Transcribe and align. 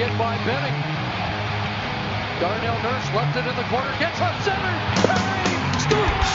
again 0.00 0.16
by 0.16 0.32
Benning. 0.48 0.72
Darnell 2.40 2.80
Nurse 2.80 3.04
left 3.12 3.36
it 3.36 3.44
in 3.44 3.54
the 3.54 3.68
corner, 3.68 3.92
gets 3.98 4.18
left 4.18 4.42
center. 4.44 4.72
Perry 5.04 5.52
scores! 5.76 6.30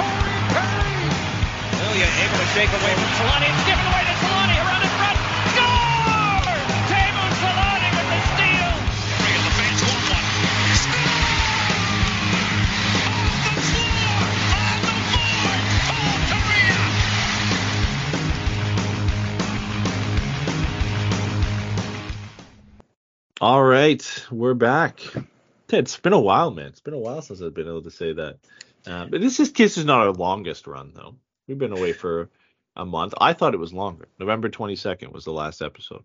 Corey 0.00 0.40
Perry! 0.56 1.04
Ilya 1.84 2.08
able 2.24 2.38
to 2.40 2.48
shake 2.56 2.72
away 2.72 2.94
from 2.96 3.10
Solani. 3.20 3.52
It's 3.52 3.66
given 3.68 3.84
away 3.92 4.04
to 4.08 4.14
Solani. 4.24 4.56
Around 4.56 4.82
in 4.88 5.01
All 23.42 23.64
right, 23.64 24.24
we're 24.30 24.54
back. 24.54 25.00
It's 25.68 25.96
been 25.96 26.12
a 26.12 26.20
while, 26.20 26.52
man. 26.52 26.66
It's 26.66 26.78
been 26.78 26.94
a 26.94 26.98
while 26.98 27.20
since 27.22 27.42
I've 27.42 27.52
been 27.52 27.66
able 27.66 27.82
to 27.82 27.90
say 27.90 28.12
that. 28.12 28.38
Uh, 28.86 29.06
but 29.06 29.20
this 29.20 29.40
is 29.40 29.52
this 29.52 29.76
is 29.76 29.84
not 29.84 30.06
our 30.06 30.12
longest 30.12 30.68
run 30.68 30.92
though. 30.94 31.16
We've 31.48 31.58
been 31.58 31.72
away 31.72 31.92
for 31.92 32.30
a 32.76 32.84
month. 32.84 33.14
I 33.20 33.32
thought 33.32 33.54
it 33.54 33.56
was 33.56 33.72
longer. 33.72 34.06
November 34.20 34.48
22nd 34.48 35.10
was 35.10 35.24
the 35.24 35.32
last 35.32 35.60
episode. 35.60 36.04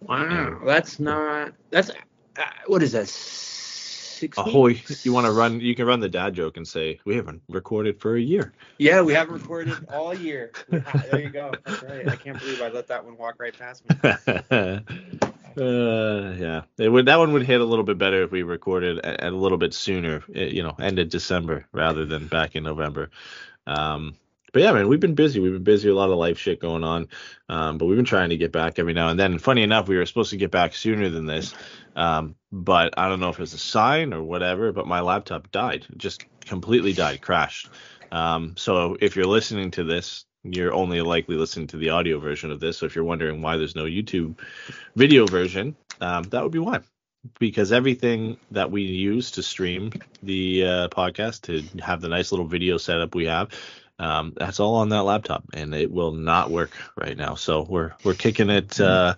Wow, 0.00 0.62
that's 0.64 0.98
not. 0.98 1.52
That's 1.68 1.90
uh, 1.90 2.44
what 2.68 2.82
is 2.82 2.92
that? 2.92 3.06
Six. 3.06 4.38
Ahoy! 4.38 4.68
weeks? 4.68 5.04
You 5.04 5.12
want 5.12 5.26
to 5.26 5.32
run? 5.32 5.60
You 5.60 5.74
can 5.74 5.86
run 5.86 6.00
the 6.00 6.08
dad 6.08 6.32
joke 6.32 6.56
and 6.56 6.66
say 6.66 7.00
we 7.04 7.16
haven't 7.16 7.42
recorded 7.50 8.00
for 8.00 8.16
a 8.16 8.20
year. 8.20 8.54
Yeah, 8.78 9.02
we 9.02 9.12
haven't 9.12 9.34
recorded 9.34 9.76
all 9.92 10.14
year. 10.14 10.52
there 10.70 11.20
you 11.20 11.28
go. 11.28 11.52
That's 11.66 11.82
right. 11.82 12.08
I 12.08 12.16
can't 12.16 12.40
believe 12.40 12.62
I 12.62 12.68
let 12.68 12.86
that 12.86 13.04
one 13.04 13.18
walk 13.18 13.34
right 13.38 13.54
past 13.58 13.82
me. 13.86 14.80
uh, 15.56 16.34
yeah, 16.38 16.62
it 16.78 16.88
would. 16.88 17.06
That 17.06 17.18
one 17.18 17.32
would 17.32 17.46
hit 17.46 17.60
a 17.60 17.64
little 17.64 17.84
bit 17.84 17.98
better 17.98 18.22
if 18.22 18.30
we 18.30 18.42
recorded 18.42 18.98
a, 18.98 19.28
a 19.28 19.30
little 19.30 19.58
bit 19.58 19.74
sooner. 19.74 20.24
eh, 20.34 20.46
You 20.46 20.62
know, 20.62 20.74
end 20.80 20.98
of 20.98 21.08
December 21.08 21.66
rather 21.72 22.04
than 22.06 22.26
back 22.26 22.56
in 22.56 22.64
November. 22.64 23.10
Um, 23.66 24.14
but 24.52 24.62
yeah, 24.62 24.72
man, 24.72 24.88
we've 24.88 25.00
been 25.00 25.16
busy. 25.16 25.40
We've 25.40 25.52
been 25.52 25.64
busy. 25.64 25.88
A 25.88 25.94
lot 25.94 26.10
of 26.10 26.16
life 26.16 26.38
shit 26.38 26.60
going 26.60 26.84
on. 26.84 27.08
Um, 27.48 27.76
but 27.78 27.86
we've 27.86 27.96
been 27.96 28.04
trying 28.04 28.30
to 28.30 28.36
get 28.36 28.52
back 28.52 28.78
every 28.78 28.92
now 28.94 29.08
and 29.08 29.18
then. 29.18 29.32
And 29.32 29.42
funny 29.42 29.62
enough, 29.62 29.88
we 29.88 29.96
were 29.96 30.06
supposed 30.06 30.30
to 30.30 30.36
get 30.36 30.52
back 30.52 30.74
sooner 30.74 31.08
than 31.08 31.26
this. 31.26 31.54
Um, 31.96 32.36
but 32.52 32.94
I 32.96 33.08
don't 33.08 33.18
know 33.20 33.30
if 33.30 33.40
it's 33.40 33.52
a 33.52 33.58
sign 33.58 34.12
or 34.12 34.22
whatever. 34.22 34.72
But 34.72 34.86
my 34.86 35.00
laptop 35.00 35.50
died. 35.50 35.86
Just 35.96 36.24
completely 36.46 36.92
died, 36.92 37.20
crashed. 37.20 37.68
Um, 38.12 38.54
so 38.56 38.96
if 39.00 39.16
you're 39.16 39.26
listening 39.26 39.72
to 39.72 39.82
this, 39.84 40.24
you're 40.44 40.72
only 40.72 41.00
likely 41.00 41.36
listening 41.36 41.66
to 41.68 41.76
the 41.76 41.90
audio 41.90 42.18
version 42.18 42.50
of 42.50 42.60
this. 42.60 42.78
So 42.78 42.86
if 42.86 42.94
you're 42.94 43.04
wondering 43.04 43.40
why 43.42 43.56
there's 43.56 43.74
no 43.74 43.84
YouTube 43.84 44.38
video 44.94 45.26
version, 45.26 45.74
um, 46.00 46.24
that 46.24 46.42
would 46.42 46.52
be 46.52 46.58
why. 46.58 46.80
Because 47.38 47.72
everything 47.72 48.36
that 48.50 48.70
we 48.70 48.82
use 48.82 49.30
to 49.32 49.42
stream 49.42 49.92
the 50.22 50.64
uh, 50.64 50.88
podcast 50.88 51.42
to 51.42 51.82
have 51.82 52.02
the 52.02 52.08
nice 52.08 52.30
little 52.30 52.46
video 52.46 52.76
setup 52.76 53.14
we 53.14 53.24
have, 53.24 53.50
um, 53.98 54.34
that's 54.36 54.60
all 54.60 54.74
on 54.76 54.90
that 54.90 55.04
laptop, 55.04 55.44
and 55.54 55.74
it 55.74 55.90
will 55.90 56.12
not 56.12 56.50
work 56.50 56.72
right 56.96 57.16
now. 57.16 57.34
So 57.34 57.62
we're 57.62 57.94
we're 58.04 58.14
kicking 58.14 58.50
it 58.50 58.78
uh, 58.78 59.14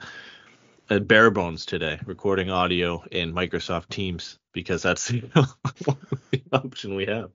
at 0.88 1.08
bare 1.08 1.30
bones 1.30 1.66
today, 1.66 1.98
recording 2.06 2.50
audio 2.50 3.02
in 3.10 3.32
Microsoft 3.32 3.88
Teams 3.88 4.38
because 4.52 4.82
that's 4.82 5.08
the 5.08 5.24
only 5.88 6.44
option 6.52 6.94
we 6.94 7.06
have. 7.06 7.30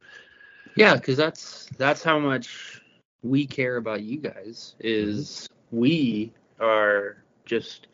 Yeah, 0.76 0.96
because 0.96 1.18
that's 1.18 1.68
that's 1.78 2.04
how 2.04 2.20
much 2.20 2.81
we 3.24 3.46
care 3.46 3.78
about 3.78 4.02
you 4.02 4.18
guys. 4.18 4.76
Is 4.80 5.48
we 5.72 6.34
are 6.60 7.18
just 7.46 7.88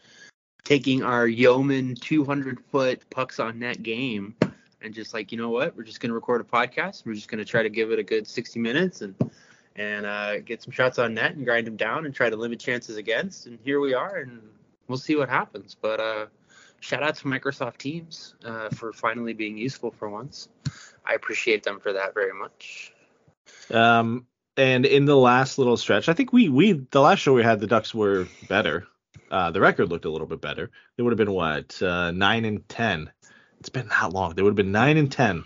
taking 0.64 1.04
our 1.04 1.28
yeoman 1.28 1.96
200 1.96 2.60
foot 2.72 3.10
pucks 3.10 3.40
on 3.40 3.60
net 3.60 3.82
game 3.82 4.36
and 4.82 4.94
just 4.94 5.14
like 5.14 5.32
you 5.32 5.38
know 5.38 5.50
what? 5.50 5.76
We're 5.76 5.84
just 5.84 6.00
going 6.00 6.10
to 6.10 6.16
record 6.16 6.42
a 6.42 6.44
podcast. 6.44 7.06
We're 7.06 7.14
just 7.14 7.30
going 7.30 7.40
to 7.40 7.46
try 7.46 7.64
to 7.64 7.70
give 7.70 7.92
it 7.92 8.00
a 8.00 8.04
good 8.04 8.28
60 8.28 8.60
minutes 8.60 9.02
and 9.02 9.16
and 9.76 10.06
uh, 10.08 10.40
get 10.40 10.64
some 10.64 10.72
shots 10.72 10.98
on 10.98 11.14
net 11.14 11.36
and 11.36 11.46
grind 11.46 11.68
them 11.68 11.76
down 11.78 12.06
and 12.06 12.16
try 12.16 12.30
to 12.30 12.36
limit 12.36 12.60
chances 12.60 12.98
against. 12.98 13.46
And 13.46 13.60
here 13.64 13.80
we 13.80 13.94
are 13.94 14.18
and 14.18 14.42
we'll 14.88 14.98
see 14.98 15.16
what 15.16 15.30
happens. 15.30 15.76
But 15.80 16.00
uh 16.00 16.26
shout 16.80 17.04
out 17.04 17.16
to 17.16 17.26
microsoft 17.26 17.78
teams 17.78 18.36
uh, 18.46 18.70
for 18.70 18.94
finally 18.94 19.34
being 19.34 19.58
useful 19.58 19.92
for 19.92 20.10
once. 20.10 20.50
I 21.06 21.14
appreciate 21.14 21.64
them 21.64 21.80
for 21.80 21.94
that 21.94 22.14
very 22.14 22.34
much. 22.34 22.94
Um, 23.72 24.28
and 24.58 24.86
in 24.86 25.06
the 25.06 25.16
last 25.16 25.58
little 25.58 25.78
stretch, 25.78 26.10
I 26.10 26.14
think 26.14 26.34
we 26.34 26.50
we 26.50 26.74
the 26.74 27.02
last 27.02 27.20
show 27.20 27.34
we 27.34 27.44
had 27.44 27.60
the 27.60 27.68
Ducks 27.68 27.94
were 27.94 28.28
better. 28.50 28.88
Uh, 29.30 29.52
the 29.52 29.62
record 29.62 29.90
looked 29.90 30.06
a 30.06 30.10
little 30.10 30.28
bit 30.28 30.42
better. 30.42 30.72
They 30.96 31.04
would 31.04 31.12
have 31.12 31.18
been 31.18 31.32
what 31.32 31.82
uh, 31.82 32.12
nine 32.12 32.44
and 32.46 32.68
ten. 32.68 33.12
It's 33.60 33.70
been 33.70 33.88
that 33.90 34.14
long. 34.14 34.36
They 34.36 34.42
would 34.42 34.52
have 34.52 34.56
been 34.56 34.72
nine 34.72 34.98
and 34.98 35.12
ten 35.12 35.44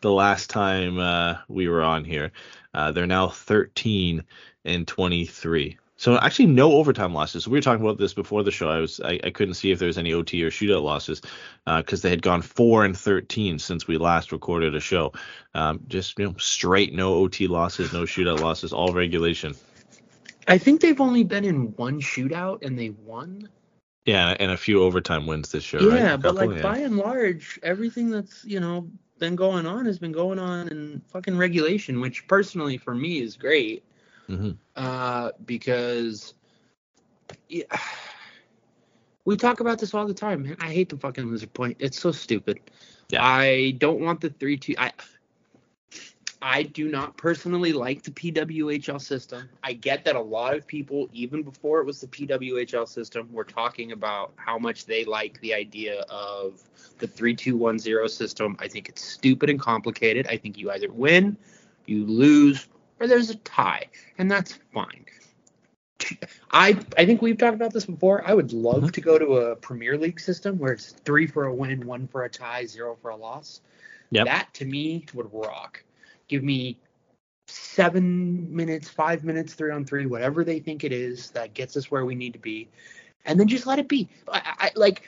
the 0.00 0.12
last 0.12 0.50
time 0.50 0.98
uh, 0.98 1.36
we 1.48 1.68
were 1.68 1.82
on 1.82 2.04
here. 2.04 2.32
Uh, 2.74 2.92
they're 2.92 3.06
now 3.06 3.28
thirteen 3.28 4.24
and 4.64 4.86
twenty 4.86 5.26
three. 5.26 5.78
So 6.02 6.18
actually 6.18 6.46
no 6.46 6.72
overtime 6.72 7.14
losses. 7.14 7.46
We 7.46 7.56
were 7.58 7.62
talking 7.62 7.84
about 7.84 7.96
this 7.96 8.12
before 8.12 8.42
the 8.42 8.50
show. 8.50 8.68
I 8.68 8.80
was 8.80 8.98
I, 8.98 9.20
I 9.22 9.30
couldn't 9.30 9.54
see 9.54 9.70
if 9.70 9.78
there 9.78 9.86
was 9.86 9.98
any 9.98 10.12
OT 10.12 10.42
or 10.42 10.50
shootout 10.50 10.82
losses 10.82 11.22
because 11.64 12.02
they 12.02 12.10
had 12.10 12.22
gone 12.22 12.42
four 12.42 12.84
and 12.84 12.98
thirteen 12.98 13.60
since 13.60 13.86
we 13.86 13.98
last 13.98 14.32
recorded 14.32 14.74
a 14.74 14.80
show. 14.80 15.12
Um, 15.54 15.78
just 15.86 16.18
you 16.18 16.24
know, 16.24 16.34
straight 16.38 16.92
no 16.92 17.14
OT 17.14 17.46
losses, 17.46 17.92
no 17.92 18.02
shootout 18.02 18.40
losses, 18.40 18.72
all 18.72 18.92
regulation. 18.92 19.54
i 20.48 20.58
think 20.58 20.80
they've 20.80 21.00
only 21.00 21.22
been 21.22 21.44
in 21.44 21.66
one 21.76 22.00
shootout 22.00 22.64
and 22.64 22.76
they 22.76 22.90
won 22.90 23.48
Yeah, 24.04 24.34
and 24.40 24.50
a 24.50 24.56
few 24.56 24.82
overtime 24.82 25.28
wins 25.28 25.52
this 25.52 25.72
year. 25.72 25.88
yeah 25.88 26.10
right? 26.10 26.20
But 26.20 26.34
like 26.34 26.50
yeah. 26.50 26.62
by 26.62 26.78
and 26.78 26.96
large 26.96 27.60
everything 27.62 28.10
that's 28.10 28.44
you 28.44 28.58
know 28.58 28.90
been 29.20 29.36
going 29.36 29.66
on 29.66 29.86
has 29.86 30.00
been 30.00 30.10
going 30.10 30.40
on 30.40 30.66
in 30.66 31.00
fucking 31.12 31.38
regulation 31.38 32.00
which 32.00 32.26
personally 32.26 32.76
for 32.76 32.92
me 32.92 33.20
is 33.20 33.36
great 33.36 33.84
Mhm. 34.28 34.56
uh 34.76 35.30
because 35.44 36.34
yeah, 37.48 37.64
we 39.24 39.36
talk 39.36 39.60
about 39.60 39.78
this 39.78 39.94
all 39.94 40.06
the 40.06 40.14
time 40.14 40.42
man 40.42 40.56
i 40.60 40.72
hate 40.72 40.88
the 40.88 40.96
fucking 40.96 41.26
loser 41.26 41.46
point 41.46 41.76
it's 41.80 42.00
so 42.00 42.12
stupid 42.12 42.58
Yeah. 43.10 43.24
i 43.24 43.72
don't 43.78 44.00
want 44.00 44.20
the 44.20 44.30
3-2 44.30 44.74
i 44.78 44.92
I 46.44 46.64
do 46.64 46.88
not 46.88 47.16
personally 47.16 47.72
like 47.72 48.02
the 48.02 48.10
PWHL 48.10 49.00
system. 49.00 49.48
I 49.62 49.74
get 49.74 50.04
that 50.04 50.16
a 50.16 50.20
lot 50.20 50.56
of 50.56 50.66
people, 50.66 51.08
even 51.12 51.44
before 51.44 51.80
it 51.80 51.86
was 51.86 52.00
the 52.00 52.08
PWHL 52.08 52.88
system, 52.88 53.32
were 53.32 53.44
talking 53.44 53.92
about 53.92 54.32
how 54.34 54.58
much 54.58 54.84
they 54.86 55.04
like 55.04 55.40
the 55.40 55.54
idea 55.54 56.00
of 56.10 56.64
the 56.98 57.06
3210 57.06 58.08
system. 58.08 58.56
I 58.58 58.66
think 58.66 58.88
it's 58.88 59.04
stupid 59.04 59.50
and 59.50 59.60
complicated. 59.60 60.26
I 60.26 60.36
think 60.36 60.58
you 60.58 60.72
either 60.72 60.90
win, 60.90 61.36
you 61.86 62.04
lose, 62.04 62.66
or 63.02 63.08
there's 63.08 63.30
a 63.30 63.34
tie, 63.36 63.88
and 64.16 64.30
that's 64.30 64.58
fine. 64.72 65.04
I 66.52 66.78
I 66.96 67.04
think 67.04 67.20
we've 67.20 67.36
talked 67.36 67.54
about 67.54 67.72
this 67.72 67.86
before. 67.86 68.26
I 68.26 68.32
would 68.32 68.52
love 68.52 68.84
uh-huh. 68.84 68.92
to 68.92 69.00
go 69.00 69.18
to 69.18 69.36
a 69.38 69.56
Premier 69.56 69.98
League 69.98 70.20
system 70.20 70.56
where 70.58 70.72
it's 70.72 70.92
three 71.04 71.26
for 71.26 71.46
a 71.46 71.54
win, 71.54 71.84
one 71.86 72.06
for 72.06 72.24
a 72.24 72.30
tie, 72.30 72.64
zero 72.64 72.96
for 73.02 73.10
a 73.10 73.16
loss. 73.16 73.60
Yep. 74.10 74.26
That 74.26 74.54
to 74.54 74.64
me 74.64 75.04
would 75.14 75.32
rock. 75.32 75.82
Give 76.28 76.44
me 76.44 76.78
seven 77.48 78.54
minutes, 78.54 78.88
five 78.88 79.24
minutes, 79.24 79.54
three 79.54 79.72
on 79.72 79.84
three, 79.84 80.06
whatever 80.06 80.44
they 80.44 80.60
think 80.60 80.84
it 80.84 80.92
is 80.92 81.30
that 81.30 81.54
gets 81.54 81.76
us 81.76 81.90
where 81.90 82.04
we 82.04 82.14
need 82.14 82.34
to 82.34 82.38
be, 82.38 82.68
and 83.24 83.38
then 83.38 83.48
just 83.48 83.66
let 83.66 83.80
it 83.80 83.88
be. 83.88 84.08
I, 84.28 84.42
I 84.58 84.70
like. 84.76 85.02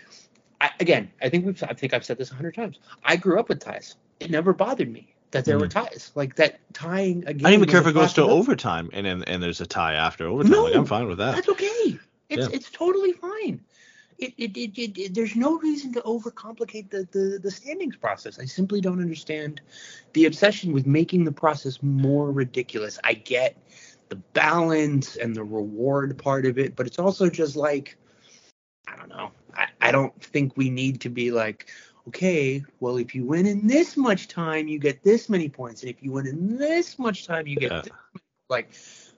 I, 0.60 0.70
again, 0.80 1.10
I 1.22 1.28
think 1.28 1.46
we've. 1.46 1.62
I 1.62 1.74
think 1.74 1.94
I've 1.94 2.04
said 2.04 2.18
this 2.18 2.32
a 2.32 2.34
hundred 2.34 2.56
times. 2.56 2.80
I 3.04 3.14
grew 3.14 3.38
up 3.38 3.48
with 3.48 3.60
ties. 3.60 3.94
It 4.18 4.30
never 4.30 4.52
bothered 4.52 4.90
me 4.90 5.13
that 5.34 5.44
there 5.44 5.58
were 5.58 5.66
hmm. 5.66 5.70
ties. 5.70 6.12
Like 6.14 6.36
that 6.36 6.60
tying 6.72 7.24
again. 7.26 7.44
I 7.44 7.50
don't 7.50 7.60
even 7.60 7.68
care 7.68 7.80
if 7.80 7.86
it 7.86 7.92
goes 7.92 8.14
to 8.14 8.22
overtime 8.22 8.88
and 8.92 9.06
and, 9.06 9.28
and 9.28 9.42
there's 9.42 9.60
a 9.60 9.66
tie 9.66 9.94
after 9.94 10.26
overtime. 10.26 10.52
No, 10.52 10.64
like, 10.64 10.74
I'm 10.74 10.86
fine 10.86 11.08
with 11.08 11.18
that. 11.18 11.34
That's 11.34 11.48
okay. 11.50 11.98
It's 12.30 12.48
Yeah. 12.48 12.48
it's 12.52 12.70
totally 12.70 13.12
fine. 13.12 13.60
It, 14.16 14.32
it, 14.38 14.56
it, 14.56 14.78
it, 14.78 14.98
it- 14.98 15.14
there's 15.14 15.34
no 15.34 15.58
reason 15.58 15.92
to 15.94 16.00
overcomplicate 16.02 16.88
the, 16.90 17.06
the 17.10 17.38
the 17.42 17.50
standings 17.50 17.96
process. 17.96 18.38
I 18.38 18.44
simply 18.44 18.80
don't 18.80 19.00
understand 19.00 19.60
the 20.12 20.26
obsession 20.26 20.72
with 20.72 20.86
making 20.86 21.24
the 21.24 21.32
process 21.32 21.82
more 21.82 22.30
ridiculous. 22.30 22.98
I 23.02 23.14
get 23.14 23.56
the 24.08 24.16
balance 24.16 25.16
and 25.16 25.34
the 25.34 25.42
reward 25.42 26.16
part 26.16 26.46
of 26.46 26.58
it, 26.58 26.76
but 26.76 26.86
it's 26.86 27.00
also 27.00 27.28
just 27.28 27.56
like 27.56 27.96
I 28.86 28.96
don't 28.96 29.08
know. 29.08 29.32
I, 29.56 29.66
I 29.80 29.90
don't 29.90 30.14
think 30.22 30.56
we 30.56 30.70
need 30.70 31.00
to 31.00 31.08
be 31.08 31.30
like, 31.30 31.68
okay, 32.08 32.62
well, 32.80 32.96
if 32.96 33.14
you 33.14 33.24
win 33.24 33.46
in 33.46 33.66
this 33.66 33.96
much 33.96 34.28
time, 34.28 34.68
you 34.68 34.78
get 34.78 35.02
this 35.02 35.28
many 35.28 35.48
points, 35.48 35.82
and 35.82 35.90
if 35.90 36.02
you 36.02 36.12
win 36.12 36.26
in 36.26 36.56
this 36.56 36.98
much 36.98 37.26
time, 37.26 37.46
you 37.46 37.56
get 37.56 37.72
Yeah. 37.72 37.82
like. 38.48 38.72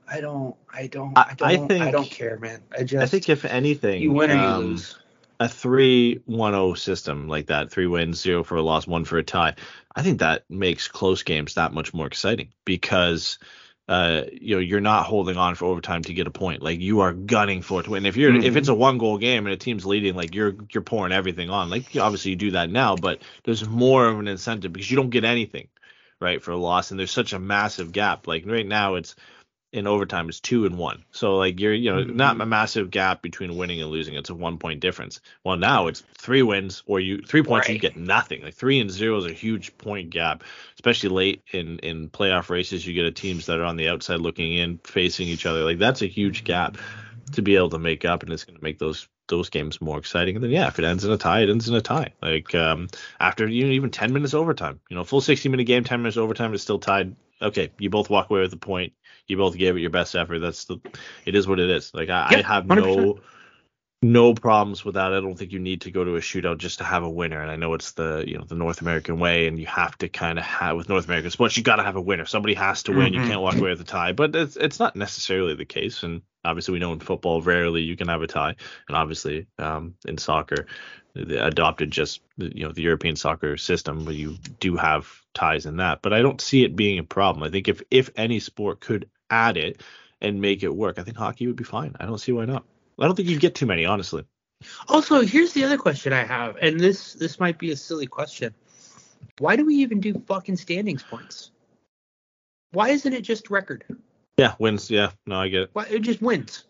I 0.09 0.21
don't, 0.21 0.55
I 0.73 0.87
don't, 0.87 1.19
I- 1.19 1.31
I, 1.31 1.35
don't, 1.35 1.49
I 1.49 1.53
I, 1.65 1.67
think- 1.67 1.93
don't 1.93 2.09
care, 2.11 2.39
man. 2.39 2.63
I 2.71 2.85
just, 2.85 3.03
I 3.03 3.07
think 3.07 3.29
if 3.29 3.45
anything, 3.45 4.01
you 4.01 4.13
win 4.13 4.31
or 4.31 4.35
you 4.35 4.41
um, 4.41 4.65
lose. 4.67 4.97
a 5.41 5.49
three 5.49 6.23
one 6.27 6.53
zero 6.53 6.75
system 6.75 7.27
like 7.27 7.47
that, 7.47 7.73
three 7.73 7.89
wins, 7.89 8.21
zero 8.21 8.45
for 8.45 8.55
a 8.55 8.63
loss, 8.63 8.87
one 8.87 9.05
for 9.05 9.19
a 9.19 9.25
tie. 9.25 9.57
I 9.97 10.03
think 10.03 10.21
that 10.21 10.45
makes 10.49 10.87
close 10.87 11.25
games 11.25 11.55
that 11.55 11.73
much 11.73 11.93
more 11.93 12.07
exciting 12.07 12.51
because 12.65 13.41
uh, 13.89 14.23
you 14.33 14.57
know, 14.57 14.61
you're 14.61 14.81
not 14.81 15.07
holding 15.07 15.37
on 15.37 15.55
for 15.55 15.67
overtime 15.67 16.05
to 16.05 16.15
get 16.15 16.27
a 16.27 16.31
point. 16.31 16.63
Like 16.63 16.81
you 16.81 17.01
are 17.01 17.13
gunning 17.13 17.63
for 17.63 17.81
it 17.81 17.85
to 17.85 17.91
win. 17.91 18.07
If 18.07 18.17
you're 18.17 18.35
if 18.35 18.55
Mhm. 18.55 18.57
it's 18.57 18.69
a 18.69 18.75
one 18.75 18.99
goal 18.99 19.19
game 19.19 19.47
and 19.47 19.53
a 19.53 19.57
team's 19.57 19.87
leading, 19.87 20.15
like 20.15 20.35
you're 20.35 20.55
you're 20.73 20.83
pouring 20.83 21.13
everything 21.13 21.51
on. 21.51 21.71
Like 21.71 21.95
obviously 21.97 22.33
you 22.33 22.37
do 22.37 22.51
that 22.53 22.71
now, 22.71 22.97
but 22.97 23.23
there's 23.45 23.67
more 23.69 24.07
of 24.09 24.19
an 24.19 24.29
incentive 24.29 24.73
because 24.73 24.91
you 24.91 24.97
don't 24.97 25.11
get 25.11 25.25
anything, 25.25 25.69
right, 26.21 26.43
for 26.43 26.51
a 26.53 26.57
loss. 26.57 26.91
And 26.91 26.99
there's 26.99 27.11
such 27.13 27.33
a 27.33 27.39
massive 27.39 27.93
gap. 27.93 28.27
Like 28.27 28.45
right 28.47 28.67
now, 28.67 28.95
it's 28.97 29.15
in 29.77 29.87
overtime 29.87 30.29
is 30.29 30.41
two 30.41 30.65
and 30.67 30.79
one. 30.79 31.05
So 31.11 31.37
like 31.37 31.61
you're 31.61 31.75
you 31.75 31.93
know 31.93 32.03
not 32.03 32.41
a 32.41 32.47
massive 32.47 32.91
gap 32.91 33.23
between 33.23 33.57
winning 33.57 33.81
and 33.81 33.91
losing. 33.91 34.15
It's 34.15 34.31
a 34.31 34.35
one 34.35 34.59
point 34.59 34.81
difference. 34.81 35.21
Well 35.45 35.57
now 35.57 35.87
it's 35.87 36.03
three 36.19 36.43
wins 36.43 36.83
or 36.87 36.99
you 36.99 37.23
three 37.23 37.43
points 37.43 37.69
and 37.69 37.75
you 37.75 37.81
get 37.81 37.97
nothing. 37.97 38.43
Like 38.43 38.55
three 38.55 38.81
and 38.81 38.91
zero 38.91 39.19
is 39.19 39.27
a 39.27 39.33
huge 39.33 39.77
point 39.79 40.11
gap, 40.11 40.45
especially 40.75 41.11
late 41.11 41.43
in 41.53 41.79
in 41.81 42.09
playoff 42.09 42.49
races. 42.49 42.87
You 42.87 42.95
get 42.95 43.05
a 43.05 43.13
teams 43.13 43.47
that 43.47 43.59
are 43.59 43.65
on 43.65 43.77
the 43.77 43.89
outside 43.89 44.21
looking 44.21 44.55
in, 44.55 44.79
facing 44.79 45.29
each 45.29 45.47
other. 45.47 45.63
Like 45.63 45.79
that's 45.79 46.03
a 46.03 46.07
huge 46.07 46.45
gap 46.45 46.79
to 47.33 47.43
be 47.43 47.57
able 47.57 47.71
to 47.71 47.79
make 47.79 48.05
up, 48.05 48.23
and 48.23 48.33
it's 48.33 48.45
going 48.45 48.57
to 48.57 48.65
make 48.65 48.79
those 48.79 49.09
those 49.29 49.51
games 49.51 49.81
more 49.81 49.99
exciting. 49.99 50.37
And 50.37 50.45
then 50.45 50.53
yeah, 50.53 50.69
if 50.69 50.79
it 50.79 50.85
ends 50.85 51.05
in 51.05 51.11
a 51.11 51.17
tie, 51.17 51.41
it 51.41 51.51
ends 51.51 51.69
in 51.69 51.75
a 51.75 51.81
tie. 51.81 52.13
Like 52.23 52.55
um 52.55 52.89
after 53.21 53.47
you 53.47 53.67
know, 53.67 53.73
even 53.73 53.91
ten 53.91 54.13
minutes 54.13 54.35
overtime, 54.35 54.81
you 54.89 54.97
know, 54.97 55.05
full 55.05 55.21
sixty 55.21 55.49
minute 55.49 55.65
game, 55.65 55.85
ten 55.85 56.01
minutes 56.01 56.17
overtime 56.17 56.55
is 56.55 56.63
still 56.63 56.79
tied. 56.79 57.15
Okay, 57.43 57.71
you 57.79 57.91
both 57.91 58.09
walk 58.09 58.31
away 58.31 58.41
with 58.41 58.53
a 58.53 58.59
point. 58.59 58.95
You 59.29 59.37
both 59.37 59.57
gave 59.57 59.77
it 59.77 59.81
your 59.81 59.91
best 59.91 60.15
effort. 60.15 60.39
That's 60.41 60.65
the. 60.67 60.79
It 61.25 61.35
is 61.35 61.47
what 61.49 61.59
it 61.61 61.71
is. 61.71 61.93
Like 61.95 62.09
I, 62.11 62.39
I 62.39 62.43
have 62.43 62.65
100%. 62.65 62.69
no 62.77 63.19
no 64.03 64.35
problems 64.35 64.85
with 64.85 64.95
that. 64.97 65.13
I 65.15 65.21
don't 65.21 65.37
think 65.37 65.53
you 65.53 65.59
need 65.59 65.81
to 65.83 65.91
go 65.91 66.05
to 66.05 66.17
a 66.17 66.21
shootout 66.21 66.59
just 66.59 66.79
to 66.79 66.85
have 66.85 67.03
a 67.03 67.11
winner. 67.11 67.41
And 67.41 67.51
I 67.51 67.57
know 67.57 67.75
it's 67.75 67.93
the 67.93 68.25
you 68.27 68.37
know 68.39 68.45
the 68.45 68.55
North 68.55 68.81
American 68.83 69.19
way, 69.19 69.49
and 69.49 69.59
you 69.59 69.67
have 69.67 69.97
to 69.99 70.09
kind 70.09 70.39
of 70.39 70.45
have 70.45 70.77
with 70.77 70.89
North 70.89 71.07
American 71.07 71.31
sports, 71.31 71.57
you 71.57 71.63
got 71.63 71.77
to 71.77 71.83
have 71.83 71.97
a 71.97 72.01
winner. 72.01 72.27
Somebody 72.27 72.55
has 72.55 72.83
to 72.85 72.93
win. 72.93 73.15
You 73.15 73.21
Mhm. 73.21 73.27
can't 73.29 73.41
walk 73.41 73.55
away 73.57 73.71
with 73.71 73.81
a 73.81 73.85
tie. 73.85 74.13
But 74.13 74.37
it's 74.37 74.57
it's 74.57 74.79
not 74.79 74.97
necessarily 74.97 75.55
the 75.55 75.65
case. 75.65 76.03
And 76.03 76.23
obviously, 76.45 76.73
we 76.75 76.79
know 76.79 76.93
in 76.93 77.01
football, 77.01 77.41
rarely 77.43 77.83
you 77.83 77.97
can 77.97 78.09
have 78.09 78.23
a 78.23 78.27
tie. 78.27 78.55
And 78.87 78.97
obviously, 78.97 79.47
um, 79.59 79.95
in 80.07 80.19
soccer, 80.19 80.67
they 81.15 81.39
adopted 81.39 81.91
just 81.91 82.21
the- 82.37 82.55
you 82.55 82.67
know 82.67 82.73
the 82.73 82.83
European 82.83 83.17
soccer 83.17 83.57
system, 83.57 84.05
where 84.05 84.15
you 84.15 84.37
do 84.61 84.77
have 84.77 85.11
ties 85.35 85.65
in 85.67 85.79
that. 85.79 86.03
But 86.03 86.13
I 86.13 86.21
don't 86.23 86.41
see 86.41 86.65
it 86.65 86.77
being 86.77 86.99
a 86.99 87.05
problem. 87.05 87.43
I 87.45 87.51
think 87.51 87.67
if 87.69 87.83
if 87.91 88.11
any 88.15 88.41
sport 88.41 88.81
could 88.81 89.09
add 89.31 89.57
it 89.57 89.83
and 90.21 90.41
make 90.41 90.63
it 90.63 90.75
work, 90.75 90.99
I 90.99 91.03
think 91.03 91.17
hockey 91.17 91.47
would 91.47 91.57
be 91.57 91.65
fine. 91.65 91.95
I 92.01 92.07
don't 92.07 92.19
see 92.19 92.33
why 92.33 92.45
not. 92.45 92.65
I 92.99 93.05
don't 93.05 93.15
think 93.15 93.29
you'd 93.29 93.41
get 93.41 93.55
too 93.55 93.67
many, 93.67 93.85
honestly. 93.85 94.25
Also, 94.89 95.21
here's 95.21 95.53
the 95.53 95.65
other 95.65 95.77
question 95.77 96.13
I 96.13 96.25
have, 96.25 96.57
and 96.57 96.81
this 96.81 97.13
this 97.13 97.39
might 97.39 97.59
be 97.59 97.73
a 97.73 97.77
silly 97.77 98.07
question. 98.07 98.55
Why 99.39 99.57
do 99.57 99.67
we 99.67 99.77
even 99.77 100.01
do 100.01 100.15
fucking 100.27 100.57
standings 100.57 101.03
points? 101.03 101.51
Why 102.73 102.89
isn't 102.89 103.13
it 103.13 103.23
just 103.23 103.51
record? 103.51 103.85
Yeah, 104.39 104.55
wins. 104.59 104.91
Yeah, 104.91 105.11
no, 105.27 105.37
I 105.41 105.49
get 105.49 105.63
it. 105.63 105.71
Why 105.75 105.85
it 105.91 106.01
just 106.01 106.23
wins? 106.23 106.65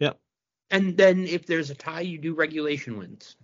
Yeah. 0.00 0.12
And 0.70 0.96
then 0.96 1.26
if 1.26 1.46
there's 1.46 1.70
a 1.70 1.74
tie, 1.74 2.00
you 2.00 2.18
do 2.18 2.34
regulation 2.34 2.98
wins. 2.98 3.36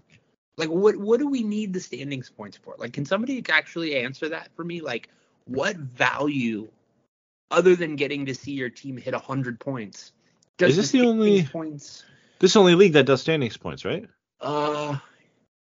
Like 0.56 0.68
what 0.68 0.96
what 0.96 1.20
do 1.20 1.28
we 1.28 1.42
need 1.42 1.72
the 1.72 1.80
standings 1.80 2.30
points 2.30 2.56
for? 2.56 2.74
Like 2.78 2.92
can 2.92 3.04
somebody 3.04 3.44
actually 3.48 3.96
answer 3.96 4.28
that 4.30 4.48
for 4.56 4.64
me? 4.64 4.80
Like 4.80 5.08
what 5.44 5.76
value 5.76 6.68
other 7.50 7.76
than 7.76 7.96
getting 7.96 8.26
to 8.26 8.34
see 8.34 8.52
your 8.52 8.70
team 8.70 8.96
hit 8.96 9.12
100 9.14 9.58
points? 9.60 10.12
Is 10.58 10.76
this 10.76 10.90
the 10.90 11.02
only- 11.02 11.44
points 11.44 12.04
This 12.38 12.50
is 12.50 12.54
the 12.54 12.60
only 12.60 12.74
league 12.74 12.92
that 12.94 13.04
does 13.06 13.20
standings 13.20 13.56
points, 13.56 13.84
right? 13.84 14.08
uh 14.40 14.96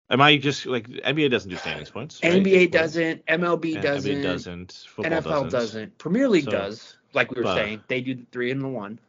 Am 0.09 0.19
I 0.19 0.35
just 0.37 0.65
like 0.65 0.87
NBA 0.89 1.31
doesn't 1.31 1.49
do 1.49 1.55
standings 1.55 1.89
points? 1.89 2.19
right? 2.21 2.33
NBA 2.33 2.69
doesn't, 2.71 3.25
MLB 3.27 3.81
doesn't, 3.81 4.11
NBA 4.19 4.23
doesn't. 4.23 4.69
NFL 4.97 5.23
doesn't. 5.23 5.49
doesn't. 5.51 5.97
Premier 5.97 6.27
League 6.27 6.43
So, 6.45 6.51
does. 6.51 6.97
Like 7.13 7.31
we 7.31 7.37
were 7.37 7.43
but- 7.43 7.55
saying, 7.55 7.81
they 7.87 8.01
do 8.01 8.15
the 8.15 8.25
3 8.31 8.51
and 8.51 8.61
the 8.61 8.67
1. 8.67 8.99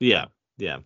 Yeah, 0.00 0.24
yeah. 0.58 0.78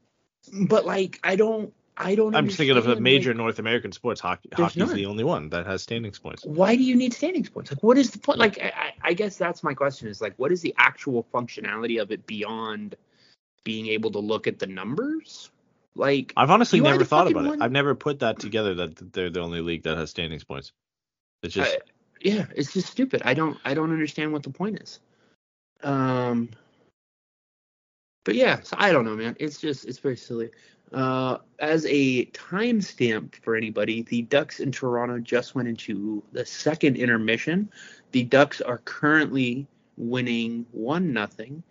But 0.68 0.84
like 0.84 1.18
I 1.24 1.34
don't 1.36 1.72
I 1.96 2.14
don't 2.14 2.36
I'm 2.36 2.46
just 2.46 2.58
thinking 2.58 2.76
of 2.76 2.86
a 2.86 3.00
major 3.00 3.30
like, 3.30 3.38
North 3.38 3.58
American 3.58 3.92
sports. 3.92 4.20
Hockey. 4.20 4.50
Hockey's 4.52 4.76
none. 4.76 4.94
the 4.94 5.06
only 5.06 5.24
one 5.24 5.48
that 5.50 5.66
has 5.66 5.82
standings 5.82 6.18
points. 6.18 6.44
why 6.44 6.76
do 6.76 6.82
you 6.82 6.94
need 6.94 7.14
standings 7.14 7.48
points? 7.48 7.70
Like, 7.70 7.82
what 7.82 7.96
is 7.96 8.10
the 8.10 8.18
point? 8.18 8.38
Like, 8.38 8.58
I, 8.60 8.72
I 8.76 8.92
I 9.02 9.12
guess 9.14 9.36
that's 9.36 9.62
my 9.62 9.74
question 9.74 10.08
is 10.08 10.20
like, 10.20 10.34
what 10.36 10.52
is 10.52 10.60
the 10.60 10.74
actual 10.76 11.26
functionality 11.32 12.00
of 12.00 12.10
it 12.10 12.26
beyond 12.26 12.96
being 13.64 13.86
able 13.86 14.10
to 14.12 14.18
look 14.18 14.46
at 14.46 14.58
the 14.58 14.66
numbers? 14.66 15.50
Like, 15.94 16.34
I've 16.36 16.50
honestly 16.50 16.80
never 16.80 17.04
thought 17.04 17.30
about 17.30 17.46
one- 17.46 17.62
it. 17.62 17.64
I've 17.64 17.72
never 17.72 17.94
put 17.94 18.18
that 18.18 18.38
together 18.38 18.74
that 18.74 19.12
they're 19.12 19.30
the 19.30 19.40
only 19.40 19.62
league 19.62 19.84
that 19.84 19.96
has 19.96 20.10
standings 20.10 20.44
points. 20.44 20.72
It's 21.42 21.54
just 21.54 21.74
I- 21.74 21.78
yeah, 22.20 22.46
it's 22.54 22.72
just 22.72 22.90
stupid. 22.90 23.22
I 23.24 23.34
don't, 23.34 23.58
I 23.64 23.74
don't 23.74 23.92
understand 23.92 24.32
what 24.32 24.42
the 24.42 24.50
point 24.50 24.80
is. 24.80 25.00
Um, 25.82 26.50
but 28.24 28.34
yeah, 28.34 28.60
so 28.62 28.76
I 28.78 28.92
don't 28.92 29.04
know, 29.04 29.16
man. 29.16 29.36
It's 29.38 29.58
just, 29.60 29.84
it's 29.84 29.98
very 29.98 30.16
silly. 30.16 30.50
Uh, 30.92 31.38
as 31.58 31.84
a 31.86 32.26
timestamp 32.26 33.34
for 33.42 33.56
anybody, 33.56 34.02
the 34.02 34.22
Ducks 34.22 34.60
in 34.60 34.70
Toronto 34.70 35.18
just 35.18 35.54
went 35.54 35.68
into 35.68 36.22
the 36.32 36.46
second 36.46 36.96
intermission. 36.96 37.70
The 38.12 38.24
Ducks 38.24 38.60
are 38.60 38.78
currently 38.78 39.66
winning 39.96 40.66
one 40.72 41.12
nothing, 41.12 41.62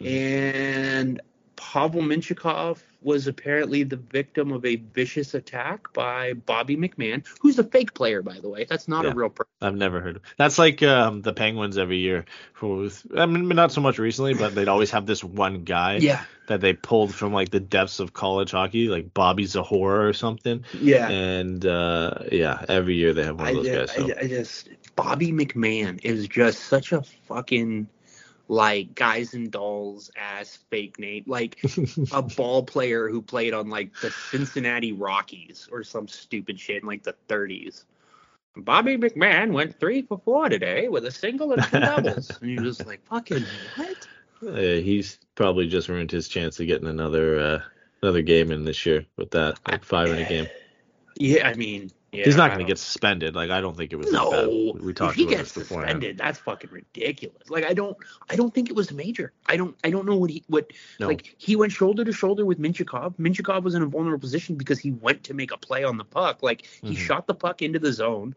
and 0.00 1.20
Pavel 1.56 2.02
Mintyukov 2.02 2.78
was 3.04 3.26
apparently 3.26 3.82
the 3.82 3.96
victim 3.96 4.52
of 4.52 4.64
a 4.64 4.76
vicious 4.76 5.34
attack 5.34 5.92
by 5.92 6.32
Bobby 6.34 6.76
McMann, 6.76 7.26
who's 7.40 7.58
a 7.58 7.64
fake 7.64 7.94
player, 7.94 8.22
by 8.22 8.38
the 8.40 8.48
way. 8.48 8.64
That's 8.64 8.88
not 8.88 9.04
Yeah. 9.04 9.10
a 9.12 9.14
real 9.14 9.30
person. 9.30 9.48
I've 9.60 9.76
never 9.76 10.00
heard 10.00 10.16
of. 10.16 10.22
That's 10.36 10.58
like 10.58 10.82
um, 10.82 11.22
the 11.22 11.32
Penguins 11.32 11.78
every 11.78 11.98
year. 11.98 12.24
For 12.54 12.88
I 13.16 13.26
mean, 13.26 13.48
not 13.48 13.72
so 13.72 13.80
much 13.80 13.98
recently, 13.98 14.34
but 14.34 14.54
they'd 14.54 14.68
always 14.68 14.90
have 14.92 15.06
this 15.06 15.22
one 15.24 15.64
guy 15.64 15.96
Yeah, 15.96 16.24
that 16.48 16.60
they 16.60 16.72
pulled 16.74 17.14
from 17.14 17.32
like 17.32 17.50
the 17.50 17.60
depths 17.60 18.00
of 18.00 18.12
college 18.12 18.50
hockey, 18.52 18.88
like 18.88 19.12
Bobby 19.14 19.44
Zahora 19.46 20.06
or 20.08 20.12
something. 20.12 20.64
yeah. 20.80 21.08
And 21.08 21.64
uh, 21.66 22.14
yeah, 22.30 22.64
every 22.68 22.94
year 22.94 23.12
they 23.12 23.24
have 23.24 23.38
one 23.38 23.48
of 23.48 23.54
those 23.56 23.66
ju- 23.66 23.74
guys. 23.74 23.92
So. 23.92 24.08
I, 24.10 24.20
I 24.20 24.28
just 24.28 24.68
Bobby 24.96 25.32
McMann 25.32 26.04
is 26.04 26.28
just 26.28 26.60
such 26.64 26.92
a 26.92 27.02
fucking 27.26 27.88
like 28.52 28.94
guys 28.94 29.32
and 29.32 29.50
dolls 29.50 30.10
ass 30.14 30.58
fake 30.68 30.98
name, 30.98 31.24
like 31.26 31.58
a 32.12 32.20
ball 32.36 32.62
player 32.62 33.08
who 33.08 33.22
played 33.22 33.54
on 33.54 33.70
like 33.70 33.98
the 34.02 34.10
Cincinnati 34.10 34.92
Rockies 34.92 35.70
or 35.72 35.82
some 35.82 36.06
stupid 36.06 36.60
shit 36.60 36.82
in 36.82 36.86
like 36.86 37.02
the 37.02 37.14
30s. 37.30 37.84
Bobby 38.54 38.98
McMann 38.98 39.52
went 39.52 39.80
three 39.80 40.02
for 40.02 40.20
four 40.22 40.50
today 40.50 40.88
with 40.88 41.06
a 41.06 41.10
single 41.10 41.52
and 41.52 41.62
two 41.62 41.80
doubles, 41.80 42.30
and 42.42 42.50
you're 42.50 42.62
just 42.62 42.86
like 42.86 43.02
fucking 43.06 43.42
what? 43.76 44.06
Uh, 44.46 44.82
he's 44.82 45.18
probably 45.34 45.66
just 45.66 45.88
ruined 45.88 46.10
his 46.10 46.28
chance 46.28 46.60
of 46.60 46.66
getting 46.66 46.88
another 46.88 47.40
uh, 47.40 47.60
another 48.02 48.20
game 48.20 48.52
in 48.52 48.66
this 48.66 48.84
year 48.84 49.06
with 49.16 49.30
that 49.30 49.58
like 49.66 49.82
five 49.82 50.08
in 50.08 50.18
a 50.18 50.28
game. 50.28 50.46
Yeah, 51.16 51.48
I 51.48 51.54
mean, 51.54 51.90
yeah, 52.12 52.24
he's 52.24 52.36
not 52.36 52.48
going 52.50 52.58
to 52.60 52.70
get 52.70 52.78
suspended. 52.78 53.34
Like 53.34 53.50
I 53.50 53.60
don't 53.60 53.76
think 53.76 53.92
it 53.92 53.96
was 53.96 54.12
No, 54.12 54.30
that 54.30 54.74
bad. 54.74 54.82
We, 54.84 54.92
talked 54.92 55.12
if 55.12 55.16
he 55.16 55.22
about 55.24 55.30
gets 55.36 55.52
this 55.52 55.64
before. 55.64 55.80
suspended, 55.82 56.18
that's 56.18 56.38
fucking 56.38 56.70
ridiculous. 56.70 57.48
Like 57.50 57.64
I 57.64 57.72
don't, 57.72 57.96
I 58.28 58.36
don't 58.36 58.54
think 58.54 58.68
it 58.68 58.76
was 58.76 58.92
major. 58.92 59.32
I 59.46 59.56
don't, 59.56 59.74
I 59.82 59.90
don't 59.90 60.06
know 60.06 60.16
what 60.16 60.30
he, 60.30 60.44
what, 60.48 60.70
No. 61.00 61.08
like 61.08 61.34
he 61.38 61.56
went 61.56 61.72
shoulder 61.72 62.04
to 62.04 62.12
shoulder 62.12 62.44
with 62.44 62.58
Mintyukov. 62.60 63.16
Mintyukov 63.16 63.62
was 63.62 63.74
in 63.74 63.82
a 63.82 63.86
vulnerable 63.86 64.20
position 64.20 64.56
because 64.56 64.78
he 64.78 64.90
went 64.92 65.24
to 65.24 65.34
make 65.34 65.52
a 65.52 65.56
play 65.56 65.84
on 65.84 65.96
the 65.96 66.04
puck. 66.04 66.42
Like 66.42 66.66
he 66.82 66.94
Mhm. 66.94 66.98
shot 66.98 67.26
the 67.26 67.34
puck 67.34 67.62
into 67.62 67.78
the 67.78 67.92
zone, 67.92 68.34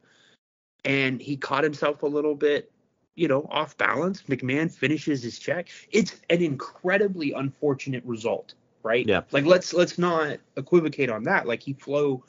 and 0.85 1.21
he 1.21 1.35
caught 1.35 1.63
himself 1.63 2.03
a 2.03 2.07
little 2.07 2.35
bit, 2.35 2.71
you 3.15 3.27
know, 3.27 3.47
off 3.51 3.77
balance. 3.77 4.23
McMann 4.23 4.71
finishes 4.71 5.21
his 5.23 5.37
check. 5.39 5.67
It's 5.91 6.21
an 6.29 6.41
incredibly 6.41 7.33
unfortunate 7.33 8.03
result, 8.05 8.53
right? 8.83 9.05
Yeah. 9.05 9.21
Like 9.31 9.45
let's 9.45 9.73
let's 9.73 9.97
not 9.97 10.37
equivocate 10.55 11.09
on 11.09 11.23
that. 11.23 11.45
Like 11.47 11.61
he 11.63 11.73
flew 11.73 12.23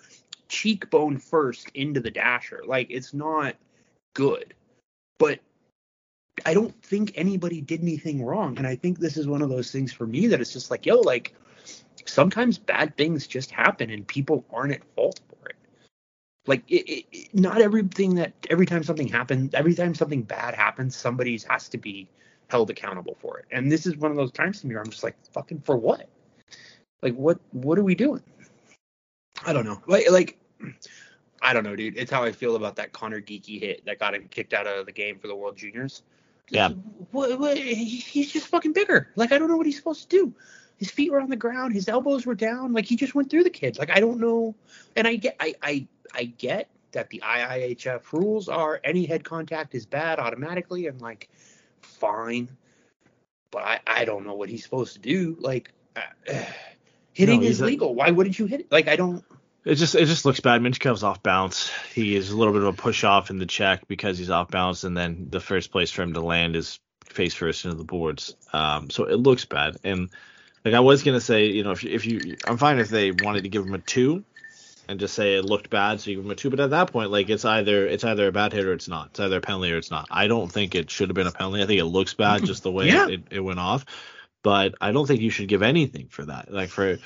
cheekbone 0.48 1.18
first 1.18 1.70
into 1.74 2.00
the 2.00 2.10
dasher. 2.10 2.62
Like 2.66 2.88
it's 2.90 3.14
not 3.14 3.56
good. 4.14 4.54
But 5.18 5.40
I 6.44 6.54
don't 6.54 6.74
think 6.82 7.12
anybody 7.14 7.60
did 7.60 7.80
anything 7.80 8.22
wrong. 8.22 8.58
And 8.58 8.66
I 8.66 8.76
think 8.76 8.98
this 8.98 9.16
is 9.16 9.26
one 9.26 9.42
of 9.42 9.48
those 9.48 9.70
things 9.70 9.92
for 9.92 10.06
me 10.06 10.26
that 10.26 10.40
it's 10.40 10.52
just 10.52 10.70
like, 10.70 10.84
yo, 10.84 11.00
like 11.00 11.34
sometimes 12.04 12.58
bad 12.58 12.96
things 12.96 13.26
just 13.26 13.50
happen 13.50 13.90
and 13.90 14.06
people 14.06 14.44
aren't 14.52 14.72
at 14.72 14.84
fault 14.94 15.20
for 15.28 15.48
it. 15.48 15.56
Like 16.46 16.62
it, 16.68 17.06
it, 17.12 17.34
not 17.34 17.60
everything 17.60 18.14
that 18.16 18.32
every 18.50 18.66
time 18.66 18.82
something 18.82 19.08
happens, 19.08 19.54
every 19.54 19.74
time 19.74 19.94
something 19.94 20.22
bad 20.22 20.54
happens, 20.54 20.94
somebody 20.94 21.40
has 21.48 21.68
to 21.70 21.78
be 21.78 22.08
held 22.48 22.70
accountable 22.70 23.16
for 23.20 23.38
it. 23.38 23.46
And 23.50 23.72
this 23.72 23.86
is 23.86 23.96
one 23.96 24.10
of 24.10 24.16
those 24.16 24.30
times 24.30 24.60
to 24.60 24.66
me 24.66 24.74
where 24.74 24.82
I'm 24.82 24.90
just 24.90 25.02
like, 25.02 25.16
fucking 25.32 25.62
for 25.62 25.76
what? 25.76 26.08
Like 27.02 27.14
what 27.14 27.40
what 27.52 27.78
are 27.78 27.84
we 27.84 27.94
doing? 27.94 28.22
I 29.46 29.52
don't 29.52 29.64
know. 29.64 29.80
Like 29.86 30.10
like 30.10 30.38
I 31.40 31.52
don't 31.52 31.64
know, 31.64 31.76
dude. 31.76 31.96
It's 31.96 32.10
how 32.10 32.24
I 32.24 32.32
feel 32.32 32.56
about 32.56 32.76
that 32.76 32.92
Conor 32.92 33.20
Geekie 33.20 33.60
hit 33.60 33.84
that 33.86 33.98
got 33.98 34.14
him 34.14 34.26
kicked 34.28 34.52
out 34.52 34.66
of 34.66 34.86
the 34.86 34.92
game 34.92 35.18
for 35.18 35.28
the 35.28 35.36
World 35.36 35.56
Juniors. 35.56 36.02
Yeah. 36.48 36.70
What, 37.10 37.38
what, 37.38 37.56
he's 37.56 38.32
just 38.32 38.48
fucking 38.48 38.72
bigger. 38.72 39.10
Like 39.16 39.32
I 39.32 39.38
don't 39.38 39.48
know 39.48 39.56
what 39.56 39.66
he's 39.66 39.76
supposed 39.76 40.08
to 40.10 40.16
do. 40.16 40.34
His 40.78 40.90
feet 40.90 41.10
were 41.10 41.20
on 41.20 41.30
the 41.30 41.36
ground. 41.36 41.72
His 41.72 41.88
elbows 41.88 42.26
were 42.26 42.34
down. 42.34 42.72
Like 42.72 42.84
he 42.84 42.96
just 42.96 43.14
went 43.14 43.30
through 43.30 43.44
the 43.44 43.50
kid. 43.50 43.78
Like 43.78 43.90
I 43.90 44.00
don't 44.00 44.20
know. 44.20 44.54
And 44.94 45.06
I 45.06 45.16
get 45.16 45.36
I 45.40 45.54
I 45.62 45.88
I 46.14 46.24
get 46.24 46.68
that 46.92 47.10
the 47.10 47.22
IIHF 47.24 48.12
rules 48.12 48.48
are 48.48 48.80
any 48.84 49.06
head 49.06 49.24
contact 49.24 49.74
is 49.74 49.86
bad 49.86 50.18
automatically 50.18 50.86
and 50.86 51.00
like 51.00 51.28
fine. 51.80 52.48
but 53.50 53.62
I 53.62 53.80
I 53.86 54.04
don't 54.04 54.24
know 54.24 54.34
what 54.34 54.48
he's 54.48 54.64
supposed 54.64 54.94
to 54.94 55.00
do. 55.00 55.36
Like 55.40 55.72
uh, 55.96 56.02
hitting 57.12 57.40
No, 57.40 57.46
is 57.46 57.60
legal. 57.60 57.94
Why 57.94 58.10
wouldn't 58.10 58.38
you 58.38 58.46
hit 58.46 58.60
it? 58.60 58.72
Like 58.72 58.88
I 58.88 58.96
don't. 58.96 59.24
It 59.66 59.74
just 59.74 59.96
it 59.96 60.06
just 60.06 60.24
looks 60.24 60.38
bad. 60.40 60.60
Mintyukov's 60.62 61.02
off 61.02 61.22
balance. 61.22 61.70
He 61.92 62.14
is 62.14 62.30
a 62.30 62.36
little 62.36 62.52
bit 62.52 62.62
of 62.62 62.68
a 62.68 62.72
push 62.72 63.02
off 63.02 63.30
in 63.30 63.38
the 63.38 63.46
check 63.46 63.88
because 63.88 64.16
he's 64.16 64.30
off 64.30 64.48
balance, 64.48 64.84
and 64.84 64.96
then 64.96 65.26
the 65.30 65.40
first 65.40 65.72
place 65.72 65.90
for 65.90 66.02
him 66.02 66.14
to 66.14 66.20
land 66.20 66.54
is 66.54 66.78
face 67.04 67.34
first 67.34 67.64
into 67.64 67.76
the 67.76 67.84
boards. 67.84 68.36
Um, 68.52 68.90
so 68.90 69.04
it 69.04 69.16
looks 69.16 69.44
bad. 69.44 69.76
And 69.82 70.08
like 70.64 70.74
I 70.74 70.80
was 70.80 71.02
gonna 71.02 71.20
say, 71.20 71.46
you 71.46 71.64
know, 71.64 71.72
if 71.72 71.82
you, 71.82 71.90
if 71.90 72.06
you, 72.06 72.36
I'm 72.46 72.58
fine 72.58 72.78
if 72.78 72.88
they 72.90 73.10
wanted 73.10 73.42
to 73.42 73.48
give 73.48 73.66
him 73.66 73.74
a 73.74 73.78
two, 73.78 74.22
and 74.88 75.00
just 75.00 75.14
say 75.14 75.34
it 75.34 75.44
looked 75.44 75.68
bad, 75.68 76.00
so 76.00 76.10
you 76.10 76.16
give 76.18 76.24
him 76.24 76.30
a 76.30 76.36
two. 76.36 76.48
But 76.50 76.60
at 76.60 76.70
that 76.70 76.92
point, 76.92 77.10
like 77.10 77.28
it's 77.28 77.44
either 77.44 77.88
it's 77.88 78.04
either 78.04 78.28
a 78.28 78.32
bad 78.32 78.52
hit 78.52 78.66
or 78.66 78.72
it's 78.72 78.86
not. 78.86 79.08
It's 79.08 79.18
either 79.20 79.38
a 79.38 79.40
penalty 79.40 79.72
or 79.72 79.78
it's 79.78 79.90
not. 79.90 80.06
I 80.12 80.28
don't 80.28 80.50
think 80.50 80.76
it 80.76 80.92
should 80.92 81.08
have 81.08 81.16
been 81.16 81.26
a 81.26 81.32
penalty. 81.32 81.60
I 81.60 81.66
think 81.66 81.80
it 81.80 81.86
looks 81.86 82.14
bad 82.14 82.44
just 82.46 82.62
the 82.62 82.70
way 82.70 82.86
Yeah. 82.86 83.08
it, 83.08 83.22
it 83.32 83.40
went 83.40 83.58
off. 83.58 83.84
But 84.44 84.76
I 84.80 84.92
don't 84.92 85.06
think 85.06 85.22
you 85.22 85.30
should 85.30 85.48
give 85.48 85.62
anything 85.64 86.06
for 86.08 86.24
that. 86.26 86.52
Like 86.52 86.68
for 86.68 86.98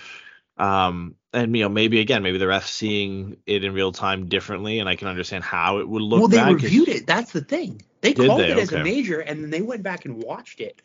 um, 0.61 1.17
and 1.33 1.57
you 1.57 1.63
know, 1.63 1.69
maybe 1.69 2.01
again, 2.01 2.23
maybe 2.23 2.39
the 2.39 2.45
refs 2.45 2.69
seeing 2.69 3.39
it 3.47 3.65
in 3.65 3.73
real 3.73 3.93
time 3.93 4.29
differently, 4.29 4.79
and 4.79 4.89
I 4.89 4.97
can 4.97 5.09
understand 5.09 5.43
how 5.43 5.79
it 5.79 5.89
would 5.89 6.03
look. 6.03 6.21
well, 6.21 6.29
they 6.29 6.43
reviewed 6.53 6.89
it. 6.89 7.07
That's 7.07 7.33
the 7.33 7.41
thing. 7.41 7.83
They 8.03 8.13
called 8.13 8.41
they? 8.41 8.51
it 8.51 8.59
as 8.59 8.73
a 8.73 8.83
major, 8.83 9.21
and 9.21 9.43
then 9.43 9.51
they 9.51 9.63
went 9.63 9.83
back 9.83 10.05
and 10.05 10.23
watched 10.23 10.61
it. 10.61 10.83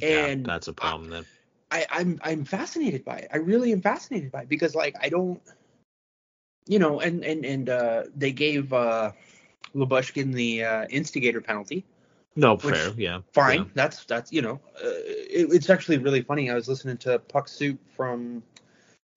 Yeah, 0.00 0.26
And 0.26 0.46
that's 0.46 0.68
a 0.68 0.72
problem 0.72 1.10
then. 1.10 1.24
I, 1.70 1.86
I'm 1.90 2.20
I'm 2.22 2.44
fascinated 2.44 3.04
by 3.04 3.18
it. 3.18 3.28
I 3.32 3.38
really 3.38 3.72
am 3.72 3.82
fascinated 3.82 4.30
by 4.30 4.42
it 4.42 4.48
because 4.48 4.74
like 4.74 4.94
I 5.00 5.08
don't, 5.08 5.40
you 6.66 6.78
know, 6.78 7.00
and 7.00 7.24
and 7.24 7.44
and 7.44 7.68
uh, 7.68 8.04
they 8.14 8.32
gave 8.32 8.72
uh, 8.72 9.12
Lyubushkin 9.74 10.32
the 10.32 10.64
uh, 10.64 10.86
instigator 10.88 11.40
penalty. 11.40 11.84
No, 12.36 12.56
fair, 12.56 12.92
yeah. 12.96 13.20
Fine, 13.32 13.58
Yeah. 13.58 13.64
that's 13.74 14.04
that's 14.04 14.32
you 14.32 14.42
know, 14.42 14.60
uh, 14.76 14.86
it, 14.86 15.52
it's 15.52 15.68
actually 15.68 15.98
really 15.98 16.22
funny. 16.22 16.50
I 16.50 16.54
was 16.54 16.68
listening 16.68 16.96
to 16.98 17.18
Puck 17.18 17.48
Soup 17.48 17.78
from, 17.96 18.42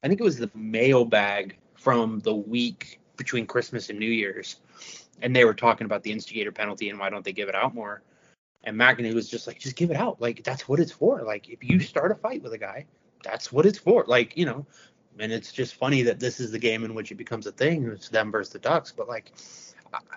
I 0.04 0.08
think 0.08 0.20
it 0.20 0.24
was 0.24 0.38
the 0.38 0.50
mailbag 0.56 1.58
from 1.76 2.20
the 2.20 2.36
week 2.36 3.00
between 3.18 3.46
Christmas 3.46 3.90
and 3.90 4.00
New 4.00 4.10
Year's, 4.10 4.58
and 5.22 5.36
they 5.36 5.46
were 5.46 5.54
talking 5.54 5.86
about 5.86 6.04
the 6.04 6.12
instigator 6.12 6.52
penalty 6.52 6.90
and 6.90 7.00
why 7.00 7.10
don't 7.10 7.24
they 7.24 7.34
give 7.34 7.50
it 7.50 7.56
out 7.56 7.76
more. 7.76 8.02
And 8.64 8.76
McAnee 8.78 9.14
was 9.14 9.30
just 9.30 9.48
like, 9.48 9.60
just 9.60 9.76
give 9.76 9.92
it 9.92 9.98
out. 9.98 10.22
Like 10.22 10.44
that's 10.44 10.68
what 10.68 10.80
it's 10.80 10.92
for. 10.92 11.22
Like 11.22 11.50
if 11.50 11.64
you 11.64 11.80
start 11.80 12.12
a 12.12 12.16
fight 12.16 12.42
with 12.42 12.54
a 12.54 12.58
guy, 12.58 12.86
that's 13.24 13.52
what 13.52 13.66
it's 13.66 13.78
for. 13.78 14.06
Like 14.08 14.36
you 14.38 14.46
know, 14.46 14.66
and 15.20 15.32
it's 15.32 15.52
just 15.52 15.76
funny 15.76 16.02
that 16.04 16.20
this 16.20 16.40
is 16.40 16.52
the 16.52 16.60
game 16.60 16.84
in 16.84 16.94
which 16.94 17.12
it 17.12 17.16
becomes 17.16 17.46
a 17.48 17.52
thing. 17.52 17.86
It's 17.88 18.10
them 18.10 18.32
versus 18.32 18.54
the 18.54 18.60
Ducks. 18.60 18.92
But 18.92 19.08
like, 19.08 19.32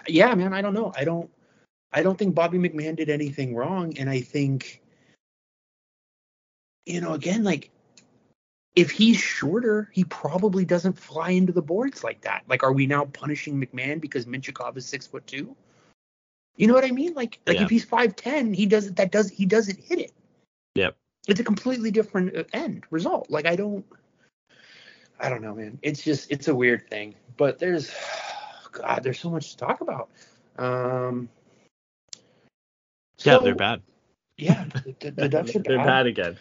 yeah, 0.07 0.35
man, 0.35 0.53
I 0.53 0.63
don't 0.63 0.75
know. 0.75 0.93
I 0.97 1.05
don't. 1.05 1.31
I 1.93 2.03
don't 2.03 2.19
think 2.19 2.35
Bobby 2.35 2.59
McMann 2.59 2.97
did 2.97 3.09
anything 3.09 3.55
wrong, 3.55 3.97
and 3.99 4.11
I 4.11 4.21
think, 4.21 4.83
you 6.87 7.01
know, 7.01 7.13
again, 7.13 7.45
like 7.45 7.71
if 8.75 8.91
he's 8.91 9.17
shorter, 9.19 9.89
he 9.93 10.05
probably 10.05 10.65
doesn't 10.65 10.99
fly 10.99 11.31
into 11.31 11.53
the 11.53 11.63
boards 11.63 12.03
like 12.03 12.21
that. 12.23 12.43
Like, 12.49 12.63
are 12.63 12.73
we 12.73 12.87
now 12.87 13.05
punishing 13.07 13.61
McMann 13.61 14.01
because 14.01 14.27
Mintyukov 14.27 14.77
is 14.77 14.85
six 14.87 15.07
foot 15.07 15.27
two? 15.27 15.55
You 16.57 16.67
know 16.67 16.75
what 16.75 16.85
I 16.85 16.91
mean? 16.91 17.15
Like, 17.15 17.41
like 17.47 17.57
Yeah. 17.57 17.65
if 17.65 17.71
he's 17.71 17.85
five 17.85 18.17
ten, 18.17 18.53
he 18.53 18.67
doesn't. 18.67 18.97
That 18.97 19.11
does 19.13 19.29
he 19.31 19.47
doesn't 19.47 19.79
hit 19.79 19.99
it. 20.01 20.13
Yep. 20.75 20.97
It's 21.29 21.41
a 21.41 21.45
completely 21.45 21.91
different 21.91 22.37
uh, 22.37 22.45
end 22.53 22.85
result. 22.91 23.31
Like, 23.31 23.47
I 23.47 23.57
don't. 23.57 23.85
I 25.21 25.29
don't 25.29 25.43
know, 25.43 25.55
man. 25.55 25.79
It's 25.83 26.03
just 26.03 26.31
it's 26.31 26.49
a 26.49 26.55
weird 26.55 26.89
thing. 26.91 27.15
But 27.37 27.59
there's, 27.59 27.93
God, 28.73 29.03
there's 29.03 29.21
so 29.21 29.31
much 29.31 29.53
to 29.53 29.57
talk 29.57 29.81
about. 29.81 30.09
Um. 30.59 31.29
Yeah, 33.23 33.39
they're 33.39 33.55
bad. 33.55 33.81
yeah, 34.37 34.65
the, 34.85 34.95
the, 34.99 35.11
the 35.13 35.29
Ducks 35.29 35.55
are 35.55 35.59
they're 35.65 35.77
bad. 35.79 35.87
bad 35.87 36.07
again, 36.07 36.37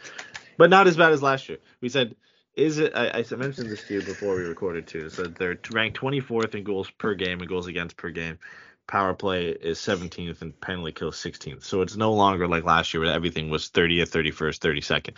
but 0.57 0.69
not 0.69 0.87
as 0.87 0.97
bad 0.97 1.11
as 1.11 1.21
last 1.21 1.49
year. 1.49 1.59
We 1.81 1.89
said, 1.89 2.15
is 2.55 2.77
it? 2.77 2.93
I, 2.95 3.23
I 3.29 3.35
mentioned 3.35 3.69
this 3.69 3.83
to 3.87 3.95
you 3.95 4.01
before 4.01 4.35
we 4.35 4.43
recorded 4.43 4.85
too. 4.87 5.09
So 5.09 5.23
they're 5.23 5.57
ranked 5.71 5.99
24th 5.99 6.53
in 6.55 6.63
goals 6.63 6.89
per 6.91 7.15
game 7.15 7.39
and 7.39 7.49
goals 7.49 7.67
against 7.67 7.97
per 7.97 8.11
game. 8.11 8.37
Power 8.85 9.13
play 9.13 9.47
is 9.47 9.79
17th 9.79 10.41
and 10.41 10.59
penalty 10.59 10.91
kill 10.91 11.11
16th. 11.11 11.63
So 11.63 11.81
it's 11.81 11.95
no 11.95 12.13
longer 12.13 12.47
like 12.47 12.63
last 12.63 12.93
year 12.93 13.01
where 13.01 13.13
everything 13.13 13.49
was 13.49 13.69
30th, 13.69 14.09
31st, 14.09 14.59
32nd. 14.59 15.17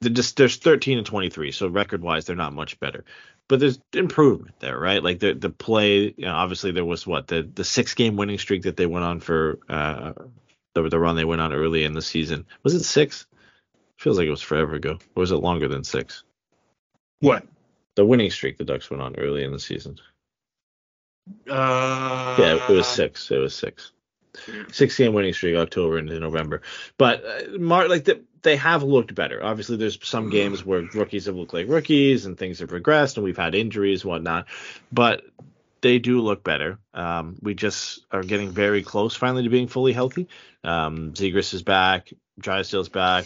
They're 0.00 0.12
just 0.12 0.36
there's 0.36 0.56
13 0.56 0.98
and 0.98 1.06
23. 1.06 1.52
So 1.52 1.68
record 1.68 2.02
wise, 2.02 2.24
they're 2.24 2.34
not 2.34 2.54
much 2.54 2.80
better. 2.80 3.04
But 3.48 3.60
there's 3.60 3.78
improvement 3.92 4.58
there, 4.58 4.78
right? 4.78 5.02
Like 5.02 5.20
the 5.20 5.34
the 5.34 5.50
play, 5.50 6.12
you 6.16 6.24
know, 6.24 6.34
obviously 6.34 6.72
there 6.72 6.84
was 6.84 7.06
what 7.06 7.28
the 7.28 7.42
the 7.42 7.64
six 7.64 7.94
game 7.94 8.16
winning 8.16 8.38
streak 8.38 8.62
that 8.62 8.76
they 8.76 8.86
went 8.86 9.04
on 9.04 9.20
for 9.20 9.60
uh 9.68 10.14
the 10.74 10.88
the 10.88 10.98
run 10.98 11.14
they 11.14 11.24
went 11.24 11.40
on 11.40 11.52
early 11.52 11.84
in 11.84 11.92
the 11.92 12.02
season. 12.02 12.46
Was 12.64 12.74
it 12.74 12.82
six? 12.82 13.26
Feels 13.98 14.18
like 14.18 14.26
it 14.26 14.30
was 14.30 14.42
forever 14.42 14.74
ago. 14.74 14.98
Or 15.14 15.20
was 15.20 15.32
it 15.32 15.36
longer 15.36 15.68
than 15.68 15.84
six? 15.84 16.22
What? 17.20 17.46
The 17.94 18.04
winning 18.04 18.30
streak 18.30 18.58
the 18.58 18.64
Ducks 18.64 18.90
went 18.90 19.02
on 19.02 19.16
early 19.16 19.42
in 19.42 19.52
the 19.52 19.58
season. 19.58 19.98
Uh, 21.48 22.36
Yeah, 22.38 22.54
it 22.68 22.68
was 22.72 22.86
six. 22.86 23.30
It 23.30 23.38
was 23.38 23.54
six. 23.54 23.92
Six 24.70 24.98
game 24.98 25.14
winning 25.14 25.32
streak, 25.32 25.56
October 25.56 25.98
into 25.98 26.20
November. 26.20 26.60
But 26.98 27.24
uh, 27.24 27.58
Mar- 27.58 27.88
like 27.88 28.04
the, 28.04 28.22
they 28.42 28.56
have 28.56 28.82
looked 28.82 29.14
better. 29.14 29.42
Obviously, 29.42 29.76
there's 29.78 29.98
some 30.06 30.28
games 30.28 30.64
where 30.64 30.82
rookies 30.92 31.24
have 31.24 31.36
looked 31.36 31.54
like 31.54 31.68
rookies 31.68 32.26
and 32.26 32.36
things 32.36 32.58
have 32.58 32.68
regressed, 32.68 33.16
and 33.16 33.24
we've 33.24 33.36
had 33.36 33.54
injuries, 33.54 34.04
whatnot. 34.04 34.46
But 34.92 35.22
they 35.80 35.98
do 35.98 36.20
look 36.20 36.44
better. 36.44 36.78
Um, 36.92 37.36
we 37.40 37.54
just 37.54 38.04
are 38.10 38.22
getting 38.22 38.50
very 38.50 38.82
close 38.82 39.16
finally 39.16 39.42
to 39.44 39.48
being 39.48 39.68
fully 39.68 39.94
healthy. 39.94 40.28
Um, 40.62 41.12
Zegras 41.14 41.54
is 41.54 41.62
back. 41.62 42.12
Drysdale's 42.38 42.90
back. 42.90 43.24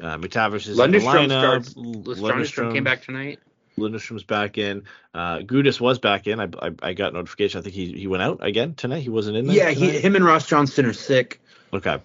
Uh, 0.00 0.16
McTavish 0.18 0.68
is 0.68 0.78
in 0.78 0.90
the 0.90 0.98
lineup. 0.98 1.64
starts. 1.64 1.74
Lundestrom 1.74 2.72
came 2.72 2.84
back 2.84 3.02
tonight. 3.02 3.38
Lundestrom's 3.78 4.24
back 4.24 4.58
in. 4.58 4.84
Uh, 5.14 5.38
Gudas 5.38 5.80
was 5.80 5.98
back 5.98 6.26
in. 6.26 6.40
I, 6.40 6.48
I, 6.60 6.70
I 6.82 6.92
got 6.92 7.12
notification. 7.12 7.58
I 7.60 7.62
think 7.62 7.74
he, 7.74 7.92
he 7.92 8.06
went 8.06 8.22
out 8.22 8.44
again 8.44 8.74
tonight. 8.74 9.00
He 9.02 9.08
wasn't 9.08 9.36
in 9.36 9.46
there. 9.46 9.56
Yeah, 9.56 9.70
he, 9.70 9.90
him 9.90 10.16
and 10.16 10.24
Ross 10.24 10.46
Johnston 10.46 10.86
are 10.86 10.92
sick, 10.92 11.40
Okay. 11.72 11.98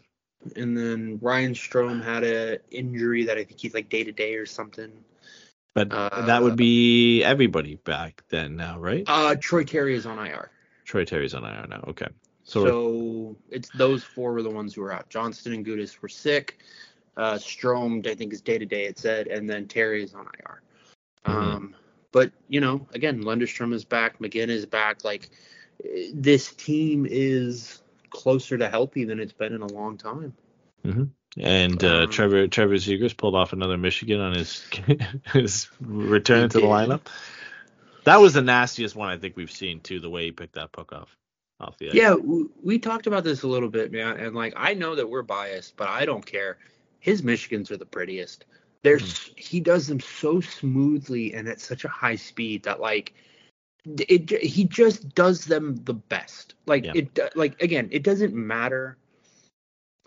and 0.55 0.77
then 0.77 1.19
Ryan 1.21 1.53
Strome 1.53 2.03
had 2.03 2.23
a 2.23 2.59
injury 2.71 3.25
that 3.25 3.37
I 3.37 3.43
think 3.43 3.59
he's 3.59 3.73
like 3.73 3.89
day 3.89 4.03
to 4.03 4.11
day 4.11 4.35
or 4.35 4.45
something. 4.45 4.91
But 5.73 5.91
Uh, 5.91 6.25
that 6.27 6.41
would 6.41 6.55
be 6.55 7.21
everybody 7.23 7.75
back 7.75 8.23
then 8.29 8.55
now, 8.55 8.79
right? 8.79 9.03
Uh, 9.07 9.35
Troy 9.35 9.63
Terry 9.65 9.95
is 9.95 10.05
on 10.05 10.17
IR, 10.25 10.49
Troy 10.85 11.03
Terry's 11.03 11.33
on 11.33 11.43
IR 11.43 11.65
now. 11.67 11.83
Okay. 11.89 12.07
so, 12.45 12.63
So, 12.65 13.35
it's 13.49 13.69
those 13.75 14.01
four 14.03 14.31
were 14.33 14.43
the 14.43 14.49
ones 14.49 14.73
who 14.75 14.81
were 14.81 14.93
out. 14.93 15.09
Johnston 15.09 15.51
and 15.53 15.65
Gudas 15.65 16.01
were 16.01 16.07
sick. 16.07 16.59
Uh, 17.17 17.35
Strome, 17.35 18.05
I 18.07 18.15
think, 18.15 18.33
is 18.33 18.41
day 18.41 18.57
to 18.57 18.65
day. 18.65 18.85
It 18.85 18.97
said, 18.99 19.27
and 19.27 19.49
then 19.49 19.67
Terry 19.67 20.03
is 20.03 20.13
on 20.13 20.27
IR. 20.39 20.61
Mhm. 21.25 21.31
Um, 21.31 21.75
but 22.11 22.31
you 22.47 22.61
know, 22.61 22.87
again, 22.93 23.23
Lundestrom 23.23 23.73
is 23.73 23.85
back. 23.85 24.19
McGinn 24.19 24.49
is 24.49 24.65
back. 24.65 25.03
Like 25.03 25.29
this 26.13 26.53
team 26.53 27.05
is 27.09 27.81
closer 28.09 28.57
to 28.57 28.69
healthy 28.69 29.03
than 29.05 29.19
it's 29.19 29.33
been 29.33 29.53
in 29.53 29.61
a 29.61 29.67
long 29.67 29.97
time. 29.97 30.33
and 31.37 31.83
uh, 31.83 32.03
um, 32.03 32.09
Trevor 32.11 32.47
Trevor 32.47 32.75
Zegras 32.75 33.15
pulled 33.15 33.35
off 33.35 33.53
another 33.53 33.77
Michigan 33.77 34.21
on 34.21 34.33
his 34.35 34.63
his 35.33 35.67
return 35.81 36.49
to 36.49 36.59
the 36.59 36.65
lineup. 36.65 37.01
That 38.05 38.17
was 38.21 38.33
the 38.33 38.41
nastiest 38.41 38.95
one 38.95 39.09
I 39.09 39.17
think 39.17 39.35
we've 39.35 39.51
seen 39.51 39.79
too. 39.79 39.99
The 39.99 40.09
way 40.09 40.25
he 40.25 40.31
picked 40.31 40.55
that 40.55 40.71
puck 40.71 40.93
off 40.93 41.15
off 41.59 41.77
the 41.77 41.89
ice. 41.89 41.95
Yeah, 41.95 42.11
w- 42.11 42.49
we 42.63 42.79
talked 42.79 43.07
about 43.07 43.23
this 43.23 43.43
a 43.43 43.47
little 43.47 43.69
bit, 43.69 43.91
man. 43.91 44.17
And 44.17 44.35
like, 44.35 44.53
I 44.55 44.73
know 44.73 44.95
that 44.95 45.09
we're 45.09 45.23
biased, 45.23 45.75
but 45.75 45.87
I 45.89 46.05
don't 46.05 46.25
care. 46.25 46.57
His 47.05 47.21
Michigans 47.21 47.69
are 47.69 47.77
the 47.77 47.85
prettiest. 47.85 48.45
They're 48.81 48.97
mm-hmm. 48.97 49.05
s 49.05 49.29
he 49.37 49.59
does 49.59 49.85
them 49.85 49.99
so 49.99 50.41
smoothly 50.41 51.35
and 51.35 51.47
at 51.47 51.61
such 51.61 51.85
a 51.85 51.87
high 51.87 52.15
speed 52.15 52.63
that 52.63 52.79
like 52.79 53.13
it 53.85 54.31
he 54.41 54.63
just 54.63 55.13
does 55.13 55.45
them 55.45 55.75
the 55.83 55.93
best. 55.93 56.55
Like 56.65 56.85
Yeah. 56.85 56.93
it 56.95 57.19
like 57.35 57.61
again, 57.61 57.89
it 57.91 58.01
doesn't 58.01 58.33
matter 58.33 58.97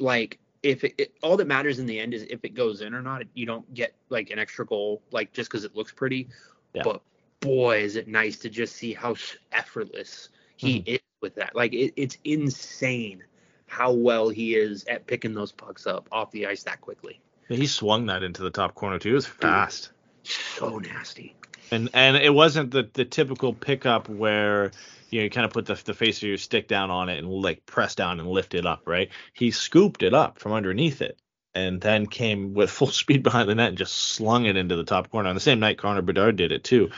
like 0.00 0.40
if 0.64 0.83
it, 0.83 0.95
it 0.99 1.14
all 1.23 1.37
that 1.37 1.47
matters 1.47 1.78
in 1.78 1.87
the 1.87 2.00
end 2.00 2.14
is 2.14 2.25
if 2.25 2.45
it 2.45 2.55
goes 2.55 2.81
in 2.81 2.93
or 2.95 3.02
not. 3.02 3.23
You 3.35 3.47
don't 3.47 3.73
get 3.75 3.95
like 4.09 4.31
an 4.31 4.40
extra 4.40 4.67
goal 4.67 5.00
like 5.12 5.33
just 5.33 5.49
because 5.49 5.62
it 5.62 5.76
looks 5.76 5.93
pretty. 5.93 6.28
Yeah. 6.75 6.83
But 6.83 7.02
boy, 7.38 7.78
is 7.78 7.95
it 7.95 8.09
nice 8.09 8.38
to 8.40 8.50
just 8.50 8.75
see 8.75 8.93
how 8.93 9.14
effortless 9.52 10.31
he 10.57 10.81
mm-hmm. 10.81 10.95
is 10.95 11.00
with 11.21 11.37
that. 11.37 11.55
Like 11.55 11.75
it, 11.75 11.93
it's 11.95 12.19
insane 12.25 13.23
how 13.68 13.92
well 13.92 14.28
he 14.28 14.54
is 14.54 14.84
at 14.87 15.06
picking 15.06 15.34
those 15.34 15.52
pucks 15.52 15.87
up 15.87 16.08
off 16.10 16.30
the 16.32 16.46
ice 16.46 16.64
that 16.64 16.80
quickly. 16.80 17.20
He 17.48 17.66
swung 17.66 18.06
that 18.06 18.22
into 18.22 18.42
the 18.42 18.50
top 18.50 18.75
corner 18.75 18.98
too. 18.98 19.10
It 19.10 19.14
was 19.14 19.26
fast. 19.26 19.90
So 20.25 20.78
nasty. 20.78 21.34
And 21.70 21.90
and 21.94 22.16
it 22.16 22.34
wasn't 22.34 22.70
the 22.70 22.88
the 22.92 23.04
typical 23.04 23.54
pickup 23.54 24.08
where 24.08 24.72
you 25.10 25.20
know 25.20 25.25
you 25.25 25.30
kind 25.30 25.44
of 25.44 25.52
put 25.52 25.66
the 25.66 25.80
the 25.84 25.94
face 25.94 26.18
of 26.18 26.28
your 26.28 26.38
stick 26.38 26.68
down 26.68 26.90
on 26.90 27.08
it 27.08 27.18
and 27.18 27.28
like 27.28 27.64
press 27.66 27.94
down 27.94 28.20
and 28.20 28.28
lift 28.28 28.54
it 28.54 28.66
up, 28.66 28.82
right? 28.87 29.10
He 29.32 29.50
scooped 29.50 30.02
it 30.02 30.14
up 30.14 30.38
from 30.38 30.52
underneath 30.52 31.00
it 31.00 31.18
and 31.54 31.80
then 31.80 32.06
came 32.06 32.54
with 32.54 32.70
full 32.78 32.88
speed 32.88 33.22
behind 33.22 33.48
the 33.48 33.54
net 33.54 33.70
and 33.70 33.78
just 33.78 33.94
slung 33.94 34.46
it 34.46 34.56
into 34.56 34.76
the 34.76 34.84
top 34.84 35.10
corner. 35.10 35.28
On 35.28 35.34
the 35.34 35.40
same 35.40 35.60
night, 35.60 35.78
Connor 35.78 36.02
Bedard 36.02 36.37
did 36.37 36.52
it 36.52 36.64
too, 36.64 36.90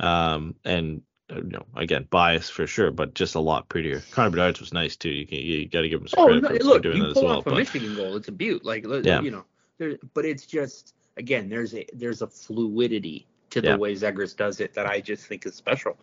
um, 0.00 0.54
and 0.64 1.02
Uh, 1.28 1.36
you 1.36 1.42
know, 1.50 1.64
again, 1.74 2.06
bias 2.10 2.48
for 2.48 2.66
sure, 2.68 2.92
but 2.92 3.14
just 3.14 3.34
a 3.34 3.40
lot 3.40 3.68
prettier. 3.68 4.00
Connor 4.12 4.30
Bedard's 4.30 4.60
was 4.60 4.72
nice 4.72 4.94
too. 4.94 5.10
You 5.10 5.26
can, 5.26 5.38
you 5.38 5.68
got 5.68 5.80
to 5.80 5.88
give 5.88 6.00
him 6.00 6.06
some 6.06 6.20
Oh, 6.20 6.26
credit 6.26 6.42
no, 6.42 6.48
for, 6.50 6.64
look, 6.64 6.82
doing 6.82 6.98
you 6.98 7.02
that 7.02 7.16
as 7.16 7.22
well. 7.22 7.38
off 7.38 7.46
a 7.46 7.54
Michigan 7.54 7.96
goal, 7.96 8.14
it's 8.16 8.28
a 8.28 8.32
beaut. 8.32 8.64
Like, 8.64 8.84
Yeah. 9.02 9.20
you 9.20 9.32
know, 9.32 9.44
there, 9.78 9.96
but 10.14 10.24
it's 10.24 10.46
just 10.46 10.94
again, 11.16 11.48
there's 11.48 11.74
a 11.74 11.84
there's 11.92 12.22
a 12.22 12.28
fluidity 12.28 13.26
to 13.50 13.60
the 13.60 13.68
Yeah. 13.70 13.76
way 13.76 13.94
Zegras 13.94 14.36
does 14.36 14.60
it 14.60 14.74
that 14.74 14.86
I 14.86 15.00
just 15.00 15.26
think 15.26 15.46
is 15.46 15.54
special, 15.56 15.96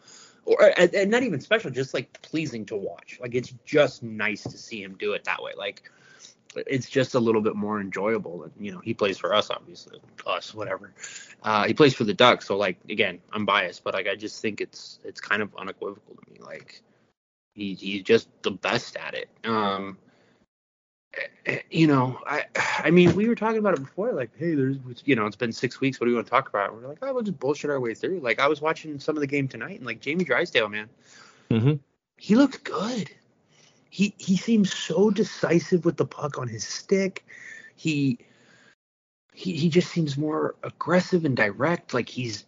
or 0.45 0.73
and, 0.77 0.93
and 0.93 1.09
not 1.09 1.23
even 1.23 1.39
special, 1.39 1.71
just 1.71 1.93
like 1.93 2.21
pleasing 2.21 2.65
to 2.65 2.75
watch. 2.75 3.17
Like, 3.21 3.33
it's 3.33 3.53
just 3.65 4.03
nice 4.03 4.43
to 4.43 4.57
see 4.57 4.83
him 4.83 4.95
do 4.99 5.13
it 5.13 5.23
that 5.23 5.41
way. 5.41 5.53
Like, 5.57 5.89
it's 6.67 6.89
just 6.89 7.15
a 7.15 7.19
little 7.19 7.41
bit 7.41 7.55
more 7.55 7.79
enjoyable. 7.79 8.43
And 8.43 8.51
you 8.59 8.73
know, 8.73 8.79
he 8.79 8.93
plays 8.93 9.17
for 9.17 9.33
us, 9.33 9.49
obviously, 9.49 10.01
us, 10.27 10.53
whatever. 10.53 10.93
Uh, 11.43 11.65
he 11.65 11.73
plays 11.73 11.93
for 11.93 12.05
the 12.05 12.13
Ducks, 12.13 12.47
so 12.47 12.55
like 12.57 12.77
again, 12.89 13.19
I'm 13.33 13.45
biased, 13.45 13.83
but 13.83 13.93
like 13.93 14.07
I 14.07 14.15
just 14.15 14.41
think 14.41 14.61
it's 14.61 14.99
it's 15.03 15.19
kind 15.19 15.41
of 15.41 15.53
unequivocal 15.57 16.15
to 16.15 16.31
me. 16.31 16.39
Like, 16.39 16.81
he, 17.53 17.73
he's 17.73 18.03
just 18.03 18.29
the 18.43 18.51
best 18.51 18.95
at 18.95 19.13
it. 19.13 19.29
Um, 19.43 19.97
eh, 21.45 21.59
you 21.69 21.87
know, 21.87 22.17
I 22.25 22.45
I 22.55 22.91
mean, 22.91 23.13
we 23.13 23.27
were 23.27 23.35
talking 23.35 23.57
about 23.57 23.73
it 23.73 23.81
before, 23.81 24.13
like, 24.13 24.31
hey, 24.37 24.55
there's 24.55 24.77
you 25.03 25.17
know, 25.17 25.25
it's 25.25 25.35
been 25.35 25.51
six 25.51 25.81
weeks. 25.81 25.99
What 25.99 26.05
do 26.05 26.11
you 26.11 26.15
want 26.15 26.27
to 26.27 26.31
talk 26.31 26.47
about? 26.47 26.73
We're 26.73 26.87
like, 26.87 26.99
oh, 27.01 27.13
we'll 27.13 27.23
just 27.23 27.39
bullshit 27.39 27.69
our 27.69 27.79
way 27.79 27.93
through. 27.93 28.21
Like, 28.21 28.39
I 28.39 28.47
was 28.47 28.61
watching 28.61 28.97
some 28.99 29.17
of 29.17 29.21
the 29.21 29.27
game 29.27 29.49
tonight, 29.49 29.77
and 29.77 29.85
like 29.85 29.99
Jamie 29.99 30.23
Drysdale, 30.23 30.69
man, 30.69 30.89
Mhm. 31.51 31.79
he 32.17 32.35
looked 32.35 32.63
good. 32.63 33.11
He 33.89 34.15
he 34.17 34.37
seems 34.37 34.73
so 34.73 35.11
decisive 35.11 35.83
with 35.83 35.97
the 35.97 36.05
puck 36.05 36.37
on 36.37 36.47
his 36.47 36.65
stick. 36.65 37.25
He 37.75 38.17
he 39.33 39.55
he 39.55 39.69
just 39.69 39.89
seems 39.89 40.17
more 40.17 40.55
aggressive 40.63 41.25
and 41.25 41.35
direct. 41.35 41.93
Like 41.93 42.09
he's 42.09 42.45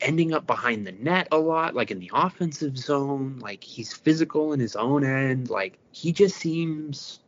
ending 0.00 0.32
up 0.32 0.46
behind 0.46 0.86
the 0.86 0.92
net 0.92 1.28
a 1.30 1.38
lot, 1.38 1.74
like 1.74 1.90
in 1.90 2.00
the 2.00 2.10
offensive 2.14 2.78
zone. 2.78 3.38
Like 3.40 3.62
he's 3.62 3.92
physical 3.92 4.52
in 4.52 4.60
his 4.60 4.76
own 4.76 5.04
end. 5.04 5.50
Like 5.50 5.78
he 5.92 6.12
just 6.12 6.36
seems 6.36 7.20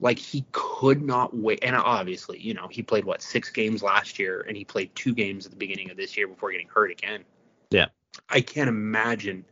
like 0.00 0.18
he 0.18 0.44
could 0.52 1.02
not 1.02 1.36
wait. 1.36 1.60
And 1.62 1.76
obviously, 1.76 2.38
you 2.38 2.54
know, 2.54 2.68
he 2.68 2.82
played 2.82 3.04
what 3.04 3.22
six 3.22 3.50
games 3.50 3.82
last 3.82 4.18
year, 4.18 4.44
and 4.48 4.56
he 4.56 4.64
played 4.64 4.94
two 4.94 5.14
games 5.14 5.46
at 5.46 5.52
the 5.52 5.58
beginning 5.58 5.90
of 5.90 5.96
this 5.96 6.16
year 6.16 6.26
before 6.26 6.50
getting 6.50 6.68
hurt 6.68 6.90
again. 6.90 7.24
Yeah. 7.70 7.86
I 8.28 8.40
can't 8.40 8.68
imagine 8.68 9.44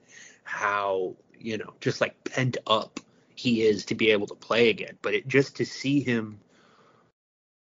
how 0.45 1.15
you 1.39 1.57
know 1.57 1.73
just 1.81 2.01
like 2.01 2.23
pent 2.25 2.57
up 2.67 3.01
he 3.35 3.63
is 3.63 3.85
to 3.87 3.95
be 3.95 4.11
able 4.11 4.27
to 4.27 4.35
play 4.35 4.71
again. 4.71 4.99
But 5.03 5.15
it 5.15 5.29
just 5.29 5.57
to 5.57 5.65
see 5.65 6.01
him 6.01 6.39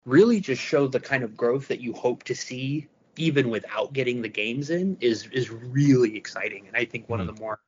really 0.08 0.40
just 0.40 0.62
show 0.62 0.86
the 0.86 1.00
kind 1.00 1.22
of 1.22 1.36
growth 1.36 1.68
that 1.68 1.80
you 1.80 1.92
hope 1.92 2.24
to 2.24 2.34
see 2.34 2.88
even 3.16 3.50
without 3.50 3.92
getting 3.92 4.22
the 4.22 4.28
games 4.28 4.70
in 4.70 4.96
is 5.00 5.26
is 5.28 5.50
really 5.50 6.16
exciting. 6.16 6.66
And 6.66 6.76
i 6.76 6.84
think 6.84 7.08
one 7.08 7.20
of 7.20 7.26
the 7.26 7.40
more 7.40 7.60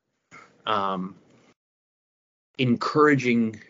um 0.67 1.15
encouraging 2.59 3.61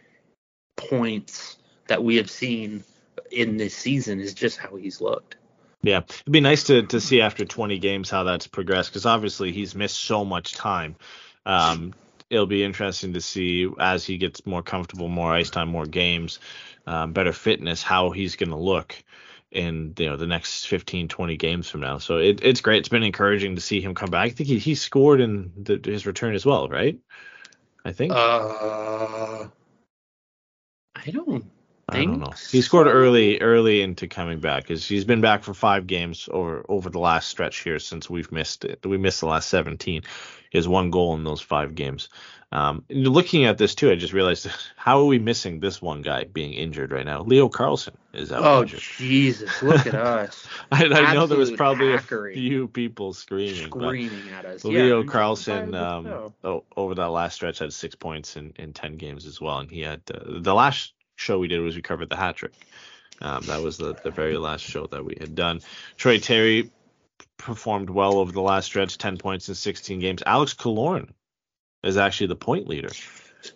points 0.76 1.56
that 1.86 2.02
we 2.02 2.16
have 2.16 2.30
seen 2.30 2.84
in 3.30 3.56
this 3.56 3.74
season 3.74 4.20
is 4.20 4.34
just 4.34 4.58
how 4.58 4.76
he's 4.76 5.00
looked. 5.00 5.36
Yeah, 5.82 5.98
it'd 5.98 6.32
be 6.32 6.40
nice 6.40 6.64
to 6.64 6.82
to 6.82 7.00
see 7.00 7.20
after 7.20 7.44
20 7.44 7.78
games 7.78 8.10
how 8.10 8.24
that's 8.24 8.46
progressed 8.46 8.90
because 8.90 9.06
obviously 9.06 9.52
he's 9.52 9.74
missed 9.74 9.98
so 9.98 10.24
much 10.24 10.52
time. 10.54 10.96
Um, 11.46 11.94
it'll 12.28 12.46
be 12.46 12.62
interesting 12.62 13.14
to 13.14 13.20
see 13.20 13.68
as 13.78 14.04
he 14.04 14.18
gets 14.18 14.44
more 14.46 14.62
comfortable, 14.62 15.08
more 15.08 15.32
ice 15.32 15.50
time, 15.50 15.68
more 15.68 15.86
games, 15.86 16.38
um, 16.86 17.12
better 17.12 17.32
fitness, 17.32 17.82
how 17.82 18.10
he's 18.10 18.36
going 18.36 18.50
to 18.50 18.56
look 18.56 18.96
in 19.50 19.94
you 19.98 20.06
know 20.08 20.16
the 20.16 20.26
next 20.26 20.66
15, 20.68 21.08
20 21.08 21.36
games 21.36 21.68
from 21.68 21.80
now. 21.80 21.98
So 21.98 22.18
it, 22.18 22.40
it's 22.42 22.60
great. 22.60 22.78
It's 22.78 22.88
been 22.88 23.02
encouraging 23.02 23.56
to 23.56 23.60
see 23.60 23.80
him 23.80 23.94
come 23.94 24.10
back. 24.10 24.26
I 24.26 24.30
think 24.30 24.48
he, 24.48 24.58
he 24.58 24.74
scored 24.74 25.20
in 25.20 25.52
the, 25.56 25.80
his 25.84 26.06
return 26.06 26.34
as 26.34 26.46
well, 26.46 26.68
right? 26.68 26.98
I 27.84 27.92
think. 27.92 28.12
uh 28.12 29.48
i 30.96 31.10
don't 31.10 31.44
I 31.90 32.04
don't 32.04 32.20
know. 32.20 32.32
He 32.50 32.62
scored 32.62 32.86
early, 32.86 33.40
early 33.40 33.82
into 33.82 34.06
coming 34.08 34.40
back 34.40 34.62
because 34.64 34.86
he's 34.86 35.04
been 35.04 35.20
back 35.20 35.42
for 35.42 35.54
five 35.54 35.86
games 35.86 36.28
over 36.32 36.64
over 36.68 36.90
the 36.90 36.98
last 36.98 37.28
stretch 37.28 37.58
here 37.62 37.78
since 37.78 38.08
we've 38.08 38.30
missed 38.32 38.64
it. 38.64 38.84
We 38.86 38.98
missed 38.98 39.20
the 39.20 39.26
last 39.26 39.48
17. 39.48 40.02
He 40.50 40.58
has 40.58 40.66
one 40.68 40.90
goal 40.90 41.14
in 41.14 41.24
those 41.24 41.40
five 41.40 41.74
games. 41.74 42.08
Um, 42.52 42.84
looking 42.90 43.44
at 43.44 43.58
this 43.58 43.76
too, 43.76 43.92
I 43.92 43.94
just 43.94 44.12
realized 44.12 44.48
how 44.76 45.00
are 45.00 45.04
we 45.04 45.18
missing 45.20 45.60
this 45.60 45.80
one 45.80 46.02
guy 46.02 46.24
being 46.24 46.52
injured 46.52 46.90
right 46.90 47.06
now? 47.06 47.22
Leo 47.22 47.48
Carlsson 47.48 47.94
is 48.12 48.32
out 48.32 48.42
oh 48.44 48.62
injured. 48.62 48.80
jesus 48.80 49.62
look 49.62 49.86
at 49.86 49.94
us 49.94 50.48
I, 50.72 50.84
I 50.86 51.14
know 51.14 51.28
there 51.28 51.38
was 51.38 51.52
probably 51.52 51.86
hackery. 51.96 52.32
a 52.32 52.34
few 52.34 52.66
people 52.66 53.12
screaming, 53.12 53.70
screaming 53.70 54.30
at 54.30 54.44
us 54.44 54.64
Leo 54.64 55.02
Yeah, 55.02 55.06
Carlsson, 55.06 55.74
um, 55.74 56.32
oh, 56.42 56.64
over 56.76 56.96
that 56.96 57.10
last 57.10 57.36
stretch, 57.36 57.60
had 57.60 57.72
six 57.72 57.94
points 57.94 58.36
in, 58.36 58.52
in 58.56 58.72
ten 58.72 58.96
games 58.96 59.26
as 59.26 59.40
well, 59.40 59.58
and 59.60 59.70
he 59.70 59.82
had 59.82 60.02
uh, 60.12 60.40
the 60.40 60.52
last 60.54 60.92
show 61.20 61.38
we 61.38 61.48
did 61.48 61.60
was 61.60 61.76
we 61.76 61.82
covered 61.82 62.08
the 62.08 62.16
hat 62.16 62.36
trick. 62.36 62.52
Um, 63.20 63.42
that 63.46 63.62
was 63.62 63.76
the, 63.76 63.94
the 64.02 64.10
very 64.10 64.36
last 64.38 64.64
show 64.64 64.86
that 64.86 65.04
we 65.04 65.16
had 65.20 65.34
done. 65.34 65.60
Troy 65.96 66.18
Terry 66.18 66.70
performed 67.36 67.90
well 67.90 68.18
over 68.18 68.32
the 68.32 68.40
last 68.40 68.66
stretch, 68.66 68.98
ten 68.98 69.18
points 69.18 69.48
in 69.48 69.54
sixteen 69.54 70.00
games. 70.00 70.22
Alex 70.24 70.54
Killorn 70.54 71.10
is 71.82 71.96
actually 71.96 72.28
the 72.28 72.36
point 72.36 72.66
leader 72.66 72.90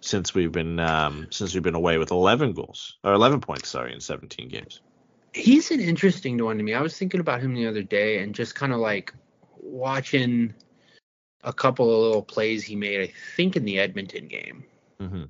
since 0.00 0.34
we've 0.34 0.52
been 0.52 0.78
um, 0.80 1.28
since 1.30 1.54
we've 1.54 1.62
been 1.62 1.74
away 1.74 1.98
with 1.98 2.10
eleven 2.10 2.52
goals 2.52 2.98
or 3.02 3.12
eleven 3.12 3.40
points, 3.40 3.68
sorry, 3.68 3.92
in 3.92 4.00
seventeen 4.00 4.48
games. 4.48 4.80
He's 5.32 5.70
an 5.70 5.80
interesting 5.80 6.42
one 6.42 6.58
to 6.58 6.62
me. 6.62 6.74
I 6.74 6.80
was 6.80 6.96
thinking 6.96 7.20
about 7.20 7.40
him 7.40 7.54
the 7.54 7.66
other 7.66 7.82
day 7.82 8.18
and 8.18 8.34
just 8.34 8.54
kind 8.54 8.72
of 8.72 8.78
like 8.78 9.12
watching 9.58 10.54
a 11.42 11.52
couple 11.52 11.90
of 11.90 11.98
little 11.98 12.22
plays 12.22 12.62
he 12.64 12.76
made, 12.76 13.00
I 13.00 13.12
think 13.36 13.56
in 13.56 13.64
the 13.64 13.78
Edmonton 13.78 14.28
game. 14.28 14.64
hmm 15.00 15.24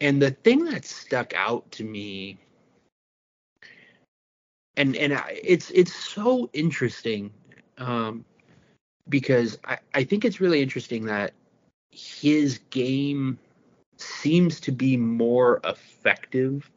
And 0.00 0.20
the 0.20 0.30
thing 0.30 0.64
that 0.66 0.84
stuck 0.84 1.32
out 1.34 1.70
to 1.72 1.84
me 1.84 2.38
and 4.76 4.94
and 4.96 5.14
I, 5.14 5.40
it's 5.42 5.70
it's 5.70 5.94
so 5.94 6.50
interesting 6.52 7.30
um 7.78 8.24
because 9.08 9.58
I, 9.64 9.78
I 9.94 10.04
think 10.04 10.24
it's 10.24 10.40
really 10.40 10.60
interesting 10.60 11.04
that 11.06 11.32
his 11.90 12.58
game 12.70 13.38
seems 13.96 14.60
to 14.60 14.72
be 14.72 14.96
more 14.96 15.60
effective 15.64 16.70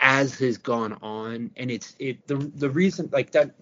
as 0.00 0.38
has 0.38 0.58
gone 0.58 0.92
on. 1.02 1.50
And 1.56 1.70
it's 1.70 1.96
it 1.98 2.26
the 2.26 2.36
the 2.36 2.70
reason 2.70 3.08
like 3.12 3.32
that 3.32 3.54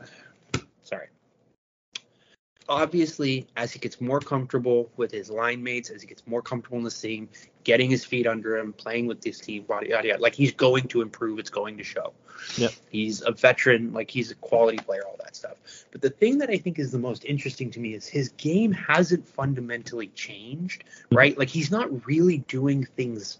obviously 2.68 3.46
as 3.56 3.72
he 3.72 3.78
gets 3.78 4.00
more 4.00 4.20
comfortable 4.20 4.90
with 4.96 5.10
his 5.10 5.30
line 5.30 5.62
mates 5.62 5.90
as 5.90 6.02
he 6.02 6.08
gets 6.08 6.26
more 6.26 6.42
comfortable 6.42 6.78
in 6.78 6.84
the 6.84 6.90
team 6.90 7.28
getting 7.64 7.90
his 7.90 8.04
feet 8.04 8.26
under 8.26 8.56
him 8.56 8.72
playing 8.72 9.06
with 9.06 9.20
this 9.20 9.38
team 9.38 9.62
body 9.64 9.88
yada, 9.90 10.08
yada, 10.08 10.22
like 10.22 10.34
he's 10.34 10.52
going 10.52 10.86
to 10.88 11.00
improve 11.00 11.38
it's 11.38 11.50
going 11.50 11.76
to 11.76 11.84
show 11.84 12.12
Yep. 12.56 12.72
he's 12.90 13.22
a 13.22 13.30
veteran 13.30 13.92
like 13.92 14.10
he's 14.10 14.30
a 14.30 14.34
quality 14.36 14.78
player 14.78 15.02
all 15.06 15.16
that 15.22 15.36
stuff 15.36 15.56
but 15.92 16.00
the 16.00 16.10
thing 16.10 16.38
that 16.38 16.50
i 16.50 16.56
think 16.56 16.78
is 16.78 16.90
the 16.90 16.98
most 16.98 17.24
interesting 17.24 17.70
to 17.70 17.80
me 17.80 17.94
is 17.94 18.06
his 18.06 18.30
game 18.30 18.72
hasn't 18.72 19.26
fundamentally 19.26 20.08
changed 20.08 20.84
mm-hmm. 20.84 21.16
right 21.16 21.38
like 21.38 21.48
he's 21.48 21.70
not 21.70 22.06
really 22.06 22.38
doing 22.38 22.84
things 22.84 23.38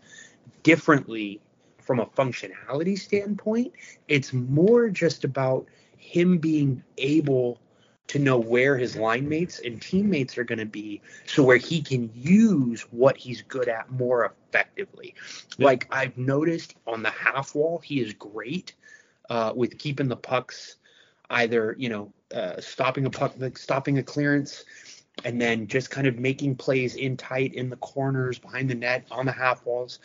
differently 0.63 1.41
from 1.83 2.01
a 2.01 2.07
functionality 2.07 2.99
standpoint. 2.99 3.73
It's 4.09 4.33
more 4.33 4.89
just 4.89 5.25
about 5.25 5.67
him 5.99 6.39
being 6.39 6.83
able 6.99 7.59
to 8.09 8.19
know 8.19 8.39
where 8.39 8.77
his 8.77 8.97
line 8.97 9.29
mates 9.29 9.61
and 9.65 9.81
teammates 9.81 10.37
are 10.37 10.45
going 10.45 10.59
to 10.59 10.67
be 10.67 11.01
so 11.27 11.43
where 11.43 11.57
he 11.57 11.81
can 11.81 12.11
use 12.15 12.83
what 12.91 13.17
he's 13.17 13.43
good 13.43 13.69
at 13.69 13.91
more 13.91 14.25
effectively. 14.25 15.15
Yeah. 15.57 15.67
Like 15.67 15.87
I've 15.91 16.17
noticed 16.19 16.75
on 16.87 17.03
the 17.03 17.11
half 17.11 17.55
wall, 17.55 17.79
he 17.79 18.01
is 18.01 18.13
great 18.13 18.75
uh, 19.31 19.53
with 19.55 19.79
keeping 19.79 20.09
the 20.09 20.17
pucks 20.17 20.77
either, 21.31 21.75
you 21.79 21.89
know, 21.89 22.13
uh, 22.35 22.61
stopping 22.61 23.07
a 23.07 23.11
puck, 23.11 23.35
like 23.39 23.57
stopping 23.57 23.99
a 23.99 24.03
clearance, 24.03 24.65
and 25.25 25.41
then 25.41 25.67
just 25.67 25.91
kind 25.91 26.07
of 26.07 26.19
making 26.19 26.57
plays 26.57 26.97
in 26.97 27.17
tight 27.17 27.55
in 27.55 27.71
the 27.71 27.77
corners 27.77 28.39
behind 28.39 28.69
the 28.69 28.75
net 28.75 29.07
on 29.11 29.27
the 29.27 29.33
half 29.33 29.65
walls 29.67 29.99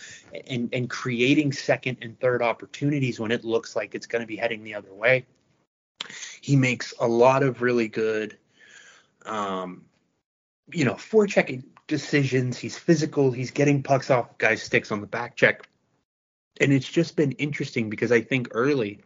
and 0.47 0.69
and 0.73 0.89
creating 0.89 1.51
second 1.51 1.97
and 2.01 2.19
third 2.19 2.41
opportunities 2.41 3.19
when 3.19 3.31
it 3.31 3.43
looks 3.43 3.75
like 3.75 3.95
it's 3.95 4.05
going 4.05 4.21
to 4.21 4.27
be 4.27 4.35
heading 4.35 4.63
the 4.63 4.75
other 4.75 4.93
way 4.93 5.25
he 6.47 6.55
makes 6.55 6.93
a 7.01 7.07
lot 7.07 7.43
of 7.43 7.61
really 7.61 7.89
good 7.89 8.37
um 9.25 9.83
you 10.71 10.85
know 10.85 10.93
forechecking 10.93 11.61
decisions 11.87 12.57
he's 12.57 12.77
physical 12.77 13.31
he's 13.31 13.51
getting 13.51 13.83
pucks 13.83 14.09
off 14.09 14.37
guys 14.37 14.63
sticks 14.63 14.89
on 14.89 15.01
the 15.01 15.07
back 15.07 15.35
check 15.35 15.67
and 16.61 16.71
it's 16.71 16.87
just 16.87 17.17
been 17.17 17.33
interesting 17.33 17.89
because 17.89 18.13
i 18.13 18.21
think 18.21 18.47
early 18.51 19.01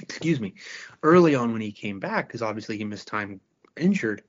excuse 0.00 0.40
me 0.40 0.54
early 1.02 1.34
on 1.34 1.52
when 1.52 1.60
he 1.60 1.70
came 1.70 2.00
back 2.00 2.26
because 2.26 2.40
obviously 2.40 2.78
he 2.78 2.84
missed 2.84 3.06
time 3.06 3.38
injured 3.76 4.22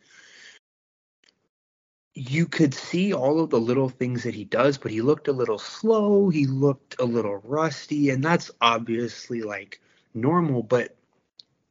you 2.13 2.45
could 2.45 2.73
see 2.73 3.13
all 3.13 3.39
of 3.39 3.51
the 3.51 3.59
little 3.59 3.89
things 3.89 4.23
that 4.23 4.33
he 4.33 4.45
does, 4.45 4.77
but 4.77 4.89
he 4.89 5.01
looked 5.01 5.27
a 5.27 5.33
little 5.33 5.59
slow. 5.59 6.29
He 6.29 6.47
looked 6.47 6.95
a 6.97 7.03
little 7.03 7.41
rusty, 7.43 8.09
and 8.09 8.23
that's 8.23 8.49
obviously 8.61 9.41
like 9.41 9.81
normal. 10.13 10.63
But 10.63 10.95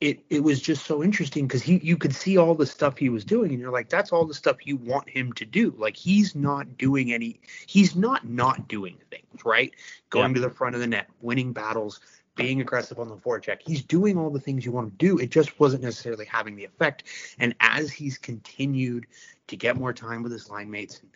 it 0.01 0.25
it 0.29 0.43
was 0.43 0.61
just 0.61 0.85
so 0.87 1.03
interesting 1.03 1.47
because 1.47 1.63
he 1.63 1.79
you 1.79 1.97
could 1.97 2.15
see 2.15 2.37
all 2.37 2.55
the 2.55 2.67
stuff 2.67 2.97
he 2.97 3.09
was 3.09 3.25
doing 3.25 3.51
and 3.53 3.61
you're 3.61 3.73
like 3.73 3.89
that's 3.89 4.13
all 4.13 4.25
the 4.25 4.35
stuff 4.35 4.67
you 4.67 4.77
want 4.77 5.09
him 5.09 5.33
to 5.35 5.45
do. 5.45 5.75
Like 5.79 5.97
he's 5.97 6.35
not 6.35 6.77
doing 6.77 7.13
any 7.13 7.41
he's 7.67 7.95
not 7.97 8.29
not 8.29 8.69
doing 8.69 8.97
things 9.11 9.45
right? 9.45 9.73
Going 10.11 10.31
Yeah. 10.31 10.35
to 10.35 10.41
the 10.41 10.51
front 10.51 10.75
of 10.75 10.81
the 10.81 10.87
net 10.87 11.09
winning 11.21 11.53
battles 11.53 12.01
being 12.37 12.61
aggressive 12.61 12.99
on 12.99 13.09
the 13.09 13.17
forecheck. 13.17 13.59
He's 13.65 13.85
doing 13.85 14.19
all 14.19 14.31
the 14.31 14.41
things 14.41 14.65
you 14.65 14.73
want 14.73 14.99
to 14.99 15.07
do. 15.07 15.19
It 15.19 15.31
just 15.31 15.61
wasn't 15.61 15.85
necessarily 15.85 16.25
having 16.25 16.57
the 16.57 16.65
effect. 16.65 17.05
And 17.39 17.55
as 17.61 17.93
he's 17.93 18.19
continued 18.19 19.07
to 19.47 19.57
get 19.57 19.77
more 19.77 19.93
time 19.93 20.23
with 20.23 20.33
his 20.33 20.51
line 20.51 20.71
mates 20.71 21.01
and, 21.01 21.11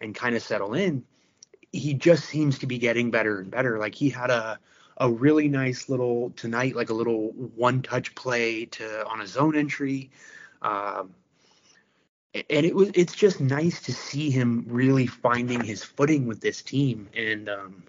and 0.00 0.14
kind 0.14 0.34
of 0.34 0.42
settle 0.42 0.74
in 0.74 1.04
he 1.72 1.94
just 1.94 2.26
seems 2.26 2.58
to 2.58 2.66
be 2.66 2.78
getting 2.78 3.10
better 3.10 3.40
and 3.40 3.50
better. 3.50 3.78
Like 3.78 3.94
he 3.94 4.10
had 4.10 4.30
a 4.30 4.58
a 4.96 5.10
really 5.10 5.48
nice 5.48 5.88
little 5.88 6.30
tonight, 6.36 6.76
like 6.76 6.90
a 6.90 6.94
little 6.94 7.28
one 7.32 7.82
touch 7.82 8.14
play 8.14 8.66
to 8.66 9.06
on 9.06 9.20
a 9.20 9.26
zone 9.26 9.56
entry. 9.56 10.10
Um, 10.60 11.14
and 12.34 12.66
it 12.66 12.74
was 12.74 12.90
it's 12.94 13.14
just 13.14 13.40
nice 13.40 13.82
to 13.82 13.92
see 13.92 14.30
him 14.30 14.64
really 14.68 15.06
finding 15.06 15.62
his 15.62 15.82
footing 15.82 16.26
with 16.26 16.40
this 16.40 16.62
team 16.62 17.08
and 17.14 17.48
um, 17.48 17.82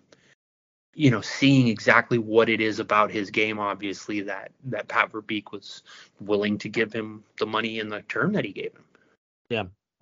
you 0.94 1.10
know 1.10 1.22
seeing 1.22 1.68
exactly 1.70 2.18
what 2.18 2.50
it 2.50 2.60
is 2.60 2.80
about 2.80 3.10
his 3.10 3.32
game 3.32 3.58
obviously 3.58 4.22
that 4.22 4.52
that 4.66 4.88
Pat 4.88 5.12
Verbeek 5.12 5.52
was 5.52 5.84
willing 6.20 6.58
to 6.58 6.68
give 6.68 6.92
him 6.92 7.24
the 7.40 7.46
money 7.46 7.80
and 7.80 7.92
the 7.92 8.02
term 8.04 8.34
that 8.34 8.44
he 8.44 8.52
gave 8.52 8.74
him. 8.74 8.84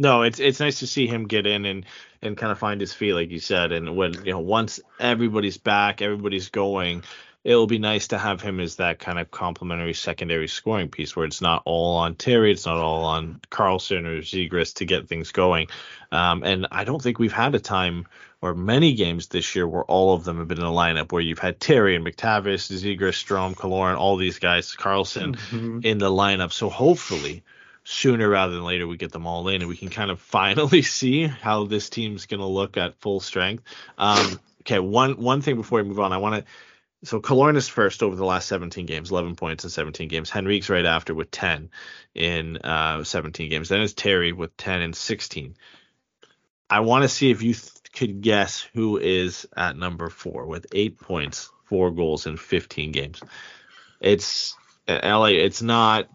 No, 0.02 0.24
it's 0.24 0.40
it's 0.40 0.60
nice 0.60 0.80
to 0.80 0.88
see 0.88 1.06
him 1.06 1.28
get 1.28 1.46
in 1.46 1.64
and 1.64 1.86
and 2.24 2.36
kind 2.36 2.52
of 2.52 2.58
find 2.58 2.82
his 2.82 2.92
feet, 2.92 3.14
like 3.14 3.30
you 3.30 3.40
said. 3.40 3.72
And 3.72 3.96
when 3.96 4.14
you 4.26 4.32
know 4.32 4.40
once 4.40 4.80
everybody's 5.00 5.60
back, 5.60 6.02
everybody's 6.02 6.50
going, 6.50 7.04
it'll 7.44 7.68
be 7.68 7.78
nice 7.78 8.08
to 8.08 8.18
have 8.18 8.42
him 8.42 8.60
as 8.60 8.78
that 8.78 8.98
kind 8.98 9.20
of 9.20 9.30
complementary 9.30 9.94
secondary 9.94 10.48
scoring 10.48 10.90
piece 10.90 11.16
where 11.16 11.28
it's 11.28 11.40
not 11.40 11.62
all 11.66 11.98
on 11.98 12.16
Terry, 12.16 12.52
it's 12.52 12.66
not 12.66 12.78
all 12.78 13.06
on 13.06 13.42
Carlsson 13.52 14.08
or 14.08 14.22
Zegras 14.22 14.74
to 14.78 14.86
get 14.86 15.08
things 15.08 15.32
going. 15.32 15.68
Um, 16.12 16.42
and 16.42 16.66
I 16.72 16.84
don't 16.84 17.00
think 17.00 17.20
we've 17.20 17.32
had 17.32 17.54
a 17.54 17.60
time 17.60 18.08
or 18.42 18.56
many 18.56 18.94
games 18.94 19.28
this 19.28 19.56
year 19.56 19.68
where 19.68 19.84
all 19.84 20.16
of 20.16 20.24
them 20.24 20.40
have 20.40 20.48
been 20.48 20.58
in 20.58 20.66
a 20.66 20.72
lineup 20.72 21.12
where 21.12 21.22
you've 21.22 21.38
had 21.38 21.60
Terry 21.60 21.96
and 21.96 22.04
McTavish, 22.04 22.72
Zegras, 22.72 23.24
Strome, 23.24 23.54
Killorn, 23.54 23.98
all 23.98 24.18
these 24.18 24.40
guys, 24.40 24.76
Carlsson 24.76 25.36
in 25.86 26.00
the 26.00 26.10
lineup. 26.10 26.52
So 26.52 26.70
hopefully 26.70 27.44
sooner 27.84 28.30
rather 28.30 28.54
than 28.54 28.64
later 28.64 28.88
we 28.88 28.98
get 28.98 29.12
them 29.12 29.28
all 29.28 29.48
in 29.48 29.62
and 29.62 29.70
we 29.70 29.78
can 29.78 29.90
kind 29.90 30.12
of 30.12 30.20
finally 30.20 30.82
see 30.82 31.28
how 31.28 31.66
this 31.66 31.90
team's 31.90 32.26
going 32.26 32.40
to 32.40 32.46
look 32.46 32.78
at 32.78 33.00
full 33.00 33.20
strength. 33.20 33.64
Um, 33.98 34.40
okay, 34.62 34.80
one 34.80 35.14
one 35.14 35.42
thing 35.42 35.56
before 35.56 35.82
we 35.82 35.88
move 35.88 36.00
on, 36.00 36.14
I 36.14 36.18
want 36.18 36.46
to. 36.46 36.52
So 37.04 37.20
Killorn 37.20 37.58
is 37.58 37.68
first 37.68 38.04
over 38.04 38.16
the 38.16 38.26
last 38.26 38.48
17 38.48 38.86
games, 38.86 39.10
11 39.10 39.36
points 39.36 39.64
in 39.64 39.72
17 39.72 40.08
games. 40.08 40.30
Henrique's 40.30 40.70
right 40.70 40.86
after 40.86 41.16
with 41.16 41.32
10 41.32 41.72
in 42.14 42.58
uh, 42.58 43.04
17 43.04 43.50
games. 43.50 43.70
Then 43.70 43.82
it's 43.82 43.94
Terry 43.94 44.34
with 44.34 44.56
10 44.56 44.82
and 44.82 44.96
16. 44.96 45.56
I 46.70 46.82
want 46.82 47.02
to 47.02 47.10
see 47.10 47.32
if 47.32 47.42
you 47.42 47.56
th- 47.56 47.72
could 47.92 48.22
guess 48.22 48.62
who 48.76 48.98
is 48.98 49.48
at 49.58 49.76
number 49.76 50.10
four 50.10 50.46
with 50.46 50.68
eight 50.74 51.00
points, 51.00 51.50
four 51.66 51.90
goals 51.90 52.28
in 52.28 52.38
15 52.38 52.92
games. 52.92 53.20
It's 54.00 54.56
uh, 54.88 55.00
LA. 55.04 55.26
It's 55.30 55.64
not 55.64 56.08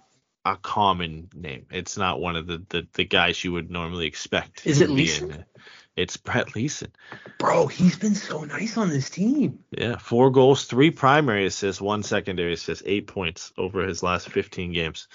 a 0.47 0.57
common 0.57 1.29
name. 1.35 1.67
It's 1.71 1.97
not 1.97 2.21
one 2.21 2.37
of 2.37 2.47
the 2.47 2.63
the, 2.69 2.87
the 2.93 3.05
guys 3.05 3.43
you 3.43 3.53
would 3.53 3.71
normally 3.71 4.07
expect. 4.07 4.67
Is 4.67 4.81
it 4.81 4.91
Leason? 4.91 5.45
It's 5.97 6.17
Brett 6.17 6.55
Leason. 6.55 6.93
Bro, 7.39 7.67
he's 7.69 7.99
been 7.99 8.15
so 8.15 8.45
nice 8.45 8.77
on 8.77 8.91
this 8.91 9.09
team. 9.09 9.61
Yeah, 9.71 9.97
four 9.97 10.31
goals, 10.31 10.67
three 10.67 10.91
primary 10.91 11.47
assists, 11.47 11.81
one 11.81 12.03
secondary 12.03 12.53
assist, 12.53 12.83
eight 12.85 13.07
points 13.07 13.53
over 13.57 13.83
his 13.83 14.03
last 14.03 14.29
15 14.29 14.73
games. 14.73 15.09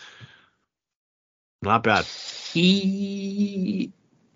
Not 1.61 1.83
bad. 1.83 2.05
He 2.05 3.93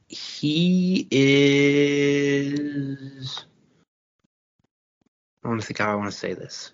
he 0.08 1.08
is 1.10 2.26
I 5.44 5.48
want 5.48 5.62
to 5.62 5.68
think 5.68 5.80
how 5.80 5.92
I 5.92 5.96
want 5.96 6.12
to 6.12 6.18
say 6.18 6.34
this. 6.34 6.72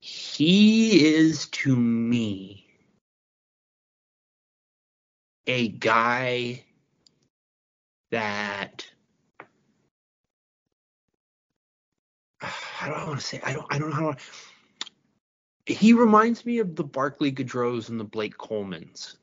He 0.00 1.14
is 1.14 1.46
to 1.48 1.74
me 1.74 2.63
a 5.46 5.68
guy 5.68 6.64
that 8.10 8.86
I 12.40 12.86
do 12.86 12.92
I 12.92 13.06
want 13.06 13.20
to 13.20 13.26
say 13.26 13.40
I 13.42 13.52
don't 13.52 13.66
I 13.70 13.78
don't 13.78 13.90
know 13.90 13.96
how 13.96 14.12
to, 14.12 14.18
he 15.66 15.92
reminds 15.92 16.44
me 16.44 16.58
of 16.58 16.76
the 16.76 16.84
Barclay 16.84 17.32
Goodrows 17.32 17.88
and 17.88 17.98
the 17.98 18.04
Blake 18.04 18.36
Colemans. 18.36 19.16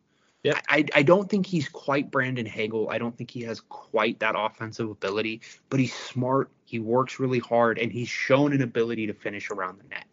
Yep. 0.43 0.57
I, 0.69 0.85
I 0.95 1.03
don't 1.03 1.29
think 1.29 1.45
he's 1.45 1.69
quite 1.69 2.09
Brandon 2.09 2.47
Hagel. 2.47 2.89
I 2.89 2.97
don't 2.97 3.15
think 3.15 3.29
he 3.29 3.41
has 3.41 3.59
quite 3.59 4.19
that 4.19 4.33
offensive 4.35 4.89
ability, 4.89 5.41
but 5.69 5.79
he's 5.79 5.93
smart. 5.93 6.49
He 6.65 6.79
works 6.79 7.19
really 7.19 7.37
hard, 7.37 7.77
and 7.77 7.91
he's 7.91 8.09
shown 8.09 8.51
an 8.51 8.63
ability 8.63 9.05
to 9.05 9.13
finish 9.13 9.51
around 9.51 9.79
the 9.79 9.87
net. 9.89 10.05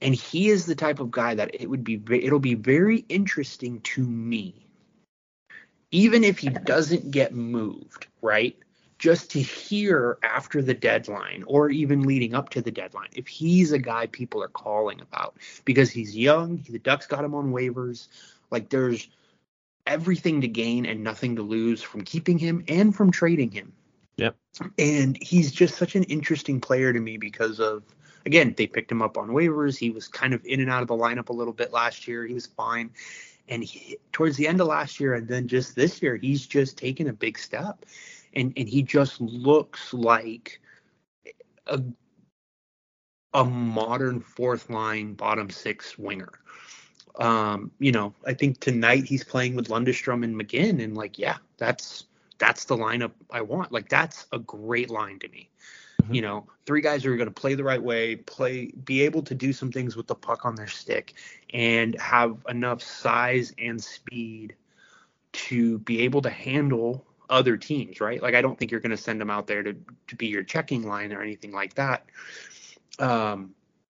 And 0.00 0.14
he 0.14 0.48
is 0.48 0.64
the 0.64 0.74
type 0.74 1.00
of 1.00 1.10
guy 1.10 1.34
that 1.34 1.54
it 1.54 1.68
would 1.68 1.84
be 1.84 2.00
it'll 2.10 2.38
be 2.38 2.54
very 2.54 3.04
interesting 3.10 3.80
to 3.82 4.02
me, 4.02 4.66
even 5.92 6.24
if 6.24 6.38
he 6.38 6.48
doesn't 6.48 7.10
get 7.10 7.34
moved, 7.34 8.06
right? 8.22 8.56
Just 8.98 9.30
to 9.32 9.40
hear 9.40 10.18
after 10.22 10.62
the 10.62 10.74
deadline 10.74 11.44
or 11.46 11.70
even 11.70 12.02
leading 12.02 12.34
up 12.34 12.48
to 12.50 12.62
the 12.62 12.70
deadline, 12.70 13.08
if 13.14 13.28
he's 13.28 13.72
a 13.72 13.78
guy 13.78 14.06
people 14.06 14.42
are 14.42 14.48
calling 14.48 15.00
about 15.00 15.36
because 15.64 15.90
he's 15.90 16.16
young, 16.16 16.64
the 16.68 16.78
Ducks 16.78 17.06
got 17.06 17.24
him 17.24 17.34
on 17.34 17.52
waivers. 17.52 18.08
Like 18.50 18.70
there's 18.70 19.08
everything 19.86 20.40
to 20.40 20.48
gain 20.48 20.86
and 20.86 21.04
nothing 21.04 21.36
to 21.36 21.42
lose 21.42 21.82
from 21.82 22.02
keeping 22.02 22.38
him 22.38 22.64
and 22.68 22.94
from 22.94 23.10
trading 23.10 23.50
him. 23.50 23.72
Yep. 24.16 24.36
And 24.78 25.18
he's 25.20 25.50
just 25.50 25.76
such 25.76 25.94
an 25.94 26.04
interesting 26.04 26.60
player 26.60 26.92
to 26.92 27.00
me 27.00 27.16
because 27.16 27.60
of 27.60 27.82
again, 28.24 28.54
they 28.56 28.66
picked 28.66 28.92
him 28.92 29.02
up 29.02 29.18
on 29.18 29.30
waivers. 29.30 29.76
He 29.76 29.90
was 29.90 30.08
kind 30.08 30.32
of 30.32 30.44
in 30.44 30.60
and 30.60 30.70
out 30.70 30.82
of 30.82 30.88
the 30.88 30.94
lineup 30.94 31.28
a 31.28 31.32
little 31.32 31.52
bit 31.52 31.72
last 31.72 32.06
year. 32.06 32.24
He 32.24 32.34
was 32.34 32.46
fine. 32.46 32.90
And 33.48 33.64
he, 33.64 33.98
towards 34.12 34.36
the 34.36 34.46
end 34.46 34.60
of 34.60 34.68
last 34.68 35.00
year 35.00 35.14
and 35.14 35.28
then 35.28 35.48
just 35.48 35.74
this 35.74 36.00
year, 36.02 36.16
he's 36.16 36.46
just 36.46 36.78
taken 36.78 37.08
a 37.08 37.12
big 37.12 37.38
step. 37.38 37.84
And 38.34 38.52
and 38.56 38.68
he 38.68 38.82
just 38.82 39.20
looks 39.20 39.92
like 39.92 40.60
a 41.66 41.82
a 43.34 43.44
modern 43.44 44.20
fourth 44.20 44.70
line 44.70 45.14
bottom 45.14 45.50
six 45.50 45.98
winger. 45.98 46.32
Um, 47.16 47.70
you 47.78 47.92
know, 47.92 48.14
I 48.26 48.34
think 48.34 48.60
tonight 48.60 49.04
he's 49.04 49.24
playing 49.24 49.54
with 49.54 49.68
Lundestrom 49.68 50.24
and 50.24 50.34
McGinn, 50.34 50.82
and 50.82 50.96
like, 50.96 51.18
yeah, 51.18 51.38
that's 51.58 52.04
that's 52.38 52.64
the 52.64 52.76
lineup 52.76 53.12
I 53.30 53.42
want. 53.42 53.70
Like, 53.70 53.88
that's 53.88 54.26
a 54.32 54.38
great 54.38 54.90
line 54.90 55.18
to 55.20 55.28
me. 55.28 55.50
Mhm. 56.02 56.14
You 56.14 56.22
know, 56.22 56.46
three 56.66 56.80
guys 56.80 57.04
who 57.04 57.12
are 57.12 57.16
going 57.16 57.28
to 57.28 57.40
play 57.40 57.54
the 57.54 57.64
right 57.64 57.82
way, 57.82 58.16
play, 58.16 58.66
be 58.84 59.02
able 59.02 59.22
to 59.22 59.34
do 59.34 59.52
some 59.52 59.70
things 59.70 59.96
with 59.96 60.06
the 60.06 60.14
puck 60.14 60.44
on 60.44 60.54
their 60.54 60.66
stick, 60.66 61.14
and 61.52 61.98
have 62.00 62.44
enough 62.48 62.82
size 62.82 63.52
and 63.58 63.82
speed 63.82 64.54
to 65.32 65.78
be 65.80 66.00
able 66.02 66.22
to 66.22 66.30
handle 66.30 67.06
other 67.30 67.56
teams, 67.56 68.00
right? 68.00 68.22
Like, 68.22 68.34
I 68.34 68.42
don't 68.42 68.58
think 68.58 68.70
you're 68.70 68.80
going 68.80 68.90
to 68.90 68.96
send 68.96 69.20
them 69.20 69.30
out 69.30 69.46
there 69.46 69.62
to 69.62 69.74
to 70.08 70.16
be 70.16 70.26
your 70.26 70.42
checking 70.42 70.86
line 70.86 71.12
or 71.12 71.22
anything 71.22 71.52
like 71.52 71.74
that. 71.74 72.06
Um, 72.98 73.54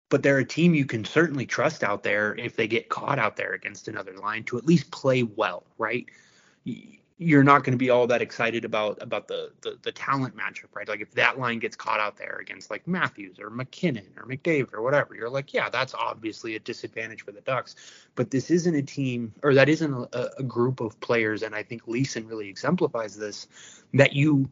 but 0.09 0.21
they're 0.21 0.37
a 0.37 0.45
team 0.45 0.75
you 0.75 0.85
can 0.85 1.03
certainly 1.03 1.45
trust 1.45 1.83
out 1.83 2.03
there 2.03 2.35
if 2.35 2.55
they 2.55 2.67
get 2.67 2.89
caught 2.89 3.17
out 3.17 3.35
there 3.35 3.53
against 3.53 3.87
another 3.87 4.15
line 4.17 4.43
to 4.43 4.57
at 4.59 4.65
least 4.65 4.91
play 4.91 5.23
well, 5.23 5.63
right? 5.79 6.05
You're 7.17 7.43
not 7.43 7.63
going 7.63 7.73
to 7.73 7.77
be 7.77 7.89
all 7.89 8.07
that 8.07 8.21
excited 8.21 8.65
about 8.65 9.01
about 9.01 9.27
the, 9.27 9.51
the 9.61 9.77
the 9.83 9.91
talent 9.91 10.35
matchup, 10.35 10.73
right? 10.73 10.87
Like 10.87 11.01
if 11.01 11.11
that 11.11 11.39
line 11.39 11.59
gets 11.59 11.75
caught 11.75 11.99
out 11.99 12.17
there 12.17 12.39
against 12.41 12.71
like 12.71 12.87
Matthews 12.87 13.39
or 13.39 13.49
MacKinnon 13.49 14.07
or 14.17 14.25
McDavid 14.25 14.73
or 14.73 14.81
whatever, 14.81 15.15
you're 15.15 15.29
like, 15.29 15.53
yeah, 15.53 15.69
that's 15.69 15.93
obviously 15.93 16.55
a 16.55 16.59
disadvantage 16.59 17.23
for 17.23 17.31
the 17.31 17.41
Ducks. 17.41 17.75
But 18.15 18.31
this 18.31 18.49
isn't 18.49 18.75
a 18.75 18.81
team, 18.81 19.33
or 19.43 19.53
that 19.53 19.69
isn't 19.69 19.93
a, 19.93 20.31
a 20.39 20.43
group 20.43 20.81
of 20.81 20.99
players, 21.01 21.43
and 21.43 21.53
I 21.53 21.63
think 21.63 21.87
Leason 21.87 22.27
really 22.27 22.49
exemplifies 22.49 23.15
this 23.15 23.47
that 23.93 24.13
you 24.13 24.49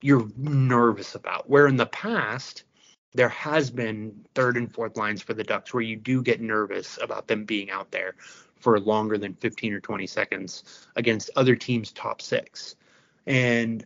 you're 0.00 0.26
nervous 0.36 1.14
about. 1.14 1.48
Where 1.50 1.66
in 1.66 1.76
the 1.76 1.86
past 1.86 2.64
there 3.12 3.28
has 3.28 3.70
been 3.70 4.24
third 4.34 4.56
and 4.56 4.72
fourth 4.72 4.96
lines 4.96 5.20
for 5.20 5.34
the 5.34 5.44
Ducks 5.44 5.74
where 5.74 5.82
you 5.82 5.96
do 5.96 6.22
get 6.22 6.40
nervous 6.40 6.98
about 7.02 7.26
them 7.26 7.44
being 7.44 7.70
out 7.70 7.90
there 7.90 8.14
for 8.60 8.78
longer 8.78 9.18
than 9.18 9.34
15 9.34 9.72
or 9.74 9.80
20 9.80 10.06
seconds 10.06 10.86
against 10.96 11.30
other 11.36 11.56
teams' 11.56 11.92
top 11.92 12.22
six. 12.22 12.76
And, 13.26 13.84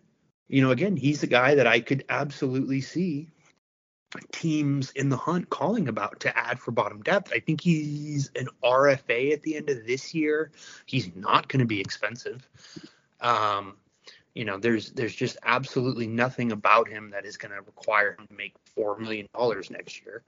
you 0.49 0.63
know, 0.63 0.71
again, 0.71 0.97
he's 0.97 1.23
a 1.23 1.29
guy 1.29 1.55
that 1.55 1.67
I 1.67 1.81
could 1.81 2.05
absolutely 2.09 2.81
see 2.81 3.29
teams 4.33 4.91
in 4.93 5.09
the 5.09 5.17
hunt 5.17 5.51
calling 5.51 5.89
about 5.89 6.21
to 6.21 6.37
add 6.37 6.61
for 6.61 6.71
bottom 6.71 7.03
depth. 7.03 7.33
I 7.35 7.41
think 7.41 7.61
he's 7.61 8.31
an 8.37 8.49
RFA 8.63 9.33
at 9.33 9.43
the 9.43 9.57
end 9.57 9.71
of 9.71 9.87
this 9.87 10.15
year. 10.15 10.51
He's 10.87 11.15
not 11.15 11.49
going 11.49 11.61
to 11.61 11.67
be 11.67 11.81
expensive. 11.81 12.49
Um, 13.21 13.77
you 14.35 14.45
know, 14.45 14.59
there's 14.59 14.91
there's 14.93 15.15
just 15.15 15.37
absolutely 15.45 16.07
nothing 16.07 16.53
about 16.53 16.89
him 16.89 17.11
that 17.11 17.25
is 17.25 17.37
going 17.37 17.53
to 17.53 17.63
require 17.63 18.17
him 18.19 18.27
to 18.27 18.35
make 18.35 18.55
four 18.75 18.99
million 18.99 19.29
dollars 19.35 19.71
next 19.71 20.05
year. 20.05 20.23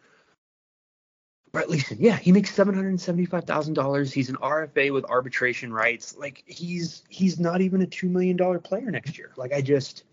Brett 1.57 1.71
Leason, 1.71 1.97
yeah, 1.99 2.19
he 2.19 2.33
makes 2.33 2.53
seven 2.53 2.75
hundred 2.75 3.01
seventy-five 3.01 3.45
thousand 3.45 3.73
dollars. 3.73 4.13
He's 4.13 4.29
an 4.29 4.37
RFA 4.37 4.93
with 4.93 5.07
arbitration 5.07 5.73
rights. 5.73 6.15
Like 6.15 6.43
he's 6.45 7.03
he's 7.09 7.41
not 7.41 7.63
even 7.63 7.81
a 7.81 7.87
two 7.87 8.11
million 8.11 8.37
dollar 8.37 8.59
player 8.59 8.91
next 8.91 9.17
year. 9.17 9.31
Like 9.37 9.55
I 9.55 9.63
just, 9.63 10.05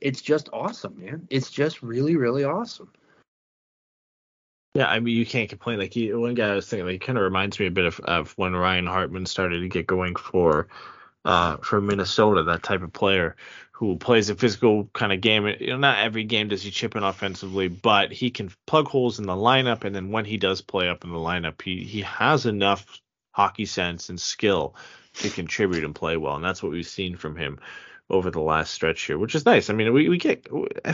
it's 0.00 0.20
just 0.20 0.48
awesome, 0.52 0.96
man. 0.96 1.26
It's 1.28 1.50
just 1.50 1.82
really 1.82 2.14
really 2.14 2.44
awesome. 2.44 2.92
Yeah, 4.76 4.86
I 4.86 5.00
mean 5.00 5.16
you 5.16 5.26
can't 5.26 5.48
complain. 5.48 5.80
Like 5.80 5.92
he, 5.92 6.14
one 6.14 6.34
guy 6.34 6.50
I 6.50 6.54
was 6.54 6.68
thinking, 6.68 6.86
like 6.86 7.00
kind 7.00 7.18
of 7.18 7.24
reminds 7.24 7.58
me 7.58 7.66
a 7.66 7.72
bit 7.72 7.86
of, 7.86 7.98
of 8.04 8.30
when 8.36 8.54
Ryan 8.54 8.86
Hartman 8.86 9.26
started 9.26 9.62
to 9.62 9.68
get 9.68 9.88
going 9.88 10.14
for 10.14 10.68
uh 11.24 11.56
for 11.56 11.80
Minnesota, 11.80 12.44
that 12.44 12.62
type 12.62 12.82
of 12.82 12.92
player 12.92 13.34
who 13.76 13.94
plays 13.96 14.30
a 14.30 14.34
physical 14.34 14.88
kind 14.94 15.12
of 15.12 15.20
game. 15.20 15.46
You 15.46 15.66
know, 15.68 15.76
not 15.76 15.98
every 15.98 16.24
game 16.24 16.48
does 16.48 16.62
he 16.62 16.70
chip 16.70 16.96
in 16.96 17.02
offensively, 17.02 17.68
but 17.68 18.10
he 18.10 18.30
can 18.30 18.50
plug 18.66 18.88
holes 18.88 19.18
in 19.18 19.26
the 19.26 19.34
lineup, 19.34 19.84
and 19.84 19.94
then 19.94 20.10
when 20.10 20.24
he 20.24 20.38
does 20.38 20.62
play 20.62 20.88
up 20.88 21.04
in 21.04 21.10
the 21.10 21.18
lineup, 21.18 21.60
he 21.60 21.84
he 21.84 22.00
has 22.00 22.46
enough 22.46 22.86
hockey 23.32 23.66
sense 23.66 24.08
and 24.08 24.18
skill 24.18 24.74
to 25.14 25.28
contribute 25.28 25.84
and 25.84 25.94
play 25.94 26.16
well, 26.16 26.36
and 26.36 26.44
that's 26.44 26.62
what 26.62 26.72
we've 26.72 26.86
seen 26.86 27.16
from 27.16 27.36
him 27.36 27.58
over 28.08 28.30
the 28.30 28.40
last 28.40 28.72
stretch 28.72 29.02
here, 29.02 29.18
which 29.18 29.34
is 29.34 29.44
nice. 29.44 29.68
I 29.68 29.72
mean, 29.72 29.92
we, 29.92 30.08
we 30.08 30.16
get 30.16 30.46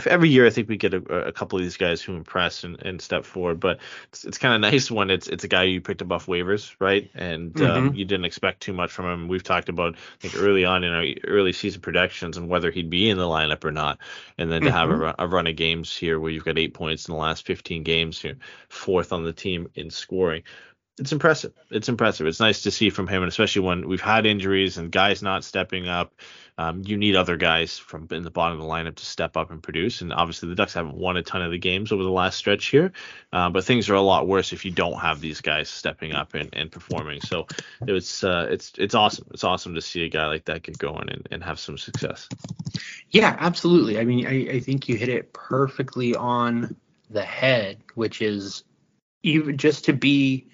every 0.07 0.29
year. 0.29 0.47
I 0.47 0.49
think 0.49 0.67
we 0.67 0.77
get 0.77 0.95
a, 0.95 1.27
a 1.27 1.31
couple 1.31 1.59
of 1.59 1.63
these 1.63 1.77
guys 1.77 2.01
who 2.01 2.15
impress 2.15 2.63
and, 2.63 2.81
and 2.81 2.99
step 2.99 3.23
forward, 3.23 3.59
but 3.59 3.79
it's, 4.11 4.25
it's 4.25 4.37
kind 4.39 4.55
of 4.55 4.71
nice 4.71 4.89
when 4.89 5.11
it's 5.11 5.27
it's 5.27 5.43
a 5.43 5.47
guy 5.47 5.63
you 5.63 5.79
picked 5.79 6.01
up 6.01 6.11
off 6.11 6.25
waivers, 6.25 6.75
right? 6.79 7.11
And 7.13 7.59
um, 7.61 7.91
Mhm. 7.91 7.95
you 7.95 8.05
didn't 8.05 8.25
expect 8.25 8.61
too 8.61 8.73
much 8.73 8.91
from 8.91 9.05
him. 9.05 9.27
We've 9.27 9.43
talked 9.43 9.69
about 9.69 9.95
I 9.95 10.17
think 10.21 10.35
early 10.35 10.65
on 10.65 10.83
in 10.83 10.91
our 10.91 11.05
early 11.27 11.53
season 11.53 11.81
predictions 11.81 12.37
and 12.37 12.49
whether 12.49 12.71
he'd 12.71 12.89
be 12.89 13.09
in 13.09 13.17
the 13.17 13.25
lineup 13.25 13.63
or 13.63 13.71
not, 13.71 13.99
and 14.39 14.51
then 14.51 14.63
to 14.63 14.71
have 14.71 14.89
a, 14.89 14.95
run, 14.97 15.15
a 15.19 15.27
run 15.27 15.45
of 15.47 15.55
games 15.55 15.95
here 15.95 16.19
where 16.19 16.31
you've 16.31 16.45
got 16.45 16.57
eight 16.57 16.73
points 16.73 17.07
in 17.07 17.13
the 17.13 17.19
last 17.19 17.45
15 17.45 17.83
games 17.83 18.19
here, 18.19 18.37
fourth 18.69 19.13
on 19.13 19.23
the 19.23 19.33
team 19.33 19.69
in 19.75 19.89
scoring 19.91 20.41
it's 20.99 21.11
impressive. 21.11 21.53
It's 21.71 21.89
impressive. 21.89 22.27
It's 22.27 22.39
nice 22.39 22.61
to 22.63 22.71
see 22.71 22.89
from 22.91 23.07
him, 23.07 23.23
and 23.23 23.29
especially 23.29 23.63
when 23.63 23.87
we've 23.87 24.01
had 24.01 24.25
injuries 24.27 24.77
and 24.77 24.91
guys 24.91 25.23
not 25.23 25.43
stepping 25.43 25.87
up. 25.87 26.13
Um, 26.57 26.83
you 26.85 26.97
need 26.97 27.15
other 27.15 27.35
guys 27.35 27.79
from 27.79 28.07
in 28.11 28.23
the 28.23 28.29
bottom 28.29 28.59
of 28.59 28.63
the 28.63 28.69
lineup 28.69 28.95
to 28.95 29.05
step 29.05 29.35
up 29.35 29.49
and 29.49 29.61
produce. 29.61 30.01
And 30.01 30.13
obviously, 30.13 30.49
the 30.49 30.55
Ducks 30.55 30.73
haven't 30.73 30.95
won 30.95 31.17
a 31.17 31.23
ton 31.23 31.41
of 31.41 31.51
the 31.51 31.57
games 31.57 31.91
over 31.91 32.03
the 32.03 32.11
last 32.11 32.37
stretch 32.37 32.67
here, 32.67 32.91
uh, 33.31 33.49
but 33.49 33.65
things 33.65 33.89
are 33.89 33.95
a 33.95 34.01
lot 34.01 34.27
worse 34.27 34.53
if 34.53 34.63
you 34.63 34.71
don't 34.71 34.99
have 34.99 35.19
these 35.19 35.41
guys 35.41 35.69
stepping 35.69 36.13
up 36.13 36.33
and, 36.33 36.49
and 36.53 36.71
performing. 36.71 37.21
So 37.21 37.47
it 37.87 37.91
was 37.91 38.23
uh, 38.23 38.47
it's 38.49 38.73
it's 38.77 38.95
awesome. 38.95 39.27
It's 39.31 39.43
awesome 39.43 39.73
to 39.75 39.81
see 39.81 40.03
a 40.03 40.09
guy 40.09 40.27
like 40.27 40.45
that 40.45 40.63
get 40.63 40.77
going 40.77 41.09
and, 41.09 41.27
and 41.31 41.43
have 41.43 41.59
some 41.59 41.77
success. 41.77 42.29
Yeah, 43.09 43.35
absolutely. 43.39 43.99
I 43.99 44.05
mean, 44.05 44.27
I, 44.27 44.55
I 44.55 44.59
think 44.59 44.87
you 44.87 44.95
hit 44.95 45.09
it 45.09 45.33
perfectly 45.33 46.15
on 46.15 46.75
the 47.09 47.23
head, 47.23 47.79
which 47.95 48.21
is 48.21 48.63
even 49.23 49.57
just 49.57 49.85
to 49.85 49.93
be 49.93 50.47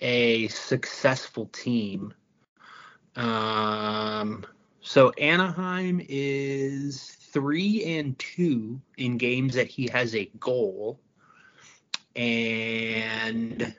a 0.00 0.48
successful 0.48 1.46
team. 1.46 2.12
Um, 3.14 4.44
so 4.86 5.10
Anaheim 5.18 6.00
is 6.08 7.10
three 7.10 7.98
and 7.98 8.16
two 8.20 8.80
in 8.96 9.18
games 9.18 9.54
that 9.54 9.66
he 9.66 9.88
has 9.88 10.14
a 10.14 10.30
goal, 10.38 11.00
and 12.14 13.74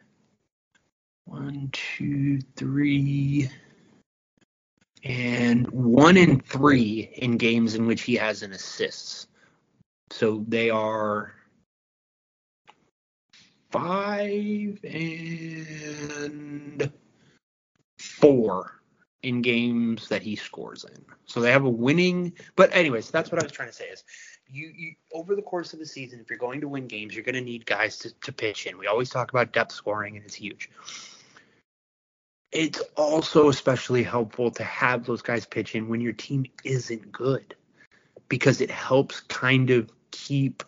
one, 1.24 1.70
two, 1.72 2.42
three, 2.58 3.50
and 5.06 5.66
one 5.72 6.18
in 6.18 6.42
three 6.42 7.10
in 7.16 7.38
games 7.38 7.76
in 7.76 7.88
which 7.88 8.02
he 8.02 8.16
has 8.16 8.44
an 8.44 8.52
assist. 8.52 9.30
So 10.12 10.44
they 10.50 10.70
are 10.70 11.34
five 13.72 14.78
and 14.84 16.92
four 17.98 18.77
in 19.28 19.42
games 19.42 20.08
that 20.08 20.22
he 20.22 20.38
scores 20.38 20.86
in. 20.86 21.04
So 21.26 21.42
they 21.42 21.52
have 21.52 21.66
a 21.66 21.70
winning. 21.70 22.32
But 22.56 22.74
anyways, 22.74 23.12
that's 23.12 23.30
what 23.30 23.42
I 23.42 23.44
was 23.44 23.52
trying 23.52 23.68
to 23.68 23.76
say 23.76 23.88
is 23.88 24.06
you, 24.50 24.72
you 24.74 24.96
over 25.14 25.36
the 25.36 25.42
course 25.42 25.74
of 25.74 25.80
the 25.80 25.86
season, 25.86 26.22
if 26.22 26.30
you're 26.30 26.40
going 26.40 26.62
to 26.62 26.70
win 26.70 26.88
games, 26.88 27.14
you're 27.14 27.26
going 27.26 27.36
to 27.36 27.42
need 27.42 27.66
guys 27.66 27.98
to, 28.00 28.14
to 28.22 28.32
pitch 28.32 28.68
in. 28.68 28.78
We 28.78 28.88
always 28.88 29.10
talk 29.10 29.30
about 29.30 29.52
depth 29.52 29.74
scoring, 29.74 30.16
and 30.16 30.26
it's 30.26 30.36
huge. 30.36 30.70
It's 32.54 32.82
also 32.96 33.50
especially 33.50 34.02
helpful 34.02 34.50
to 34.52 34.64
have 34.64 35.06
those 35.06 35.22
guys 35.22 35.46
pitch 35.46 35.76
in 35.76 35.90
when 35.90 36.00
your 36.00 36.14
team 36.14 36.46
isn't 36.64 37.12
good 37.12 37.54
because 38.30 38.62
it 38.62 38.72
helps 38.72 39.20
kind 39.20 39.72
of 39.72 39.92
keep 40.12 40.64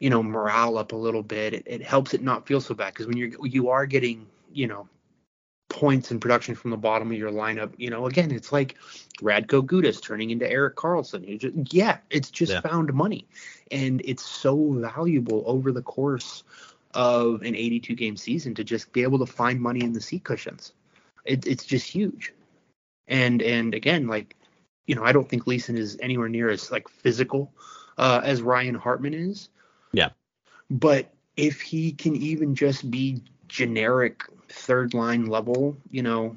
you 0.00 0.08
know 0.08 0.22
morale 0.22 0.78
up 0.78 0.92
a 0.92 0.96
little 0.96 1.22
bit. 1.22 1.52
It, 1.52 1.64
it 1.66 1.82
helps 1.82 2.14
it 2.14 2.22
not 2.22 2.46
feel 2.46 2.62
so 2.62 2.74
bad 2.74 2.94
because 2.94 3.06
when 3.06 3.18
you're 3.18 3.46
you 3.46 3.68
are 3.68 3.84
getting 3.84 4.26
you 4.50 4.66
know 4.66 4.88
points 5.68 6.10
in 6.10 6.18
production 6.20 6.54
from 6.54 6.70
the 6.70 6.76
bottom 6.76 7.10
of 7.10 7.16
your 7.18 7.30
lineup, 7.30 7.72
you 7.76 7.90
know 7.90 8.06
again 8.06 8.30
it's 8.30 8.52
like 8.52 8.76
Radko 9.20 9.62
Gudas 9.62 10.02
turning 10.02 10.30
into 10.30 10.50
Erik 10.50 10.76
Karlsson. 10.76 11.26
You 11.26 11.38
just 11.38 11.74
yeah, 11.74 11.98
it's 12.10 12.30
just 12.30 12.52
Yeah. 12.52 12.60
found 12.60 12.92
money, 12.94 13.26
and 13.70 14.00
it's 14.04 14.24
so 14.24 14.72
valuable 14.72 15.42
over 15.46 15.72
the 15.72 15.82
course 15.82 16.44
of 16.94 17.42
an 17.42 17.54
82 17.54 17.94
game 17.94 18.16
season 18.16 18.54
to 18.54 18.64
just 18.64 18.92
be 18.92 19.02
able 19.02 19.18
to 19.18 19.26
find 19.26 19.60
money 19.60 19.82
in 19.82 19.92
the 19.92 20.00
seat 20.00 20.24
cushions. 20.24 20.72
It, 21.24 21.46
it's 21.46 21.64
just 21.64 21.86
huge, 21.86 22.32
and 23.08 23.42
and 23.42 23.74
again 23.74 24.06
like 24.06 24.36
you 24.86 24.94
know 24.94 25.04
I 25.04 25.12
don't 25.12 25.28
think 25.28 25.46
Leason 25.46 25.76
is 25.76 25.98
anywhere 26.00 26.28
near 26.28 26.48
as 26.50 26.70
like 26.70 26.88
physical 26.88 27.52
uh, 27.98 28.20
as 28.24 28.42
Ryan 28.42 28.74
Hartman 28.74 29.14
is. 29.14 29.48
Yeah. 29.92 30.10
But 30.70 31.12
if 31.36 31.60
he 31.60 31.92
can 31.92 32.16
even 32.16 32.54
just 32.54 32.90
be 32.90 33.22
generic 33.48 34.22
third 34.48 34.94
line 34.94 35.26
level, 35.26 35.76
you 35.90 36.02
know, 36.02 36.36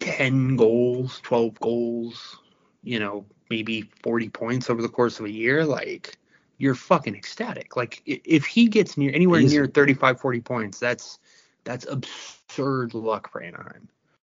10 0.00 0.56
goals, 0.56 1.20
12 1.22 1.60
goals, 1.60 2.38
you 2.82 2.98
know, 2.98 3.24
maybe 3.50 3.82
40 4.02 4.28
points 4.30 4.70
over 4.70 4.82
the 4.82 4.88
course 4.88 5.18
of 5.20 5.26
a 5.26 5.30
year, 5.30 5.64
like 5.64 6.18
you're 6.58 6.74
fucking 6.74 7.14
ecstatic. 7.14 7.76
Like 7.76 8.02
if 8.04 8.44
he 8.44 8.68
gets 8.68 8.96
near 8.96 9.12
anywhere 9.14 9.40
Easy. 9.40 9.56
near 9.56 9.66
35, 9.66 10.20
40 10.20 10.40
points, 10.40 10.78
that's 10.78 11.18
that's 11.64 11.86
absurd 11.86 12.94
luck 12.94 13.30
for 13.30 13.42
Anaheim. 13.42 13.88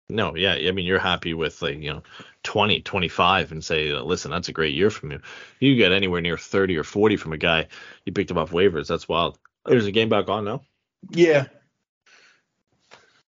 No, 0.09 0.35
yeah, 0.35 0.53
I 0.53 0.71
mean 0.71 0.85
you're 0.85 0.99
happy 0.99 1.33
with 1.33 1.61
like 1.61 1.77
you 1.79 1.91
know 1.91 2.03
20, 2.43 2.81
25 2.81 3.51
and 3.51 3.63
say, 3.63 3.93
listen, 3.93 4.31
that's 4.31 4.49
a 4.49 4.53
great 4.53 4.75
year 4.75 4.89
from 4.89 5.11
you. 5.11 5.19
You 5.59 5.75
get 5.75 5.91
anywhere 5.91 6.21
near 6.21 6.37
30 6.37 6.77
or 6.77 6.83
40 6.83 7.17
from 7.17 7.33
a 7.33 7.37
guy 7.37 7.67
you 8.05 8.13
picked 8.13 8.31
up 8.31 8.37
off 8.37 8.51
waivers. 8.51 8.87
That's 8.87 9.07
wild. 9.07 9.37
There's 9.65 9.85
a 9.85 9.91
game 9.91 10.09
back 10.09 10.29
on 10.29 10.45
now. 10.45 10.61
Yeah. 11.09 11.47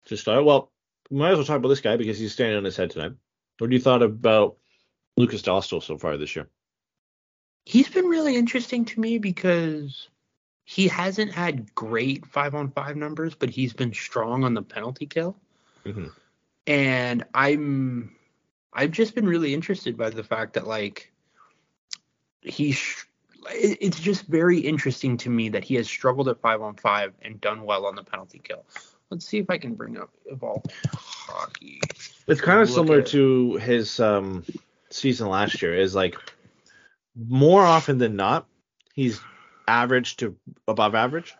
To 0.06 0.16
start. 0.16 0.44
Well, 0.44 0.70
we 1.10 1.18
might 1.18 1.30
as 1.32 1.38
well 1.38 1.46
talk 1.46 1.56
about 1.56 1.68
this 1.68 1.80
guy 1.80 1.96
because 1.96 2.18
he's 2.18 2.32
standing 2.32 2.56
on 2.56 2.64
his 2.64 2.76
head 2.76 2.90
tonight. 2.90 3.12
What 3.58 3.70
do 3.70 3.76
you 3.76 3.80
thought 3.82 4.02
about 4.02 4.56
Lukas 5.16 5.42
Dostal 5.42 5.82
so 5.82 5.96
far 5.96 6.16
this 6.16 6.34
year? 6.36 6.48
He's 7.64 7.88
been 7.88 8.06
really 8.06 8.36
interesting 8.36 8.84
to 8.86 9.00
me 9.00 9.18
because 9.18 10.08
he 10.64 10.88
hasn't 10.88 11.32
had 11.32 11.74
great 11.74 12.26
five 12.26 12.54
on 12.54 12.70
five 12.70 12.96
numbers, 12.96 13.34
but 13.34 13.48
he's 13.50 13.72
been 13.72 13.92
strong 13.94 14.44
on 14.44 14.54
the 14.54 14.62
penalty 14.62 15.06
kill. 15.06 15.36
Mhm. 15.84 16.10
And 16.66 17.24
I'm 17.34 18.16
I've 18.72 18.90
just 18.90 19.14
been 19.14 19.26
really 19.26 19.54
interested 19.54 19.96
by 19.96 20.10
the 20.10 20.24
fact 20.24 20.54
that 20.54 20.66
like 20.66 21.12
he's 22.42 23.06
it- 23.50 23.78
it's 23.80 24.00
just 24.00 24.26
very 24.26 24.58
interesting 24.58 25.16
to 25.18 25.30
me 25.30 25.50
that 25.50 25.64
he 25.64 25.74
has 25.76 25.86
struggled 25.86 26.28
at 26.28 26.40
five 26.40 26.60
on 26.60 26.76
five 26.76 27.14
and 27.22 27.40
done 27.40 27.62
well 27.62 27.86
on 27.86 27.94
the 27.94 28.02
penalty 28.04 28.40
kill. 28.42 28.66
Let's 29.10 29.26
see 29.26 29.38
if 29.38 29.50
I 29.50 29.58
can 29.58 29.74
bring 29.74 29.98
up 29.98 30.10
Evolve 30.26 30.64
Hockey. 30.92 31.80
It's 32.26 32.40
kind 32.40 32.60
of 32.60 32.68
Look 32.68 32.76
similar 32.76 33.02
to 33.02 33.56
his 33.56 34.00
um, 34.00 34.44
season 34.90 35.28
last 35.28 35.62
year. 35.62 35.74
Is 35.74 35.94
like 35.94 36.16
more 37.14 37.62
often 37.62 37.98
than 37.98 38.16
not, 38.16 38.46
he's 38.94 39.20
average 39.68 40.16
to 40.18 40.36
above 40.66 40.94
average. 40.94 41.34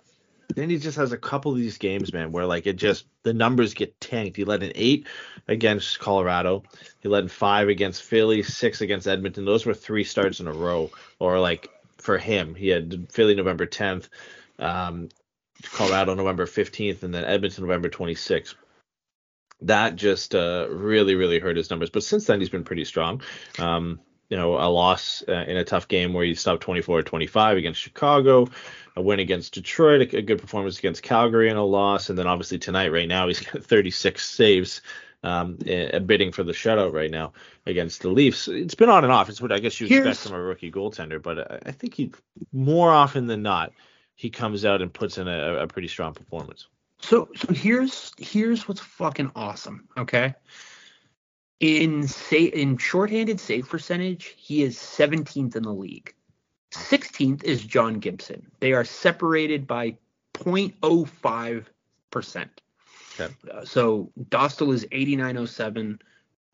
Then 0.55 0.71
he 0.71 0.79
just 0.79 0.99
has 0.99 1.13
a 1.13 1.19
couple 1.19 1.53
of 1.53 1.59
these 1.59 1.79
games, 1.79 2.13
man, 2.13 2.31
where 2.31 2.47
like 2.47 2.67
it 2.67 2.77
just 2.77 3.07
the 3.23 3.33
numbers 3.33 3.75
get 3.75 3.99
tanked. 4.01 4.37
He 4.37 4.45
led 4.45 4.63
an 4.63 4.73
eight 4.75 5.07
against 5.49 5.99
Colorado. 5.99 6.63
He 7.01 7.09
led 7.09 7.31
five 7.31 7.69
against 7.69 8.03
Philly, 8.03 8.43
six 8.43 8.81
against 8.81 9.09
Edmonton. 9.09 9.45
Those 9.45 9.67
were 9.67 9.75
three 9.75 10.05
starts 10.05 10.41
in 10.41 10.47
a 10.47 10.53
row. 10.53 10.91
Or 11.19 11.41
like 11.41 11.71
for 11.99 12.19
him, 12.19 12.55
he 12.55 12.69
had 12.69 13.11
Philly 13.11 13.35
November 13.35 13.67
10th, 13.67 14.09
um, 14.59 15.09
Colorado 15.73 16.15
November 16.15 16.47
15th, 16.47 17.03
and 17.03 17.15
then 17.15 17.25
Edmonton 17.25 17.65
November 17.65 17.89
26th. 17.89 18.55
That 19.63 19.97
just 19.97 20.35
uh, 20.35 20.67
really, 20.69 21.15
really 21.15 21.39
hurt 21.39 21.57
his 21.57 21.71
numbers. 21.71 21.91
But 21.91 22.03
since 22.03 22.27
then, 22.27 22.41
he's 22.41 22.49
been 22.51 22.65
pretty 22.65 22.85
strong. 22.85 23.23
Um, 23.59 24.01
you 24.29 24.37
know, 24.37 24.55
a 24.57 24.69
loss 24.69 25.23
uh, 25.29 25.33
in 25.47 25.57
a 25.57 25.65
tough 25.65 25.87
game 25.87 26.13
where 26.13 26.25
he 26.25 26.35
stopped 26.35 26.63
24 26.63 27.03
25 27.03 27.57
against 27.57 27.81
Chicago, 27.81 28.49
a 28.97 29.03
win 29.03 29.21
against 29.21 29.55
Detroit, 29.55 30.13
a, 30.13 30.19
a 30.19 30.23
good 30.23 30.41
performance 30.41 30.79
against 30.79 31.03
Calgary, 31.03 31.49
and 31.51 31.59
a 31.59 31.63
loss. 31.63 32.11
And 32.11 32.19
then 32.19 32.27
obviously 32.27 32.59
tonight, 32.59 32.89
right 32.93 33.09
now, 33.09 33.29
he's 33.29 33.41
got 33.41 33.63
36 33.65 34.27
saves, 34.27 34.83
um, 35.23 35.55
bidding 35.57 36.33
for 36.33 36.43
the 36.43 36.53
shutout 36.53 36.93
right 36.93 37.11
now 37.11 37.33
against 37.65 38.03
the 38.03 38.09
Leafs. 38.09 38.49
It's 38.49 38.75
been 38.75 38.91
on 38.91 39.05
and 39.05 39.13
off. 39.13 39.29
It's 39.29 39.41
what 39.41 39.53
I 39.53 39.61
guess 39.61 39.81
you 39.81 39.87
expect 39.87 40.05
Here's- 40.05 40.27
from 40.27 40.37
a 40.37 40.43
rookie 40.43 40.73
goaltender, 40.73 41.23
but 41.23 41.67
I 41.67 41.71
think 41.71 41.95
he 41.95 42.13
more 42.53 42.91
often 42.91 43.27
than 43.27 43.43
not 43.43 43.73
he 44.15 44.31
comes 44.31 44.65
out 44.65 44.83
and 44.83 44.93
puts 44.93 45.19
in 45.19 45.29
a, 45.29 45.57
a 45.57 45.67
pretty 45.67 45.89
strong 45.89 46.15
performance. 46.15 46.69
So 47.01 47.29
so 47.37 47.53
here's 47.53 48.13
here's 48.19 48.67
what's 48.69 48.81
fucking 48.81 49.33
awesome. 49.35 49.89
Okay. 49.97 50.35
In 51.61 52.07
say 52.09 52.45
in 52.45 52.77
shorthanded 52.79 53.41
save 53.41 53.69
percentage, 53.69 54.35
he 54.37 54.63
is 54.63 54.77
17th 54.79 55.57
in 55.57 55.63
the 55.63 55.73
league. 55.73 56.15
16th 56.73 57.45
is 57.45 57.63
John 57.65 58.01
Gibson. 58.01 58.51
They 58.59 58.73
are 58.73 58.85
separated 58.85 59.67
by 59.67 59.97
0.05 60.35 61.67
percent. 62.11 62.61
Okay. 63.19 63.33
Uh, 63.53 63.65
so 63.65 64.11
Dostal 64.29 64.73
is 64.73 64.87
8907, 64.91 66.01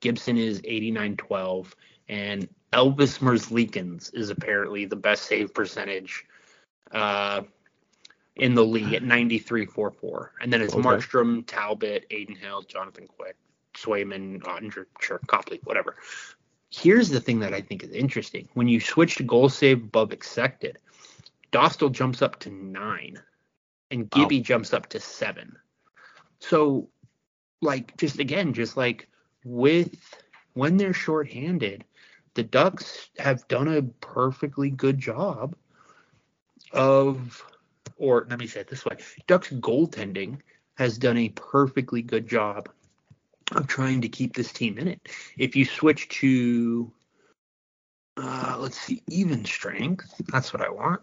Gibson 0.01 0.37
is 0.37 0.61
8912, 0.64 1.75
and 2.09 2.49
Elvis 2.73 3.18
Merzlikins 3.20 4.12
is 4.14 4.31
apparently 4.31 4.85
the 4.85 4.96
best 4.96 5.25
save 5.25 5.55
percentage 5.55 6.27
uh, 6.92 7.42
in 8.37 8.55
the 8.55 8.64
league 8.64 8.92
at 8.94 9.03
93.44. 9.03 10.31
And 10.40 10.53
then 10.53 10.62
it's 10.62 10.74
Okay. 10.74 10.83
Markstrom, 10.83 11.44
Talbot, 11.46 12.07
Adin 12.11 12.37
Hill, 12.37 12.62
Jonathan 12.62 13.07
Quick, 13.07 13.37
Swayman, 13.74 14.40
Oettinger, 14.42 14.87
sure, 15.00 15.20
Copley, 15.26 15.61
whatever. 15.64 15.96
Here's 16.70 17.09
the 17.09 17.20
thing 17.20 17.40
that 17.40 17.53
I 17.53 17.61
think 17.61 17.83
is 17.83 17.90
interesting. 17.90 18.48
When 18.55 18.68
you 18.68 18.81
switch 18.81 19.16
to 19.16 19.24
goal 19.24 19.48
save 19.48 19.79
above 19.83 20.12
expected, 20.12 20.79
Dostal 21.53 21.90
jumps 21.90 22.22
up 22.22 22.38
to 22.40 22.50
nine, 22.50 23.20
and. 23.90 24.09
Gibby 24.11 24.40
jumps 24.40 24.72
up 24.72 24.88
to 24.90 25.00
seven. 25.00 25.57
So, 26.38 26.88
like, 27.61 27.96
just 27.96 28.20
again, 28.20 28.55
just 28.55 28.76
like 28.76 29.09
with 29.44 30.14
when 30.55 30.76
they're 30.76 30.92
shorthanded, 30.92 31.85
the 32.35 32.44
Ducks 32.44 33.11
have 33.18 33.46
done 33.48 33.68
a 33.68 33.83
perfectly 33.83 34.70
good 34.70 34.98
job 34.98 35.57
of, 36.73 37.45
or 37.97 38.27
let 38.29 38.39
me 38.39 38.47
say 38.47 38.61
it 38.61 38.69
this 38.69 38.85
way 38.85 38.97
Ducks 39.27 39.51
goaltending 39.51 40.39
has 40.77 40.99
done 40.99 41.19
a 41.19 41.29
perfectly 41.31 42.03
good 42.03 42.29
job 42.29 42.69
of 43.53 43.67
trying 43.67 44.01
to 44.03 44.09
keep 44.09 44.35
this 44.35 44.53
team 44.53 44.79
in 44.79 44.89
it. 44.89 45.09
If 45.37 45.57
you 45.57 45.65
switch 45.65 46.09
to, 46.21 46.91
uh, 48.17 48.57
let's 48.59 48.81
see, 48.81 49.03
even 49.09 49.45
strength, 49.45 50.15
that's 50.29 50.53
what 50.53 50.63
I 50.63 50.71
want. 50.71 51.03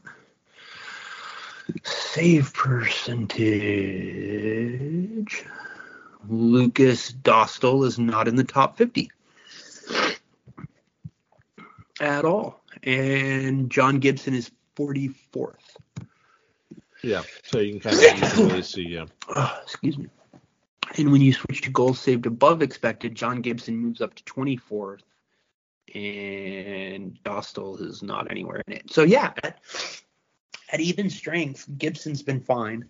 Save 1.83 2.53
percentage. 2.53 3.43
Lukas 6.29 7.11
Dostal 7.11 7.85
is 7.85 7.99
not 7.99 8.27
in 8.27 8.35
the 8.35 8.43
top 8.43 8.77
50 8.77 9.11
at 11.99 12.25
all. 12.25 12.61
And 12.83 13.69
John 13.69 13.99
Gibson 13.99 14.33
is 14.33 14.51
44th. 14.77 15.55
Yeah. 17.03 17.23
So 17.43 17.59
you 17.59 17.79
can 17.79 17.91
kind 17.91 17.95
of 17.95 18.23
easily 18.23 18.61
see, 18.61 18.87
yeah. 18.87 19.05
Ah, 19.29 19.61
excuse 19.63 19.97
me. 19.97 20.07
And 20.97 21.11
when 21.11 21.21
you 21.21 21.33
switch 21.33 21.61
to 21.61 21.69
goals 21.69 21.99
saved 21.99 22.25
above 22.25 22.61
expected, 22.61 23.15
John 23.15 23.41
Gibson 23.41 23.75
moves 23.75 24.01
up 24.01 24.15
to 24.15 24.23
24th, 24.23 25.01
and 25.93 27.17
Dostal 27.23 27.81
is 27.81 28.01
not 28.01 28.31
anywhere 28.31 28.61
in 28.67 28.73
it. 28.73 28.91
So 28.91 29.03
yeah, 29.03 29.33
at, 29.43 29.59
at 30.71 30.79
even 30.79 31.09
strength, 31.09 31.67
Gibson's 31.77 32.23
been 32.23 32.41
fine. 32.41 32.85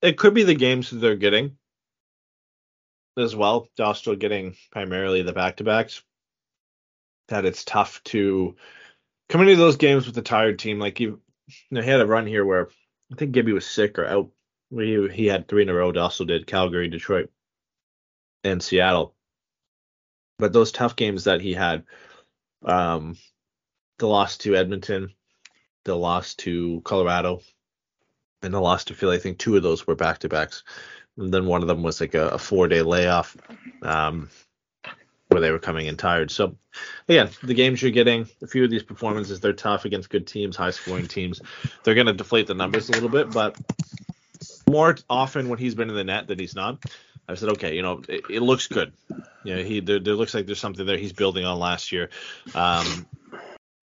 It 0.00 0.18
could 0.18 0.34
be 0.34 0.42
the 0.42 0.54
games 0.54 0.90
that 0.90 0.96
they're 0.96 1.14
getting 1.14 1.56
as 3.16 3.36
well. 3.36 3.68
Dostal 3.78 4.18
getting 4.18 4.56
primarily 4.72 5.22
the 5.22 5.32
back 5.32 5.58
to 5.58 5.64
backs. 5.64 6.02
That 7.32 7.46
it's 7.46 7.64
tough 7.64 8.04
to 8.04 8.56
come 9.30 9.40
into 9.40 9.56
those 9.56 9.78
games 9.78 10.06
with 10.06 10.18
a 10.18 10.22
tired 10.22 10.58
team. 10.58 10.78
Like 10.78 11.00
you, 11.00 11.18
you 11.46 11.54
know, 11.70 11.80
he 11.80 11.88
had 11.88 12.02
a 12.02 12.06
run 12.06 12.26
here 12.26 12.44
where 12.44 12.68
I 13.10 13.16
think 13.16 13.32
Gibby 13.32 13.54
was 13.54 13.64
sick 13.64 13.98
or 13.98 14.04
out. 14.04 14.28
He, 14.70 15.08
he 15.08 15.26
had 15.28 15.48
three 15.48 15.62
in 15.62 15.70
a 15.70 15.74
row. 15.74 15.94
Also 15.94 16.26
did 16.26 16.46
Calgary, 16.46 16.88
Detroit, 16.88 17.30
and 18.44 18.62
Seattle. 18.62 19.14
But 20.38 20.52
those 20.52 20.72
tough 20.72 20.94
games 20.94 21.24
that 21.24 21.40
he 21.40 21.54
had, 21.54 21.84
um, 22.66 23.16
the 23.98 24.08
loss 24.08 24.36
to 24.38 24.54
Edmonton, 24.54 25.14
the 25.86 25.96
loss 25.96 26.34
to 26.34 26.82
Colorado, 26.84 27.40
and 28.42 28.52
the 28.52 28.60
loss 28.60 28.84
to 28.84 28.94
Philly. 28.94 29.16
I 29.16 29.20
think 29.20 29.38
two 29.38 29.56
of 29.56 29.62
those 29.62 29.86
were 29.86 29.94
back 29.94 30.18
to 30.18 30.28
backs. 30.28 30.64
And 31.16 31.32
then 31.32 31.46
one 31.46 31.62
of 31.62 31.68
them 31.68 31.82
was 31.82 31.98
like 31.98 32.14
a, 32.14 32.28
a 32.28 32.38
four 32.38 32.68
day 32.68 32.82
layoff 32.82 33.38
um, 33.80 34.28
where 35.32 35.40
they 35.40 35.50
were 35.50 35.58
coming 35.58 35.86
in 35.86 35.96
tired. 35.96 36.30
So, 36.30 36.56
again, 37.08 37.30
the 37.42 37.54
games 37.54 37.82
you're 37.82 37.90
getting, 37.90 38.28
a 38.42 38.46
few 38.46 38.64
of 38.64 38.70
these 38.70 38.82
performances, 38.82 39.40
they're 39.40 39.52
tough 39.52 39.84
against 39.84 40.10
good 40.10 40.26
teams, 40.26 40.56
high 40.56 40.70
scoring 40.70 41.06
teams. 41.06 41.40
They're 41.84 41.94
going 41.94 42.06
to 42.06 42.12
deflate 42.12 42.46
the 42.46 42.54
numbers 42.54 42.88
a 42.88 42.92
little 42.92 43.08
bit, 43.08 43.30
but 43.30 43.56
more 44.68 44.96
often 45.08 45.48
when 45.48 45.58
he's 45.58 45.74
been 45.74 45.90
in 45.90 45.96
the 45.96 46.04
net 46.04 46.26
than 46.26 46.38
he's 46.38 46.54
not. 46.54 46.84
I 47.28 47.34
said, 47.34 47.50
okay, 47.50 47.74
you 47.76 47.82
know, 47.82 48.02
it, 48.08 48.22
it 48.28 48.40
looks 48.40 48.66
good. 48.66 48.92
You 49.44 49.56
know, 49.56 49.62
he 49.62 49.80
there, 49.80 50.00
there 50.00 50.14
looks 50.14 50.34
like 50.34 50.46
there's 50.46 50.60
something 50.60 50.84
there 50.84 50.98
he's 50.98 51.12
building 51.12 51.44
on 51.44 51.58
last 51.58 51.92
year. 51.92 52.10
Um, 52.54 53.06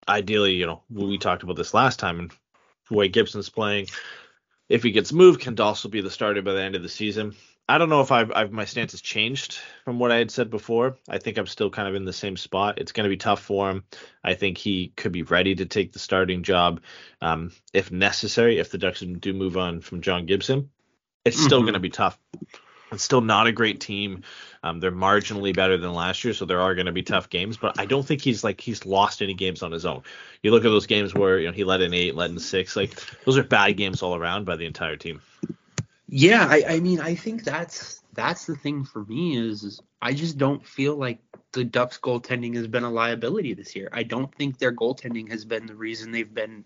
ideally, 0.08 0.54
you 0.54 0.66
know, 0.66 0.82
we 0.90 1.18
talked 1.18 1.42
about 1.42 1.56
this 1.56 1.74
last 1.74 1.98
time, 1.98 2.18
and 2.18 2.32
the 2.88 2.96
way 2.96 3.08
Gibson's 3.08 3.48
playing, 3.48 3.86
if 4.68 4.82
he 4.82 4.90
gets 4.90 5.12
moved, 5.12 5.40
can 5.40 5.54
Dostal 5.54 5.90
be 5.90 6.00
the 6.00 6.10
starter 6.10 6.42
by 6.42 6.52
the 6.52 6.62
end 6.62 6.74
of 6.74 6.82
the 6.82 6.88
season? 6.88 7.34
I 7.68 7.76
don't 7.76 7.90
know 7.90 8.00
if 8.00 8.10
I've, 8.10 8.32
I've 8.34 8.50
my 8.50 8.64
stance 8.64 8.92
has 8.92 9.02
changed 9.02 9.58
from 9.84 9.98
what 9.98 10.10
I 10.10 10.16
had 10.16 10.30
said 10.30 10.48
before. 10.48 10.96
I 11.08 11.18
think 11.18 11.36
I'm 11.36 11.46
still 11.46 11.68
kind 11.68 11.86
of 11.86 11.94
in 11.94 12.06
the 12.06 12.12
same 12.14 12.36
spot. 12.36 12.78
It's 12.78 12.92
going 12.92 13.04
to 13.04 13.10
be 13.10 13.18
tough 13.18 13.42
for 13.42 13.70
him. 13.70 13.84
I 14.24 14.34
think 14.34 14.56
he 14.56 14.92
could 14.96 15.12
be 15.12 15.22
ready 15.22 15.54
to 15.56 15.66
take 15.66 15.92
the 15.92 15.98
starting 15.98 16.42
job 16.42 16.80
um, 17.20 17.52
if 17.74 17.92
necessary. 17.92 18.58
If 18.58 18.70
the 18.70 18.78
Ducks 18.78 19.00
do 19.00 19.34
move 19.34 19.58
on 19.58 19.80
from 19.82 20.00
John 20.00 20.24
Gibson, 20.24 20.70
it's 21.26 21.38
still 21.38 21.60
Mhm. 21.60 21.64
going 21.64 21.74
to 21.74 21.80
be 21.80 21.90
tough. 21.90 22.18
It's 22.90 23.02
still 23.02 23.20
not 23.20 23.46
a 23.46 23.52
great 23.52 23.80
team. 23.80 24.22
Um, 24.62 24.80
they're 24.80 24.90
marginally 24.90 25.54
better 25.54 25.76
than 25.76 25.92
last 25.92 26.24
year, 26.24 26.32
so 26.32 26.46
there 26.46 26.62
are 26.62 26.74
going 26.74 26.86
to 26.86 26.92
be 26.92 27.02
tough 27.02 27.28
games. 27.28 27.58
But 27.58 27.78
I 27.78 27.84
don't 27.84 28.06
think 28.06 28.22
he's 28.22 28.42
like 28.42 28.62
he's 28.62 28.86
lost 28.86 29.20
any 29.20 29.34
games 29.34 29.62
on 29.62 29.72
his 29.72 29.84
own. 29.84 30.04
You 30.42 30.52
look 30.52 30.64
at 30.64 30.70
those 30.70 30.86
games 30.86 31.12
where 31.14 31.38
you 31.38 31.48
know 31.48 31.52
he 31.52 31.64
let 31.64 31.82
in 31.82 31.92
eight, 31.92 32.14
let 32.14 32.30
in 32.30 32.38
six. 32.38 32.76
Like 32.76 32.98
those 33.26 33.36
are 33.36 33.42
bad 33.42 33.76
games 33.76 34.02
all 34.02 34.16
around 34.16 34.46
by 34.46 34.56
the 34.56 34.64
entire 34.64 34.96
team. 34.96 35.20
Yeah, 36.08 36.46
I, 36.48 36.64
I 36.68 36.80
mean, 36.80 37.00
I 37.00 37.14
think 37.14 37.44
that's 37.44 38.02
that's 38.14 38.46
the 38.46 38.56
thing 38.56 38.84
for 38.84 39.04
me 39.04 39.36
is, 39.36 39.62
is 39.62 39.80
I 40.00 40.14
just 40.14 40.38
don't 40.38 40.64
feel 40.66 40.96
like 40.96 41.18
the 41.52 41.64
Ducks 41.64 41.98
goaltending 41.98 42.54
has 42.56 42.66
been 42.66 42.84
a 42.84 42.90
liability 42.90 43.54
this 43.54 43.76
year. 43.76 43.88
I 43.92 44.02
don't 44.04 44.34
think 44.34 44.58
their 44.58 44.72
goaltending 44.72 45.30
has 45.30 45.44
been 45.44 45.66
the 45.66 45.74
reason 45.74 46.10
they've 46.10 46.32
been, 46.32 46.64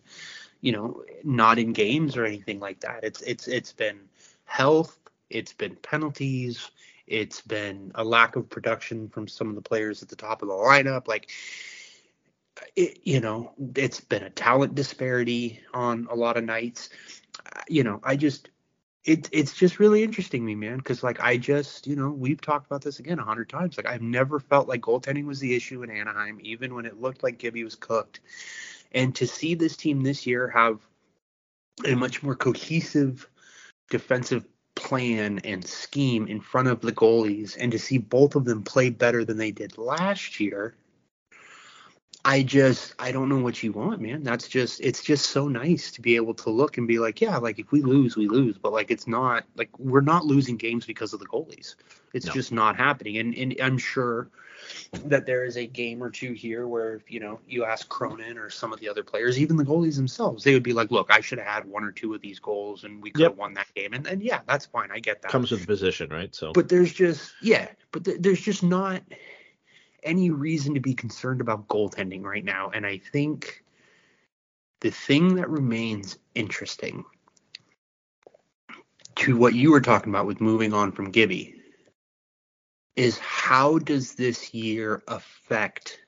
you 0.60 0.72
know, 0.72 1.04
not 1.24 1.58
in 1.58 1.72
games 1.72 2.16
or 2.16 2.24
anything 2.24 2.60
like 2.60 2.80
that. 2.80 3.02
It's 3.02 3.20
it's 3.22 3.48
it's 3.48 3.72
been 3.72 4.00
health, 4.44 4.96
it's 5.28 5.52
been 5.52 5.76
penalties, 5.76 6.70
it's 7.08 7.40
been 7.40 7.90
a 7.96 8.04
lack 8.04 8.36
of 8.36 8.48
production 8.48 9.08
from 9.08 9.26
some 9.26 9.48
of 9.48 9.56
the 9.56 9.62
players 9.62 10.02
at 10.02 10.08
the 10.08 10.16
top 10.16 10.42
of 10.42 10.48
the 10.48 10.54
lineup. 10.54 11.08
Like 11.08 11.30
it, 12.76 13.00
you 13.04 13.20
know, 13.20 13.52
it's 13.76 14.00
been 14.00 14.22
a 14.22 14.30
talent 14.30 14.74
disparity 14.74 15.60
on 15.74 16.06
a 16.10 16.14
lot 16.14 16.36
of 16.36 16.44
nights. 16.44 16.90
You 17.68 17.84
know, 17.84 18.00
I 18.04 18.16
just 18.16 18.48
it 19.04 19.28
it's 19.32 19.54
just 19.54 19.78
really 19.80 20.02
interesting 20.02 20.44
me, 20.44 20.54
man, 20.54 20.78
because 20.78 21.02
like 21.02 21.20
I 21.20 21.36
just 21.36 21.86
you 21.86 21.96
know 21.96 22.10
we've 22.10 22.40
talked 22.40 22.66
about 22.66 22.82
this 22.82 23.00
again 23.00 23.18
a 23.18 23.24
hundred 23.24 23.48
times. 23.48 23.76
Like 23.76 23.86
I've 23.86 24.02
never 24.02 24.38
felt 24.38 24.68
like 24.68 24.80
goaltending 24.80 25.26
was 25.26 25.40
the 25.40 25.54
issue 25.54 25.82
in 25.82 25.90
Anaheim, 25.90 26.38
even 26.42 26.74
when 26.74 26.86
it 26.86 27.00
looked 27.00 27.22
like 27.22 27.38
Gibby 27.38 27.64
was 27.64 27.74
cooked. 27.74 28.20
And 28.92 29.14
to 29.16 29.26
see 29.26 29.54
this 29.54 29.76
team 29.76 30.02
this 30.02 30.26
year 30.26 30.48
have 30.48 30.80
a 31.84 31.94
much 31.94 32.22
more 32.22 32.36
cohesive 32.36 33.28
defensive 33.90 34.46
plan 34.74 35.40
and 35.40 35.66
scheme 35.66 36.26
in 36.28 36.40
front 36.40 36.68
of 36.68 36.80
the 36.80 36.92
goalies, 36.92 37.56
and 37.58 37.72
to 37.72 37.78
see 37.78 37.98
both 37.98 38.36
of 38.36 38.44
them 38.44 38.62
play 38.62 38.90
better 38.90 39.24
than 39.24 39.36
they 39.36 39.50
did 39.50 39.78
last 39.78 40.38
year. 40.38 40.74
I 42.24 42.42
just 42.44 42.94
I 42.98 43.10
don't 43.10 43.28
know 43.28 43.38
what 43.38 43.62
you 43.62 43.72
want, 43.72 44.00
man. 44.00 44.22
That's 44.22 44.46
just 44.46 44.80
it's 44.80 45.02
just 45.02 45.30
so 45.30 45.48
nice 45.48 45.90
to 45.92 46.00
be 46.00 46.16
able 46.16 46.34
to 46.34 46.50
look 46.50 46.78
and 46.78 46.86
be 46.86 46.98
like, 46.98 47.20
yeah, 47.20 47.36
like 47.38 47.58
if 47.58 47.72
we 47.72 47.82
lose, 47.82 48.16
we 48.16 48.28
lose, 48.28 48.56
but 48.58 48.72
like 48.72 48.90
it's 48.92 49.08
not 49.08 49.44
like 49.56 49.76
we're 49.78 50.02
not 50.02 50.24
losing 50.24 50.56
games 50.56 50.86
because 50.86 51.12
of 51.12 51.18
the 51.20 51.26
goalies. 51.26 51.74
It's 52.12 52.26
No. 52.26 52.32
just 52.32 52.52
not 52.52 52.76
happening. 52.76 53.16
And 53.18 53.34
and 53.34 53.56
I'm 53.60 53.76
sure 53.78 54.28
that 55.06 55.26
there 55.26 55.44
is 55.44 55.56
a 55.56 55.66
game 55.66 56.00
or 56.04 56.10
two 56.10 56.32
here 56.32 56.68
where, 56.68 57.00
you 57.08 57.18
know, 57.18 57.40
you 57.48 57.64
ask 57.64 57.88
Cronin 57.88 58.38
or 58.38 58.50
some 58.50 58.72
of 58.72 58.78
the 58.78 58.88
other 58.88 59.02
players, 59.02 59.40
even 59.40 59.56
the 59.56 59.64
goalies 59.64 59.96
themselves, 59.96 60.44
they 60.44 60.54
would 60.54 60.62
be 60.62 60.72
like, 60.72 60.92
Look, 60.92 61.08
I 61.10 61.20
should 61.20 61.38
have 61.38 61.48
had 61.48 61.64
one 61.64 61.82
or 61.82 61.90
two 61.90 62.14
of 62.14 62.20
these 62.20 62.38
goals 62.38 62.84
and 62.84 63.02
we 63.02 63.10
could 63.10 63.24
have 63.24 63.36
won 63.36 63.54
that 63.54 63.66
game. 63.74 63.94
And 63.94 64.06
and 64.06 64.22
yeah, 64.22 64.42
that's 64.46 64.66
fine. 64.66 64.90
I 64.92 65.00
get 65.00 65.22
that 65.22 65.32
Comes 65.32 65.50
with 65.50 65.62
the 65.62 65.66
position, 65.66 66.08
right? 66.10 66.32
So 66.32 66.52
but 66.52 66.68
there's 66.68 66.92
just 66.92 67.32
yeah 67.42 67.66
but 67.90 68.04
th- 68.04 68.18
there's 68.20 68.40
just 68.40 68.62
not 68.62 69.02
any 70.02 70.30
reason 70.30 70.74
to 70.74 70.80
be 70.80 70.94
concerned 70.94 71.40
about 71.40 71.68
goaltending 71.68 72.22
right 72.22 72.44
now 72.44 72.70
and 72.74 72.86
i 72.86 72.98
think 72.98 73.64
the 74.80 74.90
thing 74.90 75.36
that 75.36 75.48
remains 75.50 76.18
interesting 76.34 77.04
to 79.16 79.36
what 79.36 79.54
you 79.54 79.70
were 79.70 79.80
talking 79.80 80.12
about 80.12 80.26
with 80.26 80.40
moving 80.40 80.72
on 80.72 80.92
from 80.92 81.10
gibby 81.10 81.54
is 82.96 83.18
how 83.18 83.78
does 83.78 84.14
this 84.14 84.52
year 84.54 85.02
affect 85.08 86.00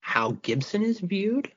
how 0.00 0.32
Gibson 0.42 0.82
is 0.82 1.00
viewed 1.00 1.50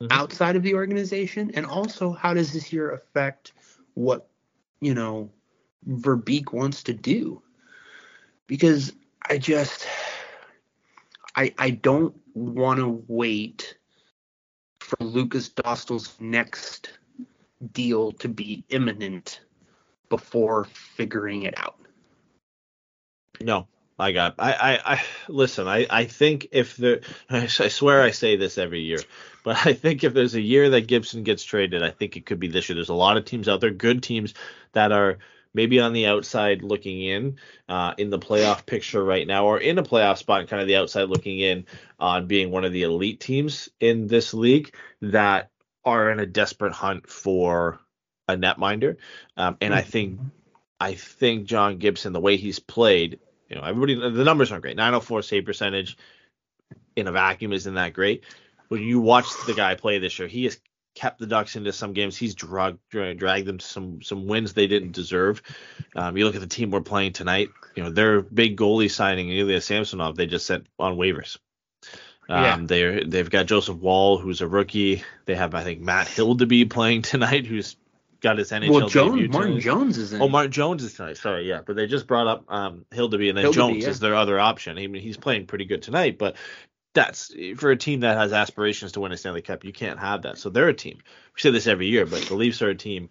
Mhm. 0.00 0.08
outside 0.10 0.56
of 0.56 0.62
the 0.62 0.74
organization, 0.74 1.50
and 1.54 1.66
also 1.66 2.12
how 2.12 2.34
does 2.34 2.52
this 2.52 2.72
year 2.72 2.90
affect 2.90 3.52
what 3.94 4.28
you 4.80 4.94
know 4.94 5.30
Verbeek 5.88 6.52
wants 6.52 6.82
to 6.84 6.92
do? 6.92 7.42
Because 8.46 8.92
I 9.28 9.38
just 9.38 9.86
I 11.36 11.54
I 11.58 11.70
don't 11.70 12.14
want 12.34 12.80
to 12.80 13.04
wait 13.08 13.76
for 14.80 14.96
Lukas 15.00 15.48
Dostal's 15.48 16.14
next 16.20 16.98
deal 17.72 18.12
to 18.12 18.28
be 18.28 18.64
imminent 18.68 19.40
before 20.08 20.64
figuring 20.64 21.44
it 21.44 21.54
out. 21.56 21.78
No, 23.40 23.66
I 23.98 24.12
got. 24.12 24.34
I, 24.38 24.52
I, 24.52 24.94
I 24.94 25.02
listen. 25.28 25.66
I, 25.66 25.86
I 25.88 26.04
think 26.04 26.48
if 26.52 26.76
the, 26.76 27.04
I 27.30 27.46
swear 27.46 28.02
I 28.02 28.10
say 28.10 28.36
this 28.36 28.58
every 28.58 28.80
year, 28.80 29.00
but 29.42 29.66
I 29.66 29.72
think 29.72 30.04
if 30.04 30.14
there's 30.14 30.34
a 30.34 30.40
year 30.40 30.70
that 30.70 30.86
Gibson 30.86 31.22
gets 31.22 31.42
traded, 31.44 31.82
I 31.82 31.90
think 31.90 32.16
it 32.16 32.26
could 32.26 32.40
be 32.40 32.48
this 32.48 32.68
year. 32.68 32.74
There's 32.74 32.88
a 32.88 32.94
lot 32.94 33.16
of 33.16 33.24
teams 33.24 33.48
out 33.48 33.60
there, 33.60 33.70
good 33.70 34.02
teams 34.02 34.34
that 34.72 34.92
are 34.92 35.18
maybe 35.54 35.80
on 35.80 35.92
the 35.92 36.06
outside 36.06 36.62
looking 36.62 37.00
in, 37.00 37.38
uh, 37.68 37.94
in 37.96 38.10
the 38.10 38.18
playoff 38.18 38.66
picture 38.66 39.02
right 39.02 39.26
now, 39.26 39.46
or 39.46 39.58
in 39.58 39.78
a 39.78 39.82
playoff 39.82 40.18
spot, 40.18 40.48
kind 40.48 40.60
of 40.60 40.68
the 40.68 40.76
outside 40.76 41.08
looking 41.08 41.38
in 41.38 41.64
on 41.98 42.26
being 42.26 42.50
one 42.50 42.64
of 42.64 42.72
the 42.72 42.82
elite 42.82 43.20
teams 43.20 43.68
in 43.80 44.06
this 44.08 44.34
league 44.34 44.74
that 45.00 45.50
are 45.84 46.10
in 46.10 46.20
a 46.20 46.26
desperate 46.26 46.72
hunt 46.72 47.08
for 47.08 47.78
a 48.28 48.36
netminder. 48.36 48.96
Um, 49.36 49.56
and 49.60 49.74
I 49.74 49.82
think 49.82 50.18
I 50.80 50.94
think 50.94 51.46
John 51.46 51.78
Gibson, 51.78 52.12
the 52.12 52.20
way 52.20 52.36
he's 52.36 52.58
played, 52.58 53.20
you 53.48 53.56
know, 53.56 53.62
everybody 53.62 53.94
the 53.94 54.24
numbers 54.24 54.50
aren't 54.50 54.62
great. 54.62 54.76
904 54.76 55.22
save 55.22 55.44
percentage 55.44 55.96
in 56.96 57.06
a 57.06 57.12
vacuum 57.12 57.52
isn't 57.52 57.74
that 57.74 57.92
great. 57.92 58.24
When 58.68 58.82
you 58.82 59.00
watch 59.00 59.26
the 59.46 59.54
guy 59.54 59.74
play 59.74 59.98
this 59.98 60.18
year, 60.18 60.28
he 60.28 60.44
has 60.44 60.58
kept 60.94 61.18
the 61.18 61.26
Ducks 61.26 61.56
into 61.56 61.72
some 61.72 61.92
games. 61.92 62.16
He's 62.16 62.34
drug, 62.34 62.78
dra- 62.90 63.14
dragged 63.14 63.46
them 63.46 63.58
to 63.58 63.66
some 63.66 64.02
some 64.02 64.26
wins 64.26 64.52
they 64.52 64.66
didn't 64.66 64.92
deserve. 64.92 65.42
Um, 65.96 66.16
you 66.16 66.24
look 66.24 66.34
at 66.34 66.40
the 66.40 66.46
team 66.46 66.70
we're 66.70 66.80
playing 66.80 67.12
tonight. 67.12 67.48
You 67.74 67.82
know, 67.82 67.90
their 67.90 68.22
big 68.22 68.56
goalie 68.56 68.90
signing, 68.90 69.30
Ilya 69.30 69.60
Samsonov, 69.60 70.16
they 70.16 70.26
just 70.26 70.46
sent 70.46 70.66
on 70.78 70.96
waivers. 70.96 71.38
Um, 72.28 72.42
Yeah. 72.42 72.58
they 72.62 73.04
they've 73.04 73.28
got 73.28 73.46
Joseph 73.46 73.76
Woll, 73.76 74.18
who's 74.18 74.40
a 74.40 74.48
rookie. 74.48 75.02
They 75.26 75.34
have, 75.34 75.54
I 75.54 75.64
think, 75.64 75.80
Matt 75.80 76.06
Hildeby 76.06 76.70
playing 76.70 77.02
tonight, 77.12 77.46
who's 77.46 77.76
got 78.20 78.38
his 78.38 78.50
NHL 78.52 78.70
well, 78.70 78.88
Jones, 78.88 79.28
Martin. 79.32 79.60
Jones 79.60 79.98
is 79.98 80.12
in. 80.14 80.22
Oh, 80.22 80.28
Martin 80.28 80.52
Jones 80.52 80.82
is 80.82 80.94
tonight. 80.94 81.18
Sorry, 81.18 81.46
yeah, 81.46 81.60
but 81.66 81.76
they 81.76 81.86
just 81.86 82.06
brought 82.06 82.26
up 82.26 82.44
um 82.48 82.86
Hildeby, 82.92 83.28
and 83.28 83.38
then 83.38 83.46
Hildeby, 83.46 83.52
Jones 83.54 83.82
yeah. 83.84 83.90
is 83.90 84.00
their 84.00 84.14
other 84.14 84.38
option. 84.40 84.78
I 84.78 84.86
mean, 84.86 85.02
he's 85.02 85.16
playing 85.18 85.46
pretty 85.46 85.64
good 85.66 85.82
tonight, 85.82 86.16
but 86.16 86.36
that's 86.94 87.34
for 87.56 87.70
a 87.70 87.76
team 87.76 88.00
that 88.00 88.16
has 88.16 88.32
aspirations 88.32 88.92
to 88.92 89.00
win 89.00 89.12
a 89.12 89.16
Stanley 89.16 89.42
Cup. 89.42 89.64
You 89.64 89.72
can't 89.72 89.98
have 89.98 90.22
that. 90.22 90.38
So 90.38 90.48
they're 90.48 90.68
a 90.68 90.74
team. 90.74 90.98
We 91.34 91.40
say 91.40 91.50
this 91.50 91.66
every 91.66 91.88
year, 91.88 92.06
but 92.06 92.22
the 92.22 92.36
Leafs 92.36 92.62
are 92.62 92.70
a 92.70 92.74
team 92.74 93.10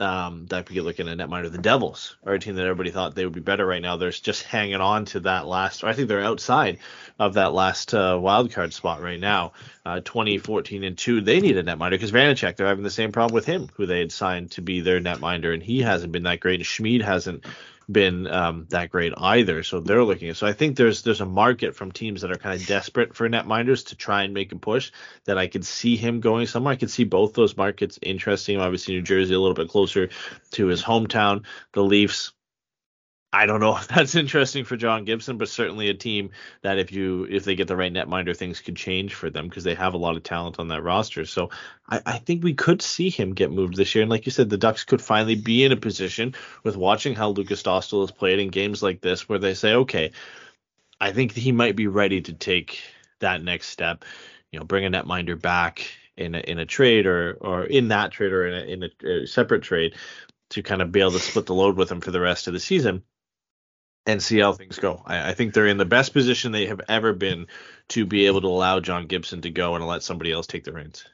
um, 0.00 0.46
that 0.46 0.68
we 0.68 0.74
get 0.74 0.84
looking 0.84 1.08
at 1.08 1.18
netminder. 1.18 1.52
The 1.52 1.58
Devils 1.58 2.16
are 2.24 2.34
a 2.34 2.38
team 2.38 2.56
that 2.56 2.64
everybody 2.64 2.90
thought 2.90 3.14
they 3.14 3.24
would 3.24 3.34
be 3.34 3.40
better 3.40 3.66
right 3.66 3.82
now. 3.82 3.96
They're 3.96 4.10
just 4.10 4.42
hanging 4.42 4.80
on 4.80 5.04
to 5.06 5.20
that 5.20 5.46
last. 5.46 5.84
I 5.84 5.92
think 5.92 6.08
they're 6.08 6.24
outside 6.24 6.78
of 7.18 7.34
that 7.34 7.52
last 7.52 7.94
uh, 7.94 8.18
wild 8.20 8.52
card 8.52 8.72
spot 8.72 9.02
right 9.02 9.20
now. 9.20 9.52
Uh, 9.84 10.00
20, 10.00 10.38
14, 10.38 10.84
and 10.84 10.96
two. 10.98 11.20
They 11.20 11.40
need 11.40 11.56
a 11.56 11.62
netminder 11.62 11.90
because 11.90 12.12
Vanecek. 12.12 12.56
They're 12.56 12.66
having 12.66 12.84
the 12.84 12.90
same 12.90 13.12
problem 13.12 13.34
with 13.34 13.46
him, 13.46 13.68
who 13.74 13.86
they 13.86 14.00
had 14.00 14.12
signed 14.12 14.52
to 14.52 14.62
be 14.62 14.80
their 14.80 15.00
netminder, 15.00 15.52
and 15.52 15.62
he 15.62 15.82
hasn't 15.82 16.12
been 16.12 16.24
that 16.24 16.40
great. 16.40 16.60
And 16.60 16.66
Schmid 16.66 17.02
hasn't 17.02 17.44
been 17.90 18.26
um, 18.26 18.66
that 18.70 18.90
great 18.90 19.12
either. 19.16 19.62
So 19.62 19.80
they're 19.80 20.04
looking. 20.04 20.32
So 20.34 20.46
I 20.46 20.52
think 20.52 20.76
there's 20.76 21.02
there's 21.02 21.20
a 21.20 21.26
market 21.26 21.74
from 21.74 21.92
teams 21.92 22.22
that 22.22 22.30
are 22.30 22.36
kind 22.36 22.60
of 22.60 22.66
desperate 22.66 23.14
for 23.14 23.28
netminders 23.28 23.86
to 23.88 23.96
try 23.96 24.22
and 24.22 24.34
make 24.34 24.52
a 24.52 24.56
push. 24.56 24.92
That 25.24 25.38
I 25.38 25.46
could 25.46 25.64
see 25.64 25.96
him 25.96 26.20
going 26.20 26.46
somewhere. 26.46 26.72
I 26.72 26.76
could 26.76 26.90
see 26.90 27.04
both 27.04 27.34
those 27.34 27.56
markets 27.56 27.98
interesting. 28.02 28.58
Obviously, 28.58 28.94
New 28.94 29.02
Jersey 29.02 29.34
a 29.34 29.40
little 29.40 29.54
bit 29.54 29.68
closer 29.68 30.10
to 30.52 30.66
his 30.66 30.82
hometown. 30.82 31.44
The 31.72 31.82
Leafs. 31.82 32.32
I 33.32 33.46
don't 33.46 33.60
know 33.60 33.76
if 33.76 33.88
that's 33.88 34.14
interesting 34.14 34.64
for 34.64 34.76
John 34.76 35.04
Gibson, 35.04 35.38
but 35.38 35.48
certainly 35.48 35.88
a 35.88 35.94
team 35.94 36.30
that 36.62 36.78
if 36.78 36.92
you 36.92 37.26
if 37.30 37.44
they 37.44 37.54
get 37.54 37.68
the 37.68 37.76
right 37.76 37.92
netminder, 37.92 38.36
things 38.36 38.60
could 38.60 38.76
change 38.76 39.14
for 39.14 39.30
them 39.30 39.48
because 39.48 39.64
they 39.64 39.74
have 39.74 39.94
a 39.94 39.98
lot 39.98 40.16
of 40.16 40.22
talent 40.22 40.58
on 40.58 40.68
that 40.68 40.82
roster. 40.82 41.24
So 41.24 41.50
I, 41.88 42.00
I 42.04 42.18
think 42.18 42.42
we 42.42 42.54
could 42.54 42.82
see 42.82 43.10
him 43.10 43.34
get 43.34 43.52
moved 43.52 43.76
this 43.76 43.94
year. 43.94 44.02
And 44.02 44.10
like 44.10 44.26
you 44.26 44.32
said, 44.32 44.50
the 44.50 44.56
Ducks 44.56 44.84
could 44.84 45.02
finally 45.02 45.36
be 45.36 45.64
in 45.64 45.72
a 45.72 45.76
position 45.76 46.34
with 46.64 46.76
watching 46.76 47.14
how 47.14 47.30
Lukas 47.30 47.62
Dostal 47.62 48.02
has 48.02 48.10
played 48.10 48.40
in 48.40 48.48
games 48.48 48.82
like 48.82 49.00
this, 49.00 49.28
where 49.28 49.38
they 49.38 49.54
say, 49.54 49.74
okay, 49.74 50.12
I 51.00 51.12
think 51.12 51.32
he 51.32 51.52
might 51.52 51.76
be 51.76 51.86
ready 51.86 52.20
to 52.22 52.32
take 52.32 52.82
that 53.20 53.42
next 53.42 53.68
step. 53.68 54.04
You 54.52 54.58
know, 54.58 54.64
bring 54.64 54.84
a 54.84 54.90
netminder 54.90 55.40
back 55.40 55.86
in 56.16 56.34
a, 56.34 56.38
in 56.38 56.58
a 56.58 56.66
trade 56.66 57.06
or 57.06 57.38
or 57.40 57.64
in 57.64 57.88
that 57.88 58.10
trade 58.10 58.32
or 58.32 58.46
in 58.46 58.54
a, 58.54 58.72
in 58.72 58.82
a, 58.82 59.22
a 59.22 59.26
separate 59.26 59.62
trade 59.62 59.94
to 60.50 60.62
kind 60.64 60.82
of 60.82 60.90
be 60.90 61.00
able 61.00 61.12
to 61.12 61.20
split 61.20 61.46
the 61.46 61.54
load 61.54 61.76
with 61.76 61.92
him 61.92 62.00
for 62.00 62.10
the 62.10 62.20
rest 62.20 62.48
of 62.48 62.52
the 62.52 62.58
season 62.58 63.04
and 64.10 64.22
see 64.22 64.38
how 64.38 64.52
things 64.52 64.78
go. 64.78 65.02
I, 65.06 65.30
I 65.30 65.34
think 65.34 65.54
they're 65.54 65.66
in 65.66 65.78
the 65.78 65.84
best 65.84 66.12
position 66.12 66.52
they 66.52 66.66
have 66.66 66.80
ever 66.88 67.12
been 67.12 67.46
to 67.88 68.06
be 68.06 68.26
able 68.26 68.40
to 68.42 68.46
allow 68.46 68.80
John 68.80 69.06
Gibson 69.06 69.40
to 69.42 69.50
go 69.50 69.74
and 69.74 69.86
let 69.86 70.02
somebody 70.02 70.32
else 70.32 70.46
take 70.46 70.64
the 70.64 70.72
reins. 70.72 71.04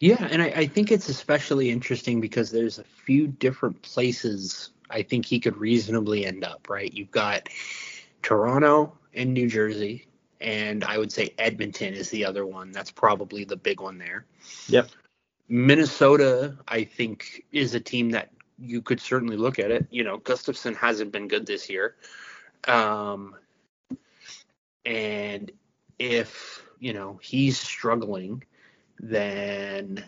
Yeah, 0.00 0.26
and 0.30 0.42
I, 0.42 0.46
I 0.46 0.66
think 0.66 0.90
it's 0.90 1.08
especially 1.08 1.70
interesting 1.70 2.20
because 2.20 2.50
there's 2.50 2.78
a 2.78 2.84
few 2.84 3.26
different 3.26 3.80
places 3.82 4.70
I 4.88 5.02
think 5.02 5.26
he 5.26 5.38
could 5.38 5.56
reasonably 5.56 6.26
end 6.26 6.44
up, 6.44 6.68
right? 6.68 6.92
You've 6.92 7.10
got 7.10 7.48
Toronto 8.22 8.96
and 9.14 9.32
New 9.32 9.48
Jersey, 9.48 10.06
and 10.40 10.84
I 10.84 10.98
would 10.98 11.12
say 11.12 11.34
Edmonton 11.38 11.94
is 11.94 12.10
the 12.10 12.24
other 12.24 12.46
one. 12.46 12.72
That's 12.72 12.90
probably 12.90 13.44
the 13.44 13.56
big 13.56 13.80
one 13.80 13.98
there. 13.98 14.24
Yep. 14.68 14.88
Minnesota, 15.48 16.56
I 16.68 16.84
think, 16.84 17.44
is 17.52 17.74
a 17.74 17.80
team 17.80 18.10
that 18.10 18.30
you 18.58 18.82
could 18.82 19.00
certainly 19.00 19.36
look 19.36 19.58
at 19.58 19.70
it. 19.70 19.86
You 19.90 20.04
know, 20.04 20.18
Gustavsson 20.18 20.76
hasn't 20.76 21.12
been 21.12 21.28
good 21.28 21.46
this 21.46 21.68
year. 21.68 21.96
Um, 22.66 23.34
and 24.84 25.50
if, 25.98 26.64
you 26.78 26.92
know, 26.92 27.18
he's 27.22 27.58
struggling, 27.58 28.44
then 28.98 30.04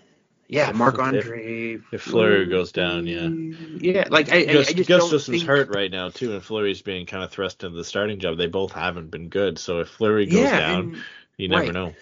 yeah, 0.49 0.71
Marc-Andre. 0.73 1.79
if 1.93 2.03
Fleury 2.03 2.47
goes 2.47 2.73
down, 2.73 3.07
yeah. 3.07 3.29
Yeah, 3.29 4.07
like 4.11 4.31
I, 4.31 4.37
I, 4.37 4.41
I 4.41 4.45
Gus, 4.45 4.73
just 4.73 4.89
Gustavsson's 4.89 5.41
think, 5.41 5.49
hurt 5.49 5.75
right 5.75 5.91
now 5.91 6.11
too, 6.11 6.35
and 6.35 6.43
Fleury's 6.43 6.83
being 6.83 7.07
kind 7.07 7.25
of 7.25 7.31
thrust 7.31 7.65
into 7.65 7.77
the 7.77 7.85
starting 7.85 8.19
job. 8.19 8.37
They 8.37 8.49
both 8.49 8.73
haven't 8.73 9.11
been 9.11 9.29
good, 9.29 9.59
so 9.59 9.81
if 9.81 9.89
Fleury 9.89 10.27
goes 10.27 10.37
Yeah, 10.37 10.59
down, 10.59 10.81
and 10.81 11.03
you 11.39 11.49
never 11.49 11.65
right. 11.65 11.75
know. 11.75 11.95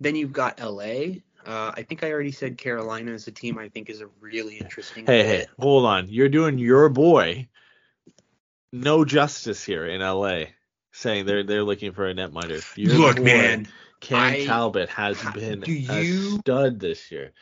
then 0.00 0.16
you've 0.16 0.32
got 0.32 0.60
LA. 0.60 1.20
Uh, 1.44 1.72
I 1.76 1.82
think 1.82 2.02
I 2.02 2.10
already 2.10 2.32
said 2.32 2.56
Carolina 2.56 3.12
is 3.12 3.28
a 3.28 3.32
team 3.32 3.58
I 3.58 3.68
think 3.68 3.90
is 3.90 4.00
a 4.00 4.08
really 4.20 4.58
interesting. 4.58 5.04
Hey, 5.06 5.24
hey, 5.24 5.46
hold 5.58 5.84
on. 5.84 6.08
You're 6.08 6.30
doing 6.30 6.56
your 6.58 6.88
boy 6.88 7.48
no 8.74 9.04
justice 9.04 9.64
here 9.64 9.86
in 9.86 10.00
LA, 10.00 10.44
saying 10.92 11.26
they're 11.26 11.44
they're 11.44 11.62
looking 11.64 11.92
for 11.92 12.08
a 12.08 12.14
netminder. 12.14 12.62
Your 12.76 12.98
Look, 12.98 13.16
boy, 13.16 13.22
man, 13.22 13.68
Cam 14.00 14.18
I- 14.34 14.44
Talbot 14.46 14.88
has 14.90 15.20
Ha- 15.20 15.32
been 15.32 15.60
do 15.60 15.72
a 15.72 15.76
you- 15.76 16.38
stud 16.38 16.80
this 16.80 17.10
year. 17.12 17.32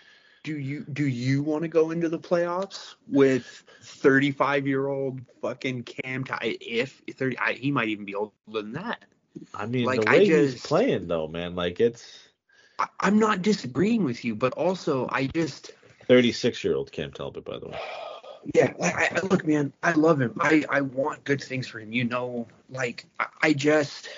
do 0.44 0.56
you 0.58 0.84
do 0.92 1.06
you 1.06 1.42
want 1.42 1.62
to 1.62 1.68
go 1.68 1.90
into 1.92 2.08
the 2.08 2.18
playoffs 2.18 2.94
with 3.08 3.64
35 3.82 4.66
year 4.66 4.86
old 4.88 5.20
fucking 5.40 5.84
Cam? 5.84 6.24
Ty- 6.24 6.58
if 6.60 7.00
30, 7.14 7.38
I, 7.38 7.52
he 7.54 7.70
might 7.70 7.88
even 7.88 8.04
be 8.04 8.14
older 8.14 8.32
than 8.48 8.72
that. 8.72 9.04
I 9.54 9.66
mean, 9.66 9.86
Like, 9.86 10.02
the 10.02 10.10
I 10.10 10.18
way 10.18 10.26
he's 10.26 10.52
just- 10.54 10.66
playing 10.66 11.06
though, 11.08 11.28
man, 11.28 11.54
like 11.54 11.80
it's 11.80 12.18
I, 12.78 12.88
I'm 13.00 13.18
not 13.18 13.40
disagreeing 13.42 14.04
with 14.04 14.24
you, 14.24 14.34
but 14.34 14.52
also 14.54 15.08
I 15.10 15.28
just 15.28 15.72
36 16.08 16.62
year 16.64 16.74
old 16.74 16.92
Cam 16.92 17.10
Talbot, 17.12 17.44
by 17.44 17.58
the 17.58 17.68
way. 17.68 17.78
yeah, 18.54 18.72
I, 18.82 19.10
I 19.16 19.20
look, 19.26 19.46
man, 19.46 19.72
I 19.82 19.92
love 19.92 20.20
him. 20.20 20.36
I 20.40 20.64
I 20.68 20.80
want 20.80 21.24
good 21.24 21.42
things 21.42 21.66
for 21.66 21.80
him. 21.80 21.92
You 21.92 22.04
know, 22.04 22.46
like 22.70 23.06
I, 23.18 23.26
I 23.42 23.52
just, 23.52 24.08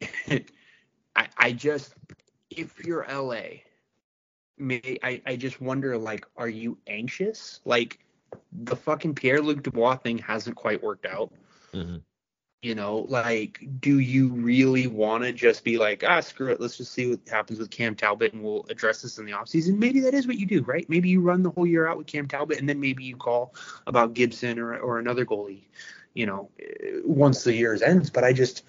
I 0.28 1.28
I 1.38 1.52
just, 1.52 1.94
if 2.50 2.84
you're 2.84 3.06
LA, 3.10 3.60
may 4.58 4.98
I 5.02 5.22
I 5.26 5.36
just 5.36 5.60
wonder, 5.60 5.96
like, 5.96 6.26
are 6.36 6.48
you 6.48 6.78
anxious? 6.86 7.60
Like, 7.64 7.98
the 8.52 8.76
fucking 8.76 9.14
Pierre 9.14 9.40
Luc 9.40 9.62
Dubois 9.62 9.96
thing 9.96 10.18
hasn't 10.18 10.56
quite 10.56 10.82
worked 10.82 11.06
out. 11.06 11.32
Mhm. 11.72 12.02
You 12.64 12.74
know, 12.74 13.04
like, 13.10 13.62
do 13.82 13.98
you 13.98 14.28
really 14.28 14.86
want 14.86 15.22
to 15.22 15.34
just 15.34 15.64
be 15.64 15.76
like, 15.76 16.02
ah, 16.02 16.20
screw 16.20 16.50
it, 16.50 16.62
let's 16.62 16.78
just 16.78 16.92
see 16.92 17.10
what 17.10 17.20
happens 17.28 17.58
with 17.58 17.68
Cam 17.68 17.94
Talbot 17.94 18.32
and 18.32 18.42
we'll 18.42 18.64
address 18.70 19.02
this 19.02 19.18
in 19.18 19.26
the 19.26 19.32
offseason? 19.32 19.76
Maybe 19.76 20.00
that 20.00 20.14
is 20.14 20.26
what 20.26 20.38
you 20.38 20.46
do, 20.46 20.62
right? 20.62 20.88
Maybe 20.88 21.10
you 21.10 21.20
run 21.20 21.42
the 21.42 21.50
whole 21.50 21.66
year 21.66 21.86
out 21.86 21.98
with 21.98 22.06
Cam 22.06 22.26
Talbot 22.26 22.58
and 22.58 22.66
then 22.66 22.80
maybe 22.80 23.04
you 23.04 23.16
call 23.16 23.54
about 23.86 24.14
Gibson 24.14 24.58
or, 24.58 24.78
or 24.78 24.98
another 24.98 25.26
goalie, 25.26 25.64
you 26.14 26.24
know, 26.24 26.48
eh, 26.58 27.00
once 27.04 27.44
the 27.44 27.54
year 27.54 27.78
ends. 27.84 28.08
But 28.08 28.24
I 28.24 28.32
just, 28.32 28.62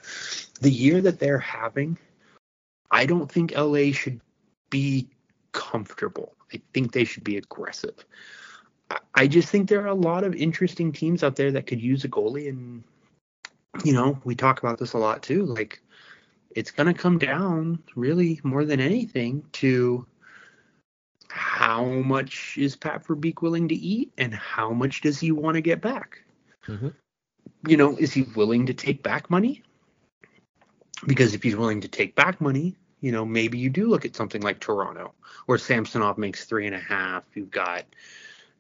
the 0.62 0.70
year 0.70 1.00
that 1.00 1.18
they're 1.18 1.40
having, 1.40 1.98
I 2.92 3.06
don't 3.06 3.32
think 3.32 3.54
LA 3.56 3.94
should 3.94 4.20
be 4.72 5.08
comfortable. 5.54 6.36
I 6.54 6.60
think 6.74 6.92
they 6.92 7.06
should 7.06 7.24
be 7.24 7.38
aggressive. 7.38 8.06
I- 8.92 9.00
I 9.14 9.28
just 9.28 9.48
think 9.48 9.70
there 9.70 9.84
are 9.84 9.88
a 9.88 9.94
lot 9.94 10.26
of 10.26 10.36
interesting 10.36 10.92
teams 10.92 11.24
out 11.24 11.38
there 11.38 11.54
that 11.54 11.66
could 11.66 11.80
use 11.80 12.04
a 12.04 12.10
goalie 12.10 12.50
and 12.50 12.84
you 13.84 13.94
know, 13.94 14.20
we 14.24 14.36
talk 14.36 14.60
about 14.60 14.80
this 14.80 14.94
a 14.94 14.98
lot 14.98 15.22
too. 15.24 15.46
Like 15.46 15.82
it's 16.52 16.72
going 16.72 16.88
to 16.88 17.00
come 17.00 17.18
down 17.18 17.84
really 17.96 18.40
more 18.44 18.66
than 18.66 18.80
anything 18.80 19.44
to 19.54 20.06
how 21.30 21.86
much 21.86 22.58
is 22.58 22.76
Pat 22.76 23.06
Verbeek 23.06 23.42
willing 23.42 23.68
to 23.68 23.76
eat 23.76 24.12
and 24.18 24.34
how 24.34 24.72
much 24.72 25.02
does 25.02 25.20
he 25.20 25.32
want 25.32 25.56
to 25.56 25.62
get 25.62 25.82
back? 25.82 26.22
Mhm. 26.68 26.94
You 27.68 27.78
know, 27.78 27.98
is 27.98 28.14
he 28.14 28.24
willing 28.36 28.66
to 28.68 28.74
take 28.74 29.04
back 29.04 29.30
money? 29.30 29.64
Because 31.06 31.34
if 31.34 31.44
he's 31.44 31.56
willing 31.56 31.82
to 31.82 31.88
take 31.88 32.16
back 32.16 32.40
money, 32.40 32.76
you 33.02 33.12
know, 33.12 33.26
maybe 33.26 33.58
you 33.58 33.70
do 33.70 33.88
look 33.88 34.06
at 34.06 34.16
something 34.16 34.42
like 34.42 34.60
Toronto, 34.60 35.14
where 35.46 35.58
Samsonov 35.58 36.18
makes 36.18 36.46
three 36.46 36.66
and 36.66 36.76
a 36.76 36.80
half. 36.80 37.24
You've 37.36 37.52
got 37.52 37.86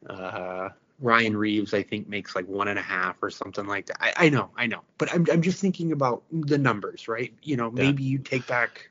uh, 0.08 0.70
Ryan 1.00 1.36
Reaves, 1.36 1.74
I 1.74 1.84
think, 1.84 2.08
makes 2.08 2.36
like 2.36 2.48
one 2.48 2.68
and 2.68 2.80
a 2.80 2.82
half 2.82 3.22
or 3.22 3.30
something 3.30 3.68
like 3.68 3.88
that. 3.88 3.98
I, 4.02 4.26
I 4.26 4.30
know, 4.30 4.50
I 4.56 4.68
know, 4.68 4.82
but 4.98 5.14
I'm 5.14 5.26
I'm 5.32 5.42
just 5.42 5.60
thinking 5.60 5.92
about 5.92 6.24
the 6.32 6.58
numbers, 6.58 7.08
right? 7.08 7.34
You 7.44 7.58
know, 7.58 7.72
Yeah. 7.72 7.84
maybe 7.84 8.04
you 8.04 8.18
take 8.20 8.48
back, 8.48 8.90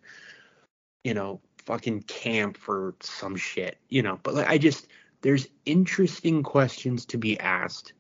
you 1.04 1.14
know, 1.14 1.40
fucking 1.64 2.02
Kampf 2.02 2.58
for 2.58 2.94
some 3.00 3.36
shit, 3.36 3.78
you 3.88 4.02
know. 4.02 4.20
But 4.22 4.34
like, 4.34 4.48
I 4.48 4.58
just 4.58 4.88
there's 5.22 5.48
interesting 5.64 6.42
questions 6.42 7.06
to 7.06 7.18
be 7.18 7.38
asked, 7.40 7.94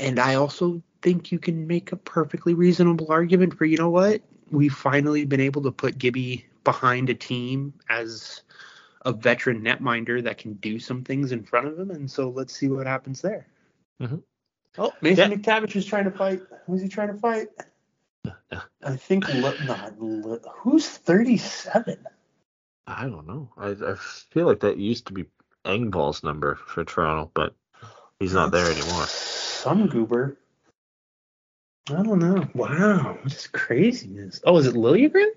and 0.00 0.18
I 0.18 0.34
also 0.34 0.82
think 1.02 1.30
you 1.30 1.38
can 1.38 1.66
make 1.66 1.92
a 1.92 1.96
perfectly 1.96 2.54
reasonable 2.54 3.12
argument 3.12 3.56
for 3.56 3.66
you 3.66 3.76
know 3.76 3.90
what 3.90 4.22
we've 4.50 4.72
finally 4.72 5.24
been 5.24 5.40
able 5.40 5.62
to 5.62 5.72
put 5.72 5.98
Gibby 5.98 6.46
behind 6.64 7.10
a 7.10 7.14
team 7.14 7.74
as 7.90 8.42
a 9.06 9.12
veteran 9.12 9.62
netminder 9.62 10.22
that 10.24 10.36
can 10.36 10.54
do 10.54 10.78
some 10.80 11.04
things 11.04 11.30
in 11.30 11.44
front 11.44 11.68
of 11.68 11.78
him, 11.78 11.90
and 11.92 12.10
so 12.10 12.28
let's 12.28 12.52
see 12.52 12.68
what 12.68 12.86
happens 12.86 13.22
there. 13.22 13.46
Mhm. 14.02 14.22
Oh, 14.76 14.92
Mason 15.00 15.30
McTavish 15.30 15.76
is 15.76 15.86
trying 15.86 16.04
to 16.04 16.10
fight. 16.10 16.42
Who's 16.66 16.82
he 16.82 16.88
trying 16.88 17.08
to 17.08 17.18
fight? 17.18 17.48
I 18.82 18.96
think 18.96 19.28
Le- 19.28 19.64
not 19.64 19.98
Le- 20.00 20.40
who's 20.56 20.88
37. 20.88 22.04
I 22.88 23.04
don't 23.06 23.26
know. 23.26 23.52
I, 23.56 23.68
I 23.70 23.94
feel 23.94 24.46
like 24.46 24.60
that 24.60 24.76
used 24.76 25.06
to 25.06 25.12
be 25.12 25.24
Engvall's 25.64 26.22
number 26.22 26.56
for 26.56 26.84
Toronto, 26.84 27.30
but 27.32 27.54
he's 28.18 28.34
not 28.34 28.50
there 28.50 28.70
anymore. 28.70 29.06
Some 29.06 29.86
goober. 29.86 30.36
I 31.88 32.02
don't 32.02 32.18
know. 32.18 32.48
Wow, 32.54 33.18
what 33.22 33.32
is 33.32 33.46
craziness? 33.46 34.40
Oh, 34.44 34.58
is 34.58 34.66
it 34.66 34.74
Liljegren? 34.74 35.30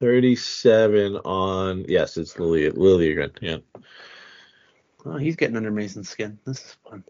37 0.00 1.16
on 1.18 1.84
yes, 1.86 2.16
it's 2.16 2.38
Lily 2.38 2.70
Liljegren. 2.70 3.30
Yeah. 3.40 3.58
Oh, 5.04 5.16
he's 5.16 5.36
getting 5.36 5.56
under 5.56 5.70
Mason's 5.70 6.08
skin. 6.08 6.38
This 6.44 6.58
is 6.58 6.76
fun. 6.88 7.04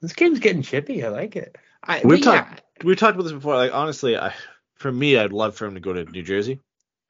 This 0.00 0.12
game's 0.12 0.38
getting 0.38 0.62
chippy. 0.62 1.04
I 1.04 1.08
like 1.08 1.36
it. 1.36 1.56
I, 1.82 2.00
We've 2.04 2.20
but 2.20 2.24
talked 2.24 2.62
we've 2.84 2.96
talked 2.96 3.14
about 3.14 3.24
this 3.24 3.32
before. 3.32 3.56
Like 3.56 3.74
honestly, 3.74 4.16
I 4.16 4.34
for 4.74 4.92
me, 4.92 5.18
I'd 5.18 5.32
love 5.32 5.56
for 5.56 5.66
him 5.66 5.74
to 5.74 5.80
go 5.80 5.92
to 5.92 6.04
New 6.04 6.22
Jersey 6.22 6.60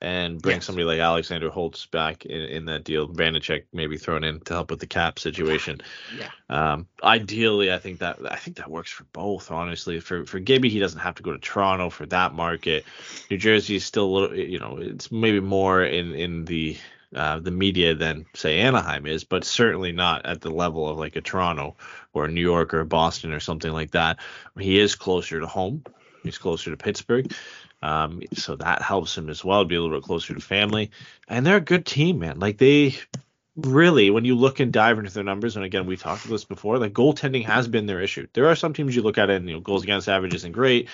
and 0.01 0.41
bring 0.41 0.57
Yes. 0.57 0.67
somebody 0.67 0.85
like 0.85 1.01
Alexander 1.01 1.51
Holtz 1.51 1.87
back 1.87 2.25
in, 2.25 2.41
in 2.43 2.65
that 2.67 2.85
deal. 2.85 3.09
Vanecek 3.09 3.65
maybe 3.73 3.99
thrown 3.99 4.23
in 4.23 4.41
to 4.41 4.55
help 4.55 4.71
with 4.71 4.81
the 4.81 4.87
cap 4.87 5.19
situation. 5.19 5.81
Yeah. 6.17 6.31
Um, 6.49 6.87
ideally, 7.03 7.73
I 7.73 7.79
think 7.79 7.99
that 7.99 8.19
I 8.31 8.37
think 8.37 8.59
that 8.59 8.71
works 8.71 8.91
for 8.91 9.05
both. 9.13 9.51
Honestly, 9.51 10.01
for 10.01 10.25
for 10.25 10.39
Gibby, 10.39 10.69
he 10.69 10.79
doesn't 10.79 11.01
have 11.01 11.17
to 11.17 11.23
go 11.23 11.33
to 11.33 11.39
Toronto 11.39 11.91
for 11.91 12.07
that 12.07 12.33
market. 12.35 12.85
New 13.31 13.39
Jersey 13.39 13.77
is 13.77 13.85
still 13.85 14.05
a 14.05 14.13
little, 14.13 14.37
you 14.37 14.59
know, 14.59 14.79
it's 14.81 15.11
maybe 15.11 15.41
more 15.41 15.83
in 15.83 16.15
in 16.15 16.45
the 16.45 16.77
uh, 17.17 17.39
the 17.41 17.51
media 17.51 17.95
than 17.95 18.27
say 18.35 18.61
Anaheim 18.61 19.07
is, 19.07 19.25
but 19.25 19.45
certainly 19.45 19.93
not 19.93 20.27
at 20.27 20.43
the 20.43 20.51
level 20.51 20.89
of 20.89 20.99
like 20.99 21.17
a 21.17 21.21
Toronto 21.21 21.75
or 22.13 22.27
a 22.27 22.31
New 22.31 22.41
York 22.43 22.75
or 22.75 22.81
a 22.81 22.87
Boston 22.87 23.33
or 23.33 23.41
something 23.41 23.73
like 23.73 23.93
that. 23.93 24.19
He 24.59 24.79
is 24.79 24.95
closer 24.95 25.41
to 25.41 25.47
home. 25.47 25.85
He's 26.23 26.39
closer 26.39 26.71
to 26.71 26.77
Pittsburgh. 26.77 27.33
Um, 27.81 28.23
so 28.35 28.57
that 28.57 28.83
helps 28.83 29.17
him 29.17 29.29
as 29.31 29.45
well 29.45 29.63
to 29.63 29.69
be 29.69 29.77
a 29.77 29.81
little 29.81 29.97
bit 29.97 30.05
closer 30.05 30.35
to 30.35 30.41
family. 30.41 30.91
And 31.29 31.47
they're 31.47 31.57
a 31.57 31.61
good 31.61 31.87
team, 31.87 32.19
man. 32.19 32.41
Like 32.41 32.59
they 32.59 32.97
really, 33.57 34.11
when 34.11 34.25
you 34.25 34.37
look 34.37 34.61
and 34.61 34.73
dive 34.73 34.99
into 34.99 35.13
their 35.13 35.25
numbers, 35.25 35.57
and 35.57 35.65
again, 35.65 35.87
we've 35.87 36.01
talked 36.01 36.25
about 36.25 36.35
this 36.35 36.45
before, 36.45 36.79
like 36.79 36.93
goaltending 36.93 37.45
has 37.45 37.69
been 37.69 37.87
their 37.87 38.01
issue. 38.01 38.27
There 38.33 38.49
are 38.49 38.57
some 38.57 38.73
teams 38.73 38.95
you 38.95 39.03
look 39.03 39.19
at 39.19 39.31
it 39.31 39.37
and 39.37 39.49
you 39.49 39.55
know, 39.55 39.61
goals 39.61 39.83
against 39.83 40.09
average 40.09 40.35
isn't 40.35 40.53
great. 40.53 40.89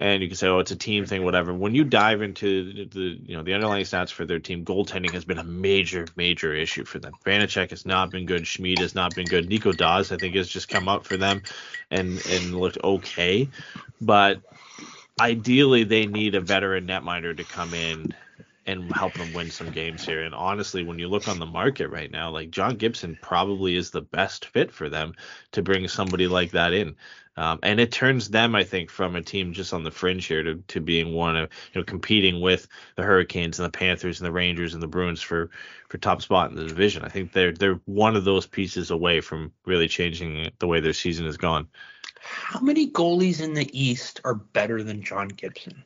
And 0.00 0.22
you 0.22 0.28
can 0.28 0.36
say, 0.36 0.46
oh, 0.46 0.60
it's 0.60 0.70
a 0.70 0.76
team 0.76 1.06
thing, 1.06 1.24
whatever. 1.24 1.52
When 1.52 1.74
you 1.74 1.82
dive 1.82 2.22
into 2.22 2.86
the, 2.86 3.18
you 3.20 3.36
know 3.36 3.42
the 3.42 3.52
underlying 3.52 3.84
stats 3.84 4.12
for 4.12 4.24
their 4.24 4.38
team, 4.38 4.64
goaltending 4.64 5.10
has 5.10 5.24
been 5.24 5.38
a 5.38 5.44
major, 5.44 6.06
major 6.14 6.54
issue 6.54 6.84
for 6.84 7.00
them. 7.00 7.14
Vanecek 7.26 7.70
has 7.70 7.84
not 7.84 8.12
been 8.12 8.24
good. 8.24 8.46
Schmid 8.46 8.78
has 8.78 8.94
not 8.94 9.16
been 9.16 9.26
good. 9.26 9.48
Nico 9.48 9.72
Daws, 9.72 10.12
I 10.12 10.16
think, 10.16 10.36
has 10.36 10.46
just 10.46 10.68
come 10.68 10.88
up 10.88 11.04
for 11.04 11.16
them 11.16 11.42
and 11.90 12.24
and 12.30 12.54
looked 12.54 12.78
okay. 12.84 13.48
But 14.00 14.40
ideally, 15.20 15.84
they 15.84 16.06
need 16.06 16.34
a 16.34 16.40
veteran 16.40 16.86
netminder 16.86 17.36
to 17.36 17.44
come 17.44 17.74
in 17.74 18.14
and 18.66 18.94
help 18.94 19.14
them 19.14 19.32
win 19.32 19.50
some 19.50 19.70
games 19.70 20.04
here. 20.04 20.22
And 20.22 20.34
honestly, 20.34 20.82
when 20.82 20.98
you 20.98 21.08
look 21.08 21.26
on 21.26 21.38
the 21.38 21.46
market 21.46 21.88
right 21.88 22.10
now, 22.10 22.30
like 22.30 22.50
John 22.50 22.76
Gibson 22.76 23.16
probably 23.16 23.76
is 23.76 23.90
the 23.90 24.02
best 24.02 24.44
fit 24.44 24.70
for 24.70 24.90
them 24.90 25.14
to 25.52 25.62
bring 25.62 25.88
somebody 25.88 26.28
like 26.28 26.50
that 26.50 26.74
in. 26.74 26.94
Um, 27.38 27.60
and 27.62 27.80
it 27.80 27.92
turns 27.92 28.28
them, 28.28 28.54
I 28.54 28.64
think, 28.64 28.90
from 28.90 29.16
a 29.16 29.22
team 29.22 29.52
just 29.52 29.72
on 29.72 29.84
the 29.84 29.90
fringe 29.92 30.26
here 30.26 30.42
to, 30.42 30.56
to 30.56 30.80
being 30.80 31.14
one 31.14 31.36
of 31.36 31.48
you 31.72 31.80
know 31.80 31.84
competing 31.84 32.40
with 32.40 32.66
the 32.96 33.04
Hurricanes 33.04 33.58
and 33.58 33.66
the 33.66 33.78
Panthers 33.78 34.20
and 34.20 34.26
the 34.26 34.32
Rangers 34.32 34.74
and 34.74 34.82
the 34.82 34.88
Bruins 34.88 35.22
for 35.22 35.50
for 35.88 35.98
top 35.98 36.20
spot 36.20 36.50
in 36.50 36.56
the 36.56 36.66
division. 36.66 37.04
I 37.04 37.08
think 37.08 37.32
they're 37.32 37.52
they're 37.52 37.80
one 37.84 38.16
of 38.16 38.24
those 38.24 38.46
pieces 38.46 38.90
away 38.90 39.20
from 39.20 39.52
really 39.64 39.86
changing 39.86 40.50
the 40.58 40.66
way 40.66 40.80
their 40.80 40.92
season 40.92 41.26
has 41.26 41.36
gone. 41.36 41.68
How 42.30 42.60
many 42.60 42.90
goalies 42.90 43.40
in 43.40 43.54
the 43.54 43.68
East 43.78 44.20
are 44.24 44.34
better 44.34 44.82
than 44.82 45.02
John 45.02 45.28
Gibson? 45.28 45.82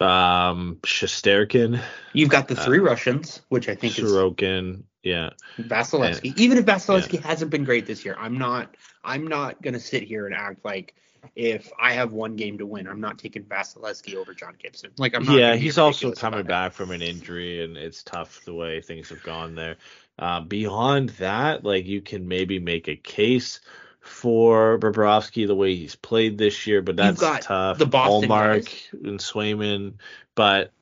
Um, 0.00 0.78
Shesterkin, 0.82 1.80
You've 2.12 2.28
got 2.28 2.46
the 2.46 2.54
three 2.54 2.78
Uh, 2.78 2.82
Russians, 2.82 3.40
which 3.48 3.68
I 3.68 3.74
think 3.74 3.98
is 3.98 4.04
Sorokin, 4.04 4.84
yeah, 5.02 5.30
Vasilevskiy. 5.58 6.38
Even 6.38 6.58
if 6.58 6.66
Vasilevskiy 6.66 7.20
hasn't 7.20 7.50
been 7.50 7.64
great 7.64 7.86
this 7.86 8.04
year, 8.04 8.16
I'm 8.18 8.38
not 8.38 8.76
I'm 9.02 9.26
not 9.26 9.60
gonna 9.60 9.80
sit 9.80 10.04
here 10.04 10.26
and 10.26 10.34
act 10.34 10.64
like 10.64 10.94
if 11.34 11.72
I 11.80 11.92
have 11.92 12.12
one 12.12 12.36
game 12.36 12.58
to 12.58 12.66
win, 12.66 12.86
I'm 12.86 13.00
not 13.00 13.18
taking 13.18 13.42
Vasilevskiy 13.42 14.14
over 14.14 14.34
John 14.34 14.54
Gibson. 14.56 14.92
Like 14.98 15.16
I'm 15.16 15.24
not 15.24 15.36
yeah, 15.36 15.56
he's 15.56 15.78
also 15.78 16.12
coming 16.12 16.44
back 16.44 16.72
from 16.72 16.92
an 16.92 17.02
injury, 17.02 17.64
and 17.64 17.76
it's 17.76 18.04
tough 18.04 18.44
the 18.44 18.54
way 18.54 18.80
things 18.80 19.08
have 19.08 19.22
gone 19.24 19.56
there. 19.56 19.76
Uh, 20.18 20.40
beyond 20.42 21.10
that, 21.10 21.64
like 21.64 21.86
you 21.86 22.00
can 22.00 22.28
maybe 22.28 22.60
make 22.60 22.88
a 22.88 22.96
case 22.96 23.60
for 24.00 24.78
Bobrovsky 24.78 25.46
the 25.46 25.54
way 25.54 25.74
he's 25.74 25.96
played 25.96 26.38
this 26.38 26.66
year, 26.66 26.82
but 26.82 26.96
that's 26.96 27.20
tough. 27.44 27.78
the 27.78 27.86
Boston 27.86 28.28
Ullmark 28.28 28.64
guys. 28.64 28.88
and 28.92 29.20
Swayman, 29.20 29.94
but 30.34 30.72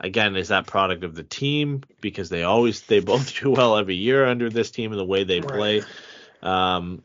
again, 0.00 0.36
is 0.36 0.48
that 0.48 0.66
product 0.66 1.04
of 1.04 1.14
the 1.14 1.22
team 1.22 1.82
because 2.00 2.28
they 2.28 2.42
always 2.42 2.82
they 2.82 3.00
both 3.00 3.34
do 3.40 3.50
well 3.50 3.76
every 3.76 3.96
year 3.96 4.26
under 4.26 4.50
this 4.50 4.70
team 4.70 4.92
and 4.92 5.00
the 5.00 5.04
way 5.04 5.24
they 5.24 5.40
play. 5.40 5.82
Um, 6.42 7.02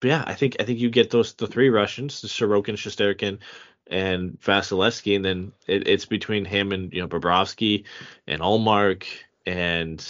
but 0.00 0.08
yeah, 0.08 0.24
I 0.26 0.34
think 0.34 0.56
I 0.60 0.64
think 0.64 0.78
you 0.78 0.90
get 0.90 1.10
those 1.10 1.34
the 1.34 1.46
three 1.46 1.70
Russians, 1.70 2.20
the 2.20 2.28
Sorokin, 2.28 2.76
Shesterkin, 2.76 3.38
and 3.86 4.40
Vasilevskiy, 4.40 5.16
and 5.16 5.24
then 5.24 5.52
it, 5.66 5.88
it's 5.88 6.06
between 6.06 6.44
him 6.44 6.72
and 6.72 6.92
you 6.92 7.00
know 7.00 7.08
Bobrovsky 7.08 7.84
and 8.26 8.40
Ullmark 8.40 9.04
and 9.46 10.06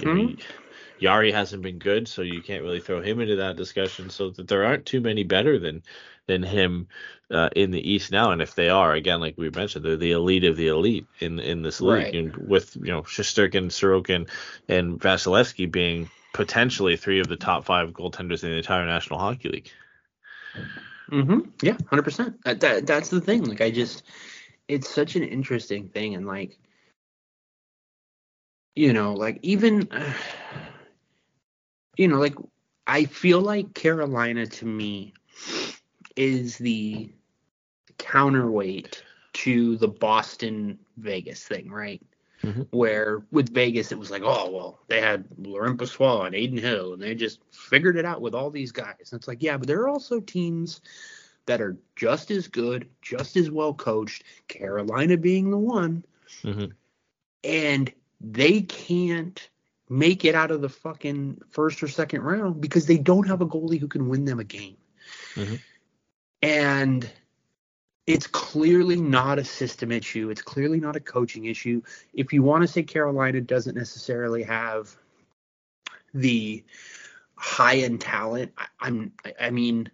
you 0.00 0.14
know. 0.14 0.34
Yari 1.02 1.32
hasn't 1.32 1.62
been 1.62 1.78
good, 1.78 2.06
so 2.06 2.22
you 2.22 2.40
can't 2.40 2.62
really 2.62 2.80
throw 2.80 3.02
him 3.02 3.20
into 3.20 3.36
that 3.36 3.56
discussion. 3.56 4.08
So 4.10 4.30
that 4.30 4.48
there 4.48 4.64
aren't 4.64 4.86
too 4.86 5.00
many 5.00 5.24
better 5.24 5.58
than 5.58 5.82
than 6.26 6.42
him 6.42 6.86
uh, 7.30 7.48
in 7.56 7.72
the 7.72 7.90
East 7.90 8.12
now. 8.12 8.30
And 8.30 8.40
if 8.40 8.54
they 8.54 8.68
are, 8.68 8.92
again, 8.92 9.20
like 9.20 9.36
we 9.36 9.50
mentioned, 9.50 9.84
they're 9.84 9.96
the 9.96 10.12
elite 10.12 10.44
of 10.44 10.56
the 10.56 10.68
elite 10.68 11.06
in 11.18 11.40
in 11.40 11.62
this 11.62 11.80
league. 11.80 12.04
Right. 12.04 12.14
And 12.14 12.36
with 12.36 12.76
you 12.76 12.92
know 12.92 13.02
Shesterkin, 13.02 13.66
Sorokin, 13.66 14.28
and 14.68 15.00
Vasilevskiy 15.00 15.70
being 15.70 16.08
potentially 16.32 16.96
three 16.96 17.20
of 17.20 17.28
the 17.28 17.36
top 17.36 17.64
five 17.64 17.90
goaltenders 17.90 18.42
in 18.42 18.50
the 18.50 18.56
entire 18.56 18.86
National 18.86 19.18
Hockey 19.18 19.48
League. 19.48 19.70
Mm-hmm. 21.10 21.40
Yeah, 21.62 21.76
hundred 21.88 22.04
percent. 22.04 22.42
That, 22.44 22.60
that 22.60 22.86
that's 22.86 23.10
the 23.10 23.20
thing. 23.20 23.44
Like 23.44 23.60
I 23.60 23.70
just, 23.70 24.02
it's 24.68 24.88
such 24.88 25.16
an 25.16 25.24
interesting 25.24 25.88
thing, 25.88 26.14
and 26.14 26.26
like, 26.26 26.58
you 28.74 28.92
know, 28.92 29.12
like 29.12 29.38
even, 29.42 29.88
you 31.96 32.08
know, 32.08 32.18
like 32.18 32.34
I 32.86 33.04
feel 33.04 33.40
like 33.40 33.74
Carolina 33.74 34.46
to 34.46 34.66
me 34.66 35.14
is 36.16 36.58
the 36.58 37.10
counterweight 37.98 39.02
to 39.34 39.76
the 39.76 39.88
Boston 39.88 40.78
Vegas 40.96 41.44
thing, 41.46 41.70
right? 41.70 42.02
Mhm. 42.42 42.66
Where 42.70 43.22
with 43.30 43.54
Vegas 43.54 43.92
it 43.92 43.98
was 43.98 44.10
like, 44.10 44.22
oh 44.24 44.50
well, 44.50 44.80
they 44.88 45.00
had 45.00 45.26
Laurent 45.38 45.78
Brossoit 45.78 46.26
and 46.26 46.34
Adin 46.34 46.58
Hill, 46.58 46.94
and 46.94 47.02
they 47.02 47.14
just 47.14 47.40
figured 47.52 47.96
it 47.96 48.04
out 48.04 48.20
with 48.20 48.34
all 48.34 48.50
these 48.50 48.72
guys. 48.72 49.12
And 49.12 49.18
it's 49.18 49.28
like, 49.28 49.42
yeah, 49.42 49.56
but 49.56 49.68
there 49.68 49.80
are 49.80 49.88
also 49.88 50.20
teams 50.20 50.80
that 51.46 51.60
are 51.60 51.76
just 51.96 52.30
as 52.30 52.48
good, 52.48 52.88
just 53.00 53.36
as 53.36 53.50
well 53.50 53.74
coached. 53.74 54.24
Carolina 54.48 55.16
being 55.16 55.50
the 55.50 55.58
one, 55.58 56.04
Mhm. 56.42 56.72
and 57.44 57.92
they 58.20 58.62
can't 58.62 59.48
make 59.92 60.24
it 60.24 60.34
out 60.34 60.50
of 60.50 60.62
the 60.62 60.68
fucking 60.70 61.38
first 61.50 61.82
or 61.82 61.88
second 61.88 62.22
round 62.22 62.60
because 62.60 62.86
they 62.86 62.96
don't 62.96 63.28
have 63.28 63.42
a 63.42 63.46
goalie 63.46 63.78
who 63.78 63.86
can 63.86 64.08
win 64.08 64.24
them 64.24 64.40
a 64.40 64.44
game. 64.44 64.76
Mhm. 65.34 65.60
And 66.40 67.10
it's 68.06 68.26
clearly 68.26 68.96
not 68.96 69.38
a 69.38 69.44
system 69.44 69.92
issue. 69.92 70.30
It's 70.30 70.40
clearly 70.40 70.80
not 70.80 70.96
a 70.96 71.00
coaching 71.00 71.44
issue. 71.44 71.82
If 72.14 72.32
you 72.32 72.42
want 72.42 72.62
to 72.62 72.68
say 72.68 72.82
Carolina 72.82 73.42
doesn't 73.42 73.76
necessarily 73.76 74.42
have 74.44 74.96
the 76.14 76.64
high 77.36 77.76
end 77.76 78.00
talent, 78.00 78.52
I, 78.56 78.66
I'm 78.80 79.12
I, 79.38 79.50
mean 79.50 79.90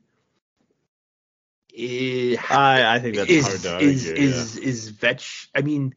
eh, 1.77 2.37
I, 2.49 2.95
I 2.95 2.99
think 3.01 3.17
that's 3.17 3.31
is 3.31 3.47
hard 3.47 3.61
to 3.61 3.73
argue. 3.75 3.89
is 3.89 4.07
is 4.07 4.57
is 4.57 4.89
Vetch? 4.91 5.51
I 5.57 5.63
mean, 5.63 5.95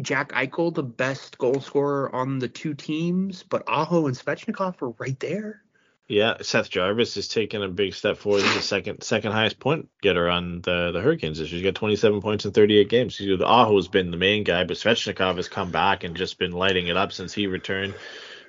Jack 0.00 0.32
Eichel 0.32 0.72
the 0.74 0.82
best 0.82 1.38
goal 1.38 1.60
scorer 1.60 2.14
on 2.14 2.38
the 2.38 2.48
two 2.48 2.74
teams, 2.74 3.42
but 3.42 3.64
Aho 3.66 4.06
and 4.06 4.16
Svechnikov 4.16 4.80
are 4.82 4.94
right 4.98 5.18
there. 5.18 5.62
yeah. 6.08 6.36
yeah, 6.38 6.42
Seth 6.42 6.70
Jarvis 6.70 7.16
is 7.16 7.28
taking 7.28 7.62
a 7.62 7.68
big 7.68 7.94
step 7.94 8.16
forward. 8.16 8.42
He's 8.42 8.54
the 8.54 8.62
second 8.62 9.02
second 9.02 9.32
highest 9.32 9.58
point 9.58 9.88
getter 10.00 10.28
on 10.28 10.62
the, 10.62 10.92
the 10.92 11.00
Hurricanes 11.00 11.38
this 11.38 11.50
year. 11.50 11.60
He's 11.60 11.66
got 11.68 11.74
27 11.74 12.20
points 12.20 12.44
in 12.44 12.52
38 12.52 12.88
games. 12.88 13.16
He's, 13.18 13.38
the 13.38 13.46
Aho's 13.46 13.88
been 13.88 14.10
the 14.10 14.16
main 14.16 14.44
guy, 14.44 14.64
but 14.64 14.76
Svechnikov 14.76 15.36
has 15.36 15.48
come 15.48 15.70
back 15.70 16.04
and 16.04 16.16
just 16.16 16.38
been 16.38 16.52
lighting 16.52 16.86
it 16.86 16.96
up 16.96 17.12
since 17.12 17.34
he 17.34 17.46
returned. 17.46 17.94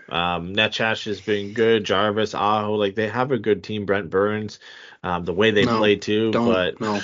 Um, 0.08 0.56
Necas 0.56 1.06
has 1.06 1.22
been 1.22 1.54
good. 1.54 1.84
Jarvis, 1.84 2.34
Aho, 2.34 2.76
like 2.76 2.96
they 2.96 3.08
have 3.10 3.32
a 3.32 3.38
good 3.38 3.64
team. 3.64 3.86
Brent 3.86 4.10
Burns, 4.10 4.60
um, 5.04 5.24
the 5.26 5.34
way 5.34 5.52
they 5.52 5.66
No, 5.66 5.78
play 5.78 5.96
too, 5.98 6.32
Don't 6.32 6.46
but 6.46 6.82
no, 6.82 7.00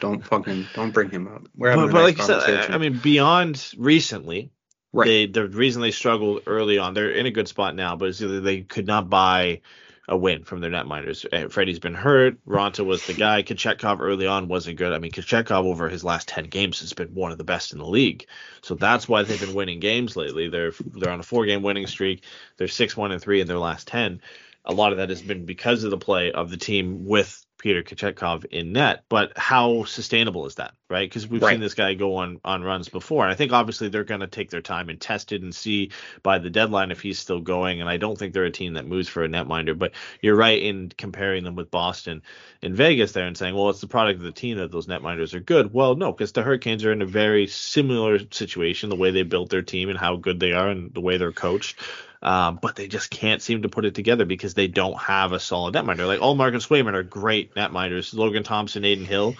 don't 0.00 0.24
fucking 0.24 0.66
don't 0.74 0.92
bring 0.92 1.10
him 1.10 1.26
up. 1.28 1.48
We're 1.56 1.70
having 1.70 1.86
but, 1.86 1.92
but 1.92 1.98
nice 2.00 2.18
like 2.18 2.18
you 2.18 2.40
said. 2.40 2.70
I, 2.70 2.74
I 2.74 2.78
mean, 2.78 2.98
beyond 2.98 3.72
recently, 3.76 4.50
right? 4.92 5.06
they 5.06 5.26
the 5.26 5.48
reason 5.48 5.82
they 5.82 5.90
struggled 5.90 6.42
early 6.46 6.78
on, 6.78 6.94
they're 6.94 7.10
in 7.10 7.26
a 7.26 7.30
good 7.30 7.48
spot 7.48 7.74
now, 7.74 7.96
but 7.96 8.08
it's 8.08 8.20
either 8.20 8.40
they 8.40 8.62
could 8.62 8.86
not 8.86 9.08
buy 9.08 9.60
a 10.08 10.16
win 10.16 10.42
from 10.42 10.60
their 10.60 10.70
netminders. 10.70 11.26
Uh, 11.30 11.48
Freddie's 11.48 11.78
been 11.78 11.94
hurt. 11.94 12.42
Raanta 12.46 12.84
was 12.84 13.06
the 13.06 13.12
guy. 13.12 13.42
Kochetkov 13.42 14.00
early 14.00 14.26
on 14.26 14.48
wasn't 14.48 14.78
good. 14.78 14.92
I 14.92 14.98
mean, 14.98 15.12
Kochetkov 15.12 15.64
over 15.64 15.88
his 15.88 16.02
last 16.02 16.28
ten 16.28 16.44
games 16.44 16.80
has 16.80 16.94
been 16.94 17.08
one 17.08 17.30
of 17.30 17.38
the 17.38 17.44
best 17.44 17.72
in 17.72 17.78
the 17.78 17.86
league. 17.86 18.26
So 18.62 18.74
that's 18.74 19.08
why 19.08 19.22
they've 19.22 19.40
been 19.40 19.54
winning 19.54 19.80
games 19.80 20.16
lately. 20.16 20.48
They're 20.48 20.72
they're 20.94 21.12
on 21.12 21.20
a 21.20 21.24
four 21.24 21.44
game 21.44 21.62
winning 21.62 21.86
streak. 21.86 22.24
They're 22.56 22.68
six 22.68 22.96
one 22.96 23.12
and 23.12 23.20
three 23.20 23.40
in 23.40 23.46
their 23.46 23.58
last 23.58 23.86
ten. 23.86 24.22
A 24.64 24.72
lot 24.72 24.92
of 24.92 24.98
that 24.98 25.10
has 25.10 25.22
been 25.22 25.44
because 25.46 25.84
of 25.84 25.90
the 25.90 25.98
play 25.98 26.32
of 26.32 26.50
the 26.50 26.56
team 26.56 27.06
with 27.06 27.44
Peter 27.58 27.82
Kochetkov 27.82 28.44
in 28.46 28.72
net. 28.72 29.04
But 29.08 29.36
how 29.36 29.84
sustainable 29.84 30.46
is 30.46 30.54
that, 30.56 30.74
right? 30.88 31.08
Because 31.08 31.26
we've 31.26 31.42
Right. 31.42 31.52
seen 31.52 31.60
this 31.60 31.74
guy 31.74 31.94
go 31.94 32.16
on 32.16 32.40
on 32.44 32.62
runs 32.62 32.88
before, 32.88 33.24
and 33.24 33.32
I 33.32 33.34
think 33.34 33.52
obviously 33.52 33.88
they're 33.88 34.04
going 34.04 34.20
to 34.20 34.26
take 34.28 34.50
their 34.50 34.60
time 34.60 34.88
and 34.88 35.00
test 35.00 35.32
it 35.32 35.42
and 35.42 35.54
see 35.54 35.90
by 36.22 36.38
the 36.38 36.50
deadline 36.50 36.90
if 36.90 37.00
he's 37.00 37.18
still 37.18 37.40
going. 37.40 37.80
And 37.80 37.90
I 37.90 37.96
don't 37.96 38.18
think 38.18 38.32
they're 38.32 38.44
a 38.44 38.50
team 38.50 38.74
that 38.74 38.86
moves 38.86 39.08
for 39.08 39.24
a 39.24 39.28
netminder. 39.28 39.76
But 39.76 39.92
you're 40.22 40.36
right 40.36 40.62
in 40.62 40.92
comparing 40.96 41.44
them 41.44 41.56
with 41.56 41.70
Boston 41.70 42.22
and 42.62 42.74
Vegas 42.74 43.12
there 43.12 43.26
and 43.26 43.36
saying, 43.36 43.54
well, 43.54 43.70
it's 43.70 43.80
the 43.80 43.88
product 43.88 44.18
of 44.18 44.24
the 44.24 44.32
team 44.32 44.58
that 44.58 44.70
those 44.70 44.86
netminders 44.86 45.34
are 45.34 45.40
good. 45.40 45.72
Well, 45.72 45.96
no, 45.96 46.12
because 46.12 46.32
the 46.32 46.42
Hurricanes 46.42 46.84
are 46.84 46.92
in 46.92 47.02
a 47.02 47.06
very 47.06 47.46
similar 47.46 48.20
situation, 48.30 48.88
the 48.88 48.96
way 48.96 49.10
they 49.10 49.22
built 49.22 49.50
their 49.50 49.62
team 49.62 49.88
and 49.88 49.98
how 49.98 50.16
good 50.16 50.40
they 50.40 50.52
are 50.52 50.68
and 50.68 50.92
the 50.94 51.00
way 51.00 51.16
they're 51.16 51.32
coached. 51.32 51.78
Um, 52.22 52.58
but 52.60 52.74
they 52.76 52.88
just 52.88 53.10
can't 53.10 53.40
seem 53.40 53.62
to 53.62 53.68
put 53.68 53.84
it 53.84 53.94
together 53.94 54.24
because 54.24 54.54
they 54.54 54.66
don't 54.66 54.98
have 54.98 55.32
a 55.32 55.38
solid 55.40 55.74
netminder. 55.74 56.06
Like 56.06 56.20
Ullmark 56.20 56.52
and 56.52 56.62
Swayman 56.62 56.94
are 56.94 57.04
great 57.04 57.54
netminders. 57.54 58.12
Logan 58.12 58.42
Thompson, 58.42 58.84
Adin 58.84 59.04
Hill, 59.04 59.36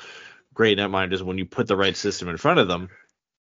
great 0.55 0.79
netminders. 0.79 1.23
When 1.23 1.39
you 1.39 1.45
put 1.47 1.67
the 1.67 1.77
right 1.77 1.97
system 1.97 2.29
in 2.29 2.37
front 2.37 2.61
of 2.61 2.69
them, 2.69 2.89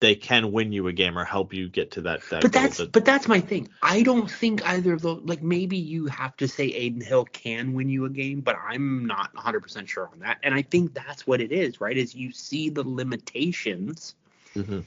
they 0.01 0.14
can 0.14 0.53
win 0.53 0.72
you 0.72 0.87
a 0.89 0.93
game 0.93 1.18
or 1.18 1.24
help 1.24 1.55
you 1.55 1.68
get 1.68 1.93
to 1.93 2.03
that. 2.03 2.20
that 2.30 2.43
but 2.43 2.53
that's 2.53 2.78
that- 2.78 2.93
but 2.93 3.05
that's 3.05 3.28
my 3.28 3.41
thing. 3.41 3.68
I 3.82 4.03
don't 4.03 4.30
think 4.30 4.66
either 4.66 4.93
of 4.95 5.03
those. 5.03 5.22
Like 5.24 5.43
maybe 5.43 5.76
you 5.78 6.07
have 6.07 6.37
to 6.39 6.49
say 6.49 6.70
Adin 6.72 7.01
Hill 7.01 7.24
can 7.24 7.72
win 7.72 7.89
you 7.89 8.05
a 8.05 8.11
game, 8.11 8.41
but 8.41 8.57
I'm 8.62 9.07
not 9.07 9.34
100 9.34 9.61
percent 9.61 9.89
sure 9.89 10.09
on 10.12 10.18
that. 10.20 10.39
And 10.43 10.55
I 10.55 10.62
think 10.62 10.95
that's 10.95 11.26
what 11.26 11.41
it 11.41 11.53
is, 11.53 11.80
right? 11.80 11.97
Is 11.97 12.14
you 12.14 12.32
see 12.32 12.68
the 12.70 12.84
limitations 12.87 14.14
Mhm. 14.55 14.84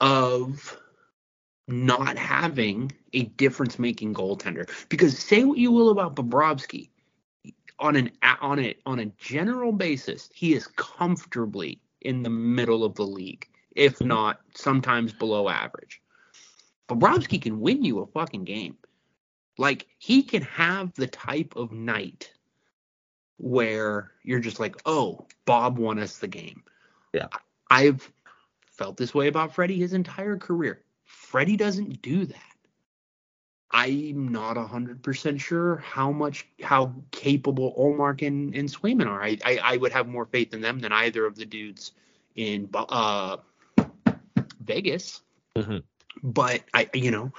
of 0.00 0.80
not 1.66 2.18
having 2.18 2.92
a 3.12 3.24
difference 3.24 3.78
making 3.78 4.14
goaltender. 4.14 4.68
Because 4.88 5.18
say 5.18 5.44
what 5.44 5.58
you 5.58 5.72
will 5.72 5.90
about 5.90 6.16
Bobrovsky, 6.16 6.90
on 7.78 7.96
an 7.96 8.10
on 8.40 8.60
a 8.60 8.74
on 8.86 9.00
a 9.00 9.06
general 9.18 9.72
basis, 9.72 10.30
he 10.32 10.54
is 10.54 10.66
comfortably 10.66 11.80
in 12.02 12.22
the 12.22 12.30
middle 12.30 12.84
of 12.84 12.94
the 12.94 13.06
league, 13.06 13.48
if 13.74 14.00
not 14.00 14.40
sometimes 14.54 15.12
below 15.12 15.48
average. 15.48 16.00
Bobrovsky 16.88 17.40
can 17.40 17.60
win 17.60 17.82
you 17.84 18.00
a 18.00 18.06
fucking 18.06 18.44
game. 18.44 18.76
Like 19.56 19.86
he 19.98 20.22
can 20.22 20.42
have 20.42 20.92
the 20.94 21.06
type 21.06 21.54
of 21.56 21.72
night 21.72 22.32
where 23.38 24.12
you're 24.22 24.40
just 24.40 24.60
like, 24.60 24.76
oh, 24.86 25.26
Bob 25.44 25.78
won 25.78 25.98
us 25.98 26.18
the 26.18 26.28
game. 26.28 26.62
Yeah. 27.12 27.28
I've 27.70 28.10
felt 28.66 28.96
this 28.96 29.14
way 29.14 29.28
about 29.28 29.54
Freddie 29.54 29.78
his 29.78 29.92
entire 29.92 30.36
career. 30.36 30.82
Freddie 31.34 31.56
doesn't 31.56 32.00
do 32.00 32.26
that. 32.26 32.56
I'm 33.72 34.28
not 34.28 34.56
hundred 34.56 35.02
percent 35.02 35.40
sure 35.40 35.78
how 35.78 36.12
much 36.12 36.46
how 36.62 36.94
capable 37.10 37.74
Ullmark 37.76 38.24
and, 38.24 38.54
and 38.54 38.68
Swayman 38.68 39.08
are. 39.08 39.20
I, 39.20 39.36
I 39.44 39.58
I 39.64 39.76
would 39.78 39.90
have 39.90 40.06
more 40.06 40.26
faith 40.26 40.54
in 40.54 40.60
them 40.60 40.78
than 40.78 40.92
either 40.92 41.26
of 41.26 41.34
the 41.34 41.44
dudes 41.44 41.90
in 42.36 42.68
uh 42.72 43.38
Vegas. 44.60 45.22
Mhm. 45.56 45.82
But 46.22 46.62
I 46.72 46.88
you 46.94 47.10
know 47.10 47.32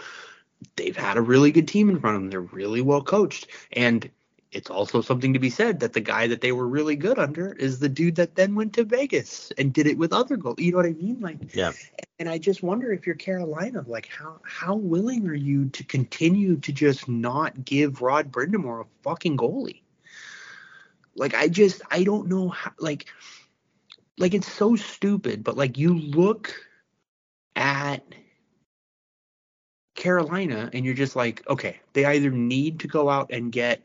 they've 0.75 0.97
had 0.97 1.15
a 1.15 1.21
really 1.21 1.53
good 1.53 1.69
team 1.69 1.89
in 1.89 2.01
front 2.01 2.17
of 2.17 2.21
them. 2.23 2.29
They're 2.29 2.41
really 2.41 2.81
well 2.81 3.01
coached, 3.01 3.47
and 3.71 4.09
it's 4.55 4.69
also 4.69 5.01
something 5.01 5.33
to 5.33 5.39
be 5.39 5.49
said 5.49 5.81
that 5.81 5.91
the 5.91 5.99
guy 5.99 6.27
that 6.27 6.39
they 6.39 6.53
were 6.53 6.67
really 6.67 6.95
good 6.95 7.19
under 7.19 7.51
is 7.53 7.77
the 7.77 7.89
dude 7.89 8.15
that 8.15 8.35
then 8.35 8.55
went 8.55 8.71
to 8.73 8.85
Vegas 8.85 9.51
and 9.57 9.73
did 9.73 9.85
it 9.85 9.97
with 9.97 10.13
other 10.13 10.37
goals. 10.37 10.55
You 10.59 10.71
know 10.71 10.77
what 10.77 10.85
I 10.85 10.93
mean? 10.93 11.19
Like 11.19 11.53
Yeah. 11.53 11.73
and 12.19 12.29
I 12.29 12.37
just 12.37 12.63
wonder 12.63 12.93
if 12.93 13.05
you're 13.05 13.15
Carolina, 13.15 13.83
like 13.85 14.07
how 14.07 14.39
how 14.43 14.75
willing 14.75 15.27
are 15.27 15.33
you 15.35 15.67
to 15.69 15.83
continue 15.83 16.55
to 16.57 16.71
just 16.71 17.09
not 17.09 17.65
give 17.65 18.01
Rod 18.01 18.31
Brind'Amour 18.31 18.81
a 18.81 18.85
fucking 19.03 19.35
goalie? 19.35 19.81
Like 21.15 21.35
I 21.35 21.49
just 21.49 21.81
I 21.91 22.03
don't 22.03 22.27
know 22.27 22.47
how 22.47 22.71
like 22.79 23.07
like 24.17 24.33
it's 24.33 24.51
so 24.51 24.77
stupid, 24.77 25.43
but 25.43 25.57
like 25.57 25.77
you 25.77 25.99
look 25.99 26.55
at 27.57 28.03
Carolina 29.95 30.69
and 30.71 30.85
you're 30.85 30.93
just 30.93 31.17
like, 31.17 31.45
okay, 31.49 31.79
they 31.91 32.05
either 32.05 32.31
need 32.31 32.79
to 32.79 32.87
go 32.87 33.09
out 33.09 33.31
and 33.31 33.51
get 33.51 33.81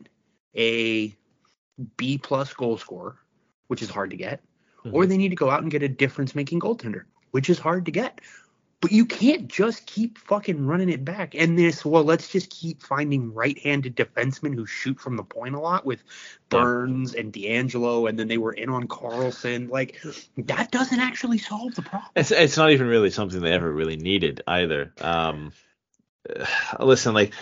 a 0.55 1.15
B 1.97 2.17
plus 2.17 2.53
goal 2.53 2.77
scorer, 2.77 3.17
which 3.67 3.81
is 3.81 3.89
hard 3.89 4.11
to 4.11 4.17
get, 4.17 4.41
or 4.91 5.05
they 5.05 5.17
need 5.17 5.29
to 5.29 5.35
go 5.35 5.49
out 5.49 5.61
and 5.61 5.71
get 5.71 5.83
a 5.83 5.89
difference 5.89 6.35
making 6.35 6.59
goaltender, 6.59 7.03
which 7.31 7.49
is 7.49 7.59
hard 7.59 7.85
to 7.85 7.91
get. 7.91 8.19
But 8.81 8.91
you 8.91 9.05
can't 9.05 9.47
just 9.47 9.85
keep 9.85 10.17
fucking 10.17 10.65
running 10.65 10.89
it 10.89 11.05
back. 11.05 11.35
And 11.35 11.55
this, 11.55 11.85
well, 11.85 12.03
let's 12.03 12.29
just 12.29 12.49
keep 12.49 12.81
finding 12.81 13.31
right 13.31 13.57
handed 13.59 13.95
defensemen 13.95 14.55
who 14.55 14.65
shoot 14.65 14.99
from 14.99 15.17
the 15.17 15.23
point 15.23 15.53
a 15.53 15.59
lot 15.59 15.85
with 15.85 16.03
Burns 16.49 17.13
and 17.13 17.31
D'Angelo, 17.31 18.07
and 18.07 18.17
then 18.17 18.27
they 18.27 18.39
were 18.39 18.53
in 18.53 18.69
on 18.69 18.87
Karlsson. 18.87 19.69
Like, 19.69 20.01
that 20.35 20.71
doesn't 20.71 20.99
actually 20.99 21.37
solve 21.37 21.75
the 21.75 21.83
problem. 21.83 22.09
It's 22.15 22.31
it's 22.31 22.57
not 22.57 22.71
even 22.71 22.87
really 22.87 23.11
something 23.11 23.39
they 23.39 23.53
ever 23.53 23.71
really 23.71 23.97
needed 23.97 24.41
either. 24.47 24.91
Um, 24.99 25.53
listen, 26.79 27.13
like 27.13 27.35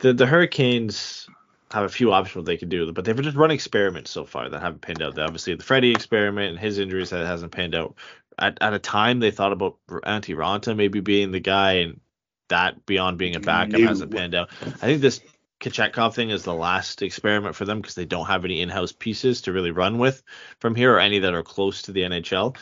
the 0.00 0.12
the 0.12 0.26
Hurricanes 0.26 1.28
have 1.70 1.84
a 1.84 1.88
few 1.88 2.12
options 2.12 2.36
what 2.36 2.44
they 2.46 2.56
could 2.56 2.68
do, 2.68 2.92
but 2.92 3.04
they've 3.04 3.20
just 3.20 3.36
run 3.36 3.50
experiments 3.50 4.10
so 4.10 4.24
far 4.24 4.48
that 4.48 4.60
haven't 4.60 4.82
panned 4.82 5.02
out. 5.02 5.14
They 5.14 5.22
obviously 5.22 5.54
the 5.54 5.62
Freddie 5.62 5.92
experiment 5.92 6.50
and 6.50 6.58
his 6.58 6.78
injuries 6.78 7.10
that 7.10 7.26
hasn't 7.26 7.52
panned 7.52 7.74
out. 7.74 7.94
At 8.38 8.58
at 8.60 8.74
a 8.74 8.78
time 8.78 9.20
they 9.20 9.30
thought 9.30 9.52
about 9.52 9.76
Antti 9.88 10.34
Raanta 10.34 10.76
maybe 10.76 11.00
being 11.00 11.30
the 11.30 11.40
guy, 11.40 11.74
and 11.74 12.00
that 12.48 12.84
beyond 12.86 13.18
being 13.18 13.36
a 13.36 13.40
backup 13.40 13.80
hasn't 13.80 14.12
panned 14.12 14.34
out. 14.34 14.50
I 14.62 14.86
think 14.86 15.00
this 15.00 15.20
Kochetkov 15.60 16.14
thing 16.14 16.30
is 16.30 16.42
the 16.42 16.54
last 16.54 17.02
experiment 17.02 17.54
for 17.54 17.66
them 17.66 17.80
because 17.80 17.94
they 17.94 18.06
don't 18.06 18.26
have 18.26 18.44
any 18.44 18.62
in-house 18.62 18.92
pieces 18.92 19.42
to 19.42 19.52
really 19.52 19.70
run 19.70 19.98
with 19.98 20.22
from 20.58 20.74
here 20.74 20.94
or 20.94 21.00
any 21.00 21.18
that 21.20 21.34
are 21.34 21.42
close 21.42 21.82
to 21.82 21.92
the 21.92 22.02
NHL 22.02 22.56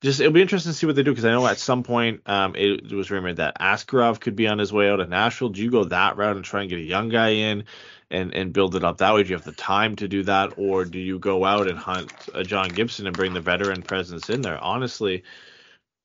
just 0.00 0.20
it'll 0.20 0.32
be 0.32 0.42
interesting 0.42 0.72
to 0.72 0.78
see 0.78 0.86
what 0.86 0.94
they 0.94 1.02
do 1.02 1.10
because 1.10 1.24
I 1.24 1.32
know 1.32 1.46
at 1.46 1.58
some 1.58 1.82
point 1.82 2.22
um, 2.26 2.54
it, 2.54 2.92
was 2.92 3.10
rumored 3.10 3.36
that 3.36 3.58
Askarov 3.60 4.20
could 4.20 4.36
be 4.36 4.46
on 4.46 4.58
his 4.58 4.72
way 4.72 4.88
out 4.88 5.00
of 5.00 5.08
Nashville. 5.08 5.48
Do 5.48 5.62
you 5.62 5.70
go 5.70 5.84
that 5.84 6.16
route 6.16 6.36
and 6.36 6.44
try 6.44 6.60
and 6.60 6.70
get 6.70 6.78
a 6.78 6.82
young 6.82 7.08
guy 7.08 7.30
in 7.30 7.64
and 8.10 8.34
and 8.34 8.52
build 8.52 8.74
it 8.74 8.84
up 8.84 8.98
that 8.98 9.14
way? 9.14 9.22
Do 9.22 9.30
you 9.30 9.36
have 9.36 9.44
the 9.44 9.52
time 9.52 9.96
to 9.96 10.08
do 10.08 10.22
that, 10.24 10.54
or 10.56 10.84
do 10.84 10.98
you 10.98 11.18
go 11.18 11.44
out 11.44 11.68
and 11.68 11.78
hunt 11.78 12.12
a 12.34 12.44
John 12.44 12.68
Gibson 12.68 13.06
and 13.06 13.16
bring 13.16 13.32
the 13.32 13.40
veteran 13.40 13.82
presence 13.82 14.30
in 14.30 14.42
there? 14.42 14.58
Honestly, 14.58 15.24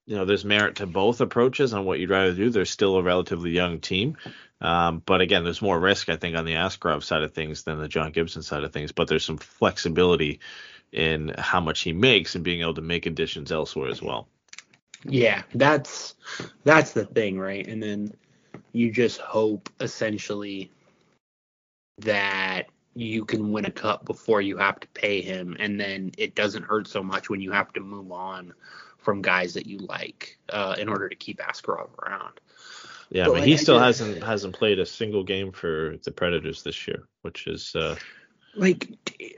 you 0.05 0.15
know, 0.15 0.25
there's 0.25 0.45
merit 0.45 0.75
to 0.77 0.85
both 0.85 1.21
approaches 1.21 1.73
on 1.73 1.85
what 1.85 1.99
you'd 1.99 2.09
rather 2.09 2.33
do. 2.33 2.49
They're 2.49 2.65
still 2.65 2.97
a 2.97 3.03
relatively 3.03 3.51
young 3.51 3.79
team. 3.79 4.17
Um, 4.59 5.01
but 5.05 5.21
again, 5.21 5.43
there's 5.43 5.61
more 5.61 5.79
risk, 5.79 6.09
I 6.09 6.15
think, 6.15 6.35
on 6.37 6.45
the 6.45 6.53
Askarov 6.53 7.03
side 7.03 7.21
of 7.21 7.33
things 7.33 7.63
than 7.63 7.79
the 7.79 7.87
John 7.87 8.11
Gibson 8.11 8.43
side 8.43 8.63
of 8.63 8.71
things. 8.71 8.91
But 8.91 9.07
there's 9.07 9.25
some 9.25 9.37
flexibility 9.37 10.39
in 10.91 11.33
how 11.37 11.59
much 11.59 11.81
he 11.81 11.91
makes 11.91 12.35
and 12.35 12.43
being 12.43 12.61
able 12.61 12.75
to 12.75 12.81
make 12.81 13.05
additions 13.05 13.51
elsewhere 13.51 13.89
as 13.89 14.01
well. 14.01 14.27
Yeah, 15.05 15.43
that's 15.53 16.15
that's 16.63 16.91
the 16.91 17.05
thing, 17.05 17.39
right? 17.39 17.67
And 17.67 17.81
then 17.83 18.13
you 18.71 18.91
just 18.91 19.19
hope 19.19 19.69
essentially 19.79 20.71
that 21.99 22.67
you 22.95 23.25
can 23.25 23.51
win 23.51 23.65
a 23.65 23.71
cup 23.71 24.05
before 24.05 24.41
you 24.41 24.57
have 24.57 24.79
to 24.79 24.87
pay 24.89 25.21
him, 25.21 25.55
and 25.59 25.79
then 25.79 26.11
it 26.17 26.35
doesn't 26.35 26.63
hurt 26.63 26.87
so 26.87 27.01
much 27.03 27.29
when 27.29 27.41
you 27.41 27.51
have 27.51 27.73
to 27.73 27.79
move 27.79 28.11
on 28.11 28.53
from 28.97 29.21
guys 29.21 29.53
that 29.53 29.65
you 29.65 29.79
like 29.79 30.37
uh, 30.49 30.75
in 30.77 30.87
order 30.87 31.09
to 31.09 31.15
keep 31.15 31.39
Askarov 31.39 31.89
around. 31.99 32.39
Yeah, 33.09 33.25
But, 33.25 33.33
like, 33.33 33.43
he 33.43 33.57
still 33.57 33.79
hasn't 33.79 34.23
hasn't 34.23 34.55
played 34.55 34.79
a 34.79 34.85
single 34.85 35.23
game 35.23 35.51
for 35.51 35.97
the 36.03 36.11
Predators 36.11 36.63
this 36.63 36.87
year, 36.87 37.07
which 37.21 37.47
is 37.47 37.75
uh, 37.75 37.95
Like, 38.55 38.89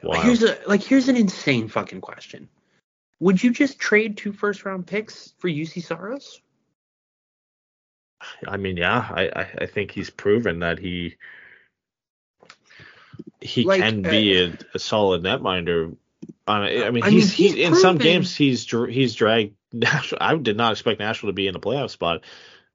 Wild. 0.04 0.24
here's 0.24 0.44
a 0.44 0.58
like 0.68 0.82
here's 0.84 1.10
an 1.10 1.18
insane 1.18 1.68
fucking 1.68 2.02
question. 2.02 2.48
Would 3.20 3.42
you 3.44 3.52
just 3.52 3.80
trade 3.80 4.18
two 4.18 4.34
first 4.34 4.66
round 4.66 4.86
picks 4.88 5.34
for 5.40 5.50
Juuse 5.50 5.84
Saros? 5.84 6.42
I 8.48 8.58
mean, 8.58 8.78
yeah, 8.78 9.08
I, 9.10 9.24
I, 9.36 9.48
I 9.62 9.66
think 9.66 9.92
he's 9.92 10.10
proven 10.10 10.60
that 10.60 10.80
he 10.80 11.16
he 13.42 13.64
Like, 13.64 13.82
can 13.82 14.02
be 14.02 14.44
uh, 14.44 14.48
a, 14.50 14.58
a 14.76 14.80
solid 14.80 15.24
netminder. 15.24 15.96
On 16.48 16.64
a, 16.64 16.86
I 16.86 16.92
mean, 16.92 17.04
I 17.04 17.10
he's, 17.10 17.38
mean, 17.40 17.50
he's 17.50 17.54
he, 17.56 17.64
in 17.64 17.76
some 17.76 17.98
games 17.98 18.36
he's 18.36 18.70
he's 18.70 19.16
dragged. 19.16 19.56
Nashville. 19.74 20.18
I 20.22 20.36
did 20.38 20.56
not 20.58 20.72
expect 20.72 21.00
Nashville 21.00 21.30
to 21.30 21.34
be 21.34 21.48
in 21.48 21.56
a 21.56 21.60
playoff 21.60 21.90
spot 21.90 22.22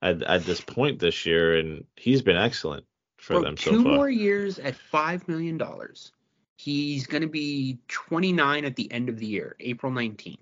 at, 0.02 0.22
at 0.22 0.44
this 0.44 0.60
point 0.60 0.98
this 0.98 1.24
year, 1.24 1.56
and 1.56 1.84
he's 1.96 2.20
been 2.22 2.36
excellent 2.36 2.84
for 3.16 3.34
Bro, 3.34 3.42
them 3.42 3.56
so 3.56 3.70
two 3.70 3.82
far. 3.84 3.94
more 3.94 4.10
years 4.10 4.58
at 4.58 4.74
five 4.74 5.26
million 5.28 5.56
dollars. 5.56 6.12
He's 6.56 7.06
going 7.06 7.22
to 7.22 7.28
be 7.28 7.78
29 7.88 8.66
at 8.66 8.76
the 8.76 8.92
end 8.92 9.08
of 9.08 9.18
the 9.18 9.24
year, 9.24 9.56
April 9.60 9.90
19th. 9.90 10.36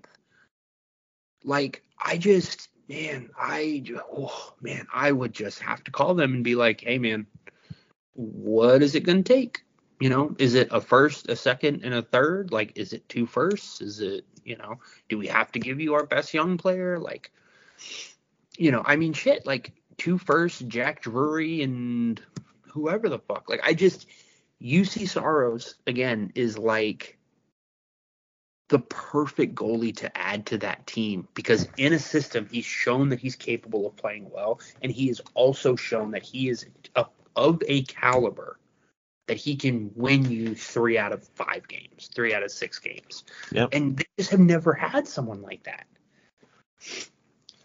Like, 1.45 1.81
I 1.97 2.17
just, 2.17 2.67
man, 2.89 3.29
I, 3.39 3.85
oh, 4.11 4.53
man, 4.59 4.85
I 4.93 5.13
would 5.13 5.31
just 5.31 5.61
have 5.61 5.81
to 5.85 5.91
call 5.91 6.15
them 6.15 6.33
and 6.33 6.43
be 6.43 6.55
like, 6.55 6.81
hey, 6.81 6.97
man, 6.97 7.25
what 8.15 8.83
is 8.83 8.95
it 8.95 9.05
going 9.05 9.23
to 9.23 9.33
take? 9.33 9.61
You 9.99 10.09
know, 10.09 10.35
is 10.39 10.53
it 10.53 10.69
a 10.71 10.79
first, 10.79 11.29
a 11.29 11.35
second, 11.35 11.83
and 11.83 11.93
a 11.93 12.01
third? 12.01 12.51
Like, 12.51 12.73
is 12.75 12.93
it 12.93 13.07
two 13.09 13.25
firsts? 13.25 13.81
Is 13.81 13.99
it, 13.99 14.25
you 14.45 14.55
know, 14.55 14.79
do 15.09 15.17
we 15.17 15.27
have 15.27 15.51
to 15.51 15.59
give 15.59 15.81
you 15.81 15.93
our 15.95 16.05
best 16.05 16.33
young 16.33 16.57
player? 16.57 16.97
Like, 16.99 17.31
you 18.57 18.71
know, 18.71 18.81
I 18.85 18.95
mean, 18.95 19.11
shit, 19.11 19.45
like 19.45 19.73
two 19.97 20.17
firsts, 20.17 20.61
Jack 20.61 21.01
Drury, 21.01 21.61
and 21.61 22.21
whoever 22.69 23.09
the 23.09 23.19
fuck. 23.19 23.49
Like 23.49 23.61
I 23.63 23.73
just 23.73 24.07
Juuse 24.61 25.07
Saros 25.07 25.75
again 25.85 26.31
is 26.35 26.57
like 26.57 27.17
the 28.69 28.79
perfect 28.79 29.55
goalie 29.55 29.95
to 29.97 30.17
add 30.17 30.45
to 30.47 30.57
that 30.59 30.85
team 30.85 31.27
because 31.33 31.67
in 31.77 31.93
a 31.93 31.99
system 31.99 32.47
he's 32.51 32.65
shown 32.65 33.09
that 33.09 33.19
he's 33.19 33.35
capable 33.35 33.87
of 33.87 33.95
playing 33.95 34.29
well 34.31 34.59
and 34.81 34.91
he 34.91 35.07
has 35.07 35.19
also 35.33 35.75
shown 35.75 36.11
that 36.11 36.21
he 36.21 36.49
is 36.49 36.67
a, 36.95 37.05
of 37.35 37.63
a 37.67 37.81
caliber 37.83 38.58
that 39.29 39.37
he 39.37 39.55
can 39.55 39.91
win 39.95 40.25
you 40.25 40.55
3 40.55 40.97
out 40.97 41.11
of 41.11 41.23
5 41.35 41.67
games, 41.67 42.09
3 42.15 42.33
out 42.33 42.41
of 42.41 42.49
6 42.49 42.79
games. 42.79 43.23
Yep. 43.51 43.69
And 43.73 43.95
they 43.95 44.05
just 44.17 44.31
have 44.31 44.39
never 44.39 44.73
had 44.73 45.07
someone 45.07 45.43
like 45.43 45.61
that. 45.65 45.85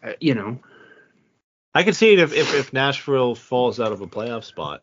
Uh, 0.03 0.13
you 0.21 0.35
know, 0.35 0.61
I 1.75 1.83
could 1.83 1.97
see 1.97 2.13
it 2.13 2.19
if, 2.19 2.35
if, 2.35 2.55
if 2.55 2.73
Nashville 2.75 3.35
falls 3.35 3.81
out 3.81 3.93
of 3.93 4.03
a 4.03 4.07
playoff 4.07 4.45
spot. 4.45 4.83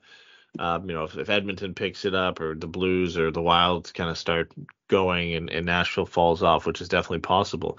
Um, 0.57 0.89
you 0.89 0.95
know, 0.95 1.03
if, 1.03 1.15
if 1.15 1.29
Edmonton 1.29 1.75
picks 1.75 2.03
it 2.03 2.15
up 2.15 2.41
or 2.41 2.55
the 2.55 2.65
Blues 2.65 3.15
or 3.15 3.29
the 3.29 3.43
Wilds 3.43 3.91
kind 3.91 4.09
of 4.09 4.17
start 4.17 4.51
going 4.87 5.35
and, 5.35 5.51
and 5.51 5.67
Nashville 5.67 6.07
falls 6.07 6.41
off, 6.41 6.65
which 6.65 6.81
is 6.81 6.89
definitely 6.89 7.19
possible. 7.19 7.77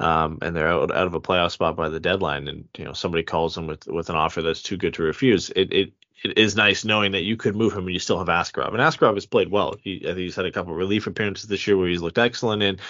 Um, 0.00 0.38
and 0.40 0.56
they're 0.56 0.68
out, 0.68 0.90
out 0.90 1.06
of 1.06 1.12
a 1.12 1.20
playoff 1.20 1.50
spot 1.50 1.76
by 1.76 1.90
the 1.90 2.00
deadline, 2.00 2.48
and 2.48 2.66
you 2.78 2.84
know 2.84 2.92
somebody 2.94 3.24
calls 3.24 3.56
them 3.56 3.66
with 3.66 3.84
with 3.88 4.10
an 4.10 4.16
offer 4.16 4.42
that's 4.42 4.62
too 4.62 4.76
good 4.76 4.94
to 4.94 5.02
refuse. 5.02 5.50
It 5.50 5.72
it 5.72 5.92
it 6.24 6.38
is 6.38 6.56
nice 6.56 6.84
knowing 6.84 7.12
that 7.12 7.22
you 7.22 7.36
could 7.36 7.56
move 7.56 7.72
him 7.72 7.84
and 7.84 7.92
you 7.92 7.98
still 7.98 8.18
have 8.18 8.28
Askarov. 8.28 8.68
And 8.68 8.78
Askarov 8.78 9.14
has 9.14 9.26
played 9.26 9.50
well. 9.50 9.76
He 9.82 9.98
I 10.02 10.08
think 10.08 10.18
he's 10.18 10.36
had 10.36 10.46
a 10.46 10.52
couple 10.52 10.72
of 10.72 10.78
relief 10.78 11.06
appearances 11.06 11.48
this 11.48 11.66
year 11.66 11.76
where 11.76 11.88
he's 11.88 12.02
looked 12.02 12.18
excellent 12.18 12.62
And 12.62 12.80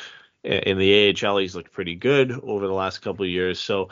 in 0.44 0.78
the 0.78 1.16
AHL. 1.24 1.38
He's 1.38 1.54
looked 1.54 1.72
pretty 1.72 1.94
good 1.94 2.32
over 2.42 2.66
the 2.66 2.72
last 2.72 2.98
couple 2.98 3.24
of 3.24 3.30
years. 3.30 3.60
So 3.60 3.88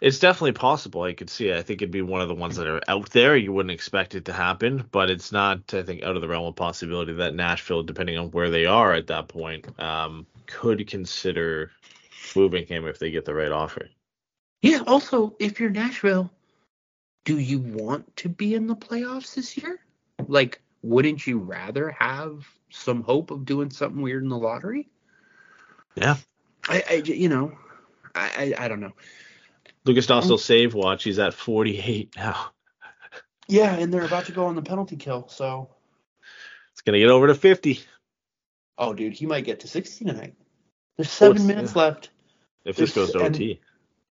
it's 0.00 0.18
definitely 0.18 0.52
possible. 0.52 1.02
I 1.02 1.14
could 1.14 1.30
see 1.30 1.48
it. 1.48 1.56
I 1.56 1.62
think 1.62 1.80
it'd 1.80 1.90
be 1.90 2.02
one 2.02 2.20
of 2.20 2.28
the 2.28 2.34
ones 2.34 2.56
that 2.56 2.66
are 2.66 2.82
out 2.88 3.10
there. 3.10 3.36
You 3.36 3.52
wouldn't 3.52 3.72
expect 3.72 4.14
it 4.14 4.26
to 4.26 4.32
happen, 4.32 4.84
but 4.90 5.10
it's 5.10 5.32
not, 5.32 5.72
I 5.72 5.82
think, 5.82 6.02
out 6.02 6.16
of 6.16 6.22
the 6.22 6.28
realm 6.28 6.46
of 6.46 6.56
possibility 6.56 7.14
that 7.14 7.34
Nashville, 7.34 7.82
depending 7.82 8.18
on 8.18 8.30
where 8.30 8.50
they 8.50 8.66
are 8.66 8.92
at 8.92 9.06
that 9.06 9.28
point, 9.28 9.66
um, 9.80 10.26
could 10.46 10.86
consider 10.86 11.72
moving 12.34 12.66
him 12.66 12.86
if 12.86 12.98
they 12.98 13.10
get 13.10 13.24
the 13.24 13.34
right 13.34 13.52
offer. 13.52 13.88
Yeah, 14.60 14.82
also, 14.86 15.34
if 15.38 15.60
you're 15.60 15.70
Nashville, 15.70 16.30
do 17.26 17.38
you 17.38 17.58
want 17.58 18.16
to 18.18 18.28
be 18.30 18.54
in 18.54 18.68
the 18.68 18.76
playoffs 18.76 19.34
this 19.34 19.58
year? 19.58 19.80
Like, 20.28 20.62
wouldn't 20.82 21.26
you 21.26 21.40
rather 21.40 21.90
have 21.90 22.46
some 22.70 23.02
hope 23.02 23.32
of 23.32 23.44
doing 23.44 23.68
something 23.68 24.00
weird 24.00 24.22
in 24.22 24.28
the 24.28 24.38
lottery? 24.38 24.88
Yeah. 25.96 26.16
I, 26.68 26.84
I 26.88 26.94
you 26.94 27.28
know, 27.28 27.58
I, 28.14 28.54
I, 28.58 28.64
I 28.64 28.68
don't 28.68 28.80
know. 28.80 28.92
Lukas 29.84 30.06
Dostal 30.06 30.38
save 30.38 30.72
watch. 30.72 31.02
He's 31.02 31.18
at 31.18 31.34
48 31.34 32.14
now. 32.16 32.52
Yeah, 33.48 33.74
and 33.74 33.92
they're 33.92 34.04
about 34.04 34.26
to 34.26 34.32
go 34.32 34.46
on 34.46 34.54
the 34.54 34.62
penalty 34.62 34.96
kill, 34.96 35.28
so. 35.28 35.68
It's 36.72 36.82
gonna 36.82 36.98
get 36.98 37.10
over 37.10 37.26
to 37.26 37.34
50 37.34 37.80
Oh, 38.78 38.92
dude, 38.92 39.14
he 39.14 39.26
might 39.26 39.44
get 39.44 39.60
to 39.60 39.68
60 39.68 40.04
tonight. 40.04 40.34
There's 40.96 41.10
seven 41.10 41.46
minutes 41.46 41.74
left. 41.74 42.10
if 42.64 42.76
this 42.76 42.94
goes 42.94 43.12
to 43.12 43.20
OT. 43.20 43.60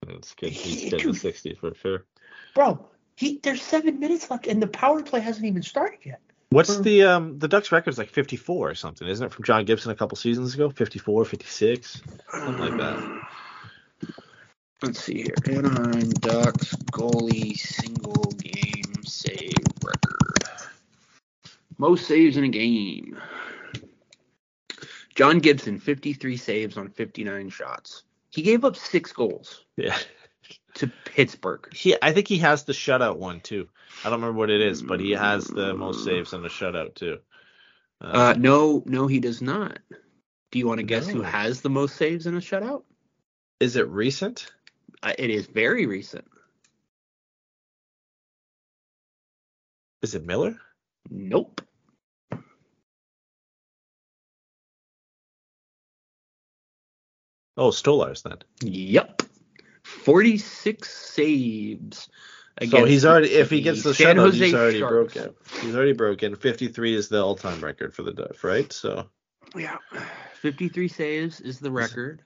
It's 0.08 0.34
good. 0.34 0.50
He's 0.50 0.90
getting 0.90 1.12
to 1.12 1.18
60 1.18 1.54
for 1.54 1.74
sure. 1.74 2.06
Bro, 2.54 2.88
he 3.16 3.38
there's 3.42 3.62
seven 3.62 4.00
minutes 4.00 4.30
left, 4.30 4.46
and 4.46 4.62
the 4.62 4.66
power 4.66 5.02
play 5.02 5.20
hasn't 5.20 5.46
even 5.46 5.62
started 5.62 5.98
yet. 6.04 6.20
What's 6.50 6.76
For- 6.76 6.82
the 6.82 7.02
um 7.04 7.38
the 7.38 7.48
Ducks 7.48 7.72
record's 7.72 7.98
like 7.98 8.10
54 8.10 8.70
or 8.70 8.74
something, 8.74 9.06
isn't 9.08 9.26
it? 9.26 9.32
From 9.32 9.44
John 9.44 9.64
Gibson 9.64 9.90
a 9.90 9.94
couple 9.94 10.16
seasons 10.16 10.54
ago, 10.54 10.70
54, 10.70 11.24
56, 11.24 12.02
something 12.30 12.58
like 12.58 12.76
that. 12.78 13.20
Let's 14.82 15.00
see 15.00 15.22
here. 15.22 15.34
Anaheim 15.56 16.10
Ducks 16.10 16.74
goalie 16.92 17.56
single 17.56 18.24
game 18.32 19.02
save 19.04 19.52
record. 19.84 20.44
Most 21.78 22.06
saves 22.06 22.36
in 22.36 22.44
a 22.44 22.48
game. 22.48 23.18
John 25.14 25.38
Gibson, 25.38 25.78
53 25.78 26.36
saves 26.36 26.76
on 26.76 26.88
59 26.88 27.48
shots. 27.48 28.02
He 28.30 28.42
gave 28.42 28.64
up 28.64 28.76
six 28.76 29.12
goals 29.12 29.64
Yeah. 29.76 29.96
To 30.74 30.90
Pittsburgh. 31.04 31.72
He, 31.72 31.96
I 32.02 32.12
think 32.12 32.26
he 32.26 32.38
has 32.38 32.64
the 32.64 32.72
shutout 32.72 33.18
one 33.18 33.40
too. 33.40 33.68
I 34.04 34.10
don't 34.10 34.20
remember 34.20 34.38
what 34.38 34.50
it 34.50 34.60
is, 34.60 34.82
but 34.82 35.00
he 35.00 35.12
has 35.12 35.46
the 35.46 35.74
most 35.74 36.04
saves 36.04 36.34
on 36.34 36.42
the 36.42 36.48
shutout 36.48 36.94
too. 36.94 37.18
Uh, 38.00 38.34
no, 38.36 38.82
no, 38.84 39.06
he 39.06 39.20
does 39.20 39.40
not. 39.40 39.78
Do 40.50 40.58
you 40.58 40.66
want 40.66 40.78
to 40.78 40.84
guess 40.84 41.08
who 41.08 41.22
has 41.22 41.60
the 41.60 41.70
most 41.70 41.96
saves 41.96 42.26
in 42.26 42.34
a 42.34 42.40
shutout? 42.40 42.82
is 43.60 43.76
it 43.76 43.88
recent? 43.88 44.52
Uh, 45.02 45.12
it 45.18 45.30
is 45.30 45.46
very 45.46 45.86
recent. 45.86 46.26
Is 50.02 50.14
it 50.14 50.24
Miller? 50.24 50.56
Nope. 51.10 51.62
Oh, 57.56 57.70
Stolarz 57.70 58.22
then. 58.22 58.38
Yep. 58.60 59.22
46 60.04 60.90
saves. 60.90 62.08
so 62.70 62.84
he's 62.84 63.04
already 63.04 63.32
if 63.32 63.50
he 63.50 63.60
gets 63.62 63.82
the 63.82 63.94
San 63.94 64.16
shutout, 64.16 64.20
Jose 64.20 64.44
he's 64.44 64.54
already 64.54 64.78
Sharks. 64.80 65.14
broken. 65.14 65.34
He's 65.62 65.74
already 65.74 65.92
broken. 65.92 66.36
53 66.36 66.94
is 66.94 67.08
the 67.08 67.22
all-time 67.22 67.60
record 67.60 67.94
for 67.94 68.02
the 68.02 68.12
Ducks, 68.12 68.44
right? 68.44 68.72
So 68.72 69.06
Yeah. 69.56 69.76
53 70.40 70.88
saves 70.88 71.40
is 71.40 71.58
the 71.58 71.70
record. 71.70 72.20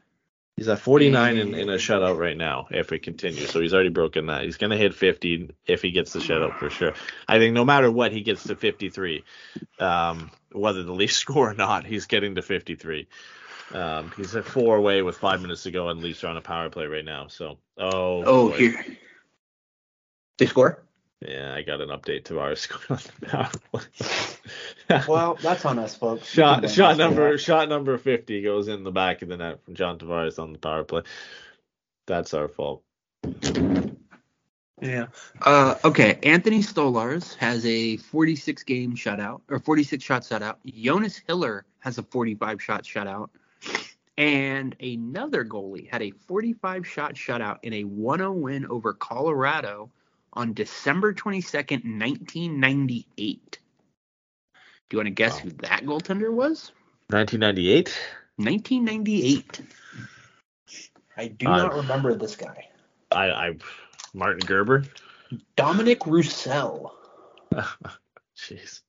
he's 0.57 0.67
at 0.69 0.81
49 0.81 1.37
in, 1.39 1.55
in 1.55 1.69
a 1.71 1.75
shutout 1.75 2.19
right 2.19 2.37
now 2.37 2.67
if 2.71 2.91
it 2.93 3.05
continues. 3.05 3.49
So 3.51 3.61
he's 3.61 3.73
already 3.73 3.91
broken 3.91 4.27
that. 4.27 4.43
He's 4.43 4.57
gonna 4.57 4.77
hit 4.77 4.93
50 4.95 5.51
if 5.67 5.81
he 5.83 5.93
gets 5.93 6.13
the 6.13 6.19
shutout 6.19 6.59
for 6.59 6.69
sure. 6.69 6.95
I 7.29 7.39
think 7.39 7.55
no 7.55 7.65
matter 7.65 7.91
what, 7.93 8.13
he 8.13 8.23
gets 8.23 8.43
to 8.45 8.57
53. 8.57 9.23
Um, 9.79 10.31
whether 10.53 10.83
the 10.83 10.93
Leafs 10.93 11.17
score 11.25 11.51
or 11.51 11.55
not, 11.55 11.87
he's 11.87 12.07
getting 12.07 12.35
to 12.35 12.43
53. 12.43 13.07
Um, 13.73 14.13
he's 14.17 14.35
at 14.35 14.45
four 14.45 14.77
away 14.77 15.03
with 15.03 15.17
five 15.19 15.43
minutes 15.43 15.63
to 15.65 15.71
go, 15.71 15.89
and 15.91 16.01
Leafs 16.03 16.25
are 16.25 16.29
on 16.29 16.37
a 16.37 16.41
power 16.41 16.71
play 16.71 16.87
right 16.87 17.05
now. 17.05 17.27
So, 17.29 17.59
oh, 17.77 18.23
Oh, 18.25 18.49
boy. 18.51 18.57
here. 18.57 18.85
They 20.39 20.47
score? 20.47 20.85
yeah, 21.21 21.53
I 21.55 21.63
got 21.63 21.81
an 21.81 21.89
update 21.89 22.25
to 22.27 22.39
our 22.39 22.55
score 22.57 22.81
on 22.97 23.01
the 23.21 23.27
power 23.27 23.51
play. 23.73 23.83
Well, 25.07 25.35
that's 25.43 25.67
on 25.67 25.79
us, 25.79 25.95
folks. 25.95 26.27
shot 26.27 26.71
shot 26.71 26.97
number 26.97 27.37
shot 27.37 27.69
number 27.69 27.99
50 27.99 28.41
goes 28.41 28.69
in 28.69 28.85
the 28.85 28.91
back 28.91 29.21
of 29.21 29.29
the 29.29 29.37
net 29.37 29.63
from 29.63 29.75
John 29.75 29.99
Tavares 29.99 30.39
on 30.39 30.53
the 30.55 30.59
power 30.59 30.83
play. 30.83 31.03
That's 32.07 32.33
our 32.33 32.49
fault. 32.49 32.83
Yeah. 34.81 35.07
Uh, 35.43 35.75
okay. 35.85 36.19
Anthony 36.23 36.61
Stolarz 36.61 37.35
has 37.35 37.67
a 37.67 37.97
46 37.99 38.63
game 38.63 38.95
shutout 38.95 39.41
or 39.51 39.59
46 39.59 40.03
shot 40.03 40.23
shutout. 40.23 40.57
Jonas 40.65 41.21
Hiller 41.27 41.67
has 41.81 41.99
a 41.99 42.03
45 42.03 42.63
shot 42.63 42.85
shutout. 42.85 43.29
And 44.19 44.75
another 44.81 45.45
goalie 45.45 45.89
had 45.89 46.03
a 46.03 46.11
45 46.11 46.85
shot 46.85 47.15
shutout 47.15 47.59
in 47.63 47.73
a 47.73 47.85
1 47.85 48.19
0 48.19 48.33
win 48.33 48.67
over 48.67 48.93
Colorado 48.93 49.93
on 50.33 50.55
December 50.55 51.15
22nd, 51.15 51.85
1998. 52.01 53.59
Do 54.91 54.97
you 54.97 54.99
want 54.99 55.07
to 55.07 55.11
guess 55.13 55.35
Wow. 55.37 55.41
who 55.43 55.51
that 55.59 55.85
goaltender 55.85 56.33
was? 56.33 56.73
1998. 57.11 57.97
1998. 58.39 59.61
I 61.17 61.29
do 61.29 61.47
Uh, 61.47 61.57
not 61.57 61.75
remember 61.77 62.15
this 62.17 62.35
guy. 62.35 62.69
I, 63.13 63.31
I 63.31 63.57
Martin 64.15 64.45
Gerber. 64.45 64.83
Dominic 65.55 66.07
Roussel. 66.07 66.93
Jeez. 68.37 68.83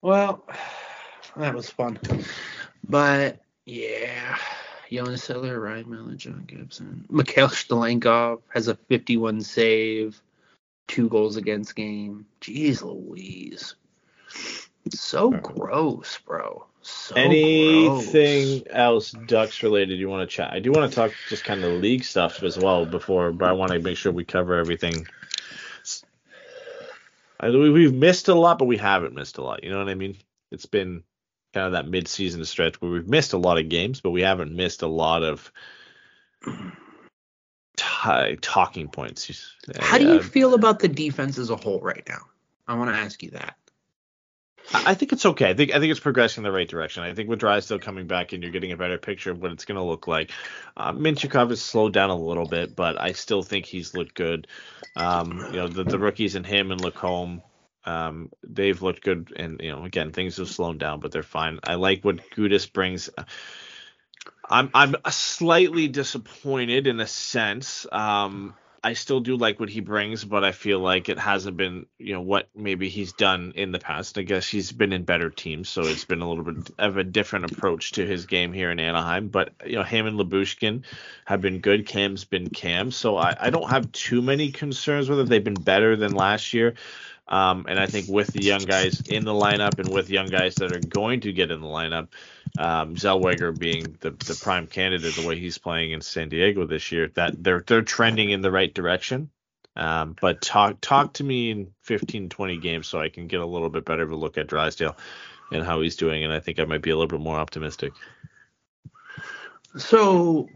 Well, 0.00 0.46
that 1.36 1.54
was 1.54 1.70
fun. 1.70 1.98
But 2.88 3.40
yeah, 3.66 4.36
Jonas 4.90 5.26
Hiller, 5.26 5.58
Ryan 5.60 5.90
Miller, 5.90 6.14
John 6.14 6.44
Gibson, 6.46 7.04
Mikhail 7.10 7.48
Shtalenkov 7.48 8.40
has 8.50 8.68
a 8.68 8.74
51 8.74 9.40
save, 9.40 10.20
two 10.88 11.08
goals 11.08 11.36
against 11.36 11.74
game. 11.74 12.26
Jeez 12.40 12.82
Louise, 12.82 13.74
so 14.90 15.30
gross, 15.30 16.18
bro. 16.26 16.66
So 16.82 17.14
Anything 17.16 18.58
gross. 18.58 18.68
else 18.70 19.10
Ducks 19.12 19.62
related 19.62 19.98
you 19.98 20.10
want 20.10 20.28
to 20.28 20.36
chat? 20.36 20.52
I 20.52 20.58
do 20.58 20.70
want 20.70 20.90
to 20.90 20.94
talk 20.94 21.12
just 21.30 21.42
kind 21.42 21.64
of 21.64 21.80
league 21.80 22.04
stuff 22.04 22.42
as 22.42 22.58
well 22.58 22.84
before, 22.84 23.32
but 23.32 23.48
I 23.48 23.52
want 23.52 23.72
to 23.72 23.78
make 23.78 23.96
sure 23.96 24.12
we 24.12 24.24
cover 24.24 24.54
everything. 24.54 25.06
I, 27.40 27.48
we- 27.48 27.70
we've 27.70 27.94
missed 27.94 28.28
a 28.28 28.34
lot, 28.34 28.58
but 28.58 28.66
we 28.66 28.76
haven't 28.76 29.14
missed 29.14 29.38
a 29.38 29.42
lot. 29.42 29.64
You 29.64 29.70
know 29.70 29.78
what 29.78 29.88
I 29.88 29.94
mean? 29.94 30.16
It's 30.50 30.66
been 30.66 31.02
kind 31.54 31.66
of 31.66 31.72
that 31.72 31.88
mid-season 31.88 32.44
stretch 32.44 32.80
where 32.80 32.90
we've 32.90 33.08
missed 33.08 33.32
a 33.32 33.38
lot 33.38 33.58
of 33.58 33.68
games, 33.68 34.00
but 34.00 34.10
we 34.10 34.22
haven't 34.22 34.54
missed 34.54 34.82
a 34.82 34.86
lot 34.86 35.22
of 35.22 35.50
t- 37.76 38.36
talking 38.40 38.88
points. 38.88 39.54
How 39.80 39.98
do 39.98 40.04
you 40.04 40.18
Uh, 40.18 40.22
feel 40.22 40.54
about 40.54 40.80
the 40.80 40.88
defense 40.88 41.38
as 41.38 41.50
a 41.50 41.56
whole 41.56 41.80
right 41.80 42.02
now? 42.08 42.20
I 42.66 42.74
want 42.74 42.90
to 42.90 42.96
ask 42.96 43.22
you 43.22 43.30
that. 43.30 43.56
I 44.72 44.94
think 44.94 45.12
it's 45.12 45.26
okay. 45.26 45.50
I 45.50 45.54
think 45.54 45.74
I 45.74 45.78
think 45.78 45.90
it's 45.90 46.00
progressing 46.00 46.40
in 46.40 46.44
the 46.44 46.56
right 46.56 46.66
direction. 46.66 47.02
I 47.02 47.12
think 47.12 47.28
with 47.28 47.38
Drysdale 47.38 47.78
coming 47.78 48.06
back 48.06 48.32
and 48.32 48.42
you're 48.42 48.50
getting 48.50 48.72
a 48.72 48.78
better 48.78 48.96
picture 48.96 49.30
of 49.30 49.42
what 49.42 49.52
it's 49.52 49.66
going 49.66 49.76
to 49.76 49.84
look 49.84 50.06
like. 50.06 50.30
Uh, 50.74 50.90
Mintyukov 50.92 51.50
has 51.50 51.60
slowed 51.60 51.92
down 51.92 52.08
a 52.08 52.16
little 52.16 52.46
bit, 52.46 52.74
but 52.74 52.98
I 52.98 53.12
still 53.12 53.42
think 53.42 53.66
he's 53.66 53.92
looked 53.94 54.14
good. 54.14 54.46
Um, 54.96 55.44
you 55.50 55.58
know, 55.58 55.68
the, 55.68 55.84
the 55.84 55.98
rookies 55.98 56.34
and 56.34 56.46
him 56.46 56.70
and 56.70 56.80
Lacombe, 56.80 57.42
um, 57.84 58.30
they've 58.42 58.80
looked 58.80 59.02
good. 59.02 59.32
And 59.36 59.60
you 59.62 59.72
know, 59.72 59.84
again, 59.84 60.12
things 60.12 60.36
have 60.38 60.48
slowed 60.48 60.78
down, 60.78 61.00
but 61.00 61.12
they're 61.12 61.22
fine. 61.22 61.60
I 61.64 61.74
like 61.74 62.04
what 62.04 62.30
Gudas 62.30 62.70
brings. 62.70 63.10
I'm 64.48 64.70
I'm 64.74 64.96
slightly 65.10 65.88
disappointed 65.88 66.86
in 66.86 67.00
a 67.00 67.06
sense. 67.06 67.86
Um, 67.90 68.54
I 68.84 68.92
still 68.92 69.20
do 69.20 69.36
like 69.36 69.58
what 69.58 69.70
he 69.70 69.80
brings, 69.80 70.26
but 70.26 70.44
I 70.44 70.52
feel 70.52 70.78
like 70.78 71.08
it 71.08 71.18
hasn't 71.18 71.56
been, 71.56 71.86
you 71.98 72.12
know, 72.12 72.20
what 72.20 72.50
maybe 72.54 72.90
he's 72.90 73.14
done 73.14 73.54
in 73.56 73.72
the 73.72 73.78
past. 73.78 74.18
I 74.18 74.22
guess 74.22 74.46
he's 74.46 74.72
been 74.72 74.92
in 74.92 75.04
better 75.04 75.30
teams, 75.30 75.70
so 75.70 75.86
it's 75.86 76.04
been 76.04 76.20
a 76.20 76.28
little 76.28 76.44
bit 76.44 76.70
of 76.78 76.98
a 76.98 77.04
different 77.04 77.50
approach 77.50 77.92
to 77.92 78.06
his 78.06 78.26
game 78.26 78.52
here 78.52 78.70
in 78.70 78.78
Anaheim. 78.78 79.28
But 79.28 79.54
you 79.64 79.76
know, 79.76 79.84
him 79.84 80.04
and 80.04 80.20
Lyubushkin 80.20 80.82
have 81.24 81.40
been 81.40 81.60
good. 81.60 81.86
Cam's 81.86 82.26
been 82.26 82.50
Cam, 82.50 82.90
so 82.90 83.16
I, 83.16 83.34
I 83.40 83.48
don't 83.48 83.70
have 83.70 83.90
too 83.90 84.20
many 84.20 84.52
concerns 84.52 85.08
whether. 85.08 85.24
They've 85.24 85.42
been 85.42 85.54
better 85.54 85.96
than 85.96 86.12
last 86.12 86.52
year. 86.52 86.74
Um, 87.26 87.66
and 87.68 87.80
I 87.80 87.86
think 87.86 88.08
with 88.08 88.28
the 88.28 88.42
young 88.42 88.60
guys 88.60 89.00
in 89.00 89.24
the 89.24 89.32
lineup 89.32 89.78
and 89.78 89.88
with 89.88 90.10
young 90.10 90.26
guys 90.26 90.56
that 90.56 90.72
are 90.72 90.80
going 90.80 91.20
to 91.20 91.32
get 91.32 91.50
in 91.50 91.60
the 91.60 91.66
lineup, 91.66 92.08
um, 92.58 92.96
Zellweger 92.96 93.58
being 93.58 93.96
the, 94.00 94.10
the 94.10 94.38
prime 94.40 94.66
candidate, 94.66 95.14
the 95.14 95.26
way 95.26 95.38
he's 95.38 95.58
playing 95.58 95.92
in 95.92 96.02
San 96.02 96.28
Diego 96.28 96.66
this 96.66 96.92
year, 96.92 97.08
that 97.14 97.42
they're 97.42 97.64
they're 97.66 97.82
trending 97.82 98.30
in 98.30 98.42
the 98.42 98.50
right 98.50 98.72
direction. 98.72 99.30
Um, 99.76 100.14
but 100.20 100.40
talk 100.40 100.80
talk 100.80 101.14
to 101.14 101.24
me 101.24 101.50
in 101.50 101.72
15, 101.82 102.28
20 102.28 102.58
games 102.58 102.86
so 102.86 103.00
I 103.00 103.08
can 103.08 103.26
get 103.26 103.40
a 103.40 103.46
little 103.46 103.70
bit 103.70 103.84
better 103.84 104.02
of 104.02 104.10
a 104.12 104.16
look 104.16 104.38
at 104.38 104.46
Drysdale 104.46 104.96
and 105.50 105.64
how 105.64 105.80
he's 105.80 105.96
doing, 105.96 106.24
and 106.24 106.32
I 106.32 106.40
think 106.40 106.58
I 106.60 106.64
might 106.64 106.82
be 106.82 106.90
a 106.90 106.96
little 106.96 107.08
bit 107.08 107.20
more 107.20 107.38
optimistic. 107.38 107.92
So 109.76 110.48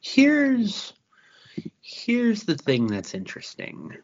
here's 0.00 0.92
here's 1.80 2.44
the 2.44 2.56
thing 2.56 2.86
that's 2.86 3.14
interesting. 3.14 3.96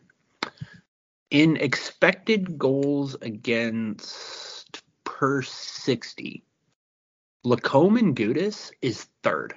In 1.34 1.56
expected 1.56 2.58
goals 2.58 3.16
against 3.20 4.84
per 5.02 5.42
60, 5.42 6.44
Lacombe 7.42 7.96
and 7.96 8.14
Gudas 8.14 8.70
is 8.80 9.08
third. 9.24 9.56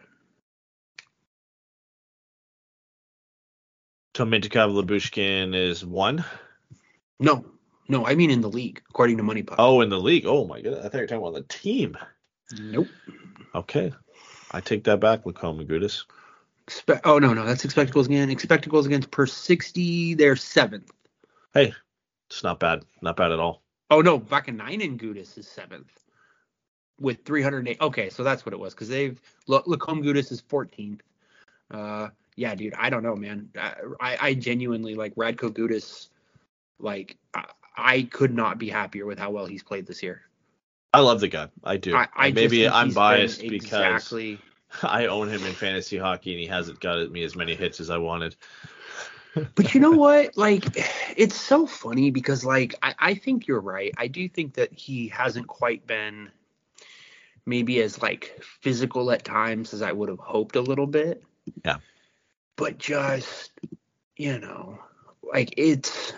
So 4.16 4.26
Mintyukov 4.26 4.74
Lyubushkin 4.74 5.54
is 5.54 5.86
one. 5.86 6.26
No, 7.20 7.46
no, 7.88 8.08
I 8.08 8.16
mean 8.16 8.32
in 8.32 8.42
the 8.42 8.50
league, 8.50 8.82
according 8.90 9.18
to 9.18 9.24
MoneyPuck. 9.24 9.58
Oh, 9.60 9.82
in 9.82 9.90
the 9.90 10.00
league. 10.00 10.26
Oh 10.26 10.48
my 10.48 10.60
god, 10.62 10.80
I 10.80 10.82
thought 10.90 10.94
you 10.96 11.02
were 11.02 11.06
talking 11.06 11.28
about 11.28 11.36
the 11.36 11.44
team. 11.44 11.96
nope. 12.60 12.88
Okay, 13.54 13.94
I 14.50 14.62
take 14.62 14.86
that 14.86 15.00
back, 15.00 15.28
Lacombe 15.28 15.60
and 15.60 15.70
Gudas. 15.70 16.06
Expe- 16.66 17.02
oh 17.04 17.20
no, 17.20 17.36
no, 17.36 17.46
that's 17.46 17.66
expected 17.66 17.94
goals 17.94 18.08
again. 18.08 18.32
Expected 18.32 18.72
goals 18.72 18.88
against 18.88 19.12
per 19.12 19.28
60, 19.28 20.16
they're 20.16 20.36
seventh. 20.36 20.92
Hey, 21.54 21.74
it's 22.30 22.44
not 22.44 22.60
bad, 22.60 22.84
not 23.02 23.16
bad 23.16 23.32
at 23.32 23.40
all. 23.40 23.64
Oh 23.90 24.02
no, 24.02 24.20
Vaakanainen 24.20 25.00
Gudas 25.00 25.38
is 25.38 25.48
seventh 25.48 25.92
with 27.00 27.24
308. 27.24 27.80
Okay, 27.80 28.10
so 28.10 28.24
that's 28.24 28.46
what 28.46 28.54
it 28.54 28.60
was 28.60 28.74
because 28.74 28.90
they've 28.90 29.20
look 29.48 29.68
Lacombe 29.68 30.04
Gudas 30.04 30.32
is 30.32 30.42
14th. 30.42 31.00
Uh, 31.72 32.10
yeah, 32.36 32.56
dude, 32.56 32.74
I 32.76 32.90
don't 32.90 33.04
know, 33.04 33.16
man. 33.16 33.50
I 34.00 34.18
I, 34.20 34.34
genuinely 34.34 34.96
like 34.96 35.16
Radko 35.16 35.50
Gudas. 35.50 36.10
Like 36.80 37.18
I, 37.34 37.46
I 37.76 38.02
could 38.04 38.34
not 38.34 38.58
be 38.58 38.70
happier 38.70 39.06
with 39.06 39.20
how 39.20 39.32
well 39.32 39.46
he's 39.46 39.64
played 39.64 39.88
this 39.88 40.04
year. 40.04 40.22
I 40.94 41.00
love 41.00 41.20
the 41.20 41.28
guy. 41.28 41.50
I 41.64 41.78
do. 41.78 41.96
I, 41.96 42.08
I 42.16 42.32
Maybe 42.32 42.68
I'm 42.68 42.92
biased 42.92 43.42
because 43.42 43.64
exactly. 43.64 44.40
I 44.84 45.08
own 45.08 45.30
him 45.30 45.44
in 45.46 45.54
fantasy 45.54 45.98
hockey 45.98 46.32
and 46.32 46.40
he 46.40 46.46
hasn't 46.46 46.80
got 46.80 47.10
me 47.12 47.24
as 47.24 47.36
many 47.36 47.56
hits 47.56 47.80
as 47.80 47.90
I 47.90 47.98
wanted. 47.98 48.36
But 49.56 49.74
you 49.74 49.80
know 49.80 49.92
what? 49.92 50.38
Like, 50.38 50.66
it's 51.16 51.36
so 51.36 51.66
funny 51.66 52.12
because, 52.12 52.46
like, 52.46 52.76
I, 52.82 52.96
I 53.00 53.14
think 53.16 53.48
you're 53.48 53.60
right. 53.60 53.94
I 53.98 54.08
do 54.08 54.28
think 54.28 54.54
that 54.56 54.74
he 54.74 55.08
hasn't 55.08 55.48
quite 55.48 55.86
been 55.88 56.32
maybe 57.48 57.82
as 57.82 58.02
like 58.02 58.38
physical 58.62 59.10
at 59.10 59.24
times 59.24 59.74
as 59.74 59.82
I 59.82 59.94
would 59.94 60.10
have 60.10 60.20
hoped 60.20 60.56
a 60.56 60.62
little 60.62 60.86
bit. 60.86 61.24
Yeah. 61.64 61.78
But 62.58 62.78
just, 62.78 63.52
you 64.18 64.38
know, 64.38 64.80
like 65.24 65.54
it's 65.58 66.14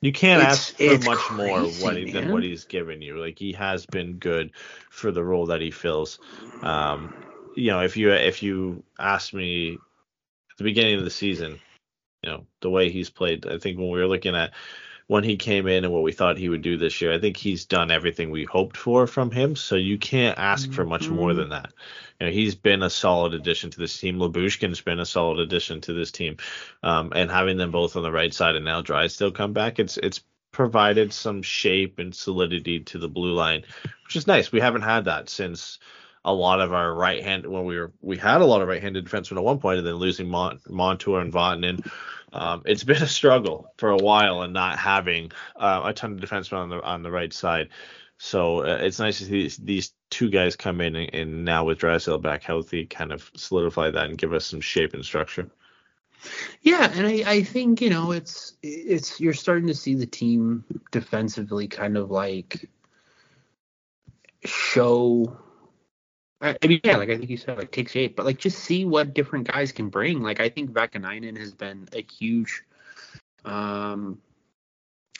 You 0.00 0.12
can't 0.12 0.42
ask 0.42 0.76
for 0.76 0.98
much 1.00 1.30
more 1.32 1.62
what 1.62 1.96
he, 1.96 2.12
than 2.12 2.30
what 2.30 2.42
he's 2.42 2.64
given 2.64 3.02
you. 3.02 3.18
Like 3.18 3.38
he 3.38 3.52
has 3.52 3.84
been 3.84 4.14
good 4.14 4.52
for 4.90 5.10
the 5.10 5.24
role 5.24 5.46
that 5.46 5.60
he 5.60 5.70
fills. 5.70 6.18
Um, 6.62 7.12
you 7.56 7.70
know, 7.72 7.80
if 7.80 7.96
you 7.96 8.12
if 8.12 8.42
you 8.42 8.84
asked 8.98 9.34
me 9.34 9.74
at 9.74 10.58
the 10.58 10.64
beginning 10.64 10.98
of 10.98 11.04
the 11.04 11.10
season, 11.10 11.58
you 12.26 12.32
know, 12.32 12.46
the 12.60 12.70
way 12.70 12.90
he's 12.90 13.08
played, 13.08 13.46
I 13.46 13.58
think 13.58 13.78
when 13.78 13.88
we 13.88 14.00
were 14.00 14.08
looking 14.08 14.34
at 14.34 14.52
when 15.06 15.22
he 15.22 15.36
came 15.36 15.68
in 15.68 15.84
and 15.84 15.92
what 15.92 16.02
we 16.02 16.10
thought 16.10 16.36
he 16.36 16.48
would 16.48 16.62
do 16.62 16.76
this 16.76 17.00
year, 17.00 17.12
I 17.12 17.20
think 17.20 17.36
he's 17.36 17.64
done 17.64 17.92
everything 17.92 18.32
we 18.32 18.42
hoped 18.44 18.76
for 18.76 19.06
from 19.06 19.30
him. 19.30 19.54
So 19.54 19.76
you 19.76 19.98
can't 19.98 20.36
ask 20.36 20.72
for 20.72 20.84
much 20.84 21.08
more 21.08 21.30
Mhm. 21.30 21.36
than 21.36 21.48
that. 21.50 21.72
You 22.18 22.26
know, 22.26 22.32
he's 22.32 22.56
been 22.56 22.82
a 22.82 22.90
solid 22.90 23.32
addition 23.32 23.70
to 23.70 23.78
this 23.78 23.96
team. 23.96 24.18
Lyubushkin's 24.18 24.80
been 24.80 24.98
a 24.98 25.06
solid 25.06 25.38
addition 25.38 25.80
to 25.82 25.92
this 25.92 26.10
team. 26.10 26.38
Um, 26.82 27.12
and 27.14 27.30
having 27.30 27.56
them 27.56 27.70
both 27.70 27.94
on 27.94 28.02
the 28.02 28.10
right 28.10 28.34
side 28.34 28.56
and 28.56 28.64
now 28.64 28.82
Drysdale 28.82 29.30
come 29.30 29.52
back, 29.52 29.78
it's 29.78 29.96
it's 29.98 30.22
provided 30.50 31.12
some 31.12 31.42
shape 31.42 32.00
and 32.00 32.12
solidity 32.12 32.80
to 32.80 32.98
the 32.98 33.08
blue 33.08 33.32
line, 33.32 33.62
which 34.06 34.16
is 34.16 34.26
nice. 34.26 34.50
We 34.50 34.58
haven't 34.58 34.82
had 34.82 35.04
that 35.04 35.28
since 35.28 35.78
a 36.24 36.34
lot 36.34 36.60
of 36.60 36.72
our 36.72 36.92
right 36.92 37.22
hand 37.22 37.46
when 37.46 37.64
we 37.64 37.78
were 37.78 37.92
we 38.00 38.16
had 38.16 38.40
a 38.40 38.44
lot 38.44 38.60
of 38.60 38.66
right-handed 38.66 39.04
defensemen 39.04 39.36
at 39.36 39.44
one 39.44 39.60
point, 39.60 39.78
and 39.78 39.86
then 39.86 39.94
losing 39.94 40.28
Mon- 40.28 40.58
Montour 40.68 41.20
and 41.20 41.32
Vatanen. 41.32 41.88
Um, 42.32 42.62
it's 42.66 42.84
been 42.84 43.02
a 43.02 43.08
struggle 43.08 43.72
for 43.76 43.90
a 43.90 43.96
while 43.96 44.42
and 44.42 44.52
not 44.52 44.78
having 44.78 45.32
uh, 45.56 45.82
a 45.84 45.92
ton 45.92 46.12
of 46.12 46.20
defensemen 46.20 46.58
on 46.58 46.68
the 46.70 46.82
on 46.82 47.02
the 47.02 47.10
right 47.10 47.32
side. 47.32 47.68
So 48.18 48.60
uh, 48.64 48.78
it's 48.80 48.98
nice 48.98 49.18
to 49.18 49.24
see 49.24 49.42
these, 49.42 49.56
these 49.58 49.92
two 50.10 50.30
guys 50.30 50.56
come 50.56 50.80
in 50.80 50.96
and, 50.96 51.14
and 51.14 51.44
now 51.44 51.64
with 51.64 51.78
Drysdale 51.78 52.18
back 52.18 52.42
healthy, 52.42 52.86
kind 52.86 53.12
of 53.12 53.30
solidify 53.36 53.90
that 53.90 54.06
and 54.06 54.16
give 54.16 54.32
us 54.32 54.46
some 54.46 54.60
shape 54.60 54.94
and 54.94 55.04
structure. 55.04 55.50
yeah, 56.62 56.90
and 56.94 57.06
I, 57.06 57.22
I 57.26 57.42
think 57.42 57.80
you 57.80 57.90
know 57.90 58.12
it's 58.12 58.56
it's 58.62 59.20
you're 59.20 59.34
starting 59.34 59.66
to 59.68 59.74
see 59.74 59.94
the 59.94 60.06
team 60.06 60.64
defensively 60.90 61.68
kind 61.68 61.96
of 61.96 62.10
like 62.10 62.68
show. 64.44 65.36
I 66.40 66.56
mean, 66.66 66.80
yeah, 66.84 66.96
like 66.98 67.08
I 67.08 67.16
think 67.16 67.30
you 67.30 67.38
said, 67.38 67.56
like 67.56 67.72
take 67.72 67.88
shape, 67.88 68.14
but 68.14 68.26
like 68.26 68.38
just 68.38 68.58
see 68.58 68.84
what 68.84 69.14
different 69.14 69.50
guys 69.50 69.72
can 69.72 69.88
bring. 69.88 70.22
Like 70.22 70.38
I 70.38 70.48
think 70.48 70.70
Vaakanainen 70.70 71.36
has 71.38 71.52
been 71.52 71.88
a 71.94 72.02
huge, 72.02 72.62
um, 73.44 74.20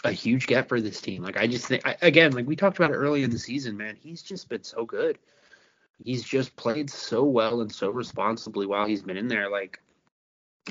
a 0.04 0.12
huge 0.12 0.46
get 0.46 0.68
for 0.68 0.80
this 0.80 1.00
team. 1.00 1.22
Like 1.22 1.38
I 1.38 1.46
just 1.46 1.66
think, 1.66 1.86
I, 1.86 1.96
again, 2.02 2.32
like 2.32 2.46
we 2.46 2.54
talked 2.54 2.76
about 2.78 2.90
it 2.90 2.96
early 2.96 3.22
in 3.22 3.30
the 3.30 3.38
season, 3.38 3.76
man, 3.76 3.96
he's 3.98 4.22
just 4.22 4.48
been 4.50 4.62
so 4.62 4.84
good. 4.84 5.18
He's 6.04 6.22
just 6.22 6.54
played 6.56 6.90
so 6.90 7.24
well 7.24 7.62
and 7.62 7.72
so 7.72 7.88
responsibly 7.88 8.66
while 8.66 8.86
he's 8.86 9.02
been 9.02 9.16
in 9.16 9.28
there. 9.28 9.48
Like 9.48 9.80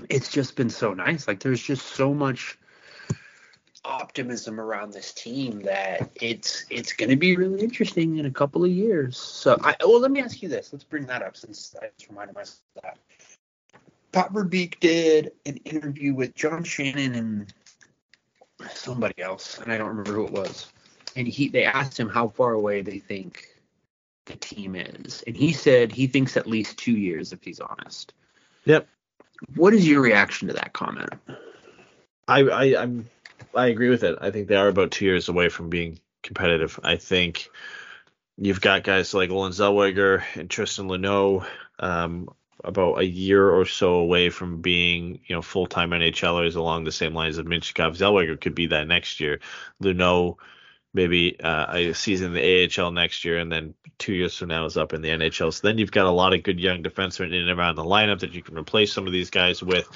it's 0.09 0.29
just 0.29 0.55
been 0.55 0.69
so 0.69 0.93
nice. 0.93 1.27
Like 1.27 1.39
there's 1.39 1.61
just 1.61 1.87
so 1.87 2.13
much 2.13 2.59
optimism 3.85 4.59
around 4.59 4.91
this 4.91 5.13
team 5.13 5.61
that 5.61 6.09
it's 6.15 6.65
it's 6.69 6.93
going 6.93 7.09
to 7.09 7.15
be 7.15 7.35
really 7.35 7.61
interesting 7.61 8.17
in 8.17 8.25
a 8.25 8.31
couple 8.31 8.63
of 8.63 8.71
years. 8.71 9.17
So, 9.17 9.57
I 9.63 9.75
well, 9.81 9.99
let 9.99 10.11
me 10.11 10.21
ask 10.21 10.41
you 10.41 10.49
this. 10.49 10.73
Let's 10.73 10.83
bring 10.83 11.05
that 11.05 11.21
up 11.21 11.37
since 11.37 11.75
I 11.81 11.87
just 11.97 12.09
reminded 12.09 12.35
myself 12.35 12.59
of 12.75 12.83
that. 12.83 12.97
Pat 14.11 14.33
Verbeek 14.33 14.79
did 14.79 15.33
an 15.45 15.57
interview 15.57 16.13
with 16.13 16.33
John 16.35 16.63
Shannon 16.63 17.15
and 17.15 17.53
somebody 18.73 19.21
else, 19.21 19.59
and 19.59 19.71
I 19.71 19.77
don't 19.77 19.89
remember 19.89 20.13
who 20.13 20.25
it 20.25 20.31
was. 20.31 20.71
And 21.15 21.27
he 21.27 21.49
they 21.49 21.65
asked 21.65 21.99
him 21.99 22.09
how 22.09 22.29
far 22.29 22.53
away 22.53 22.81
they 22.81 22.99
think 22.99 23.47
the 24.25 24.35
team 24.35 24.75
is, 24.75 25.23
and 25.27 25.35
he 25.35 25.53
said 25.53 25.91
he 25.91 26.07
thinks 26.07 26.35
at 26.37 26.47
least 26.47 26.77
two 26.77 26.93
years, 26.93 27.31
if 27.31 27.43
he's 27.43 27.59
honest. 27.59 28.13
Yep. 28.65 28.87
What 29.55 29.73
is 29.73 29.87
your 29.87 30.01
reaction 30.01 30.47
to 30.47 30.53
that 30.55 30.73
comment? 30.73 31.13
I, 32.27 32.41
I 32.41 32.81
I'm 32.81 33.07
I 33.53 33.67
agree 33.67 33.89
with 33.89 34.03
it. 34.03 34.17
I 34.21 34.31
think 34.31 34.47
they 34.47 34.55
are 34.55 34.67
about 34.67 34.91
two 34.91 35.05
years 35.05 35.29
away 35.29 35.49
from 35.49 35.69
being 35.69 35.99
competitive. 36.23 36.79
I 36.83 36.97
think 36.97 37.49
you've 38.37 38.61
got 38.61 38.83
guys 38.83 39.13
like 39.13 39.29
Olen 39.29 39.51
Zellweger 39.51 40.23
and 40.35 40.49
Tristan 40.49 40.87
Luneau 40.87 41.45
um, 41.79 42.29
about 42.63 42.99
a 42.99 43.05
year 43.05 43.49
or 43.49 43.65
so 43.65 43.93
away 43.95 44.29
from 44.29 44.61
being, 44.61 45.21
you 45.25 45.35
know, 45.35 45.41
full 45.41 45.67
time 45.67 45.91
NHLers 45.91 46.55
along 46.55 46.83
the 46.83 46.91
same 46.91 47.13
lines 47.13 47.37
of 47.37 47.45
Mintyukov. 47.45 47.97
Zellweger 47.97 48.39
could 48.39 48.55
be 48.55 48.67
that 48.67 48.87
next 48.87 49.19
year. 49.19 49.39
Luneau 49.81 50.37
maybe 50.93 51.37
uh, 51.41 51.65
a 51.73 51.93
season 51.93 52.27
in 52.27 52.33
the 52.33 52.81
AHL 52.81 52.91
next 52.91 53.25
year, 53.25 53.37
and 53.37 53.51
then 53.51 53.73
two 53.97 54.13
years 54.13 54.35
from 54.37 54.47
now 54.47 54.65
is 54.65 54.77
up 54.77 54.93
in 54.93 55.01
the 55.01 55.09
NHL. 55.09 55.53
So 55.53 55.67
then 55.67 55.77
you've 55.77 55.91
got 55.91 56.05
a 56.05 56.11
lot 56.11 56.33
of 56.33 56.41
good 56.41 56.59
young 56.59 56.83
defensemen 56.83 57.27
in 57.27 57.47
and 57.47 57.59
around 57.59 57.75
the 57.75 57.83
lineup 57.83 58.19
that 58.19 58.33
you 58.33 58.41
can 58.41 58.57
replace 58.57 58.93
some 58.93 59.05
of 59.05 59.11
these 59.11 59.29
guys 59.29 59.61
with. 59.61 59.87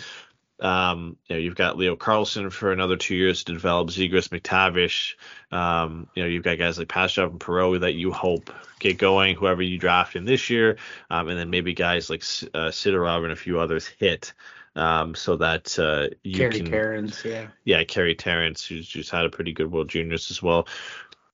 Um, 0.60 1.18
you 1.28 1.36
know, 1.36 1.42
you've 1.42 1.56
got 1.56 1.78
Leo 1.78 1.96
Carlsson 1.96 2.52
for 2.52 2.72
another 2.72 2.98
two 2.98 3.16
years 3.16 3.44
to 3.46 3.54
develop 3.54 3.90
Zegras 3.90 4.28
McTavish. 4.28 5.16
Um, 5.56 6.08
you 6.16 6.24
know, 6.24 6.30
you've 6.30 6.44
got 6.44 6.58
guys 6.58 6.78
like 6.78 6.88
Pastujov 6.88 7.32
and 7.32 7.40
Perreault 7.40 7.82
that 7.82 7.94
you 7.94 8.12
hope 8.12 8.52
get 8.80 8.98
going, 8.98 9.36
whoever 9.36 9.62
you 9.62 9.78
draft 9.78 10.16
in 10.16 10.26
this 10.26 10.50
year. 10.50 10.78
Um, 11.10 11.30
and 11.30 11.40
then 11.40 11.50
maybe 11.50 11.74
guys 11.74 12.10
like 12.10 12.22
uh, 12.54 12.72
Sidorov 12.72 13.24
and 13.24 13.32
a 13.32 13.38
few 13.38 13.60
others 13.60 13.88
hit. 13.88 14.34
Um, 14.76 15.16
so 15.16 15.36
that 15.38 15.78
uh, 15.80 16.16
you 16.24 16.38
Gary 16.38 16.58
can, 16.58 16.66
Terrence, 16.68 17.26
yeah. 17.26 17.48
yeah, 17.66 17.84
Carey 17.84 18.16
Terrance, 18.16 18.66
who's 18.66 18.88
just 18.88 19.10
had 19.10 19.26
a 19.26 19.30
pretty 19.30 19.52
good 19.52 19.72
World 19.72 19.90
Juniors 19.90 20.30
as 20.30 20.42
well. 20.44 20.68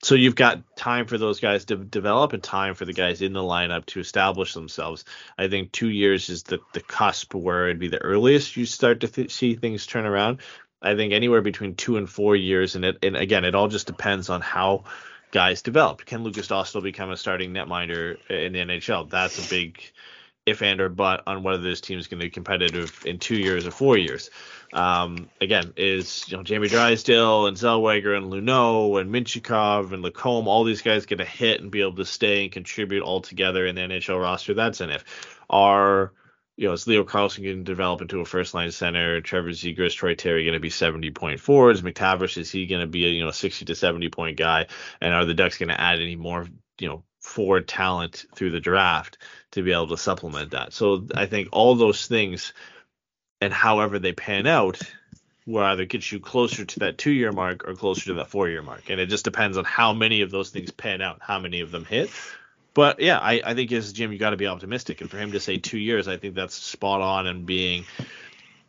So 0.01 0.15
you've 0.15 0.35
got 0.35 0.75
time 0.75 1.07
for 1.07 1.17
those 1.17 1.39
guys 1.39 1.65
to 1.65 1.77
develop 1.77 2.33
and 2.33 2.43
time 2.43 2.75
for 2.75 2.85
the 2.85 2.93
guys 2.93 3.21
in 3.21 3.33
the 3.33 3.41
lineup 3.41 3.85
to 3.87 3.99
establish 3.99 4.53
themselves. 4.53 5.05
I 5.37 5.47
think 5.47 5.71
two 5.71 5.89
years 5.89 6.29
is 6.29 6.43
the, 6.43 6.59
the 6.73 6.81
cusp 6.81 7.33
where 7.33 7.65
it'd 7.65 7.79
be 7.79 7.87
the 7.87 8.01
earliest 8.01 8.55
you 8.55 8.65
start 8.65 8.99
to 8.99 9.07
th- 9.07 9.31
see 9.31 9.55
things 9.55 9.85
turn 9.85 10.05
around. 10.05 10.39
I 10.81 10.95
think 10.95 11.13
anywhere 11.13 11.41
between 11.41 11.75
two 11.75 11.97
and 11.97 12.07
four 12.07 12.35
years, 12.35 12.75
and 12.75 12.85
it 12.85 12.99
and 13.01 13.15
again, 13.15 13.45
it 13.45 13.55
all 13.55 13.67
just 13.67 13.87
depends 13.87 14.29
on 14.29 14.41
how 14.41 14.83
guys 15.31 15.63
develop. 15.63 16.05
Can 16.05 16.23
Lukas 16.23 16.47
Dostal 16.47 16.83
become 16.83 17.09
a 17.09 17.17
starting 17.17 17.51
netminder 17.51 18.17
in 18.29 18.53
the 18.53 18.59
NHL? 18.59 19.09
That's 19.09 19.43
a 19.43 19.49
big 19.49 19.81
if 20.45 20.61
and 20.61 20.79
or 20.79 20.89
but 20.89 21.23
on 21.25 21.43
whether 21.43 21.63
this 21.63 21.81
team 21.81 21.97
is 21.97 22.07
going 22.07 22.19
to 22.19 22.25
be 22.25 22.29
competitive 22.29 23.03
in 23.05 23.17
two 23.17 23.35
years 23.35 23.65
or 23.65 23.71
four 23.71 23.97
years. 23.97 24.29
Um, 24.73 25.29
again, 25.41 25.73
is 25.75 26.25
you 26.27 26.37
know 26.37 26.43
Jamie 26.43 26.67
Drysdale 26.67 27.47
and 27.47 27.57
Zellweger 27.57 28.15
and 28.15 28.31
Luneau 28.31 28.99
and 28.99 29.11
Mintyukov 29.11 29.91
and 29.91 30.03
Lacombe, 30.03 30.47
all 30.47 30.63
these 30.63 30.81
guys 30.81 31.05
get 31.05 31.21
a 31.21 31.25
hit 31.25 31.61
and 31.61 31.71
be 31.71 31.81
able 31.81 31.95
to 31.95 32.05
stay 32.05 32.43
and 32.43 32.51
contribute 32.51 33.01
all 33.01 33.21
together 33.21 33.65
in 33.65 33.75
the 33.75 33.81
NHL 33.81 34.21
roster. 34.21 34.53
That's 34.53 34.81
an 34.81 34.91
if. 34.91 35.03
Are 35.49 36.11
you 36.57 36.67
know, 36.67 36.73
is 36.73 36.87
Leo 36.87 37.03
Carlsson 37.03 37.43
going 37.43 37.57
to 37.57 37.63
develop 37.63 38.01
into 38.01 38.21
a 38.21 38.25
first 38.25 38.53
line 38.53 38.71
center? 38.71 39.19
Trevor 39.21 39.49
Zegras, 39.49 39.93
Troy 39.93 40.15
Terry 40.15 40.43
going 40.45 40.53
to 40.53 40.59
be 40.59 40.69
70 40.69 41.11
point 41.11 41.39
forwards? 41.39 41.81
McTavish, 41.81 42.37
is 42.37 42.49
he 42.49 42.65
going 42.65 42.81
to 42.81 42.87
be 42.87 43.05
a, 43.05 43.09
you 43.09 43.25
know, 43.25 43.31
60 43.31 43.65
to 43.65 43.75
70 43.75 44.09
point 44.09 44.37
guy? 44.37 44.67
And 45.01 45.13
are 45.13 45.25
the 45.25 45.33
Ducks 45.33 45.57
going 45.57 45.69
to 45.69 45.79
add 45.79 45.99
any 45.99 46.15
more, 46.15 46.47
you 46.79 46.87
know, 46.87 47.03
forward 47.25 47.67
talent 47.67 48.25
through 48.33 48.51
the 48.51 48.59
draft 48.59 49.17
to 49.51 49.63
be 49.63 49.71
able 49.71 49.89
to 49.89 49.97
supplement 49.97 50.51
that? 50.51 50.73
So 50.73 51.07
I 51.13 51.25
think 51.25 51.49
all 51.51 51.75
those 51.75 52.07
things 52.07 52.53
and 53.41 53.53
however 53.53 53.99
they 53.99 54.13
pan 54.13 54.47
out 54.47 54.81
will 55.45 55.63
either 55.63 55.85
get 55.85 56.11
you 56.11 56.19
closer 56.19 56.65
to 56.65 56.79
that 56.79 56.97
two 56.97 57.11
year 57.11 57.31
mark 57.31 57.67
or 57.67 57.75
closer 57.75 58.05
to 58.05 58.13
that 58.15 58.29
four 58.29 58.49
year 58.49 58.61
mark. 58.61 58.89
And 58.89 58.99
it 58.99 59.07
just 59.07 59.25
depends 59.25 59.57
on 59.57 59.65
how 59.65 59.93
many 59.93 60.21
of 60.21 60.31
those 60.31 60.49
things 60.49 60.71
pan 60.71 61.01
out, 61.01 61.19
how 61.21 61.39
many 61.39 61.61
of 61.61 61.71
them 61.71 61.85
hit. 61.85 62.09
But 62.73 62.99
yeah, 62.99 63.19
I, 63.19 63.41
I 63.43 63.53
think 63.53 63.71
as 63.71 63.93
Jim, 63.93 64.11
you 64.11 64.17
got 64.17 64.31
to 64.31 64.37
be 64.37 64.47
optimistic. 64.47 65.01
And 65.01 65.09
for 65.09 65.17
him 65.17 65.31
to 65.31 65.39
say 65.39 65.57
two 65.57 65.77
years, 65.77 66.07
I 66.07 66.17
think 66.17 66.35
that's 66.35 66.55
spot 66.55 67.01
on 67.01 67.27
and 67.27 67.45
being, 67.45 67.85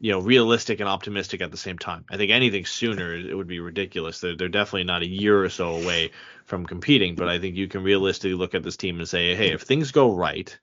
you 0.00 0.12
know, 0.12 0.20
realistic 0.20 0.80
and 0.80 0.88
optimistic 0.88 1.40
at 1.40 1.50
the 1.50 1.56
same 1.56 1.78
time. 1.78 2.04
I 2.10 2.16
think 2.16 2.30
anything 2.30 2.66
sooner, 2.66 3.14
it 3.14 3.34
would 3.34 3.46
be 3.46 3.60
ridiculous. 3.60 4.20
They're, 4.20 4.36
they're 4.36 4.48
definitely 4.48 4.84
not 4.84 5.02
a 5.02 5.08
year 5.08 5.42
or 5.42 5.48
so 5.48 5.76
away 5.76 6.10
from 6.44 6.66
competing. 6.66 7.14
But 7.14 7.28
I 7.28 7.38
think 7.38 7.56
you 7.56 7.66
can 7.66 7.82
realistically 7.82 8.34
look 8.34 8.54
at 8.54 8.62
this 8.62 8.76
team 8.76 8.98
and 8.98 9.08
say, 9.08 9.34
hey, 9.34 9.52
if 9.52 9.62
things 9.62 9.92
go 9.92 10.14
right, 10.14 10.56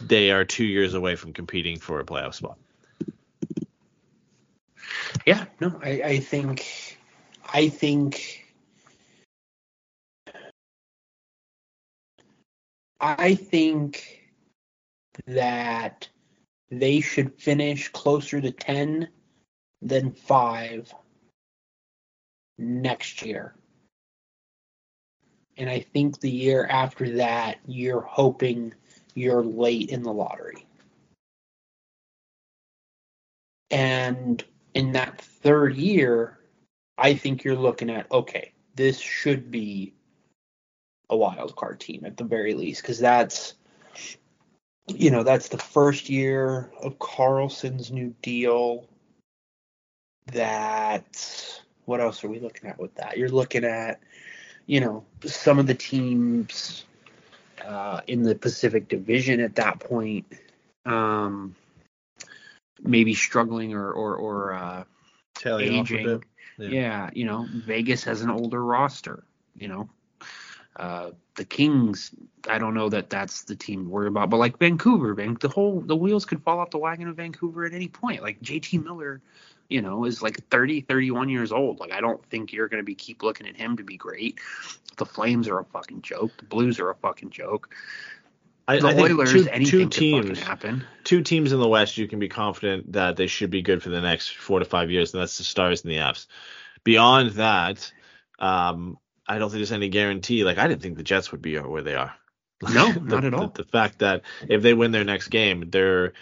they 0.00 0.30
are 0.30 0.44
two 0.44 0.64
years 0.64 0.94
away 0.94 1.16
from 1.16 1.32
competing 1.32 1.78
for 1.78 2.00
a 2.00 2.04
playoff 2.04 2.34
spot. 2.34 2.58
Yeah, 5.26 5.44
no, 5.60 5.80
I, 5.82 6.02
I 6.04 6.18
think, 6.18 6.98
I 7.52 7.68
think, 7.68 8.46
I 13.00 13.34
think 13.34 14.30
that 15.26 16.08
they 16.70 17.00
should 17.00 17.34
finish 17.34 17.88
closer 17.88 18.40
to 18.40 18.50
10 18.50 19.08
than 19.82 20.12
5 20.12 20.94
next 22.58 23.22
year. 23.22 23.54
And 25.56 25.68
I 25.68 25.80
think 25.80 26.20
the 26.20 26.30
year 26.30 26.66
after 26.66 27.16
that, 27.16 27.58
you're 27.66 28.00
hoping 28.00 28.72
you're 29.14 29.42
late 29.42 29.90
in 29.90 30.02
the 30.02 30.12
lottery. 30.12 30.66
And 33.70 34.42
in 34.74 34.92
that 34.92 35.20
third 35.20 35.76
year, 35.76 36.38
I 36.96 37.14
think 37.14 37.44
you're 37.44 37.56
looking 37.56 37.90
at 37.90 38.10
okay, 38.10 38.52
this 38.74 38.98
should 38.98 39.50
be 39.50 39.94
a 41.08 41.16
wild 41.16 41.56
card 41.56 41.80
team 41.80 42.04
at 42.04 42.16
the 42.16 42.24
very 42.24 42.54
least 42.54 42.82
because 42.82 42.98
that's 42.98 43.54
you 44.96 45.10
know 45.10 45.22
that's 45.22 45.48
the 45.48 45.58
first 45.58 46.08
year 46.08 46.70
of 46.82 46.98
Carlsson's 46.98 47.90
new 47.90 48.14
deal. 48.22 48.86
That 50.32 51.60
what 51.84 52.00
else 52.00 52.22
are 52.24 52.28
we 52.28 52.38
looking 52.38 52.70
at 52.70 52.78
with 52.78 52.94
that? 52.96 53.16
You're 53.16 53.28
looking 53.28 53.64
at 53.64 54.00
you 54.66 54.80
know 54.80 55.04
some 55.24 55.58
of 55.58 55.66
the 55.66 55.74
teams 55.74 56.84
uh, 57.64 58.00
in 58.06 58.22
the 58.22 58.34
Pacific 58.34 58.88
Division 58.88 59.40
at 59.40 59.56
that 59.56 59.80
point. 59.80 60.26
Um, 60.86 61.56
maybe 62.82 63.14
struggling 63.14 63.74
or 63.74 63.90
or, 63.92 64.16
or 64.16 64.52
uh, 64.54 64.84
Tailing 65.34 65.80
off 65.80 65.90
a 65.90 65.94
aging. 65.94 66.06
bit. 66.06 66.20
Yeah. 66.58 66.68
Yeah. 66.68 67.10
you 67.14 67.24
know, 67.24 67.46
Vegas 67.50 68.04
has 68.04 68.22
an 68.22 68.30
older 68.30 68.62
roster. 68.62 69.24
You 69.56 69.68
know, 69.68 69.88
uh, 70.76 71.10
the 71.40 71.46
Kings. 71.46 72.10
I 72.46 72.58
don't 72.58 72.74
know 72.74 72.90
that 72.90 73.08
that's 73.08 73.44
the 73.44 73.56
team 73.56 73.84
to 73.84 73.90
worry 73.90 74.08
about, 74.08 74.28
but 74.28 74.36
like 74.36 74.58
Vancouver, 74.58 75.14
Van, 75.14 75.38
the 75.40 75.48
whole 75.48 75.80
the 75.80 75.96
wheels 75.96 76.26
could 76.26 76.42
fall 76.42 76.58
off 76.58 76.68
the 76.68 76.76
wagon 76.76 77.08
of 77.08 77.16
Vancouver 77.16 77.64
at 77.64 77.72
any 77.72 77.88
point. 77.88 78.22
Like 78.22 78.42
JT 78.42 78.84
Miller, 78.84 79.22
you 79.70 79.80
know, 79.80 80.04
is 80.04 80.20
like 80.20 80.46
30, 80.50 80.82
31 80.82 81.30
years 81.30 81.50
old. 81.50 81.80
Like 81.80 81.92
I 81.92 82.02
don't 82.02 82.22
think 82.26 82.52
you're 82.52 82.68
going 82.68 82.82
to 82.82 82.84
be 82.84 82.94
keep 82.94 83.22
looking 83.22 83.48
at 83.48 83.56
him 83.56 83.78
to 83.78 83.82
be 83.82 83.96
great. 83.96 84.38
The 84.98 85.06
Flames 85.06 85.48
are 85.48 85.58
a 85.58 85.64
fucking 85.64 86.02
joke. 86.02 86.30
The 86.36 86.44
Blues 86.44 86.78
are 86.78 86.90
a 86.90 86.94
fucking 86.94 87.30
joke. 87.30 87.74
I, 88.68 88.78
The 88.78 88.88
I 88.88 88.94
think 88.94 89.10
Oilers, 89.10 89.32
two, 89.32 89.48
anything 89.48 89.64
two 89.64 89.78
could 89.78 89.92
teams, 89.92 90.40
happen. 90.40 90.84
two 91.04 91.22
teams 91.22 91.52
in 91.52 91.58
the 91.58 91.68
West, 91.68 91.96
you 91.96 92.06
can 92.06 92.18
be 92.18 92.28
confident 92.28 92.92
that 92.92 93.16
they 93.16 93.28
should 93.28 93.50
be 93.50 93.62
good 93.62 93.82
for 93.82 93.88
the 93.88 94.02
next 94.02 94.36
four 94.36 94.58
to 94.58 94.66
five 94.66 94.90
years, 94.90 95.14
and 95.14 95.22
that's 95.22 95.38
the 95.38 95.44
Stars 95.44 95.84
and 95.84 95.90
the 95.90 95.96
Avs. 95.96 96.26
Beyond 96.84 97.30
that, 97.32 97.90
um, 98.38 98.98
I 99.30 99.38
don't 99.38 99.48
think 99.48 99.60
there's 99.60 99.70
any 99.72 99.88
guarantee. 99.88 100.42
Like 100.42 100.58
I 100.58 100.66
didn't 100.66 100.82
think 100.82 100.96
the 100.96 101.04
Jets 101.04 101.30
would 101.30 101.40
be 101.40 101.56
where 101.56 101.82
they 101.82 101.94
are. 101.94 102.12
No, 102.74 102.92
The- 102.92 103.00
not 103.00 103.24
at 103.24 103.32
all. 103.32 103.48
The, 103.48 103.62
the 103.62 103.68
fact 103.70 104.00
that 104.00 104.22
if 104.48 104.60
they 104.60 104.74
win 104.74 104.90
their 104.90 105.04
next 105.04 105.28
game, 105.28 105.70
they're 105.70 106.12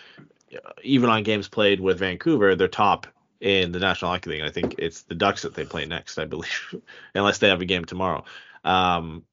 even 0.82 1.10
on 1.10 1.22
games 1.24 1.48
played 1.48 1.80
with 1.80 1.98
Vancouver, 1.98 2.54
they're 2.54 2.68
top 2.68 3.06
in 3.40 3.72
the 3.72 3.78
National 3.80 4.10
Hockey 4.10 4.30
League. 4.30 4.42
I 4.42 4.50
think 4.50 4.76
it's 4.78 5.02
the 5.02 5.14
Ducks 5.14 5.42
that 5.42 5.54
they 5.54 5.64
play 5.64 5.84
next, 5.86 6.18
I 6.18 6.26
believe, 6.26 6.74
unless 7.14 7.38
they 7.38 7.48
have 7.48 7.60
a 7.60 7.64
game 7.66 7.84
tomorrow. 7.84 8.24
Um, 8.62 9.24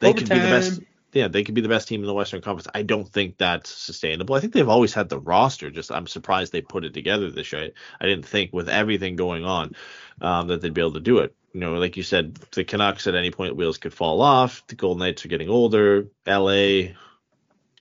they 0.00 0.12
could 0.12 0.28
be 0.28 0.36
the 0.38 0.48
best. 0.48 0.80
Yeah, 1.12 1.28
they 1.28 1.44
could 1.44 1.54
be 1.54 1.60
the 1.60 1.68
best 1.68 1.86
team 1.86 2.00
in 2.00 2.06
the 2.06 2.14
Western 2.14 2.40
Conference. 2.40 2.66
I 2.74 2.82
don't 2.82 3.08
think 3.08 3.36
that's 3.36 3.70
sustainable. 3.70 4.34
I 4.34 4.40
think 4.40 4.52
they've 4.52 4.68
always 4.68 4.94
had 4.94 5.08
the 5.08 5.20
roster. 5.20 5.70
Just 5.70 5.92
I'm 5.92 6.06
surprised 6.06 6.52
they 6.52 6.62
put 6.62 6.84
it 6.84 6.94
together 6.94 7.30
this 7.30 7.52
year. 7.52 7.70
I 8.00 8.06
didn't 8.06 8.26
think 8.26 8.52
with 8.52 8.68
everything 8.68 9.16
going 9.16 9.44
on 9.44 9.76
um, 10.20 10.48
that 10.48 10.60
they'd 10.60 10.74
be 10.74 10.80
able 10.80 10.94
to 10.94 11.00
do 11.00 11.18
it. 11.18 11.34
You 11.54 11.60
know, 11.60 11.74
like 11.74 11.96
you 11.96 12.02
said, 12.02 12.34
the 12.52 12.64
Canucks 12.64 13.06
at 13.06 13.14
any 13.14 13.30
point 13.30 13.54
wheels 13.54 13.78
could 13.78 13.94
fall 13.94 14.20
off. 14.20 14.66
The 14.66 14.74
Golden 14.74 14.98
Knights 14.98 15.24
are 15.24 15.28
getting 15.28 15.48
older. 15.48 16.08
LA, 16.26 16.94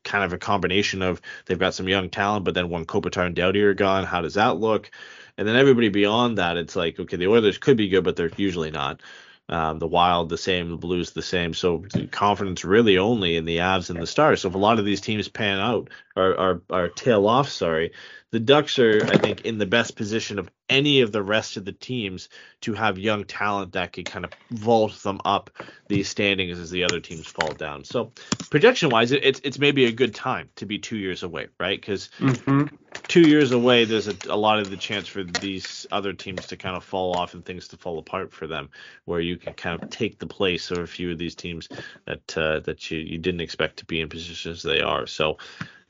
kind 0.04 0.24
of 0.24 0.32
a 0.32 0.38
combination 0.38 1.02
of 1.02 1.22
they've 1.46 1.60
got 1.60 1.74
some 1.74 1.90
young 1.90 2.10
talent, 2.10 2.46
but 2.46 2.54
then 2.54 2.70
when 2.70 2.86
Kopitar 2.86 3.26
and 3.26 3.36
Doughty 3.36 3.64
are 3.64 3.74
gone, 3.74 4.06
how 4.06 4.22
does 4.22 4.36
that 4.36 4.58
look? 4.58 4.92
And 5.38 5.48
then 5.48 5.56
everybody 5.56 5.90
beyond 5.90 6.38
that, 6.38 6.56
it's 6.56 6.76
like 6.76 7.00
okay, 7.00 7.18
the 7.18 7.28
Oilers 7.28 7.58
could 7.58 7.76
be 7.76 7.90
good, 7.90 8.04
but 8.04 8.16
they're 8.16 8.30
usually 8.38 8.72
not. 8.72 9.02
Um, 9.50 9.80
the 9.80 9.88
Wild 9.88 10.30
the 10.30 10.38
same, 10.38 10.70
the 10.70 10.78
Blues 10.78 11.12
the 11.12 11.22
same. 11.22 11.54
So 11.54 11.84
confidence 12.12 12.64
really 12.64 12.98
only 12.98 13.36
in 13.36 13.46
the 13.46 13.58
Avs 13.58 13.90
and 13.90 14.00
the 14.00 14.08
Stars. 14.08 14.42
So 14.42 14.50
if 14.50 14.56
a 14.56 14.60
lot 14.60 14.80
of 14.80 14.86
these 14.86 15.02
teams 15.02 15.28
pan 15.28 15.60
out 15.60 15.90
or 16.16 16.38
are, 16.40 16.62
are 16.70 16.90
tail 16.90 17.28
off, 17.28 17.50
sorry, 17.50 17.92
the 18.32 18.40
Ducks 18.40 18.80
are 18.80 19.06
I 19.10 19.18
think 19.18 19.42
in 19.42 19.58
the 19.58 19.66
best 19.66 19.96
position 19.96 20.40
of 20.40 20.50
any 20.70 21.02
of 21.02 21.12
the 21.12 21.24
rest 21.24 21.58
of 21.58 21.66
the 21.66 21.72
teams 21.72 22.30
to 22.62 22.74
have 22.74 22.98
young 22.98 23.26
talent 23.26 23.74
that 23.74 23.94
could 23.94 24.06
kind 24.08 24.26
of 24.26 24.32
vault 24.52 24.94
them 25.04 25.20
up 25.26 25.50
these 25.88 26.10
standings 26.10 26.60
as 26.60 26.72
the 26.72 26.84
other 26.84 27.00
teams 27.00 27.28
fall 27.28 27.54
down. 27.54 27.84
So 27.84 28.14
projection 28.50 28.90
wise, 28.90 29.12
it, 29.12 29.24
it's 29.26 29.42
it's 29.44 29.60
maybe 29.60 29.86
a 29.86 29.92
good 29.92 30.14
time 30.16 30.50
to 30.58 30.66
be 30.66 30.80
two 30.80 30.98
years 30.98 31.24
away, 31.24 31.48
right? 31.60 31.80
Because 31.80 32.10
Mm-hmm. 32.20 32.66
two 33.08 33.22
years 33.22 33.52
away, 33.52 33.86
there's 33.86 34.08
a, 34.08 34.18
a 34.30 34.38
lot 34.38 34.60
of 34.60 34.70
the 34.70 34.78
chance 34.78 35.08
for 35.08 35.24
these 35.24 35.86
other 35.92 36.14
teams 36.14 36.48
to 36.48 36.58
kind 36.58 36.76
of 36.76 36.84
fall 36.84 37.14
off 37.14 37.34
and 37.34 37.46
things 37.46 37.68
to 37.68 37.78
fall 37.78 38.00
apart 38.00 38.32
for 38.34 38.48
them, 38.48 38.70
where 39.06 39.20
you 39.20 39.38
can 39.38 39.54
kind 39.54 39.76
of 39.76 39.88
take 39.90 40.20
the 40.20 40.28
place 40.28 40.72
of 40.72 40.80
a 40.80 40.88
few 40.88 41.12
of 41.12 41.18
these 41.18 41.36
teams 41.36 41.70
that 42.06 42.38
uh, 42.38 42.60
that 42.62 42.90
you, 42.92 43.00
you 43.00 43.18
didn't 43.18 43.42
expect 43.42 43.78
to 43.78 43.86
be 43.86 44.02
in 44.02 44.10
positions 44.10 44.64
they 44.64 44.82
are. 44.82 45.06
So, 45.06 45.38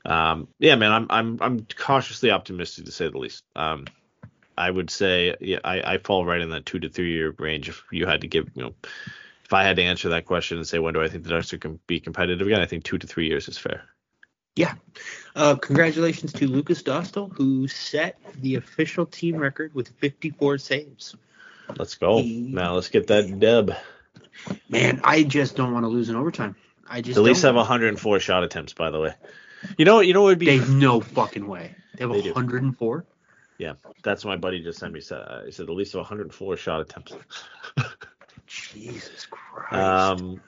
um, 0.04 0.48
yeah, 0.58 0.76
man, 0.76 0.92
I'm 0.92 1.06
I'm 1.10 1.38
I'm 1.40 1.66
cautiously 1.76 2.30
optimistic 2.30 2.84
to 2.86 2.92
say 2.92 3.08
the 3.08 3.18
least. 3.18 3.44
Um, 3.56 3.86
I 4.56 4.70
would 4.70 4.90
say, 4.90 5.34
yeah, 5.40 5.58
I, 5.64 5.94
I 5.94 5.98
fall 5.98 6.24
right 6.24 6.40
in 6.40 6.50
that 6.50 6.66
two 6.66 6.78
to 6.78 6.88
three 6.88 7.12
year 7.12 7.34
range. 7.38 7.68
If 7.68 7.82
you 7.90 8.06
had 8.06 8.20
to 8.20 8.28
give, 8.28 8.50
you 8.54 8.62
know, 8.62 8.74
if 9.44 9.52
I 9.52 9.64
had 9.64 9.76
to 9.76 9.82
answer 9.82 10.10
that 10.10 10.26
question 10.26 10.58
and 10.58 10.66
say 10.66 10.78
when 10.78 10.94
do 10.94 11.02
I 11.02 11.08
think 11.08 11.24
the 11.24 11.30
Ducks 11.30 11.52
are 11.52 11.58
can 11.58 11.80
be 11.86 12.00
competitive 12.00 12.46
again, 12.46 12.60
I 12.60 12.66
think 12.66 12.84
two 12.84 12.98
to 12.98 13.06
three 13.06 13.28
years 13.28 13.48
is 13.48 13.58
fair. 13.58 13.82
Yeah. 14.56 14.74
Uh, 15.34 15.56
congratulations 15.56 16.32
to 16.34 16.46
Lukas 16.46 16.82
Dostal, 16.82 17.32
who 17.32 17.66
set 17.66 18.18
the 18.40 18.54
official 18.54 19.04
team 19.04 19.36
record 19.36 19.74
with 19.74 19.88
54 19.88 20.58
saves. 20.58 21.16
Let's 21.76 21.96
go. 21.96 22.22
Now 22.22 22.74
let's 22.74 22.88
get 22.88 23.08
that 23.08 23.40
dub. 23.40 23.72
Man, 24.68 25.00
I 25.02 25.24
just 25.24 25.56
don't 25.56 25.72
want 25.72 25.84
to 25.84 25.88
lose 25.88 26.08
in 26.08 26.14
overtime. 26.14 26.54
I 26.88 27.00
just 27.00 27.16
The 27.16 27.22
Leafs 27.22 27.42
have 27.42 27.54
don't. 27.54 27.66
104 27.66 28.20
shot 28.20 28.44
attempts, 28.44 28.74
by 28.74 28.90
the 28.90 29.00
way. 29.00 29.14
You 29.78 29.84
know, 29.84 30.00
you 30.00 30.12
know 30.14 30.22
what 30.22 30.28
would 30.28 30.38
be. 30.38 30.46
They 30.46 30.58
have 30.58 30.70
no 30.70 31.00
fucking 31.00 31.46
way. 31.46 31.74
They 31.96 32.04
have 32.04 32.12
They 32.12 32.22
do. 32.22 32.32
104. 32.32 33.04
yeah, 33.58 33.74
that's 34.02 34.24
what 34.24 34.32
my 34.32 34.36
buddy 34.36 34.62
just 34.62 34.78
sent 34.78 34.92
me. 34.92 35.00
Said 35.00 35.18
uh, 35.26 35.44
he 35.44 35.50
said 35.52 35.66
the 35.66 35.72
Leafs 35.72 35.92
have 35.92 36.00
104 36.00 36.56
shot 36.56 36.80
attempts. 36.80 37.14
Jesus 38.46 39.26
Christ. 39.30 40.20
um, 40.20 40.40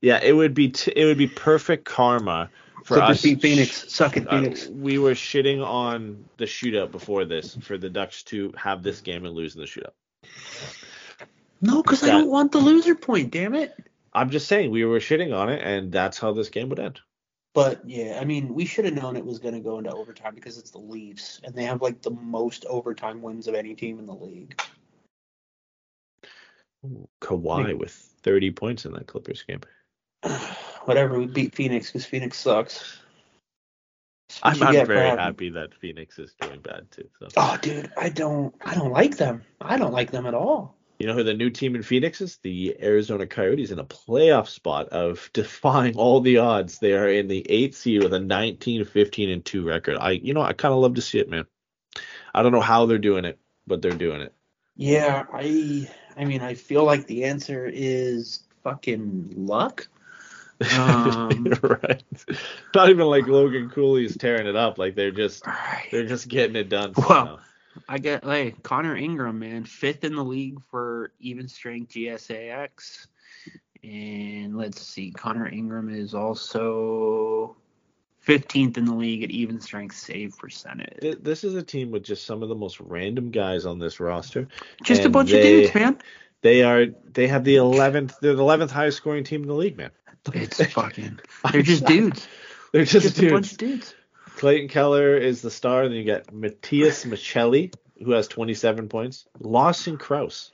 yeah, 0.00 0.20
it 0.22 0.32
would 0.32 0.54
be 0.54 0.68
t- 0.70 0.92
it 0.94 1.04
would 1.04 1.18
be 1.18 1.26
perfect 1.26 1.84
karma 1.84 2.50
for 2.84 2.94
Clippers 2.94 3.16
us. 3.16 3.22
beat 3.22 3.42
Phoenix. 3.42 3.92
Suck 3.92 4.16
it, 4.16 4.26
Uh, 4.28 4.30
Phoenix. 4.30 4.66
we 4.68 4.98
were 4.98 5.12
shitting 5.12 5.64
on 5.66 6.24
the 6.36 6.44
shootout 6.44 6.92
before 6.92 7.24
this 7.24 7.56
for 7.56 7.76
the 7.78 7.90
Ducks 7.90 8.22
to 8.24 8.52
have 8.56 8.82
this 8.82 9.00
game 9.00 9.24
and 9.24 9.34
lose 9.34 9.54
in 9.56 9.60
the 9.60 9.66
shootout. 9.66 9.92
no, 11.60 11.82
because 11.82 12.02
I 12.04 12.08
don't 12.08 12.28
want 12.30 12.52
the 12.52 12.58
loser 12.58 12.94
point. 12.94 13.30
Damn 13.32 13.54
it. 13.54 13.74
I'm 14.12 14.30
just 14.30 14.46
saying 14.48 14.70
we 14.70 14.84
were 14.84 15.00
shitting 15.00 15.36
on 15.36 15.50
it, 15.50 15.62
and 15.62 15.92
that's 15.92 16.18
how 16.18 16.32
this 16.32 16.48
game 16.48 16.68
would 16.70 16.78
end. 16.80 17.00
But 17.54 17.88
yeah, 17.88 18.18
I 18.20 18.24
mean, 18.24 18.54
we 18.54 18.64
should 18.64 18.84
have 18.84 18.94
known 18.94 19.16
it 19.16 19.24
was 19.24 19.38
going 19.38 19.54
to 19.54 19.60
go 19.60 19.78
into 19.78 19.92
overtime 19.92 20.34
because 20.34 20.58
it's 20.58 20.70
the 20.70 20.78
Leafs, 20.78 21.40
and 21.42 21.54
they 21.54 21.64
have 21.64 21.82
like 21.82 22.02
the 22.02 22.10
most 22.10 22.64
overtime 22.66 23.22
wins 23.22 23.48
of 23.48 23.54
any 23.54 23.74
team 23.74 23.98
in 23.98 24.06
the 24.06 24.14
league. 24.14 24.60
Kawhi 27.20 27.76
with 27.76 27.92
30 28.22 28.50
points 28.52 28.84
in 28.84 28.92
that 28.92 29.06
Clippers 29.06 29.42
game. 29.42 29.60
Whatever, 30.84 31.18
we 31.18 31.26
beat 31.26 31.54
Phoenix 31.54 31.88
because 31.88 32.04
Phoenix 32.04 32.38
sucks. 32.38 32.98
I'm, 34.42 34.62
I'm 34.62 34.86
very 34.86 35.08
happy 35.08 35.48
that 35.50 35.74
Phoenix 35.74 36.18
is 36.18 36.34
doing 36.40 36.60
bad 36.60 36.90
too. 36.90 37.08
So. 37.18 37.28
Oh, 37.36 37.58
dude, 37.60 37.90
I 37.96 38.10
don't, 38.10 38.54
I 38.64 38.74
don't 38.74 38.92
like 38.92 39.16
them. 39.16 39.42
I 39.60 39.78
don't 39.78 39.92
like 39.92 40.10
them 40.10 40.26
at 40.26 40.34
all. 40.34 40.77
You 40.98 41.06
know 41.06 41.14
who 41.14 41.22
the 41.22 41.34
new 41.34 41.50
team 41.50 41.76
in 41.76 41.82
Phoenix 41.82 42.20
is? 42.20 42.38
The 42.42 42.76
Arizona 42.82 43.26
Coyotes 43.26 43.70
in 43.70 43.78
a 43.78 43.84
playoff 43.84 44.48
spot 44.48 44.88
of 44.88 45.30
defying 45.32 45.96
all 45.96 46.20
the 46.20 46.38
odds. 46.38 46.78
They 46.78 46.94
are 46.94 47.08
in 47.08 47.28
the 47.28 47.48
eighth 47.48 47.76
seed 47.76 48.02
with 48.02 48.12
a 48.14 48.20
19, 48.20 48.84
15, 48.84 49.30
and 49.30 49.44
2 49.44 49.64
record. 49.64 49.96
I 49.98 50.12
you 50.12 50.34
know, 50.34 50.42
I 50.42 50.52
kinda 50.52 50.76
love 50.76 50.94
to 50.94 51.02
see 51.02 51.18
it, 51.18 51.28
man. 51.28 51.46
I 52.34 52.42
don't 52.42 52.52
know 52.52 52.60
how 52.60 52.86
they're 52.86 52.98
doing 52.98 53.24
it, 53.24 53.38
but 53.66 53.80
they're 53.80 53.92
doing 53.92 54.22
it. 54.22 54.32
Yeah, 54.76 55.24
I, 55.32 55.90
I 56.16 56.24
mean, 56.24 56.40
I 56.40 56.54
feel 56.54 56.84
like 56.84 57.06
the 57.06 57.24
answer 57.24 57.66
is 57.66 58.40
fucking 58.62 59.34
luck. 59.36 59.88
Um, 60.76 61.44
right. 61.62 62.02
Not 62.74 62.90
even 62.90 63.06
like 63.06 63.28
Logan 63.28 63.70
Cooley's 63.70 64.16
tearing 64.16 64.48
it 64.48 64.56
up. 64.56 64.76
Like 64.76 64.96
they're 64.96 65.12
just 65.12 65.46
right. 65.46 65.86
they're 65.92 66.08
just 66.08 66.26
getting 66.26 66.56
it 66.56 66.68
done. 66.68 66.94
Well, 66.96 67.06
somehow. 67.06 67.38
I 67.88 67.98
get 67.98 68.24
like 68.24 68.62
Connor 68.62 68.96
Ingram, 68.96 69.38
man, 69.38 69.64
fifth 69.64 70.04
in 70.04 70.14
the 70.14 70.24
league 70.24 70.60
for 70.70 71.12
even 71.20 71.48
strength 71.48 71.92
GSAX. 71.92 73.06
And 73.82 74.56
let's 74.56 74.80
see, 74.80 75.10
Connor 75.12 75.48
Ingram 75.48 75.88
is 75.88 76.14
also 76.14 77.56
15th 78.26 78.76
in 78.76 78.84
the 78.84 78.94
league 78.94 79.22
at 79.22 79.30
even 79.30 79.60
strength 79.60 79.96
save 79.96 80.36
percentage. 80.36 81.18
This 81.22 81.44
is 81.44 81.54
a 81.54 81.62
team 81.62 81.90
with 81.90 82.02
just 82.02 82.26
some 82.26 82.42
of 82.42 82.48
the 82.48 82.54
most 82.54 82.80
random 82.80 83.30
guys 83.30 83.64
on 83.64 83.78
this 83.78 84.00
roster. 84.00 84.48
Just 84.82 85.04
a 85.04 85.08
bunch 85.10 85.30
they- 85.30 85.38
of 85.38 85.72
dudes, 85.72 85.74
man. 85.74 85.98
They 86.40 86.62
are 86.62 86.86
they 86.86 87.26
have 87.26 87.42
the 87.42 87.56
11th 87.56 88.20
they're 88.20 88.36
the 88.36 88.42
11th 88.42 88.70
highest 88.70 88.98
scoring 88.98 89.24
team 89.24 89.42
in 89.42 89.48
the 89.48 89.54
league, 89.54 89.76
man. 89.76 89.90
It's 90.32 90.64
fucking. 90.72 91.18
They're 91.50 91.62
just 91.62 91.84
dudes. 91.84 92.28
They're 92.72 92.84
just, 92.84 93.06
Just 93.06 93.22
a 93.22 93.30
bunch 93.30 93.52
of 93.52 93.58
dudes. 93.58 93.94
Clayton 94.38 94.68
Keller 94.68 95.16
is 95.16 95.42
the 95.42 95.50
star, 95.50 95.88
then 95.88 95.96
you 95.96 96.04
got 96.04 96.32
Matias 96.32 97.04
Maccelli, 97.04 97.74
who 98.00 98.12
has 98.12 98.28
27 98.28 98.88
points. 98.88 99.26
Lawson 99.40 99.96
Crouse, 99.98 100.52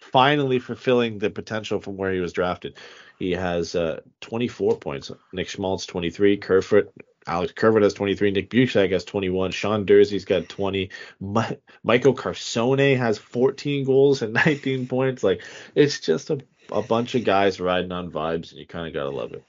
finally 0.00 0.58
fulfilling 0.58 1.20
the 1.20 1.30
potential 1.30 1.78
from 1.78 1.96
where 1.96 2.12
he 2.12 2.18
was 2.18 2.32
drafted. 2.32 2.76
He 3.20 3.30
has 3.30 3.76
uh, 3.76 4.00
24 4.20 4.78
points. 4.78 5.12
Nick 5.32 5.48
Schmaltz 5.48 5.86
23. 5.86 6.38
Kerfoot, 6.38 6.92
Alex 7.24 7.52
Kerfoot 7.52 7.82
has 7.82 7.94
23. 7.94 8.32
Nick 8.32 8.50
Buchak 8.50 8.90
has 8.90 9.04
21. 9.04 9.52
Sean 9.52 9.86
Durzi's 9.86 10.24
got 10.24 10.48
20. 10.48 10.90
Mi- 11.20 11.58
Michael 11.84 12.16
Carcone 12.16 12.96
has 12.96 13.16
14 13.18 13.84
goals 13.84 14.22
and 14.22 14.32
19 14.44 14.88
points. 14.88 15.22
Like 15.22 15.44
it's 15.76 16.00
just 16.00 16.30
a, 16.30 16.40
a 16.72 16.82
bunch 16.82 17.14
of 17.14 17.22
guys 17.22 17.60
riding 17.60 17.92
on 17.92 18.10
vibes, 18.10 18.50
and 18.50 18.58
you 18.58 18.66
kind 18.66 18.88
of 18.88 18.92
gotta 18.92 19.10
love 19.10 19.34
it. 19.34 19.44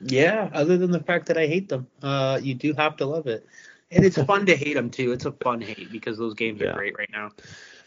Yeah, 0.00 0.50
other 0.52 0.76
than 0.76 0.90
the 0.90 1.00
fact 1.00 1.26
that 1.26 1.38
I 1.38 1.46
hate 1.46 1.68
them, 1.68 1.86
uh, 2.02 2.38
you 2.42 2.54
do 2.54 2.74
have 2.74 2.96
to 2.98 3.06
love 3.06 3.26
it. 3.26 3.46
And 3.90 4.04
it's 4.04 4.20
fun 4.24 4.46
to 4.46 4.56
hate 4.56 4.74
them 4.74 4.90
too. 4.90 5.12
It's 5.12 5.24
a 5.24 5.32
fun 5.32 5.60
hate 5.60 5.90
because 5.92 6.18
those 6.18 6.34
games 6.34 6.60
Yeah. 6.60 6.70
are 6.70 6.74
great 6.74 6.98
right 6.98 7.10
now. 7.12 7.30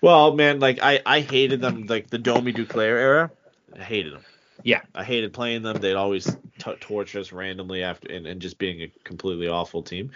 Well, 0.01 0.33
man, 0.33 0.59
like 0.59 0.79
I, 0.81 1.01
I 1.05 1.19
hated 1.19 1.61
them 1.61 1.85
like 1.87 2.09
the 2.09 2.17
Domi 2.17 2.53
Duclair 2.53 2.97
era. 2.97 3.31
I 3.77 3.83
hated 3.83 4.13
them. 4.13 4.21
Yeah. 4.63 4.81
I 4.95 5.03
hated 5.03 5.33
playing 5.33 5.61
them. 5.63 5.77
They'd 5.77 5.95
always 5.95 6.25
t- 6.57 6.75
torture 6.79 7.19
us 7.19 7.31
randomly 7.31 7.83
after 7.83 8.11
and, 8.11 8.25
and 8.27 8.41
just 8.41 8.57
being 8.57 8.81
a 8.81 8.91
completely 9.03 9.47
awful 9.47 9.83
team. 9.83 10.11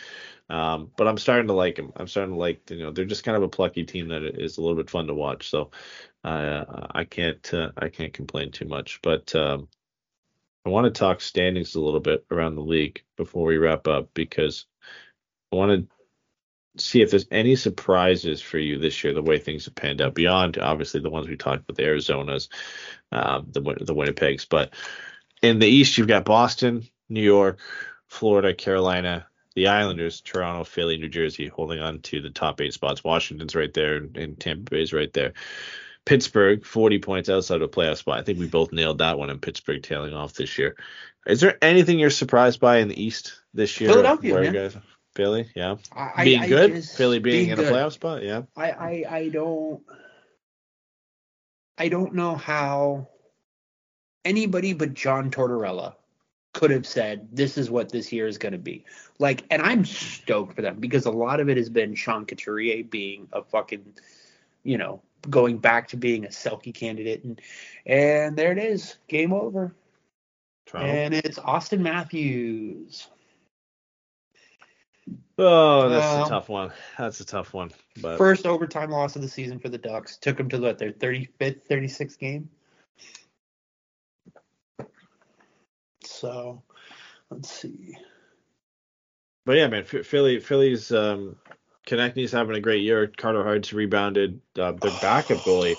Um, 0.49 0.91
but 0.97 1.07
I'm 1.07 1.17
starting 1.17 1.47
to 1.47 1.53
like 1.53 1.75
them. 1.75 1.91
I'm 1.95 2.07
starting 2.07 2.33
to 2.33 2.39
like 2.39 2.69
you 2.69 2.79
know 2.79 2.91
they're 2.91 3.05
just 3.05 3.23
kind 3.23 3.37
of 3.37 3.43
a 3.43 3.49
plucky 3.49 3.83
team 3.83 4.09
that 4.09 4.23
is 4.23 4.57
a 4.57 4.61
little 4.61 4.77
bit 4.77 4.89
fun 4.89 5.07
to 5.07 5.13
watch. 5.13 5.49
So 5.49 5.71
uh, 6.23 6.87
I 6.91 7.03
can't 7.03 7.53
uh, 7.53 7.71
I 7.77 7.89
can't 7.89 8.13
complain 8.13 8.51
too 8.51 8.65
much. 8.65 9.01
But 9.01 9.33
um, 9.35 9.67
I 10.65 10.69
want 10.69 10.85
to 10.85 10.97
talk 10.97 11.21
standings 11.21 11.75
a 11.75 11.81
little 11.81 11.99
bit 11.99 12.25
around 12.31 12.55
the 12.55 12.61
league 12.61 13.03
before 13.17 13.45
we 13.45 13.57
wrap 13.57 13.87
up 13.87 14.09
because 14.13 14.65
I 15.51 15.57
want 15.57 15.87
to 15.87 16.83
see 16.83 17.01
if 17.01 17.11
there's 17.11 17.27
any 17.31 17.55
surprises 17.55 18.41
for 18.41 18.57
you 18.57 18.79
this 18.79 19.03
year, 19.03 19.13
the 19.13 19.21
way 19.21 19.37
things 19.37 19.65
have 19.65 19.75
panned 19.75 20.01
out 20.01 20.15
beyond 20.15 20.57
obviously 20.57 21.01
the 21.01 21.09
ones 21.09 21.27
we 21.27 21.35
talked 21.35 21.63
about, 21.63 21.75
the 21.75 21.83
Arizonas, 21.83 22.47
um, 23.11 23.47
the 23.51 23.61
the 23.61 23.93
Winnipegs. 23.93 24.47
But 24.49 24.73
in 25.41 25.59
the 25.59 25.67
East, 25.67 25.97
you've 25.97 26.07
got 26.07 26.25
Boston, 26.25 26.87
New 27.09 27.21
York, 27.21 27.59
Florida, 28.07 28.53
Carolina, 28.53 29.27
the 29.55 29.67
Islanders, 29.67 30.21
Toronto, 30.21 30.63
Philly, 30.63 30.97
New 30.97 31.09
Jersey, 31.09 31.47
holding 31.47 31.79
on 31.79 31.99
to 32.01 32.21
the 32.21 32.29
top 32.29 32.61
eight 32.61 32.73
spots. 32.73 33.03
Washington's 33.03 33.55
right 33.55 33.73
there, 33.73 33.97
and 34.15 34.39
Tampa 34.39 34.71
Bay's 34.71 34.93
right 34.93 35.11
there. 35.13 35.33
Pittsburgh, 36.05 36.65
40 36.65 36.99
points 36.99 37.29
outside 37.29 37.55
of 37.55 37.61
a 37.61 37.67
playoff 37.67 37.97
spot. 37.97 38.19
I 38.19 38.23
think 38.23 38.39
we 38.39 38.47
both 38.47 38.73
nailed 38.73 38.97
that 38.97 39.17
one, 39.17 39.29
and 39.29 39.41
Pittsburgh 39.41 39.81
tailing 39.81 40.13
off 40.13 40.33
this 40.33 40.57
year. 40.57 40.75
Is 41.25 41.39
there 41.39 41.57
anything 41.63 41.99
you're 41.99 42.09
surprised 42.09 42.59
by 42.59 42.77
in 42.77 42.89
the 42.89 43.01
East 43.01 43.41
this 43.53 43.79
year? 43.79 43.89
Philadelphia, 43.89 44.33
Where 44.33 44.43
man. 44.43 44.53
you 44.53 44.59
guys, 44.59 44.77
Philly, 45.15 45.49
yeah, 45.55 45.75
I, 45.95 46.23
being 46.25 46.41
I 46.41 46.47
good, 46.47 46.73
just- 46.73 46.97
Philly 46.97 47.19
being, 47.19 47.49
in 47.49 47.55
good. 47.55 47.67
a 47.67 47.71
playoff 47.71 47.93
spot, 47.93 48.23
yeah. 48.23 48.41
I, 48.57 48.71
I 48.71 49.05
I 49.09 49.29
don't 49.29 49.81
I 51.77 51.87
don't 51.87 52.13
know 52.13 52.35
how 52.35 53.07
anybody 54.25 54.73
but 54.73 54.93
John 54.93 55.31
Tortorella 55.31 55.95
could 56.53 56.71
have 56.71 56.85
said 56.85 57.27
this 57.31 57.57
is 57.57 57.69
what 57.71 57.89
this 57.89 58.11
year 58.11 58.27
is 58.27 58.37
going 58.37 58.51
to 58.51 58.59
be. 58.59 58.85
Like, 59.19 59.43
and 59.49 59.61
I'm 59.61 59.85
stoked 59.85 60.55
for 60.55 60.61
them 60.61 60.79
because 60.79 61.05
a 61.05 61.11
lot 61.11 61.39
of 61.39 61.49
it 61.49 61.57
has 61.57 61.69
been 61.69 61.95
Sean 61.95 62.25
Couturier 62.25 62.83
being 62.83 63.27
a 63.33 63.43
fucking, 63.43 63.93
you 64.63 64.77
know, 64.77 65.01
going 65.29 65.57
back 65.57 65.89
to 65.89 65.97
being 65.97 66.25
a 66.25 66.29
Selke 66.29 66.73
candidate, 66.73 67.23
and 67.23 67.41
and 67.85 68.37
there 68.37 68.51
it 68.51 68.57
is, 68.57 68.97
game 69.07 69.33
over, 69.33 69.73
Toronto. 70.65 70.89
and 70.89 71.13
it's 71.13 71.39
Auston 71.39 71.79
Matthews. 71.79 73.07
Oh, 75.37 75.89
that's 75.89 76.27
a 76.27 76.29
tough 76.29 76.49
one. 76.49 76.71
That's 76.97 77.19
a 77.19 77.25
tough 77.25 77.53
one. 77.53 77.71
But 78.01 78.17
First 78.17 78.45
overtime 78.45 78.91
loss 78.91 79.15
of 79.15 79.21
the 79.21 79.27
season 79.27 79.59
for 79.59 79.69
the 79.69 79.77
Ducks 79.77 80.17
took 80.17 80.37
them 80.37 80.47
to 80.49 80.59
what 80.59 80.77
their 80.77 80.91
35th, 80.91 81.67
36th 81.67 82.19
game. 82.19 82.49
So, 86.03 86.61
let's 87.31 87.49
see. 87.49 87.97
But 89.45 89.57
yeah, 89.57 89.67
man, 89.67 89.83
Philly, 89.83 90.39
Philly's 90.39 90.91
um, 90.91 91.35
Konecny's 91.85 92.31
having 92.31 92.55
a 92.55 92.61
great 92.61 92.81
year. 92.81 93.07
Carter 93.07 93.43
Hart's 93.43 93.73
rebounded. 93.73 94.41
Uh, 94.57 94.71
their 94.73 94.91
backup 95.01 95.39
goalie, 95.39 95.75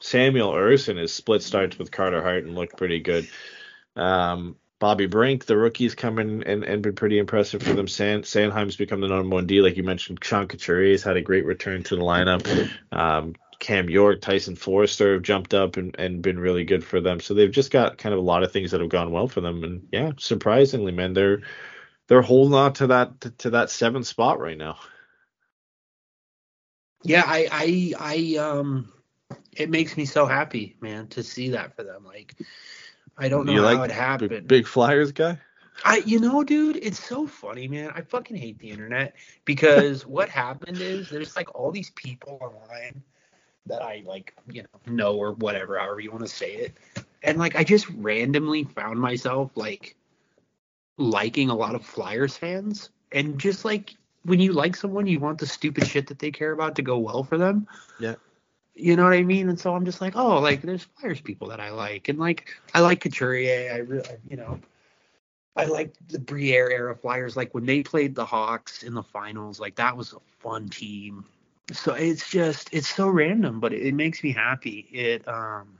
Samuel 0.00 0.52
Ersson, 0.52 0.98
is 0.98 1.12
split 1.12 1.42
starts 1.42 1.78
with 1.78 1.90
Carter 1.90 2.22
Hart 2.22 2.44
and 2.44 2.54
looked 2.54 2.76
pretty 2.76 3.00
good. 3.00 3.28
Um, 3.96 4.56
Bobby 4.78 5.06
Brink, 5.06 5.46
the 5.46 5.56
rookie's 5.56 5.94
coming 5.94 6.42
and, 6.44 6.64
and 6.64 6.82
been 6.82 6.94
pretty 6.94 7.18
impressive 7.18 7.62
for 7.62 7.72
them. 7.72 7.88
San, 7.88 8.22
Sanheim's 8.22 8.76
become 8.76 9.00
the 9.00 9.08
number 9.08 9.34
one 9.34 9.46
D, 9.46 9.60
like 9.60 9.76
you 9.76 9.82
mentioned. 9.82 10.22
Sean 10.22 10.46
Couturier's 10.46 11.02
had 11.02 11.16
a 11.16 11.22
great 11.22 11.46
return 11.46 11.82
to 11.84 11.96
the 11.96 12.02
lineup. 12.02 12.70
Um, 12.92 13.34
Cam 13.60 13.88
York, 13.88 14.20
Tyson 14.20 14.56
Foerster 14.56 15.14
have 15.14 15.22
jumped 15.22 15.54
up 15.54 15.76
and, 15.76 15.94
and 15.98 16.20
been 16.20 16.38
really 16.38 16.64
good 16.64 16.84
for 16.84 17.00
them. 17.00 17.20
So 17.20 17.32
they've 17.32 17.50
just 17.50 17.70
got 17.70 17.96
kind 17.98 18.12
of 18.12 18.18
a 18.18 18.22
lot 18.22 18.42
of 18.42 18.52
things 18.52 18.72
that 18.72 18.80
have 18.80 18.90
gone 18.90 19.10
well 19.10 19.28
for 19.28 19.40
them. 19.40 19.64
And 19.64 19.88
yeah, 19.90 20.12
surprisingly, 20.18 20.92
man, 20.92 21.14
they're 21.14 21.40
they're 22.08 22.20
holding 22.20 22.54
on 22.54 22.74
to 22.74 22.88
that 22.88 23.20
to, 23.22 23.30
to 23.30 23.50
that 23.50 23.70
seventh 23.70 24.06
spot 24.06 24.38
right 24.38 24.58
now. 24.58 24.76
Yeah, 27.04 27.22
I, 27.26 27.48
I, 27.50 27.92
I, 28.00 28.36
um, 28.38 28.92
it 29.56 29.70
makes 29.70 29.96
me 29.96 30.04
so 30.04 30.26
happy, 30.26 30.76
man, 30.80 31.06
to 31.08 31.22
see 31.22 31.50
that 31.50 31.76
for 31.76 31.84
them. 31.84 32.04
Like, 32.04 32.34
I 33.18 33.28
don't 33.28 33.46
know 33.46 33.52
You 33.52 33.60
how 33.60 33.82
like 33.82 33.90
it 33.90 33.94
happened. 33.94 34.30
Big, 34.30 34.48
big 34.48 34.66
Flyers 34.66 35.12
guy. 35.12 35.38
I, 35.84 35.98
you 36.06 36.20
know, 36.20 36.44
dude, 36.44 36.76
it's 36.76 37.02
so 37.02 37.26
funny, 37.26 37.68
man. 37.68 37.92
I 37.94 38.02
fucking 38.02 38.36
hate 38.36 38.58
the 38.58 38.70
internet 38.70 39.14
because 39.44 40.06
what 40.06 40.28
happened 40.28 40.80
is 40.80 41.08
there's 41.08 41.36
like 41.36 41.54
all 41.54 41.70
these 41.70 41.90
people 41.90 42.38
online 42.40 43.02
that 43.66 43.82
I 43.82 44.02
like, 44.06 44.34
you 44.50 44.62
know, 44.62 44.92
know 44.94 45.16
or 45.16 45.32
whatever, 45.32 45.78
however 45.78 46.00
you 46.00 46.10
want 46.10 46.22
to 46.24 46.30
say 46.30 46.52
it, 46.54 46.78
and 47.22 47.38
like 47.38 47.56
I 47.56 47.64
just 47.64 47.88
randomly 47.90 48.64
found 48.64 49.00
myself 49.00 49.50
like 49.56 49.96
liking 50.98 51.50
a 51.50 51.54
lot 51.54 51.74
of 51.74 51.84
Flyers 51.84 52.36
fans, 52.36 52.90
and 53.12 53.38
just 53.38 53.64
like 53.64 53.94
when 54.24 54.40
you 54.40 54.52
like 54.52 54.76
someone, 54.76 55.06
you 55.06 55.20
want 55.20 55.38
the 55.38 55.46
stupid 55.46 55.86
shit 55.86 56.08
that 56.08 56.18
they 56.18 56.30
care 56.30 56.52
about 56.52 56.76
to 56.76 56.82
go 56.82 56.98
well 56.98 57.24
for 57.24 57.38
them. 57.38 57.66
Yeah. 57.98 58.14
You 58.74 58.96
know 58.96 59.04
what 59.04 59.12
I 59.12 59.22
mean? 59.22 59.48
And 59.48 59.58
so 59.58 59.74
I'm 59.74 59.84
just 59.84 60.00
like, 60.00 60.16
oh, 60.16 60.40
like 60.40 60.62
there's 60.62 60.82
Flyers 60.82 61.20
people 61.20 61.48
that 61.48 61.60
I 61.60 61.70
like, 61.70 62.08
and 62.08 62.18
like 62.18 62.48
I 62.74 62.80
like 62.80 63.00
Couturier. 63.00 63.72
I 63.72 63.78
really, 63.78 64.08
you 64.28 64.36
know, 64.36 64.60
I 65.54 65.66
like 65.66 65.94
the 66.08 66.18
Briere 66.18 66.70
era 66.70 66.96
Flyers. 66.96 67.36
Like 67.36 67.54
when 67.54 67.66
they 67.66 67.82
played 67.82 68.14
the 68.14 68.24
Hawks 68.24 68.82
in 68.82 68.94
the 68.94 69.02
finals, 69.02 69.60
like 69.60 69.76
that 69.76 69.96
was 69.96 70.12
a 70.12 70.18
fun 70.40 70.68
team. 70.68 71.24
So 71.72 71.94
it's 71.94 72.28
just 72.28 72.68
it's 72.72 72.88
so 72.92 73.08
random, 73.08 73.60
but 73.60 73.72
it, 73.72 73.82
it 73.82 73.94
makes 73.94 74.24
me 74.24 74.32
happy. 74.32 74.88
It 74.90 75.28
um 75.28 75.78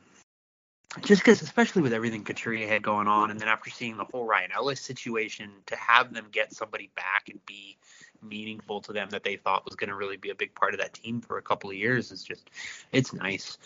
just 1.02 1.22
because, 1.22 1.42
especially 1.42 1.82
with 1.82 1.92
everything 1.92 2.22
Couturier 2.22 2.68
had 2.68 2.82
going 2.82 3.08
on, 3.08 3.30
and 3.30 3.40
then 3.40 3.48
after 3.48 3.70
seeing 3.70 3.96
the 3.96 4.04
whole 4.04 4.24
Ryan 4.26 4.52
Ellis 4.52 4.80
situation, 4.80 5.50
to 5.66 5.76
have 5.76 6.14
them 6.14 6.26
get 6.30 6.52
somebody 6.52 6.90
back 6.94 7.28
and 7.28 7.44
be 7.46 7.76
meaningful 8.24 8.80
to 8.82 8.92
them 8.92 9.10
that 9.10 9.24
they 9.24 9.36
thought 9.36 9.64
was 9.64 9.76
going 9.76 9.90
to 9.90 9.96
really 9.96 10.16
be 10.16 10.30
a 10.30 10.34
big 10.34 10.54
part 10.54 10.74
of 10.74 10.80
that 10.80 10.94
team 10.94 11.20
for 11.20 11.38
a 11.38 11.42
couple 11.42 11.70
of 11.70 11.76
years 11.76 12.10
is 12.10 12.22
just 12.22 12.50
it's 12.92 13.12
nice. 13.12 13.58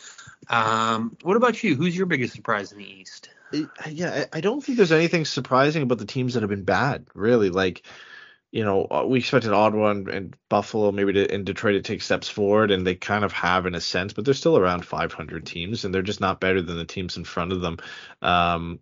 Um, 0.48 1.16
what 1.22 1.36
about 1.36 1.62
you? 1.62 1.74
Who's 1.74 1.96
your 1.96 2.06
biggest 2.06 2.34
surprise 2.34 2.72
in 2.72 2.78
the 2.78 2.90
East? 2.90 3.30
Yeah, 3.88 4.26
I 4.32 4.40
don't 4.40 4.62
think 4.62 4.76
there's 4.76 4.92
anything 4.92 5.24
surprising 5.24 5.82
about 5.82 5.98
the 5.98 6.04
teams 6.04 6.34
that 6.34 6.42
have 6.42 6.50
been 6.50 6.64
bad, 6.64 7.06
really. 7.14 7.48
Like, 7.48 7.82
you 8.50 8.64
know, 8.64 8.86
uh, 8.90 9.04
we 9.06 9.18
expected 9.18 9.52
Ottawa 9.52 9.90
and, 9.90 10.08
and 10.08 10.36
Buffalo, 10.48 10.92
maybe 10.92 11.14
to, 11.14 11.34
in 11.34 11.44
Detroit, 11.44 11.74
to 11.74 11.82
take 11.82 12.02
steps 12.02 12.28
forward, 12.28 12.70
and 12.70 12.86
they 12.86 12.94
kind 12.94 13.24
of 13.24 13.32
have 13.32 13.66
in 13.66 13.74
a 13.74 13.80
sense, 13.80 14.12
but 14.12 14.24
they're 14.24 14.34
still 14.34 14.58
around 14.58 14.84
500 14.84 15.46
teams, 15.46 15.84
and 15.84 15.94
they're 15.94 16.02
just 16.02 16.20
not 16.20 16.40
better 16.40 16.60
than 16.60 16.76
the 16.76 16.84
teams 16.84 17.16
in 17.16 17.24
front 17.24 17.52
of 17.52 17.60
them. 17.60 17.78
Um, 18.20 18.80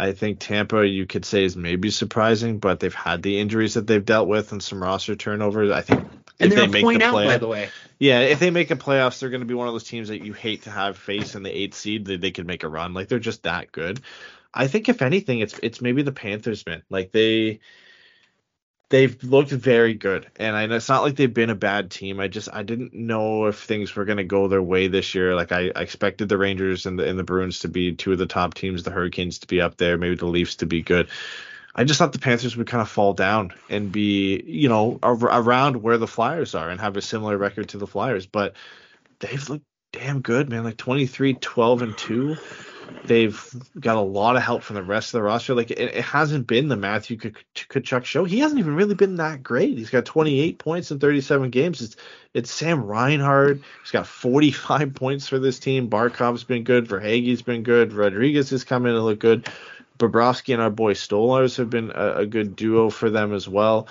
I 0.00 0.12
think 0.12 0.38
Tampa, 0.40 0.86
you 0.86 1.04
could 1.06 1.26
say, 1.26 1.44
is 1.44 1.56
maybe 1.56 1.90
surprising, 1.90 2.58
but 2.58 2.80
they've 2.80 2.94
had 2.94 3.22
the 3.22 3.38
injuries 3.38 3.74
that 3.74 3.86
they've 3.86 4.04
dealt 4.04 4.28
with 4.28 4.50
and 4.52 4.62
some 4.62 4.82
roster 4.82 5.14
turnover. 5.14 5.72
I 5.74 5.82
think 5.82 6.00
And 6.40 6.50
if 6.52 6.56
they 6.56 6.66
make 6.82 6.98
the 6.98 7.04
out, 7.04 7.12
by 7.12 7.36
the 7.36 7.46
way. 7.46 7.68
yeah, 7.98 8.20
if 8.20 8.38
they 8.38 8.50
make 8.50 8.70
a 8.70 8.76
playoffs, 8.76 9.20
they're 9.20 9.28
going 9.28 9.42
to 9.42 9.46
be 9.46 9.52
one 9.54 9.68
of 9.68 9.74
those 9.74 9.84
teams 9.84 10.08
that 10.08 10.24
you 10.24 10.32
hate 10.32 10.62
to 10.62 10.70
have 10.70 10.96
face 10.96 11.34
in 11.34 11.42
the 11.42 11.54
eighth 11.54 11.74
seed. 11.74 12.06
That 12.06 12.22
they 12.22 12.30
could 12.30 12.46
make 12.46 12.64
a 12.64 12.68
run. 12.68 12.94
Like 12.94 13.08
they're 13.08 13.18
just 13.18 13.42
that 13.42 13.72
good. 13.72 14.00
I 14.54 14.66
think 14.68 14.88
if 14.88 15.02
anything, 15.02 15.40
it's 15.40 15.58
it's 15.62 15.82
maybe 15.82 16.00
the 16.02 16.12
Panthers, 16.12 16.64
man. 16.64 16.82
Like 16.88 17.12
they 17.12 17.60
they've 18.90 19.22
looked 19.24 19.50
very 19.50 19.94
good, 19.94 20.26
and 20.36 20.54
I, 20.54 20.64
it's 20.64 20.88
not 20.88 21.02
like 21.02 21.16
they've 21.16 21.32
been 21.32 21.50
a 21.50 21.54
bad 21.54 21.90
team. 21.90 22.20
I 22.20 22.28
just 22.28 22.48
I 22.52 22.62
didn't 22.62 22.92
know 22.92 23.46
if 23.46 23.58
things 23.58 23.96
were 23.96 24.04
going 24.04 24.18
to 24.18 24.24
go 24.24 24.46
their 24.48 24.62
way 24.62 24.88
this 24.88 25.14
year. 25.14 25.34
Like 25.34 25.52
I, 25.52 25.72
I 25.74 25.80
expected 25.80 26.28
the 26.28 26.36
Rangers 26.36 26.84
and 26.84 26.98
the 26.98 27.08
and 27.08 27.18
the 27.18 27.24
Bruins 27.24 27.60
to 27.60 27.68
be 27.68 27.94
two 27.94 28.12
of 28.12 28.18
the 28.18 28.26
top 28.26 28.54
teams, 28.54 28.82
the 28.82 28.90
Hurricanes 28.90 29.38
to 29.38 29.46
be 29.46 29.60
up 29.60 29.78
there, 29.78 29.96
maybe 29.96 30.16
the 30.16 30.26
Leafs 30.26 30.56
to 30.56 30.66
be 30.66 30.82
good. 30.82 31.08
I 31.74 31.84
just 31.84 31.98
thought 31.98 32.12
the 32.12 32.18
Panthers 32.18 32.56
would 32.56 32.66
kind 32.66 32.82
of 32.82 32.88
fall 32.88 33.14
down 33.14 33.52
and 33.68 33.92
be, 33.92 34.42
you 34.44 34.68
know, 34.68 34.98
ar- 35.02 35.14
around 35.14 35.82
where 35.82 35.98
the 35.98 36.06
Flyers 36.06 36.54
are 36.54 36.68
and 36.68 36.80
have 36.80 36.96
a 36.96 37.02
similar 37.02 37.38
record 37.38 37.68
to 37.70 37.78
the 37.78 37.86
Flyers. 37.86 38.26
But 38.26 38.54
they've 39.20 39.48
looked 39.48 39.64
damn 39.92 40.20
good, 40.20 40.50
man. 40.50 40.64
Like 40.64 40.76
23, 40.76 41.34
12, 41.34 41.82
and 41.82 41.96
2. 41.96 42.36
They've 43.04 43.38
got 43.78 43.96
a 43.96 44.00
lot 44.00 44.36
of 44.36 44.42
help 44.42 44.62
from 44.62 44.76
the 44.76 44.82
rest 44.82 45.08
of 45.08 45.18
the 45.18 45.22
roster. 45.22 45.54
Like, 45.54 45.70
it, 45.70 45.78
it 45.78 46.04
hasn't 46.04 46.46
been 46.46 46.68
the 46.68 46.76
Matthew 46.76 47.16
Kach- 47.16 47.36
Tkachuk 47.54 48.04
show. 48.04 48.24
He 48.24 48.38
hasn't 48.38 48.58
even 48.58 48.74
really 48.76 48.94
been 48.94 49.16
that 49.16 49.42
great. 49.42 49.76
He's 49.76 49.90
got 49.90 50.04
28 50.04 50.58
points 50.58 50.90
in 50.90 50.98
37 50.98 51.50
games. 51.50 51.80
It's, 51.80 51.96
it's 52.34 52.50
Sam 52.50 52.84
Reinhart. 52.84 53.60
He's 53.82 53.90
got 53.90 54.06
45 54.06 54.94
points 54.94 55.26
for 55.28 55.38
this 55.38 55.58
team. 55.58 55.88
Barkov's 55.88 56.44
been 56.44 56.64
good. 56.64 56.86
Verhaeghe's 56.86 57.42
been 57.42 57.62
good. 57.62 57.92
Rodriguez 57.92 58.50
has 58.50 58.64
come 58.64 58.86
in 58.86 58.94
and 58.94 59.04
looked 59.04 59.20
good. 59.20 59.48
Bobrovsky 59.98 60.54
and 60.54 60.62
our 60.62 60.70
boy 60.70 60.94
Stolarz 60.94 61.56
have 61.58 61.70
been 61.70 61.92
a, 61.94 62.14
a 62.16 62.26
good 62.26 62.56
duo 62.56 62.90
for 62.90 63.10
them 63.10 63.34
as 63.34 63.48
well. 63.48 63.86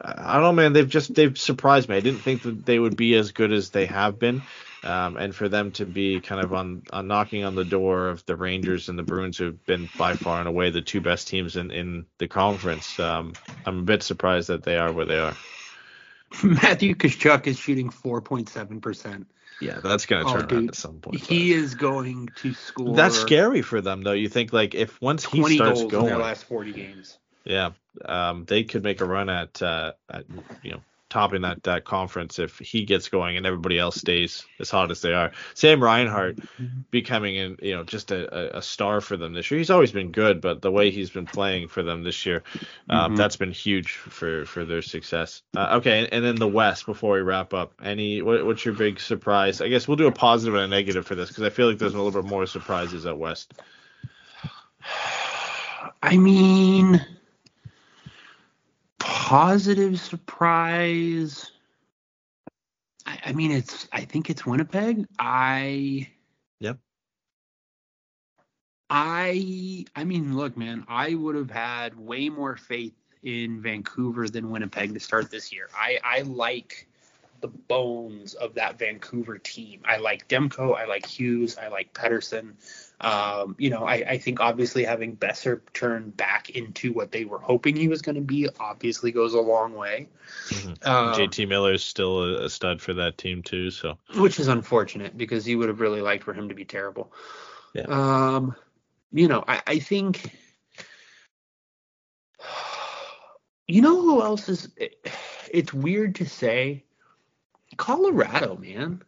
I 0.00 0.34
don't 0.34 0.42
know, 0.42 0.52
man. 0.52 0.72
They've 0.72 0.88
just 0.88 1.14
they've 1.14 1.36
surprised 1.36 1.88
me. 1.88 1.96
I 1.96 2.00
didn't 2.00 2.20
think 2.20 2.42
that 2.42 2.66
they 2.66 2.78
would 2.78 2.96
be 2.96 3.14
as 3.14 3.32
good 3.32 3.52
as 3.52 3.70
they 3.70 3.86
have 3.86 4.18
been, 4.18 4.42
um, 4.82 5.16
and 5.16 5.34
for 5.34 5.48
them 5.48 5.72
to 5.72 5.86
be 5.86 6.20
kind 6.20 6.44
of 6.44 6.52
on, 6.52 6.82
on 6.92 7.06
knocking 7.06 7.44
on 7.44 7.54
the 7.54 7.64
door 7.64 8.08
of 8.08 8.24
the 8.26 8.36
Rangers 8.36 8.88
and 8.88 8.98
the 8.98 9.02
Bruins, 9.02 9.38
who've 9.38 9.64
been 9.66 9.88
by 9.98 10.14
far 10.14 10.40
and 10.40 10.48
away 10.48 10.70
the 10.70 10.82
two 10.82 11.00
best 11.00 11.28
teams 11.28 11.56
in 11.56 11.70
in 11.70 12.06
the 12.18 12.28
conference. 12.28 12.98
Um, 12.98 13.32
I'm 13.64 13.80
a 13.80 13.82
bit 13.82 14.02
surprised 14.02 14.48
that 14.48 14.62
they 14.62 14.76
are 14.76 14.92
where 14.92 15.06
they 15.06 15.18
are. 15.18 15.34
Matthew 16.42 16.94
Tkachuk 16.94 17.46
is 17.46 17.58
shooting 17.58 17.90
4.7 17.90 18.82
percent. 18.82 19.26
Yeah, 19.60 19.80
that's 19.80 20.06
gonna 20.06 20.24
Oh, 20.26 20.32
turn 20.32 20.52
around 20.52 20.68
at 20.70 20.74
some 20.74 20.98
point. 20.98 21.20
He 21.20 21.52
is 21.52 21.74
going 21.74 22.28
to 22.36 22.52
score. 22.52 22.96
That's 22.96 23.18
scary 23.18 23.62
for 23.62 23.80
them, 23.80 24.02
though. 24.02 24.12
You 24.12 24.28
think 24.28 24.52
like 24.52 24.74
if 24.74 25.00
once 25.00 25.24
he 25.24 25.38
20 25.38 25.56
starts 25.56 25.80
goals 25.80 25.94
in 25.94 26.04
their 26.04 26.18
last 26.18 26.44
40 26.44 26.72
games. 26.72 27.18
Yeah, 27.44 27.70
um, 28.04 28.44
they 28.46 28.64
could 28.64 28.82
make 28.82 29.00
a 29.00 29.04
run 29.04 29.28
at, 29.28 29.60
uh, 29.62 29.92
at 30.10 30.24
you 30.62 30.72
know 30.72 30.80
topping 31.14 31.42
that 31.42 31.62
that 31.62 31.84
conference 31.84 32.40
if 32.40 32.58
he 32.58 32.84
gets 32.84 33.08
going 33.08 33.36
and 33.36 33.46
everybody 33.46 33.78
else 33.78 33.94
stays 33.94 34.44
as 34.58 34.68
hot 34.68 34.90
as 34.90 35.00
they 35.00 35.14
are. 35.14 35.30
Sam 35.54 35.80
Reinhart 35.80 36.40
becoming 36.90 37.38
an 37.38 37.56
you 37.62 37.76
know 37.76 37.84
just 37.84 38.10
a, 38.10 38.58
a, 38.58 38.60
star 38.60 39.00
for 39.00 39.16
them 39.16 39.32
this 39.32 39.48
year. 39.48 39.58
He's 39.58 39.70
always 39.70 39.92
been 39.92 40.10
good, 40.10 40.40
but 40.40 40.60
the 40.60 40.72
way 40.72 40.90
he's 40.90 41.10
been 41.10 41.26
playing 41.26 41.68
for 41.68 41.84
them 41.84 42.02
this 42.02 42.26
year, 42.26 42.42
um, 42.90 43.12
Mhm. 43.12 43.16
that's 43.16 43.36
been 43.36 43.52
huge 43.52 43.92
for 43.92 44.44
for 44.44 44.64
their 44.64 44.82
success. 44.82 45.42
Uh, 45.56 45.76
okay, 45.78 46.00
and, 46.00 46.12
and 46.12 46.24
then 46.24 46.34
the 46.34 46.48
West 46.48 46.84
before 46.84 47.14
we 47.14 47.20
wrap 47.20 47.54
up. 47.54 47.74
Any 47.80 48.20
what, 48.20 48.44
what's 48.44 48.64
your 48.64 48.74
big 48.74 48.98
surprise? 48.98 49.60
I 49.60 49.68
guess 49.68 49.86
we'll 49.86 49.96
do 49.96 50.08
a 50.08 50.12
positive 50.12 50.54
and 50.54 50.64
a 50.64 50.68
negative 50.68 51.06
for 51.06 51.14
this 51.14 51.28
because 51.28 51.44
I 51.44 51.50
feel 51.50 51.68
like 51.68 51.78
there's 51.78 51.94
a 51.94 52.00
little 52.00 52.22
bit 52.22 52.28
more 52.28 52.46
surprises 52.46 53.06
at 53.06 53.16
West. 53.16 53.54
I 56.02 56.16
mean, 56.16 57.00
positive 59.04 60.00
surprise. 60.00 61.52
I, 63.06 63.18
I 63.26 63.32
mean, 63.32 63.50
it's. 63.50 63.86
I 63.92 64.02
think 64.02 64.30
it's 64.30 64.46
Winnipeg. 64.46 65.06
I. 65.18 66.08
Yep. 66.60 66.78
I. 68.88 69.84
I 69.94 70.04
mean, 70.04 70.36
look, 70.36 70.56
man. 70.56 70.84
I 70.88 71.14
would 71.14 71.36
have 71.36 71.50
had 71.50 71.98
way 71.98 72.30
more 72.30 72.56
faith 72.56 72.94
in 73.22 73.60
Vancouver 73.60 74.28
than 74.28 74.50
Winnipeg 74.50 74.94
to 74.94 75.00
start 75.00 75.30
this 75.30 75.52
year. 75.52 75.68
I. 75.76 75.98
I 76.02 76.22
like 76.22 76.88
the 77.42 77.48
bones 77.48 78.32
of 78.34 78.54
that 78.54 78.78
Vancouver 78.78 79.36
team. 79.36 79.82
I 79.84 79.98
like 79.98 80.28
Demko. 80.28 80.74
I 80.74 80.86
like 80.86 81.04
Hughes. 81.04 81.58
I 81.58 81.68
like 81.68 81.92
Pettersson. 81.92 82.54
Um, 83.04 83.54
you 83.58 83.68
know, 83.70 83.84
I, 83.84 83.94
I 83.94 84.18
think 84.18 84.40
obviously 84.40 84.84
having 84.84 85.16
Boeser 85.16 85.60
turn 85.74 86.10
back 86.10 86.48
into 86.50 86.92
what 86.92 87.12
they 87.12 87.24
were 87.24 87.38
hoping 87.38 87.76
he 87.76 87.88
was 87.88 88.00
going 88.00 88.14
to 88.14 88.22
be 88.22 88.48
obviously 88.58 89.12
goes 89.12 89.34
a 89.34 89.40
long 89.40 89.74
way. 89.74 90.08
Mhm. 90.48 90.86
Um, 90.86 91.14
JT 91.14 91.46
Miller's 91.46 91.84
still 91.84 92.22
a, 92.22 92.44
a 92.44 92.50
stud 92.50 92.80
for 92.80 92.94
that 92.94 93.18
team 93.18 93.42
too. 93.42 93.70
So 93.70 93.98
which 94.16 94.40
is 94.40 94.48
unfortunate 94.48 95.18
because 95.18 95.46
you 95.46 95.58
would 95.58 95.68
have 95.68 95.80
really 95.80 96.00
liked 96.00 96.24
for 96.24 96.32
him 96.32 96.48
to 96.48 96.54
be 96.54 96.64
terrible. 96.64 97.12
Yeah. 97.74 97.86
Um, 97.88 98.56
you 99.12 99.28
know, 99.28 99.44
I, 99.46 99.62
I 99.66 99.78
think. 99.78 100.34
You 103.66 103.80
know 103.80 104.00
who 104.02 104.22
else 104.22 104.48
is? 104.50 104.68
it's 105.50 105.72
weird 105.72 106.16
to 106.16 106.26
say, 106.28 106.84
Colorado, 107.76 108.56
man. 108.56 109.02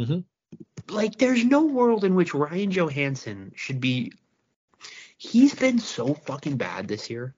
Mhm. 0.00 0.24
Like, 0.90 1.18
there's 1.18 1.44
no 1.44 1.64
world 1.66 2.04
in 2.04 2.14
which 2.14 2.34
Ryan 2.34 2.70
Johansen 2.70 3.52
should 3.56 3.80
be. 3.80 4.12
He's 5.16 5.54
been 5.54 5.78
so 5.78 6.14
fucking 6.14 6.56
bad 6.56 6.88
this 6.88 7.10
year. 7.10 7.34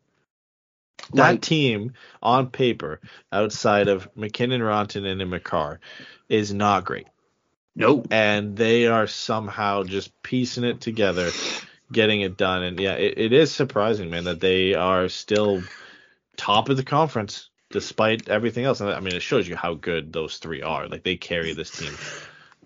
That 1.14 1.32
Like, 1.32 1.40
team 1.42 1.94
on 2.22 2.50
paper, 2.50 3.00
outside 3.32 3.88
of 3.88 4.08
MacKinnon, 4.16 4.60
Rantanen, 4.60 5.20
and 5.20 5.30
Makar, 5.30 5.80
is 6.28 6.52
not 6.54 6.84
great. 6.84 7.06
no, 7.74 8.04
and 8.10 8.56
they 8.56 8.86
are 8.86 9.06
somehow 9.06 9.82
just 9.84 10.10
piecing 10.22 10.64
it 10.64 10.80
together, 10.80 11.30
getting 11.92 12.20
it 12.22 12.36
done. 12.36 12.62
And 12.62 12.78
yeah, 12.78 12.94
it, 12.94 13.14
it 13.18 13.32
is 13.32 13.52
surprising, 13.52 14.10
man, 14.10 14.24
that 14.24 14.40
they 14.40 14.74
are 14.74 15.08
still 15.08 15.62
top 16.36 16.68
of 16.68 16.76
the 16.76 16.84
conference 16.84 17.50
despite 17.70 18.28
everything 18.28 18.64
else. 18.64 18.80
And 18.80 18.90
I 18.90 19.00
mean, 19.00 19.14
it 19.14 19.22
shows 19.22 19.48
you 19.48 19.56
how 19.56 19.74
good 19.74 20.12
those 20.12 20.38
three 20.38 20.62
are. 20.62 20.88
Like 20.88 21.02
they 21.02 21.16
carry 21.16 21.52
this 21.54 21.70
team 21.70 21.92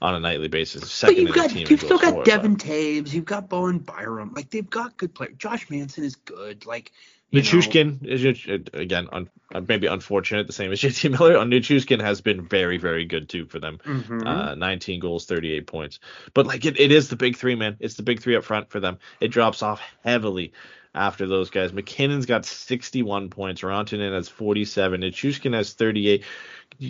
on 0.02 0.14
a 0.14 0.20
nightly 0.20 0.48
basis. 0.48 1.00
but 1.00 1.16
you've 1.16 1.34
got 1.34 1.54
you've 1.54 1.80
still 1.80 1.98
got 1.98 2.24
Devon 2.24 2.56
Toews, 2.56 3.12
you've 3.12 3.24
got 3.24 3.48
Bowen 3.48 3.78
Byram. 3.78 4.32
Like 4.34 4.50
they've 4.50 4.68
got 4.68 4.96
good 4.96 5.14
players. 5.14 5.34
Josh 5.38 5.70
Manson 5.70 6.04
is 6.04 6.16
good. 6.16 6.66
Like 6.66 6.92
know, 7.32 7.40
Nichushkin 7.40 8.06
is 8.06 8.68
again 8.72 9.08
un, 9.12 9.28
uh, 9.54 9.60
maybe 9.66 9.86
unfortunate, 9.86 10.46
the 10.46 10.52
same 10.52 10.72
as 10.72 10.80
JT 10.82 11.10
Miller. 11.10 11.38
On 11.38 11.50
Nichushkin 11.50 12.00
has 12.00 12.20
been 12.20 12.46
very, 12.46 12.78
very 12.78 13.04
good 13.04 13.28
too 13.28 13.46
for 13.46 13.58
them. 13.58 13.78
mhm. 13.84 14.26
Uh, 14.26 14.54
19 14.54 15.00
goals, 15.00 15.26
38 15.26 15.66
points. 15.66 15.98
But 16.34 16.46
like 16.46 16.64
it, 16.64 16.78
it 16.78 16.92
is 16.92 17.08
the 17.08 17.16
big 17.16 17.36
three, 17.36 17.54
man. 17.54 17.76
It's 17.80 17.94
the 17.94 18.02
big 18.02 18.20
three 18.20 18.36
up 18.36 18.44
front 18.44 18.70
for 18.70 18.80
them. 18.80 18.98
It 19.20 19.28
drops 19.28 19.62
off 19.62 19.80
heavily 20.04 20.52
after 20.96 21.26
those 21.26 21.50
guys. 21.50 21.72
MacKinnon's 21.72 22.26
got 22.26 22.44
61 22.44 23.28
points. 23.30 23.60
Rantanen 23.60 24.12
has 24.12 24.28
47. 24.28 25.02
Nichushkin 25.02 25.54
has 25.54 25.74
38. 25.74 26.24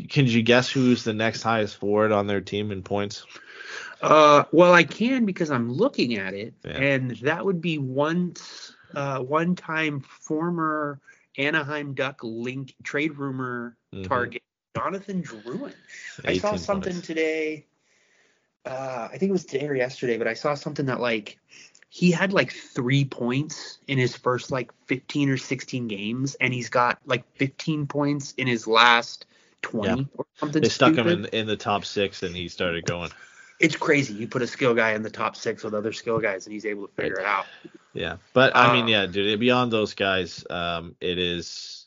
Can 0.08 0.26
you 0.26 0.42
guess 0.42 0.70
who's 0.70 1.04
the 1.04 1.12
next 1.12 1.42
highest 1.42 1.76
forward 1.76 2.12
on 2.12 2.26
their 2.26 2.40
team 2.40 2.70
in 2.70 2.82
points? 2.82 3.26
Uh, 4.00 4.44
well, 4.52 4.72
I 4.72 4.84
can 4.84 5.26
because 5.26 5.50
I'm 5.50 5.70
looking 5.72 6.16
at 6.16 6.34
it, 6.34 6.54
Yeah. 6.64 6.72
and 6.72 7.10
that 7.18 7.44
would 7.44 7.60
be 7.60 7.78
once, 7.78 8.74
uh, 8.94 9.20
one-time 9.20 10.00
former 10.00 11.00
Anaheim 11.38 11.94
Duck 11.94 12.20
link 12.22 12.74
trade 12.82 13.16
rumor 13.16 13.76
Mhm. 13.92 14.06
target 14.06 14.42
Jonathan 14.76 15.22
Drouin. 15.22 15.72
I 16.24 16.38
saw 16.38 16.56
something 16.56 16.92
points. 16.92 17.06
today. 17.06 17.66
Uh, 18.64 19.08
I 19.12 19.18
think 19.18 19.30
it 19.30 19.32
was 19.32 19.46
today 19.46 19.66
or 19.68 19.74
yesterday, 19.76 20.18
but 20.18 20.26
I 20.26 20.34
saw 20.34 20.54
something 20.54 20.86
that 20.86 21.00
like 21.00 21.38
he 21.88 22.10
had 22.10 22.32
like 22.32 22.52
three 22.52 23.04
points 23.04 23.78
in 23.86 23.98
his 23.98 24.16
first 24.16 24.50
like 24.50 24.70
15 24.86 25.30
or 25.30 25.36
16 25.36 25.88
games, 25.88 26.34
and 26.40 26.52
he's 26.52 26.68
got 26.68 26.98
like 27.06 27.24
15 27.36 27.86
points 27.86 28.34
in 28.36 28.46
his 28.46 28.66
last 28.66 29.26
20 29.62 30.08
or 30.16 30.26
something. 30.36 30.62
They 30.62 30.68
stuck 30.68 30.94
stupid. 30.94 31.12
him 31.12 31.24
in 31.24 31.40
in 31.40 31.46
the 31.46 31.56
top 31.56 31.84
six, 31.84 32.22
and 32.22 32.34
he 32.34 32.48
started 32.48 32.84
going. 32.84 33.10
It's 33.58 33.76
crazy. 33.76 34.12
You 34.12 34.28
put 34.28 34.42
a 34.42 34.46
skill 34.46 34.74
guy 34.74 34.92
in 34.92 35.02
the 35.02 35.10
top 35.10 35.34
six 35.34 35.64
with 35.64 35.72
other 35.72 35.92
skill 35.92 36.18
guys, 36.18 36.46
and 36.46 36.52
he's 36.52 36.66
able 36.66 36.88
to 36.88 36.94
figure 36.94 37.20
it 37.20 37.24
out. 37.24 37.46
Yeah, 37.94 38.16
but 38.34 38.54
I 38.54 38.74
mean, 38.74 38.84
Uh, 38.84 38.88
yeah, 38.88 39.06
dude. 39.06 39.40
Beyond 39.40 39.72
those 39.72 39.94
guys, 39.94 40.44
um, 40.50 40.94
it 41.00 41.18
is. 41.18 41.85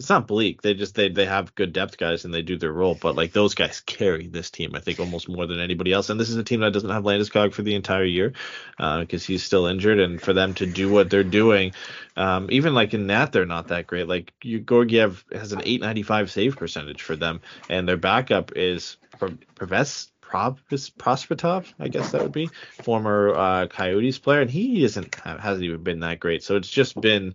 It's 0.00 0.08
not 0.08 0.26
bleak. 0.26 0.62
They 0.62 0.72
just 0.72 0.94
they 0.94 1.10
they 1.10 1.26
have 1.26 1.54
good 1.54 1.74
depth 1.74 1.98
guys 1.98 2.24
and 2.24 2.32
they 2.32 2.40
do 2.40 2.56
their 2.56 2.72
role. 2.72 2.96
But 2.98 3.16
like 3.16 3.32
those 3.32 3.54
guys 3.54 3.80
carry 3.80 4.28
this 4.28 4.50
team, 4.50 4.74
I 4.74 4.80
think 4.80 4.98
almost 4.98 5.28
more 5.28 5.46
than 5.46 5.60
anybody 5.60 5.92
else. 5.92 6.08
And 6.08 6.18
this 6.18 6.30
is 6.30 6.36
a 6.36 6.42
team 6.42 6.60
that 6.60 6.72
doesn't 6.72 6.88
have 6.88 7.04
Landeskog 7.04 7.52
for 7.52 7.60
the 7.60 7.74
entire 7.74 8.06
year 8.06 8.32
because 8.78 9.26
he's 9.26 9.44
still 9.44 9.66
injured. 9.66 10.00
And 10.00 10.18
for 10.18 10.32
them 10.32 10.54
to 10.54 10.64
do 10.64 10.90
what 10.90 11.10
they're 11.10 11.22
doing, 11.22 11.72
um, 12.16 12.48
even 12.50 12.72
like 12.72 12.94
in 12.94 13.08
that, 13.08 13.32
they're 13.32 13.44
not 13.44 13.68
that 13.68 13.86
great. 13.86 14.08
Like 14.08 14.32
you, 14.42 14.60
Georgiev 14.60 15.22
has 15.32 15.52
an 15.52 15.60
895 15.60 16.30
save 16.30 16.56
percentage 16.56 17.02
for 17.02 17.14
them, 17.14 17.42
and 17.68 17.86
their 17.86 17.98
backup 17.98 18.52
is 18.56 18.96
Pro- 19.18 19.36
Prosvetov, 20.30 21.72
I 21.78 21.88
guess 21.88 22.12
that 22.12 22.22
would 22.22 22.32
be 22.32 22.48
former 22.82 23.34
uh, 23.34 23.66
Coyotes 23.66 24.18
player, 24.18 24.40
and 24.40 24.50
he 24.50 24.84
isn't 24.84 25.14
hasn't 25.14 25.64
even 25.64 25.82
been 25.82 26.00
that 26.00 26.20
great. 26.20 26.42
So 26.42 26.56
it's 26.56 26.70
just 26.70 27.00
been 27.00 27.34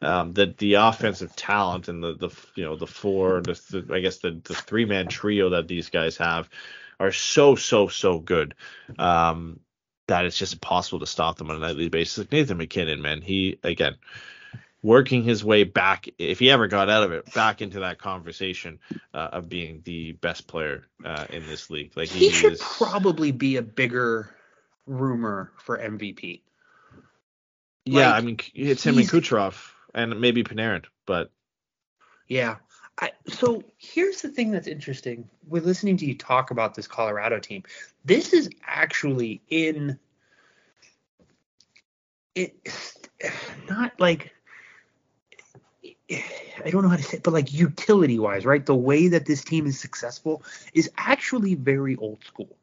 um, 0.00 0.32
the 0.32 0.54
the 0.58 0.74
offensive 0.74 1.34
talent 1.36 1.88
and 1.88 2.02
the 2.02 2.14
the 2.14 2.30
you 2.54 2.64
know 2.64 2.76
the 2.76 2.86
four 2.86 3.40
the, 3.40 3.60
the 3.70 3.94
I 3.94 4.00
guess 4.00 4.18
the 4.18 4.40
the 4.42 4.54
three 4.54 4.84
man 4.84 5.08
trio 5.08 5.50
that 5.50 5.68
these 5.68 5.90
guys 5.90 6.16
have 6.16 6.48
are 6.98 7.12
so 7.12 7.54
so 7.54 7.88
so 7.88 8.18
good 8.18 8.54
um, 8.98 9.60
that 10.08 10.24
it's 10.24 10.38
just 10.38 10.54
impossible 10.54 11.00
to 11.00 11.06
stop 11.06 11.38
them 11.38 11.50
on 11.50 11.56
a 11.56 11.60
nightly 11.60 11.88
basis. 11.88 12.18
Like 12.18 12.32
Nathan 12.32 12.58
MacKinnon, 12.58 13.02
man, 13.02 13.22
he 13.22 13.58
again 13.62 13.96
working 14.82 15.22
his 15.22 15.44
way 15.44 15.64
back 15.64 16.08
if 16.18 16.40
he 16.40 16.50
ever 16.50 16.66
got 16.66 16.90
out 16.90 17.04
of 17.04 17.12
it 17.12 17.32
back 17.34 17.62
into 17.62 17.80
that 17.80 17.98
conversation 17.98 18.78
uh, 19.14 19.28
of 19.32 19.48
being 19.48 19.80
the 19.84 20.12
best 20.12 20.46
player 20.48 20.84
uh, 21.04 21.24
in 21.30 21.46
this 21.46 21.70
league. 21.70 21.92
Like 21.96 22.08
He 22.08 22.26
he, 22.26 22.30
should 22.30 22.54
is, 22.54 22.60
probably 22.60 23.30
be 23.30 23.56
a 23.56 23.62
bigger 23.62 24.34
rumor 24.86 25.52
for 25.58 25.78
MVP. 25.78 26.42
yeah. 27.84 28.10
like, 28.10 28.22
I 28.22 28.26
mean, 28.26 28.38
it's 28.54 28.84
him 28.84 28.98
and 28.98 29.08
Kucherov 29.08 29.70
and 29.94 30.20
maybe 30.20 30.42
Panarin, 30.42 30.84
but 31.06 31.30
Yeah. 32.26 32.56
I, 33.00 33.12
so 33.26 33.62
here's 33.78 34.20
the 34.20 34.28
thing 34.28 34.50
that's 34.50 34.68
interesting 34.68 35.28
We're 35.48 35.62
listening 35.62 35.96
to 35.98 36.06
you 36.06 36.14
talk 36.14 36.50
about 36.50 36.74
this 36.74 36.86
Colorado 36.86 37.38
team. 37.38 37.62
This 38.04 38.32
is 38.32 38.50
actually 38.66 39.42
in 39.48 39.98
it 42.34 42.54
not 43.68 43.98
like 43.98 44.32
I 46.64 46.70
don't 46.70 46.82
know 46.82 46.88
how 46.88 46.96
to 46.96 47.02
say 47.02 47.16
it, 47.18 47.22
but 47.22 47.32
like 47.32 47.52
utility 47.52 48.18
wise, 48.18 48.44
right? 48.44 48.64
The 48.64 48.74
way 48.74 49.08
that 49.08 49.26
this 49.26 49.44
team 49.44 49.66
is 49.66 49.78
successful 49.78 50.42
is 50.74 50.90
actually 50.96 51.54
very 51.54 51.96
old 51.96 52.24
school. 52.24 52.56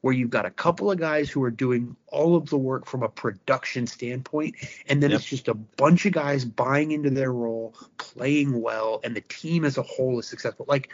Where 0.00 0.14
you've 0.14 0.30
got 0.30 0.46
a 0.46 0.50
couple 0.50 0.92
of 0.92 0.98
guys 0.98 1.28
who 1.28 1.42
are 1.42 1.50
doing 1.50 1.96
all 2.06 2.36
of 2.36 2.48
the 2.50 2.56
work 2.56 2.86
from 2.86 3.02
a 3.02 3.08
production 3.08 3.88
standpoint, 3.88 4.54
and 4.88 5.02
then 5.02 5.10
Yep. 5.10 5.18
it's 5.18 5.28
just 5.28 5.48
a 5.48 5.54
bunch 5.54 6.06
of 6.06 6.12
guys 6.12 6.44
buying 6.44 6.92
into 6.92 7.10
their 7.10 7.32
role, 7.32 7.74
playing 7.96 8.60
well, 8.62 9.00
and 9.02 9.16
the 9.16 9.22
team 9.22 9.64
as 9.64 9.76
a 9.76 9.82
whole 9.82 10.20
is 10.20 10.28
successful. 10.28 10.66
Like, 10.68 10.90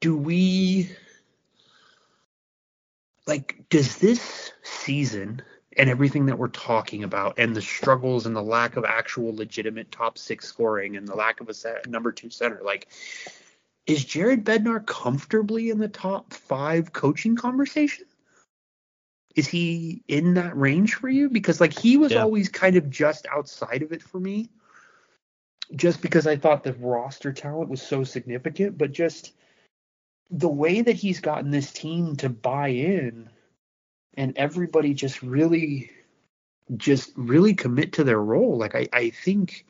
do 0.00 0.16
we 0.16 0.90
like 3.28 3.64
does 3.70 3.98
this 3.98 4.52
season 4.62 5.42
and 5.76 5.90
everything 5.90 6.26
that 6.26 6.38
we're 6.38 6.48
talking 6.48 7.04
about 7.04 7.38
and 7.38 7.54
the 7.54 7.62
struggles 7.62 8.26
and 8.26 8.34
the 8.34 8.42
lack 8.42 8.76
of 8.76 8.84
actual 8.84 9.34
legitimate 9.34 9.90
top 9.90 10.18
six 10.18 10.48
scoring 10.48 10.96
and 10.96 11.06
the 11.06 11.14
lack 11.14 11.40
of 11.40 11.48
a 11.48 11.54
set, 11.54 11.88
number 11.88 12.12
two 12.12 12.30
center. 12.30 12.60
Like 12.64 12.88
is 13.86 14.04
jared 14.04 14.44
bednar 14.44 14.84
comfortably 14.84 15.70
in 15.70 15.78
the 15.78 15.88
top 15.88 16.32
five 16.32 16.92
coaching 16.92 17.36
conversation? 17.36 18.06
Is 19.36 19.48
he 19.48 20.02
in 20.08 20.34
that 20.34 20.56
range 20.56 20.94
for 20.94 21.08
you? 21.08 21.28
Because 21.28 21.60
like 21.60 21.72
he 21.72 21.96
was 21.96 22.12
Yeah. 22.12 22.22
always 22.22 22.48
kind 22.48 22.76
of 22.76 22.88
just 22.88 23.26
outside 23.26 23.82
of 23.82 23.92
it 23.92 24.02
for 24.02 24.20
me 24.20 24.48
just 25.74 26.02
because 26.02 26.26
i 26.26 26.36
thought 26.36 26.62
the 26.62 26.74
roster 26.74 27.32
talent 27.32 27.68
was 27.68 27.80
so 27.80 28.04
significant 28.04 28.76
but 28.76 28.92
just 28.92 29.32
the 30.30 30.48
way 30.48 30.82
that 30.82 30.96
he's 30.96 31.20
gotten 31.20 31.50
this 31.50 31.72
team 31.72 32.16
to 32.16 32.28
buy 32.28 32.68
in 32.68 33.28
and 34.16 34.36
everybody 34.36 34.94
just 34.94 35.22
really 35.22 35.90
just 36.76 37.12
really 37.16 37.54
commit 37.54 37.92
to 37.92 38.04
their 38.04 38.20
role 38.20 38.56
like 38.56 38.74
i 38.74 38.88
i 38.92 39.10
think 39.10 39.66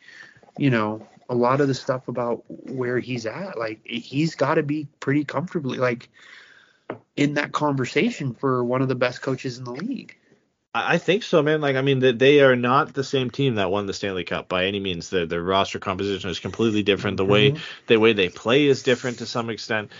you 0.58 0.70
know 0.70 1.06
a 1.28 1.34
lot 1.34 1.60
of 1.60 1.68
the 1.68 1.74
stuff 1.74 2.08
about 2.08 2.44
where 2.48 2.98
he's 2.98 3.26
at 3.26 3.58
like 3.58 3.80
he's 3.84 4.34
got 4.34 4.54
to 4.54 4.62
be 4.62 4.86
pretty 5.00 5.24
comfortably 5.24 5.78
like 5.78 6.08
in 7.16 7.34
that 7.34 7.52
conversation 7.52 8.34
for 8.34 8.62
one 8.62 8.82
of 8.82 8.88
the 8.88 8.94
best 8.94 9.22
coaches 9.22 9.58
in 9.58 9.64
the 9.64 9.72
league 9.72 10.16
I 10.76 10.98
think 10.98 11.22
so, 11.22 11.40
man. 11.40 11.60
Like, 11.60 11.76
I 11.76 11.82
mean, 11.82 12.00
they, 12.00 12.10
they 12.10 12.40
are 12.40 12.56
not 12.56 12.94
the 12.94 13.04
same 13.04 13.30
team 13.30 13.54
that 13.54 13.70
won 13.70 13.86
the 13.86 13.94
Stanley 13.94 14.24
Cup 14.24 14.48
by 14.48 14.64
any 14.64 14.80
means. 14.80 15.08
Their 15.08 15.24
their 15.24 15.42
roster 15.42 15.78
composition 15.78 16.30
is 16.30 16.40
completely 16.40 16.82
different. 16.82 17.16
The 17.16 17.24
way 17.24 17.54
the 17.86 17.98
way 17.98 18.12
they 18.12 18.28
play 18.28 18.66
is 18.66 18.82
different 18.82 19.18
to 19.18 19.26
some 19.26 19.50
extent. 19.50 19.92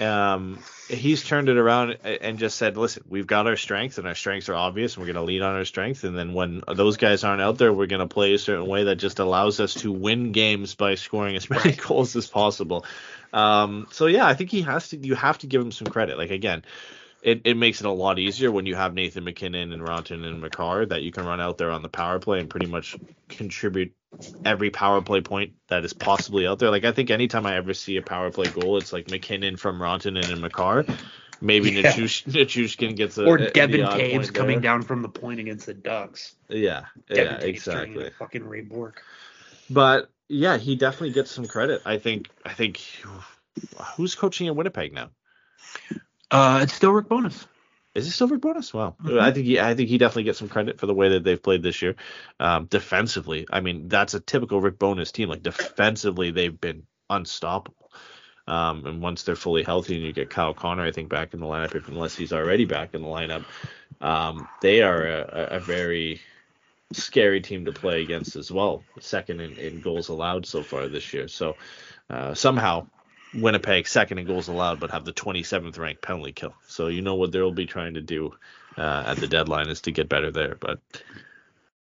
Um, 0.00 0.58
he's 0.88 1.24
turned 1.24 1.48
it 1.48 1.56
around 1.56 1.98
and 2.04 2.38
just 2.38 2.56
said, 2.56 2.76
"Listen, 2.76 3.04
we've 3.08 3.26
got 3.26 3.46
our 3.46 3.56
strengths, 3.56 3.98
and 3.98 4.06
our 4.06 4.14
strengths 4.14 4.48
are 4.48 4.54
obvious, 4.54 4.94
and 4.94 5.02
we're 5.02 5.12
going 5.12 5.22
to 5.22 5.26
lean 5.26 5.42
on 5.42 5.54
our 5.54 5.64
strengths. 5.64 6.04
And 6.04 6.16
then 6.16 6.32
when 6.32 6.62
those 6.72 6.96
guys 6.96 7.24
aren't 7.24 7.42
out 7.42 7.58
there, 7.58 7.72
we're 7.72 7.86
going 7.86 8.06
to 8.06 8.12
play 8.12 8.34
a 8.34 8.38
certain 8.38 8.66
way 8.66 8.84
that 8.84 8.96
just 8.96 9.18
allows 9.18 9.60
us 9.60 9.74
to 9.74 9.92
win 9.92 10.32
games 10.32 10.74
by 10.74 10.94
scoring 10.94 11.36
as 11.36 11.50
many 11.50 11.72
goals 11.88 12.16
as 12.16 12.26
possible." 12.26 12.84
Um, 13.32 13.88
so 13.90 14.06
yeah, 14.06 14.26
I 14.26 14.34
think 14.34 14.50
he 14.50 14.62
has 14.62 14.88
to. 14.90 14.96
You 14.96 15.14
have 15.14 15.38
to 15.38 15.46
give 15.46 15.60
him 15.60 15.72
some 15.72 15.88
credit. 15.88 16.18
Like 16.18 16.30
again, 16.30 16.64
it, 17.22 17.42
it 17.44 17.56
makes 17.56 17.80
it 17.80 17.86
a 17.86 17.90
lot 17.90 18.18
easier 18.18 18.52
when 18.52 18.66
you 18.66 18.76
have 18.76 18.94
Nathan 18.94 19.24
MacKinnon 19.24 19.72
and 19.72 19.82
Ronton 19.82 20.24
and 20.24 20.40
Makar 20.40 20.86
that 20.86 21.02
you 21.02 21.10
can 21.10 21.26
run 21.26 21.40
out 21.40 21.58
there 21.58 21.70
on 21.70 21.82
the 21.82 21.88
power 21.88 22.18
play 22.18 22.40
and 22.40 22.48
pretty 22.48 22.66
much 22.66 22.96
contribute 23.28 23.92
every 24.44 24.70
power 24.70 25.00
play 25.02 25.20
point 25.20 25.52
that 25.68 25.84
is 25.84 25.92
possibly 25.92 26.46
out 26.46 26.58
there. 26.58 26.70
Like 26.70 26.84
I 26.84 26.92
think 26.92 27.10
anytime 27.10 27.46
I 27.46 27.56
ever 27.56 27.74
see 27.74 27.96
a 27.96 28.02
power 28.02 28.30
play 28.30 28.48
goal, 28.48 28.78
it's 28.78 28.92
like 28.92 29.10
MacKinnon 29.10 29.56
from 29.56 29.80
Ronton 29.80 30.16
and 30.16 30.40
Makar. 30.40 30.84
Maybe 31.40 31.70
Yeah. 31.72 31.92
Nichush, 31.92 32.24
Nichushkin 32.24 32.96
gets 32.96 33.18
a 33.18 33.26
or 33.26 33.36
a- 33.36 33.50
Devon 33.50 33.80
Toews 33.80 34.32
coming 34.32 34.60
there. 34.60 34.70
down 34.72 34.82
from 34.82 35.02
the 35.02 35.08
point 35.08 35.38
against 35.40 35.66
the 35.66 35.74
Ducks. 35.74 36.34
Yeah, 36.48 36.84
Devon 37.08 37.24
yeah, 37.34 37.38
Toews 37.40 37.44
exactly. 37.44 38.10
fucking 38.18 38.44
Ray 38.44 38.62
Bourque. 38.62 39.02
But 39.68 40.10
yeah, 40.28 40.56
he 40.56 40.76
definitely 40.76 41.10
gets 41.12 41.30
some 41.30 41.46
credit. 41.46 41.82
I 41.84 41.98
think. 41.98 42.28
I 42.44 42.52
think. 42.54 42.80
Who's 43.96 44.14
coaching 44.14 44.46
in 44.46 44.54
Winnipeg 44.56 44.92
now? 44.92 45.10
Uh, 46.30 46.60
it's 46.62 46.72
still 46.72 46.92
Rick 46.92 47.08
Bowness. 47.08 47.46
Is 47.96 48.06
it 48.06 48.10
still 48.12 48.28
Rick 48.28 48.42
Bowness? 48.42 48.72
Wow. 48.74 48.94
Mhm. 49.02 49.18
I 49.20 49.32
think 49.32 49.46
he, 49.46 49.58
I 49.58 49.74
think 49.74 49.88
he 49.88 49.98
definitely 49.98 50.24
gets 50.24 50.38
some 50.38 50.48
credit 50.48 50.78
for 50.78 50.86
the 50.86 50.94
way 50.94 51.08
that 51.10 51.24
they've 51.24 51.42
played 51.42 51.62
this 51.62 51.80
year. 51.82 51.96
Um, 52.38 52.66
defensively, 52.66 53.46
I 53.50 53.60
mean, 53.60 53.88
that's 53.88 54.14
a 54.14 54.20
typical 54.20 54.60
Rick 54.60 54.78
Bowness 54.78 55.12
team. 55.12 55.28
Like 55.28 55.42
defensively, 55.42 56.30
they've 56.30 56.60
been 56.60 56.84
unstoppable. 57.10 57.90
Um, 58.48 58.86
and 58.86 59.02
once 59.02 59.22
they're 59.24 59.34
fully 59.34 59.64
healthy 59.64 59.96
and 59.96 60.04
you 60.04 60.12
get 60.12 60.30
Kyle 60.30 60.54
Connor, 60.54 60.84
I 60.84 60.92
think 60.92 61.08
back 61.08 61.34
in 61.34 61.40
the 61.40 61.46
lineup, 61.46 61.74
if 61.74 61.88
unless 61.88 62.14
he's 62.14 62.32
already 62.32 62.64
back 62.64 62.94
in 62.94 63.02
the 63.02 63.08
lineup, 63.08 63.44
um, 64.00 64.46
they 64.62 64.82
are 64.82 65.04
a, 65.06 65.20
a- 65.52 65.56
a 65.56 65.60
very 65.60 66.20
scary 66.92 67.40
team 67.40 67.64
to 67.64 67.72
play 67.72 68.02
against 68.02 68.36
as 68.36 68.52
well. 68.52 68.84
Second 69.00 69.40
in, 69.40 69.56
in 69.56 69.80
goals 69.80 70.08
allowed 70.08 70.46
so 70.46 70.62
far 70.62 70.86
this 70.88 71.12
year. 71.12 71.26
So 71.28 71.56
uh, 72.08 72.34
somehow 72.34 72.86
Winnipeg 73.34 73.86
second 73.88 74.18
in 74.18 74.26
goals 74.26 74.48
allowed, 74.48 74.80
but 74.80 74.90
have 74.90 75.04
the 75.04 75.12
27th 75.12 75.78
ranked 75.78 76.02
penalty 76.02 76.32
kill. 76.32 76.54
So 76.68 76.88
you 76.88 77.02
know 77.02 77.14
what 77.16 77.32
they'll 77.32 77.52
be 77.52 77.66
trying 77.66 77.94
to 77.94 78.00
do 78.00 78.34
uh, 78.78 79.04
at 79.06 79.16
the 79.18 79.26
deadline 79.26 79.68
is 79.68 79.82
to 79.82 79.92
get 79.92 80.08
better 80.08 80.30
there. 80.30 80.56
But 80.58 80.80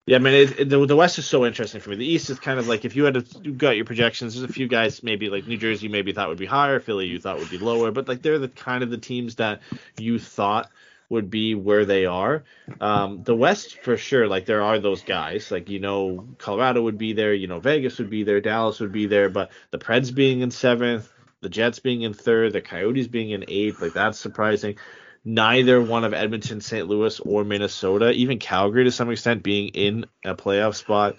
yeah, 0.06 0.16
I 0.18 0.20
mean, 0.20 0.34
it, 0.34 0.60
it- 0.60 0.70
the, 0.70 0.86
the 0.86 0.95
West 0.95 1.18
is 1.20 1.26
so 1.26 1.45
interesting 1.45 1.82
for 1.82 1.91
me. 1.91 1.95
The 1.98 2.06
East 2.07 2.30
is 2.30 2.40
kind 2.40 2.60
of 2.60 2.68
like 2.68 2.86
if 2.86 2.95
you 2.95 3.03
had 3.06 3.14
to, 3.16 3.26
you 3.44 3.53
got 3.53 3.76
your 3.76 3.86
projections. 3.86 4.34
There's 4.36 4.49
a 4.49 4.53
few 4.53 4.68
guys 4.68 5.03
maybe 5.03 5.30
like 5.30 5.48
New 5.48 5.57
Jersey 5.57 5.88
maybe 5.88 6.14
thought 6.14 6.30
would 6.30 6.38
be 6.38 6.45
higher, 6.45 6.80
Philly 6.80 7.07
you 7.07 7.20
thought 7.20 7.40
would 7.40 7.49
be 7.49 7.57
lower, 7.60 7.91
but 7.91 8.07
like 8.07 8.22
they're 8.22 8.40
the 8.40 8.48
kind 8.49 8.84
of 8.84 8.90
the 8.90 8.98
teams 8.98 9.36
that 9.36 9.61
you 9.98 10.20
thought 10.20 10.70
would 11.10 11.30
be 11.32 11.56
where 11.56 11.86
they 11.86 12.06
are. 12.06 12.44
Um, 12.80 13.24
the 13.24 13.36
West 13.36 13.80
for 13.82 13.98
sure, 13.98 14.28
like 14.28 14.45
there 14.45 14.61
are 14.61 14.78
those 14.80 15.02
guys, 15.02 15.49
like 15.52 15.70
you 15.70 15.80
know 15.80 16.28
Colorado 16.38 16.84
would 16.84 16.98
be 16.99 17.14
there, 17.14 17.34
you 17.34 17.48
know 17.48 17.60
Vegas 17.60 17.98
would 17.98 18.10
be 18.11 18.24
there, 18.24 18.41
Dallas 18.41 18.80
would 18.80 18.91
be 18.91 19.07
there, 19.07 19.30
but 19.30 19.52
the 19.72 19.80
Preds 19.80 20.14
being 20.14 20.41
in 20.41 20.52
seventh, 20.52 21.11
the 21.41 21.49
Jets 21.49 21.80
being 21.80 22.02
in 22.02 22.14
third, 22.14 22.53
the 22.53 22.61
Coyotes 22.61 23.07
being 23.07 23.32
in 23.32 23.45
eighth, 23.48 23.82
like 23.82 23.94
that's 23.94 24.20
surprising. 24.20 24.78
Neither 25.26 25.82
one 25.82 26.06
of 26.06 26.14
Edmonton, 26.14 26.61
St. 26.61 26.88
Louis, 26.88 27.20
or 27.20 27.44
Minnesota, 27.44 28.11
even 28.11 28.40
Calgary 28.40 28.86
to 28.86 28.91
some 28.91 29.10
extent, 29.10 29.44
being 29.44 29.70
in 29.70 30.06
a 30.24 30.36
playoff 30.36 30.76
spot 30.76 31.18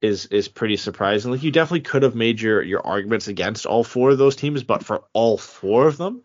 is 0.00 0.26
is 0.26 0.48
pretty 0.48 0.76
surprising. 0.76 1.30
Like 1.30 1.42
you 1.42 1.50
definitely 1.50 1.80
could 1.80 2.02
have 2.02 2.14
made 2.14 2.40
your 2.40 2.62
your 2.62 2.86
arguments 2.86 3.28
against 3.28 3.66
all 3.66 3.84
four 3.84 4.10
of 4.10 4.18
those 4.18 4.36
teams, 4.36 4.62
but 4.62 4.84
for 4.84 5.04
all 5.12 5.36
four 5.36 5.86
of 5.86 5.96
them 5.96 6.22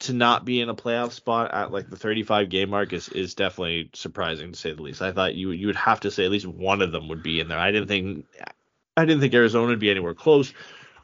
to 0.00 0.12
not 0.14 0.46
be 0.46 0.60
in 0.60 0.70
a 0.70 0.74
playoff 0.74 1.12
spot 1.12 1.52
at 1.52 1.70
like 1.70 1.90
the 1.90 1.96
35 1.96 2.48
game 2.48 2.70
mark 2.70 2.92
is 2.92 3.08
is 3.10 3.34
definitely 3.34 3.90
surprising 3.94 4.52
to 4.52 4.58
say 4.58 4.72
the 4.72 4.82
least. 4.82 5.02
I 5.02 5.12
thought 5.12 5.34
you 5.34 5.50
you 5.50 5.66
would 5.66 5.76
have 5.76 6.00
to 6.00 6.10
say 6.10 6.24
at 6.24 6.30
least 6.30 6.46
one 6.46 6.82
of 6.82 6.92
them 6.92 7.08
would 7.08 7.22
be 7.22 7.40
in 7.40 7.48
there. 7.48 7.58
I 7.58 7.70
didn't 7.70 7.88
think 7.88 8.26
I 8.96 9.04
didn't 9.04 9.20
think 9.20 9.34
Arizona 9.34 9.68
would 9.68 9.78
be 9.78 9.90
anywhere 9.90 10.14
close. 10.14 10.52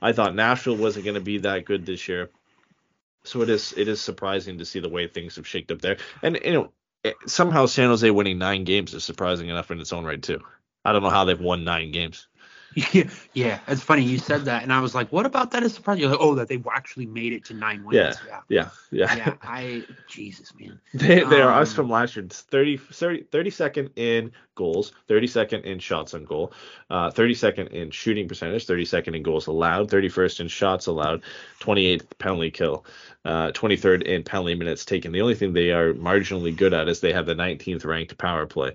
I 0.01 0.13
thought 0.13 0.35
Nashville 0.35 0.77
wasn't 0.77 1.05
going 1.05 1.15
to 1.15 1.21
be 1.21 1.39
that 1.39 1.65
good 1.65 1.87
this 1.87 2.09
year. 2.09 2.31
So 3.25 3.43
it 3.43 3.51
is 3.51 3.75
it 3.77 3.89
is 3.89 4.01
surprising 4.01 4.59
to 4.59 4.65
see 4.65 4.81
the 4.81 4.89
way 4.89 5.09
things 5.09 5.37
have 5.37 5.47
shaked 5.47 5.73
up 5.73 5.81
there. 5.81 5.97
And 6.23 6.39
you 6.45 6.53
know 6.53 6.73
eh, 7.05 7.13
somehow 7.27 7.67
San 7.67 7.89
Jose 7.89 8.09
winning 8.11 8.39
nine 8.39 8.65
games 8.65 8.95
is 8.95 9.05
surprising 9.05 9.49
enough 9.49 9.71
in 9.71 9.81
its 9.81 9.93
own 9.93 10.05
right 10.05 10.23
too. 10.23 10.41
I 10.85 10.93
don't 10.93 11.03
know 11.03 11.11
how 11.11 11.25
they've 11.25 11.41
won 11.41 11.65
nine 11.65 11.91
games. 11.91 12.29
Yeah, 12.77 13.05
yeah, 13.35 13.61
it's 13.69 13.83
funny 13.83 14.03
you 14.03 14.19
said 14.19 14.45
that, 14.47 14.63
and 14.63 14.73
I 14.73 14.81
was 14.81 14.95
like, 14.95 15.11
"What 15.13 15.27
about 15.27 15.51
that 15.53 15.63
is 15.65 15.75
surprising?" 15.75 16.03
You're 16.03 16.11
like, 16.11 16.21
"Oh, 16.21 16.35
that 16.37 16.49
they 16.49 16.63
actually 16.73 17.07
made 17.07 17.33
it 17.33 17.45
to 17.47 17.55
nine 17.55 17.85
wins." 17.85 18.21
Yeah. 18.29 18.41
yeah, 18.51 18.71
Yeah, 18.93 19.09
yeah. 19.09 19.17
yeah. 19.17 19.35
I, 19.43 19.87
Jesus, 20.07 20.55
man. 20.61 20.81
They, 20.95 21.25
they 21.25 21.41
are 21.41 21.53
us 21.53 21.71
Um, 21.71 21.75
from 21.75 21.91
last 21.91 22.17
year. 22.17 22.27
It's 22.27 22.43
30, 22.43 22.77
30, 22.79 23.25
32nd 23.25 23.91
in 23.97 24.33
goals, 24.55 24.93
32nd 25.09 25.65
in 25.65 25.79
shots 25.79 26.15
on 26.15 26.25
goal, 26.25 26.53
uh, 26.91 27.11
32nd 27.11 27.69
in 27.69 27.91
shooting 27.91 28.29
percentage, 28.29 28.67
32nd 28.67 29.17
in 29.17 29.23
goals 29.23 29.47
allowed, 29.47 29.91
31st 29.91 30.41
in 30.41 30.49
shots 30.49 30.87
allowed, 30.87 31.23
28th 31.61 32.07
penalty 32.19 32.51
kill, 32.51 32.87
uh, 33.25 33.53
23rd 33.53 34.03
in 34.05 34.23
penalty 34.23 34.55
minutes 34.55 34.85
taken. 34.85 35.13
The 35.13 35.23
only 35.23 35.35
thing 35.35 35.53
they 35.53 35.71
are 35.73 35.95
marginally 35.95 36.55
good 36.57 36.75
at 36.75 36.89
is 36.89 37.01
they 37.01 37.13
have 37.13 37.27
the 37.27 37.35
19th 37.35 37.85
ranked 37.85 38.17
power 38.19 38.47
play. 38.47 38.75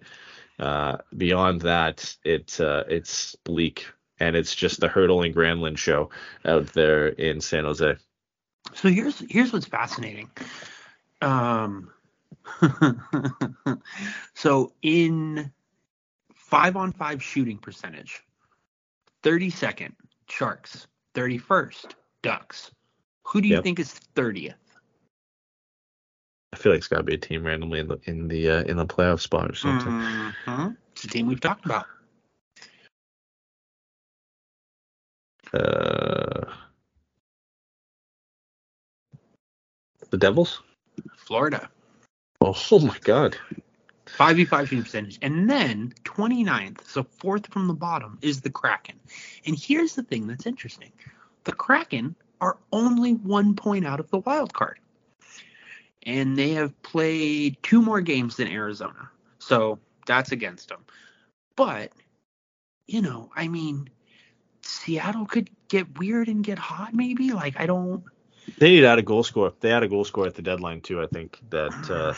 Uh, 0.59 0.97
beyond 1.17 1.61
that, 1.61 2.15
it 2.23 2.59
uh, 2.59 2.83
it's 2.87 3.35
bleak, 3.43 3.87
and 4.19 4.35
it's 4.35 4.53
just 4.53 4.79
the 4.79 4.87
hurdling 4.87 5.33
Granlund 5.33 5.77
show 5.77 6.09
out 6.45 6.67
there 6.67 7.07
in 7.07 7.41
San 7.41 7.63
Jose. 7.63 7.95
So 8.73 8.89
here's 8.89 9.19
here's 9.29 9.51
what's 9.51 9.65
fascinating. 9.65 10.29
Um, 11.21 11.91
so 14.33 14.73
in 14.81 15.51
five 16.33 16.75
on 16.75 16.91
five 16.91 17.23
shooting 17.23 17.57
percentage, 17.57 18.23
32nd 19.23 19.93
Sharks, 20.29 20.87
31st 21.15 21.93
Ducks. 22.21 22.71
Who 23.23 23.41
do 23.41 23.47
you 23.47 23.55
Yep. 23.55 23.63
think 23.63 23.79
is 23.79 23.99
30th? 24.15 24.55
I 26.53 26.57
feel 26.57 26.71
like 26.71 26.79
it's 26.79 26.87
got 26.87 26.97
to 26.97 27.03
be 27.03 27.15
a 27.15 27.17
team 27.17 27.45
randomly 27.45 27.79
in 27.79 27.87
the 27.87 27.99
in 28.05 28.27
the 28.27 28.49
uh, 28.49 28.63
in 28.63 28.77
the 28.77 28.85
playoff 28.85 29.21
spot 29.21 29.49
or 29.49 29.55
something. 29.55 29.91
Mhm. 29.91 30.77
It's 30.91 31.03
a 31.05 31.07
team 31.07 31.27
we've 31.27 31.39
talked 31.39 31.65
about. 31.65 31.85
Uh, 35.53 36.45
the 40.09 40.17
Devils. 40.17 40.61
Florida. 41.15 41.69
Oh, 42.41 42.55
oh 42.71 42.79
my 42.79 42.97
God. 42.99 43.37
5v5 44.17 44.67
shooting 44.67 44.83
percentage. 44.83 45.19
And 45.21 45.49
then 45.49 45.93
29th, 46.03 46.85
so 46.85 47.03
fourth 47.03 47.47
from 47.47 47.67
the 47.67 47.73
bottom, 47.73 48.17
is 48.21 48.41
the 48.41 48.49
Kraken. 48.49 48.99
And 49.45 49.57
here's 49.57 49.95
the 49.95 50.03
thing 50.03 50.27
that's 50.27 50.45
interesting 50.45 50.91
the 51.45 51.53
Kraken 51.53 52.15
are 52.41 52.57
only 52.73 53.13
one 53.13 53.55
point 53.55 53.85
out 53.85 53.99
of 53.99 54.09
the 54.09 54.19
wild 54.19 54.53
card. 54.53 54.80
And 56.05 56.37
they 56.37 56.51
have 56.51 56.81
played 56.81 57.57
two 57.61 57.81
more 57.81 58.01
games 58.01 58.37
than 58.37 58.47
Arizona. 58.47 59.09
So 59.39 59.79
that's 60.05 60.31
against 60.31 60.69
them. 60.69 60.83
But, 61.55 61.91
you 62.87 63.01
know, 63.01 63.29
I 63.35 63.47
mean, 63.47 63.89
Seattle 64.61 65.25
could 65.25 65.49
get 65.67 65.99
weird 65.99 66.27
and 66.27 66.43
get 66.43 66.57
hot, 66.57 66.93
maybe. 66.93 67.31
Like, 67.31 67.59
I 67.59 67.65
don't. 67.65 68.03
They 68.57 68.71
need 68.71 68.81
to 68.81 68.87
add 68.87 68.99
a 68.99 69.03
goal 69.03 69.23
score. 69.23 69.53
They 69.59 69.69
had 69.69 69.83
a 69.83 69.87
goal 69.87 70.05
score 70.05 70.25
at 70.25 70.35
the 70.35 70.41
deadline 70.41 70.81
too. 70.81 71.01
I 71.01 71.07
think 71.07 71.39
that 71.51 71.89
uh, 71.89 72.13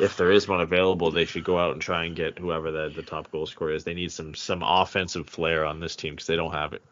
if 0.00 0.16
there 0.16 0.30
is 0.30 0.48
one 0.48 0.60
available, 0.60 1.10
they 1.10 1.24
should 1.24 1.44
go 1.44 1.58
out 1.58 1.72
and 1.72 1.82
try 1.82 2.04
and 2.04 2.16
get 2.16 2.38
whoever 2.38 2.70
the 2.70 2.92
the 2.94 3.02
top 3.02 3.30
goal 3.30 3.46
scorer 3.46 3.72
is. 3.72 3.84
They 3.84 3.94
need 3.94 4.12
some 4.12 4.34
some 4.34 4.62
offensive 4.62 5.28
flair 5.28 5.64
on 5.64 5.80
this 5.80 5.96
team 5.96 6.14
because 6.14 6.26
they 6.26 6.36
don't 6.36 6.52
have 6.52 6.72
it. 6.72 6.82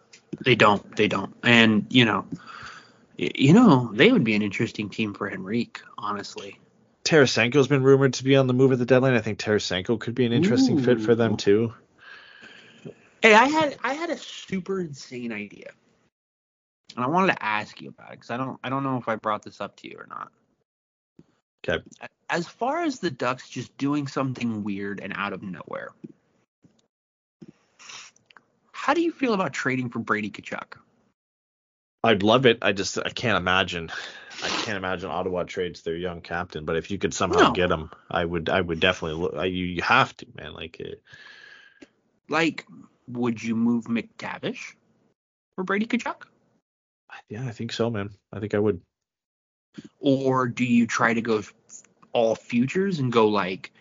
They 0.44 0.54
don't. 0.54 0.96
They 0.96 1.08
don't. 1.08 1.34
And 1.42 1.86
you 1.90 2.04
know, 2.04 2.24
you 3.20 3.52
know, 3.52 3.90
they 3.92 4.10
would 4.10 4.24
be 4.24 4.34
an 4.34 4.40
interesting 4.40 4.88
team 4.88 5.12
for 5.12 5.30
Henrique, 5.30 5.82
honestly. 5.98 6.58
Tarasenko's 7.04 7.68
been 7.68 7.82
rumored 7.82 8.14
to 8.14 8.24
be 8.24 8.36
on 8.36 8.46
the 8.46 8.54
move 8.54 8.72
at 8.72 8.78
the 8.78 8.86
deadline. 8.86 9.14
I 9.14 9.20
think 9.20 9.38
Tarasenko 9.38 10.00
could 10.00 10.14
be 10.14 10.24
an 10.24 10.32
interesting 10.32 10.82
fit 10.82 11.00
for 11.00 11.14
them 11.14 11.36
too. 11.36 11.74
Hey, 13.22 13.34
I 13.34 13.46
had 13.46 13.76
I 13.84 13.92
had 13.92 14.08
a 14.08 14.16
super 14.16 14.80
insane 14.80 15.32
idea, 15.32 15.70
and 16.96 17.04
I 17.04 17.08
wanted 17.08 17.34
to 17.34 17.44
ask 17.44 17.80
you 17.80 17.90
about 17.90 18.12
it 18.12 18.20
because 18.20 18.30
I 18.30 18.38
don't 18.38 18.58
I 18.64 18.70
don't 18.70 18.84
know 18.84 18.96
if 18.96 19.08
I 19.08 19.16
brought 19.16 19.42
this 19.42 19.60
up 19.60 19.76
to 19.76 19.88
you 19.88 19.98
or 19.98 20.06
not. 20.08 20.30
Okay. 21.68 21.84
As 22.30 22.46
far 22.46 22.82
as 22.82 23.00
the 23.00 23.10
Ducks 23.10 23.50
just 23.50 23.76
doing 23.76 24.06
something 24.06 24.64
weird 24.64 25.00
and 25.00 25.12
out 25.14 25.34
of 25.34 25.42
nowhere, 25.42 25.90
how 28.72 28.94
do 28.94 29.02
you 29.02 29.12
feel 29.12 29.34
about 29.34 29.52
trading 29.52 29.90
for 29.90 29.98
Brady 29.98 30.30
Tkachuk? 30.30 30.78
I'd 32.02 32.22
love 32.22 32.46
it. 32.46 32.58
I 32.62 32.72
just 32.72 32.98
I 32.98 33.10
can't 33.10 33.36
imagine. 33.36 33.90
I 34.42 34.48
can't 34.48 34.78
imagine 34.78 35.10
Ottawa 35.10 35.42
trades 35.42 35.82
their 35.82 35.96
young 35.96 36.22
captain. 36.22 36.64
But 36.64 36.76
if 36.76 36.90
you 36.90 36.98
could 36.98 37.12
somehow 37.12 37.48
No. 37.48 37.52
get 37.52 37.70
him, 37.70 37.90
I 38.10 38.24
would. 38.24 38.48
I 38.48 38.60
would 38.60 38.80
definitely 38.80 39.20
look. 39.22 39.34
I, 39.36 39.44
you 39.46 39.66
you 39.66 39.82
have 39.82 40.16
to, 40.18 40.26
man. 40.34 40.54
Like 40.54 40.80
uh, 40.80 40.94
Like, 42.28 42.66
would 43.08 43.42
you 43.42 43.54
move 43.54 43.84
McTavish 43.84 44.74
for 45.56 45.64
Brady 45.64 45.86
Tkachuk? 45.86 46.22
yeah, 47.28 47.46
I 47.46 47.50
think 47.50 47.72
so, 47.72 47.90
man. 47.90 48.10
I 48.32 48.40
think 48.40 48.54
I 48.54 48.58
would. 48.58 48.80
or 49.98 50.48
do 50.48 50.64
you 50.64 50.86
try 50.86 51.12
to 51.12 51.20
go 51.20 51.42
all 52.12 52.34
futures 52.34 52.98
and 52.98 53.12
go 53.12 53.28
like 53.28 53.72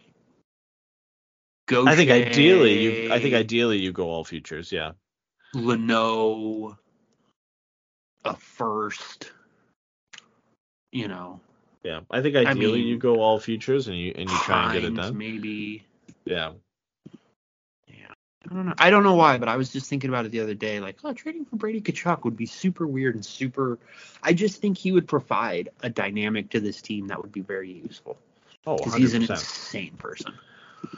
go 1.68 1.88
I 1.88 1.96
think 1.96 2.12
ideally 2.12 2.74
you. 2.74 3.14
I 3.14 3.20
think 3.20 3.34
ideally 3.34 3.78
you 3.80 3.92
go 3.92 4.10
all 4.10 4.24
futures. 4.24 4.72
Yeah. 4.72 4.92
Leno 5.54 6.78
a 8.26 8.36
first 8.36 9.32
you 10.92 11.08
know 11.08 11.40
Yeah. 11.84 12.02
I 12.12 12.22
think 12.22 12.36
ideally 12.36 12.80
mean, 12.80 12.88
you 12.88 12.98
go 12.98 13.22
all 13.22 13.40
futures 13.40 13.88
and 13.88 13.98
you 13.98 14.14
and 14.16 14.30
you 14.30 14.38
try 14.38 14.64
and 14.64 14.74
get 14.74 14.84
it 14.84 14.96
done. 14.96 15.18
maybe 15.18 15.84
Yeah. 16.26 16.54
I 18.50 18.54
don't 18.54 18.66
know 18.66 18.74
I 18.78 18.90
don't 18.90 19.04
know 19.04 19.16
why 19.16 19.38
but 19.38 19.48
I 19.50 19.58
was 19.58 19.72
just 19.72 19.90
thinking 19.90 20.10
about 20.10 20.26
it 20.26 20.32
the 20.32 20.40
other 20.40 20.54
day 20.54 20.80
like 20.80 20.98
oh 21.04 21.14
trading 21.14 21.46
for 21.46 21.58
Brady 21.58 21.82
Tkachuk 21.82 22.24
would 22.24 22.38
be 22.38 22.46
super 22.46 22.88
weird 22.88 23.16
and 23.16 23.26
super 23.26 23.78
I 24.24 24.34
just 24.34 24.62
think 24.62 24.78
he 24.78 24.92
would 24.92 25.08
provide 25.08 25.70
a 25.84 25.90
dynamic 25.90 26.50
to 26.52 26.60
this 26.60 26.82
team 26.82 27.08
that 27.08 27.22
would 27.22 27.32
be 27.32 27.42
very 27.42 27.72
useful 27.72 28.18
Oh, 28.66 28.78
because 28.78 28.96
he's 28.96 29.14
an 29.14 29.24
100%. 29.24 29.30
insane 29.30 29.96
person 29.98 30.34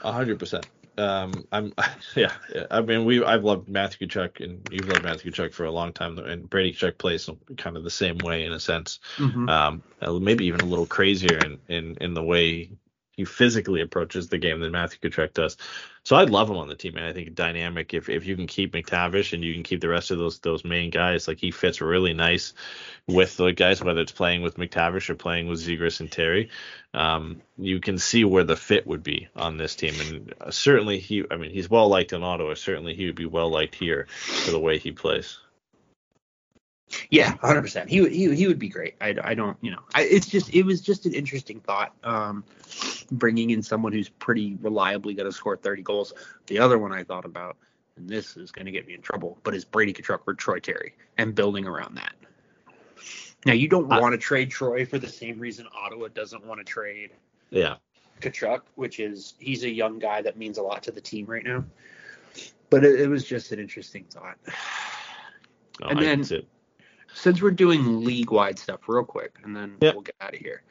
A 0.03 0.11
hundred 0.11 0.39
percent. 0.39 0.68
Um, 1.02 1.48
I'm 1.52 1.73
yeah, 2.15 2.34
yeah. 2.53 2.68
I 2.69 2.82
mean, 2.82 3.06
we 3.06 3.23
I've 3.23 3.44
loved 3.44 3.68
Matthew 3.68 4.07
Tkachuk, 4.07 4.44
and 4.44 4.72
you've 4.72 4.88
loved 4.88 5.03
Matthew 5.03 5.32
Tkachuk 5.32 5.53
for 5.53 5.65
a 5.65 5.72
long 5.72 5.94
time, 5.94 6.18
and 6.19 6.49
Brady 6.49 6.73
Tkachuk 6.73 6.98
plays 6.98 7.30
kind 7.57 7.78
of 7.78 7.84
the 7.84 7.90
same 7.90 8.22
way 8.22 8.45
in 8.45 8.52
a 8.53 8.60
sense. 8.60 8.99
Mhm. 9.18 9.49
Um, 9.49 9.84
maybe 10.23 10.45
even 10.45 10.61
a 10.61 10.65
little 10.65 10.88
crazier 10.88 11.41
in 11.41 11.60
in 11.68 11.98
in 12.02 12.14
the 12.14 12.23
way 12.23 12.72
he 13.12 13.26
physically 13.26 13.82
approaches 13.82 14.30
the 14.30 14.38
game 14.38 14.60
than 14.60 14.72
Matthew 14.72 15.00
Kutrek 15.00 15.34
does. 15.34 15.58
So 16.04 16.16
I'd 16.16 16.30
love 16.30 16.50
him 16.50 16.58
on 16.58 16.68
the 16.68 16.76
team, 16.76 16.96
and 16.96 17.06
I 17.06 17.14
think 17.14 17.36
dynamic. 17.36 17.94
If 17.94 18.10
if 18.10 18.26
you 18.26 18.36
can 18.36 18.48
keep 18.48 18.74
McTavish 18.74 19.34
and 19.34 19.44
you 19.44 19.54
can 19.54 19.64
keep 19.64 19.82
the 19.82 19.90
rest 19.90 20.12
of 20.12 20.18
those 20.18 20.40
those 20.40 20.64
main 20.64 20.90
guys, 20.90 21.28
like 21.28 21.40
he 21.40 21.52
fits 21.52 21.82
really 21.82 22.14
nice 22.14 22.54
with 23.08 23.38
the 23.38 23.52
guys, 23.52 23.84
whether 23.84 24.02
it's 24.02 24.12
playing 24.12 24.42
with 24.42 24.58
McTavish 24.58 25.10
or 25.10 25.16
playing 25.16 25.48
with 25.48 25.60
Zegras 25.60 26.00
and 26.00 26.12
Terry. 26.12 26.50
Um, 26.94 27.42
you 27.58 27.80
can 27.80 27.98
see 27.98 28.24
where 28.24 28.44
the 28.44 28.56
fit 28.56 28.88
would 28.88 29.04
be 29.04 29.28
on 29.36 29.58
this 29.58 29.76
team, 29.76 29.94
and 30.00 30.34
uh, 30.42 30.52
certainly 30.52 31.00
he. 31.00 31.24
I 31.30 31.36
mean, 31.36 31.52
he's 31.52 31.70
well 31.70 31.90
liked 31.90 32.14
in 32.14 32.24
Ottawa. 32.24 32.56
Certainly 32.56 32.96
he 32.96 33.06
would 33.06 33.16
be 33.16 33.26
well 33.26 33.50
liked 33.50 33.76
here 33.76 34.08
for 34.10 34.52
the 34.52 34.60
way 34.60 34.78
he 34.80 34.92
plays. 34.92 35.38
Yeah, 37.09 37.35
hundred 37.38 37.61
percent. 37.61 37.89
He 37.89 38.01
would 38.01 38.11
he, 38.11 38.34
he 38.35 38.47
would 38.47 38.59
be 38.59 38.69
great. 38.69 38.95
I, 39.01 39.15
I 39.23 39.34
don't 39.34 39.57
you 39.61 39.72
know 39.72 39.81
I, 39.93 40.03
it's 40.03 40.27
just 40.27 40.53
it 40.53 40.63
was 40.63 40.81
just 40.81 41.05
an 41.05 41.13
interesting 41.13 41.59
thought. 41.59 41.93
Um, 42.03 42.43
bringing 43.11 43.49
in 43.51 43.61
someone 43.63 43.93
who's 43.93 44.09
pretty 44.09 44.57
reliably 44.61 45.13
going 45.13 45.26
to 45.27 45.31
score 45.31 45.55
thirty 45.57 45.81
goals. 45.84 46.13
The 46.47 46.59
other 46.59 46.77
one 46.77 46.91
I 46.91 47.03
thought 47.03 47.26
about, 47.26 47.57
and 47.95 48.09
this 48.09 48.35
is 48.38 48.51
going 48.51 48.65
to 48.65 48.72
get 48.72 48.88
me 48.88 48.93
in 48.93 49.01
trouble, 49.01 49.38
but 49.43 49.53
is 49.55 49.63
Brady 49.65 49.93
Tkachuk 49.93 50.19
or 50.27 50.34
Troy 50.34 50.59
Terry 50.59 50.93
and 51.18 51.34
building 51.34 51.65
around 51.65 51.95
that. 51.95 52.13
Now 53.45 53.53
you 53.53 53.68
don't 53.68 53.88
want 53.88 54.13
to 54.13 54.18
trade 54.18 54.51
Troy 54.51 54.85
for 54.85 54.99
the 54.99 55.07
same 55.09 55.39
reason 55.39 55.65
Ottawa 55.76 56.09
doesn't 56.13 56.45
want 56.45 56.59
to 56.59 56.63
trade 56.63 57.11
Yeah, 57.49 57.76
Tkachuk, 58.22 58.61
which 58.76 58.99
is 58.99 59.34
he's 59.39 59.63
a 59.63 59.69
young 59.69 59.97
guy 59.97 60.22
that 60.22 60.38
means 60.38 60.57
a 60.57 60.61
lot 60.61 60.84
to 60.84 60.91
the 60.91 61.01
team 61.01 61.26
right 61.26 61.43
now. 61.43 61.63
But 62.69 62.85
it, 62.85 63.01
it 63.01 63.07
was 63.09 63.26
just 63.26 63.51
an 63.51 63.59
interesting 63.59 64.05
thought. 64.11 64.38
no, 65.80 65.88
And 65.89 65.99
I 65.99 66.03
then- 66.03 66.18
can 66.19 66.23
see 66.26 66.35
it. 66.35 66.47
Since 67.14 67.42
we're 67.42 67.52
doing 67.52 68.04
league 68.04 68.32
wide 68.32 68.58
stuff 68.58 68.82
real 68.88 69.04
quick 69.04 69.38
and 69.44 69.56
then 69.56 69.76
Yep. 69.82 69.94
we'll 69.94 70.04
get 70.04 70.16
out 70.22 70.34
of 70.34 70.40
here. 70.40 70.64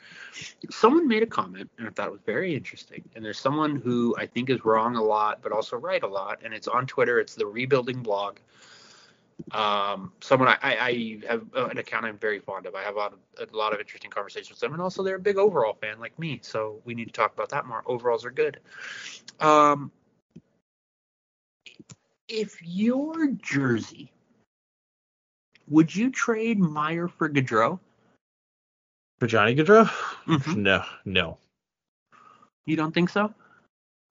Someone 0.71 1.07
made 1.07 1.23
a 1.23 1.27
comment 1.27 1.71
and 1.79 1.87
I 1.87 1.91
thought 1.91 2.09
it 2.09 2.13
was 2.13 2.21
very 2.25 2.55
interesting. 2.55 3.03
And 3.15 3.25
there's 3.25 3.39
someone 3.39 3.77
who 3.77 4.15
I 4.19 4.27
think 4.27 4.51
is 4.51 4.65
wrong 4.65 4.97
a 4.97 5.03
lot, 5.03 5.41
but 5.43 5.53
also 5.53 5.77
right 5.77 6.03
a 6.03 6.07
lot. 6.07 6.41
And 6.43 6.55
it's 6.55 6.69
on 6.69 6.87
Twitter. 6.87 7.21
It's 7.21 7.35
the 7.35 7.47
rebuilding 7.47 8.03
blog. 8.03 8.39
Um, 9.53 10.13
someone 10.21 10.49
I, 10.49 10.59
I, 10.63 10.89
I 10.89 11.21
have 11.29 11.47
an 11.55 11.79
account 11.79 12.05
I'm 12.05 12.19
very 12.19 12.41
fond 12.41 12.67
of. 12.67 12.75
I 12.75 12.83
have 12.83 12.95
a 12.95 12.99
lot 12.99 13.15
of, 13.39 13.53
a 13.53 13.57
lot 13.57 13.73
of 13.73 13.81
interesting 13.81 14.11
conversations 14.11 14.51
with 14.51 14.61
them. 14.61 14.73
And 14.73 14.83
also 14.83 15.03
they're 15.03 15.17
a 15.17 15.21
big 15.21 15.39
overall 15.39 15.75
fan 15.75 15.99
like 15.99 16.19
me. 16.19 16.41
So 16.43 16.81
we 16.85 16.95
need 16.95 17.07
to 17.07 17.13
talk 17.13 17.33
about 17.35 17.49
that 17.51 17.67
more. 17.67 17.83
Overalls 17.87 18.25
are 18.25 18.31
good. 18.31 18.61
Um, 19.41 19.91
if 22.29 22.63
your 22.63 23.29
jersey 23.43 24.13
would 25.71 25.95
you 25.95 26.11
trade 26.11 26.59
Meier 26.59 27.09
for 27.09 27.29
Gaudreau? 27.29 27.79
For 29.19 29.27
Johnny 29.27 29.55
Gaudreau? 29.55 29.87
Mhm. 30.27 30.57
No, 30.57 30.85
no. 31.05 31.39
You 32.67 32.77
don't 32.77 32.93
think 32.93 33.09
so? 33.09 33.33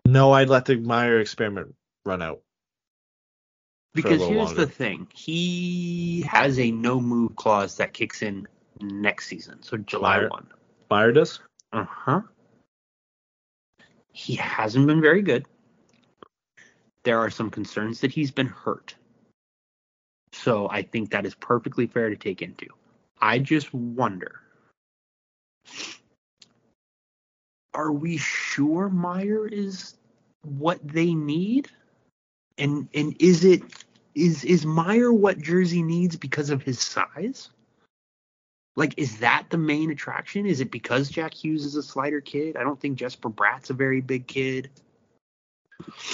No, 0.06 0.31
I'd 0.31 0.49
let 0.49 0.65
the 0.65 0.77
Meier 0.77 1.19
experiment 1.19 1.76
run 2.06 2.22
out. 2.22 2.41
Because 3.94 4.22
here's 4.22 4.48
longer. 4.48 4.65
the 4.65 4.72
thing: 4.72 5.07
he 5.14 6.22
has 6.22 6.60
a 6.60 6.72
no 6.72 7.02
move 7.02 7.36
clause 7.36 7.77
that 7.77 7.94
kicks 7.94 8.22
in 8.22 8.48
next 8.81 9.27
season, 9.27 9.61
so 9.61 9.77
July 9.77 10.19
Meier? 10.19 10.30
one. 10.30 10.48
Meier 10.90 11.11
does? 11.11 11.40
Uh 11.73 11.86
huh. 11.86 12.22
He 14.11 14.36
hasn't 14.36 14.88
been 14.88 15.02
very 15.02 15.22
good. 15.22 15.48
There 17.03 17.19
are 17.19 17.30
some 17.30 17.49
concerns 17.49 18.02
that 18.02 18.11
he's 18.11 18.31
been 18.31 18.48
hurt. 18.48 18.95
So 20.44 20.70
I 20.70 20.84
think 20.84 21.11
that 21.11 21.26
is 21.26 21.36
perfectly 21.36 21.88
fair 21.88 22.10
to 22.10 22.16
take 22.16 22.41
into. 22.41 22.68
I 23.20 23.40
just 23.40 23.74
wonder 23.74 24.40
are 27.74 27.91
we 27.91 28.18
sure 28.18 28.90
Meier 28.90 29.48
is 29.48 29.95
what 30.44 30.80
they 30.86 31.14
need? 31.14 31.70
And 32.57 32.88
and 32.94 33.16
is 33.20 33.44
it 33.44 33.64
is 34.16 34.44
is 34.44 34.66
Meier 34.66 35.11
what 35.11 35.40
Jersey 35.40 35.84
needs 35.84 36.16
because 36.16 36.49
of 36.49 36.61
his 36.61 36.80
size? 36.80 37.49
Like, 38.76 38.94
is 38.98 39.18
that 39.20 39.48
the 39.49 39.57
main 39.57 39.91
attraction? 39.91 40.45
Is 40.45 40.61
it 40.61 40.72
because 40.72 41.10
Jack 41.10 41.34
Hughes 41.34 41.66
is 41.66 41.76
a 41.76 41.84
slider 41.84 42.22
kid? 42.22 42.56
I 42.56 42.64
don't 42.64 42.80
think 42.80 42.98
Jesper 42.98 43.28
Bratt's 43.28 43.70
a 43.70 43.74
very 43.74 43.99
big 43.99 44.26
kid. 44.26 44.70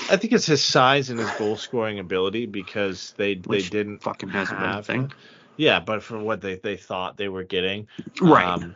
I 0.10 0.18
think 0.18 0.34
it's 0.34 0.46
his 0.46 0.64
size 0.64 1.10
and 1.10 1.20
his 1.20 1.30
goal 1.32 1.56
scoring 1.56 2.00
ability 2.00 2.46
because 2.46 3.14
they 3.18 3.36
they 3.36 3.62
didn't 3.62 4.00
fucking 4.00 4.30
has 4.30 4.52
a 4.52 4.56
have 4.56 4.86
thing. 4.86 5.12
Yeah, 5.58 5.80
but 5.80 6.04
for 6.04 6.20
what 6.20 6.42
they, 6.42 6.56
they 6.56 6.78
thought 6.78 7.18
they 7.18 7.30
were 7.30 7.44
getting. 7.44 7.88
Right. 8.22 8.46
Um, 8.46 8.76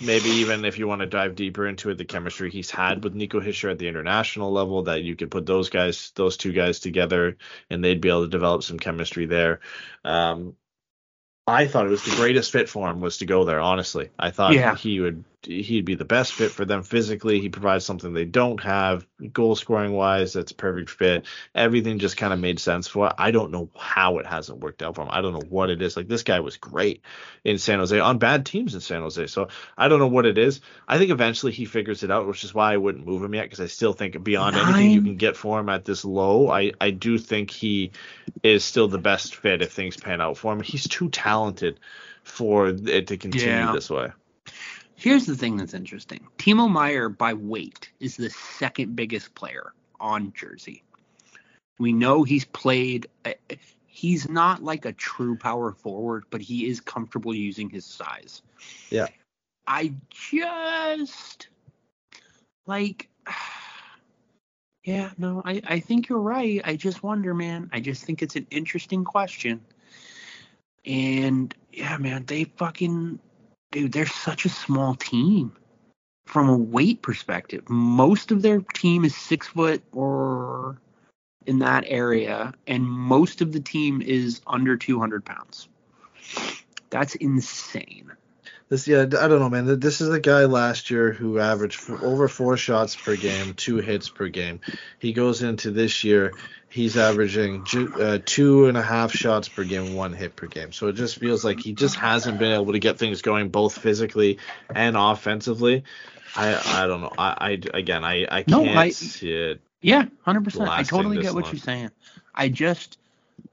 maybe 0.00 0.28
even 0.28 0.64
if 0.64 0.78
you 0.78 0.86
want 0.86 1.00
to 1.00 1.06
dive 1.06 1.34
deeper 1.34 1.66
into 1.66 1.90
it, 1.90 1.98
the 1.98 2.04
chemistry 2.04 2.50
he's 2.50 2.70
had 2.70 3.02
with 3.02 3.14
Nico 3.14 3.40
Hischier 3.40 3.70
at 3.72 3.78
the 3.78 3.88
international 3.88 4.52
level, 4.52 4.84
that 4.84 5.02
you 5.02 5.16
could 5.16 5.30
put 5.30 5.46
those 5.46 5.68
guys, 5.68 6.12
those 6.14 6.36
two 6.36 6.52
guys 6.52 6.78
together, 6.78 7.36
and 7.70 7.82
they'd 7.82 8.00
be 8.00 8.08
able 8.08 8.22
to 8.22 8.30
develop 8.30 8.62
some 8.62 8.78
chemistry 8.78 9.26
there. 9.26 9.60
Um, 10.04 10.54
I 11.46 11.66
thought 11.66 11.86
it 11.86 11.90
was 11.90 12.04
the 12.04 12.16
greatest 12.16 12.50
fit 12.52 12.68
for 12.68 12.88
him 12.88 13.00
was 13.00 13.18
to 13.18 13.26
go 13.26 13.44
there. 13.44 13.60
Honestly, 13.60 14.10
I 14.18 14.30
thought 14.30 14.54
Yeah. 14.54 14.74
he 14.74 15.00
would 15.00 15.24
he'd 15.46 15.84
be 15.84 15.94
the 15.94 16.04
best 16.04 16.32
fit 16.32 16.50
for 16.50 16.64
them 16.64 16.82
physically. 16.82 17.40
He 17.40 17.48
provides 17.48 17.84
something 17.84 18.12
they 18.12 18.24
don't 18.24 18.62
have, 18.62 19.06
goal 19.32 19.56
scoring 19.56 19.92
wise. 19.92 20.32
That's 20.34 20.52
a 20.52 20.54
perfect 20.54 20.90
fit. 20.90 21.24
Everything 21.54 21.98
just 21.98 22.16
kind 22.16 22.32
of 22.32 22.38
made 22.38 22.60
sense 22.60 22.88
for. 22.88 23.06
it. 23.06 23.12
I 23.16 23.30
don't 23.30 23.50
know 23.52 23.70
how 23.76 24.18
it 24.18 24.26
hasn't 24.26 24.58
worked 24.58 24.82
out 24.82 24.96
for 24.96 25.02
him. 25.02 25.08
I 25.10 25.20
don't 25.22 25.32
know 25.32 25.46
what 25.48 25.70
it 25.70 25.80
is. 25.80 25.96
Like 25.96 26.08
this 26.08 26.22
guy 26.22 26.40
was 26.40 26.56
great 26.56 27.02
in 27.44 27.58
San 27.58 27.78
Jose 27.78 27.98
on 27.98 28.18
bad 28.18 28.44
teams 28.44 28.74
in 28.74 28.80
San 28.80 29.00
Jose. 29.02 29.26
So 29.28 29.48
I 29.78 29.88
don't 29.88 29.98
know 30.00 30.06
what 30.08 30.26
it 30.26 30.36
is. 30.38 30.60
I 30.86 30.98
think 30.98 31.10
eventually 31.10 31.52
he 31.52 31.64
figures 31.64 32.02
it 32.02 32.10
out, 32.10 32.26
which 32.26 32.44
is 32.44 32.52
why 32.54 32.72
I 32.74 32.76
wouldn't 32.76 33.06
move 33.06 33.22
him 33.22 33.34
yet 33.34 33.44
because 33.44 33.60
I 33.60 33.66
still 33.66 33.92
think 33.92 34.22
beyond 34.22 34.56
anything 34.56 34.90
you 34.90 35.02
can 35.02 35.16
get 35.16 35.36
for 35.36 35.58
him 35.60 35.68
at 35.68 35.84
this 35.84 36.04
low, 36.04 36.50
I 36.50 36.72
I 36.80 36.90
do 36.90 37.18
think 37.18 37.50
he 37.50 37.92
is 38.42 38.64
still 38.64 38.88
the 38.88 38.98
best 38.98 39.36
fit 39.36 39.62
if 39.62 39.72
things 39.72 39.96
pan 39.96 40.20
out 40.20 40.36
for 40.38 40.52
him. 40.52 40.60
He's 40.60 40.88
too 40.88 41.08
talented 41.08 41.78
for 42.24 42.68
it 42.68 43.06
to 43.06 43.16
continue 43.16 43.48
Yeah. 43.48 43.72
this 43.72 43.88
way. 43.88 44.10
Here's 44.96 45.26
the 45.26 45.36
thing 45.36 45.56
that's 45.56 45.74
interesting. 45.74 46.26
Timo 46.38 46.70
Meier, 46.70 47.08
by 47.08 47.34
weight, 47.34 47.90
is 48.00 48.16
the 48.16 48.30
second 48.30 48.96
biggest 48.96 49.34
player 49.34 49.72
on 50.00 50.32
Jersey. 50.32 50.82
We 51.78 51.92
know 51.92 52.22
he's 52.22 52.44
played. 52.46 53.06
uh, 53.24 53.32
He's 53.86 54.28
not 54.28 54.62
like 54.62 54.84
a 54.84 54.92
true 54.92 55.36
power 55.36 55.72
forward, 55.72 56.24
but 56.28 56.42
he 56.42 56.66
is 56.66 56.80
comfortable 56.80 57.34
using 57.34 57.70
his 57.70 57.86
size. 57.86 58.42
Yeah. 58.90 59.06
I 59.66 59.94
just 60.10 61.48
like. 62.66 63.08
Yeah, 64.84 65.10
no, 65.18 65.42
I, 65.44 65.60
I 65.66 65.80
think 65.80 66.08
you're 66.08 66.20
right. 66.20 66.60
I 66.64 66.76
just 66.76 67.02
wonder, 67.02 67.34
man. 67.34 67.68
I 67.72 67.80
just 67.80 68.04
think 68.04 68.22
it's 68.22 68.36
an 68.36 68.46
interesting 68.52 69.02
question. 69.02 69.60
And 70.84 71.52
yeah, 71.72 71.96
man, 71.98 72.24
they 72.24 72.44
fucking 72.44 73.18
dude, 73.70 73.92
they're 73.92 74.06
such 74.06 74.44
a 74.44 74.50
small 74.50 74.94
team 74.94 75.52
from 76.26 76.48
a 76.48 76.56
weight 76.56 77.02
perspective. 77.02 77.68
Most 77.68 78.30
of 78.30 78.42
their 78.42 78.60
team 78.60 79.04
is 79.04 79.16
six 79.16 79.48
foot 79.48 79.82
or 79.92 80.78
in 81.46 81.60
that 81.60 81.84
area, 81.86 82.52
and 82.66 82.84
most 82.84 83.40
of 83.40 83.52
the 83.52 83.60
team 83.60 84.02
is 84.02 84.40
under 84.46 84.76
200 84.76 85.24
pounds. 85.24 85.68
That's 86.90 87.14
insane. 87.14 88.12
This 88.68 88.88
yeah, 88.88 89.02
I 89.02 89.04
don't 89.28 89.38
know, 89.38 89.48
man. 89.48 89.78
This 89.78 90.00
is 90.00 90.08
the 90.08 90.18
guy 90.18 90.44
last 90.44 90.90
year 90.90 91.12
who 91.12 91.38
averaged 91.38 91.88
over 91.88 92.26
four 92.26 92.56
shots 92.56 92.96
per 92.96 93.14
game, 93.14 93.54
two 93.54 93.76
hits 93.76 94.08
per 94.08 94.26
game. 94.28 94.60
He 94.98 95.12
goes 95.12 95.42
into 95.42 95.70
this 95.70 96.02
year, 96.02 96.32
he's 96.68 96.96
averaging 96.96 97.64
ju- 97.64 97.94
uh, 97.94 98.18
two 98.24 98.66
and 98.66 98.76
a 98.76 98.82
half 98.82 99.12
shots 99.12 99.48
per 99.48 99.62
game, 99.62 99.94
one 99.94 100.12
hit 100.12 100.34
per 100.34 100.48
game. 100.48 100.72
So 100.72 100.88
it 100.88 100.94
just 100.94 101.18
feels 101.18 101.44
like 101.44 101.60
he 101.60 101.74
just 101.74 101.94
hasn't 101.94 102.40
been 102.40 102.50
able 102.50 102.72
to 102.72 102.80
get 102.80 102.98
things 102.98 103.22
going 103.22 103.50
both 103.50 103.78
physically 103.78 104.38
and 104.74 104.96
offensively. 104.96 105.84
I 106.34 106.82
I 106.82 106.86
don't 106.88 107.02
know. 107.02 107.12
I, 107.16 107.58
I 107.72 107.78
again 107.78 108.04
I 108.04 108.26
I 108.28 108.42
can't 108.42 108.76
I- 108.76 108.90
see 108.90 109.30
it. 109.32 109.60
Yeah, 109.80 110.06
100%. 110.26 110.66
I 110.68 110.82
totally 110.82 111.18
get 111.22 111.34
what 111.34 111.44
long. 111.44 111.52
you're 111.52 111.60
saying. 111.60 111.90
I 112.34 112.48
just 112.48 112.98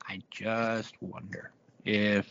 I 0.08 0.22
just 0.32 0.96
wonder 1.02 1.52
if 1.86 2.28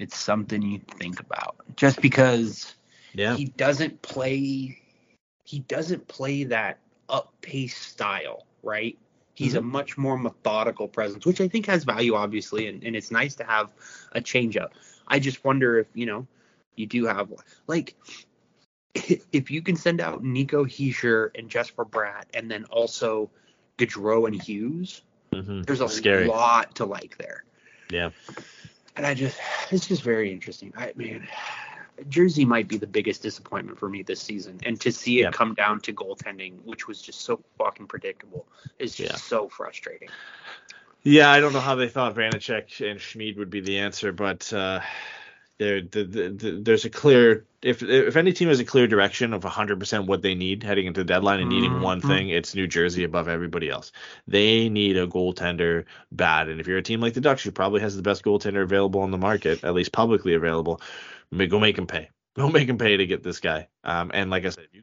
it's 0.00 0.16
something 0.16 0.62
you 0.62 0.80
think 0.98 1.20
about. 1.20 1.56
Just 1.76 2.00
because 2.00 2.74
Yeah. 3.12 3.36
he 3.36 3.44
doesn't 3.44 4.02
play 4.02 4.80
he 5.44 5.58
doesn't 5.60 6.06
play 6.06 6.44
that 6.44 6.78
up 7.08 7.32
pace 7.42 7.76
style, 7.76 8.46
right? 8.62 8.96
He's 9.34 9.54
a 9.54 9.60
much 9.60 9.98
more 9.98 10.16
methodical 10.16 10.86
presence, 10.86 11.26
which 11.26 11.40
I 11.40 11.48
think 11.48 11.66
has 11.66 11.84
value 11.84 12.14
obviously 12.14 12.68
and, 12.68 12.82
and 12.84 12.94
it's 12.96 13.10
nice 13.10 13.34
to 13.36 13.44
have 13.44 13.70
a 14.12 14.20
change 14.20 14.56
up. 14.56 14.74
I 15.08 15.18
just 15.18 15.44
wonder 15.44 15.78
if, 15.78 15.86
you 15.94 16.06
know, 16.06 16.26
you 16.76 16.86
do 16.86 17.06
have 17.06 17.32
like 17.66 17.94
if 19.32 19.50
you 19.50 19.62
can 19.62 19.76
send 19.76 20.00
out 20.00 20.22
Nico 20.22 20.64
Hischier 20.64 21.30
and 21.36 21.48
Jesper 21.48 21.84
Bratt, 21.84 22.24
and 22.34 22.50
then 22.50 22.64
also 22.64 23.30
Gaudreau 23.78 24.26
and 24.26 24.40
Hughes, 24.40 25.02
Mhm. 25.32 25.66
there's 25.66 25.80
a 25.80 25.88
Scary. 25.88 26.26
lot 26.26 26.76
to 26.76 26.86
like 26.86 27.16
there. 27.18 27.44
Yeah. 27.90 28.10
And 29.00 29.06
I 29.06 29.14
just, 29.14 29.38
it's 29.70 29.86
just 29.88 30.02
very 30.02 30.30
interesting. 30.30 30.74
I 30.76 30.92
man, 30.94 31.26
Jersey 32.10 32.44
might 32.44 32.68
be 32.68 32.76
the 32.76 32.86
biggest 32.86 33.22
disappointment 33.22 33.78
for 33.78 33.88
me 33.88 34.02
this 34.02 34.20
season, 34.20 34.60
and 34.66 34.78
to 34.82 34.92
see 34.92 35.20
it 35.20 35.22
Yeah. 35.22 35.30
come 35.30 35.54
down 35.54 35.80
to 35.80 35.94
goaltending, 35.94 36.62
which 36.64 36.86
was 36.86 37.00
just 37.00 37.22
so 37.22 37.42
fucking 37.56 37.86
predictable, 37.86 38.46
is 38.78 38.94
just 38.94 39.12
Yeah. 39.12 39.16
so 39.16 39.48
frustrating. 39.48 40.10
Yeah, 41.02 41.30
I 41.30 41.40
don't 41.40 41.54
know 41.54 41.60
how 41.60 41.76
they 41.76 41.88
thought 41.88 42.14
Vanecek 42.14 42.90
and 42.90 43.00
Schmid 43.00 43.38
would 43.38 43.48
be 43.48 43.60
the 43.60 43.78
answer, 43.78 44.12
but 44.12 44.52
uh, 44.52 44.82
there, 45.60 45.82
the, 45.82 46.04
the, 46.04 46.28
the, 46.30 46.60
there's 46.62 46.86
a 46.86 46.90
clear 46.90 47.44
if 47.60 47.82
if 47.82 48.16
any 48.16 48.32
team 48.32 48.48
has 48.48 48.60
a 48.60 48.64
clear 48.64 48.86
direction 48.86 49.34
of 49.34 49.42
100% 49.42 50.06
what 50.06 50.22
they 50.22 50.34
need 50.34 50.62
heading 50.62 50.86
into 50.86 51.02
the 51.02 51.04
deadline 51.04 51.40
and 51.40 51.50
needing 51.50 51.82
one 51.82 52.00
thing, 52.00 52.30
it's 52.30 52.54
New 52.54 52.66
Jersey 52.66 53.04
above 53.04 53.28
everybody 53.28 53.68
else. 53.68 53.92
They 54.26 54.70
need 54.70 54.96
a 54.96 55.06
goaltender 55.06 55.84
bad, 56.12 56.48
and 56.48 56.60
if 56.60 56.66
you're 56.66 56.78
a 56.78 56.82
team 56.82 57.02
like 57.02 57.12
the 57.12 57.20
Ducks, 57.20 57.42
who 57.44 57.52
probably 57.52 57.82
has 57.82 57.94
the 57.94 58.00
best 58.00 58.24
goaltender 58.24 58.62
available 58.62 59.02
on 59.02 59.10
the 59.10 59.18
market, 59.18 59.62
at 59.62 59.74
least 59.74 59.92
publicly 59.92 60.32
available, 60.32 60.80
go 61.48 61.60
make 61.60 61.76
him 61.76 61.86
pay. 61.86 62.08
Go 62.36 62.48
make 62.48 62.68
him 62.68 62.78
pay 62.78 62.96
to 62.96 63.06
get 63.06 63.24
this 63.24 63.40
guy. 63.40 63.66
Um, 63.82 64.12
and 64.14 64.30
like 64.30 64.46
I 64.46 64.50
said, 64.50 64.68
you 64.72 64.82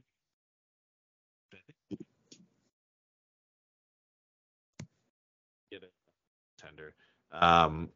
get 5.72 5.82
a 5.82 6.62
tender. 6.62 6.94
Um, 7.32 7.90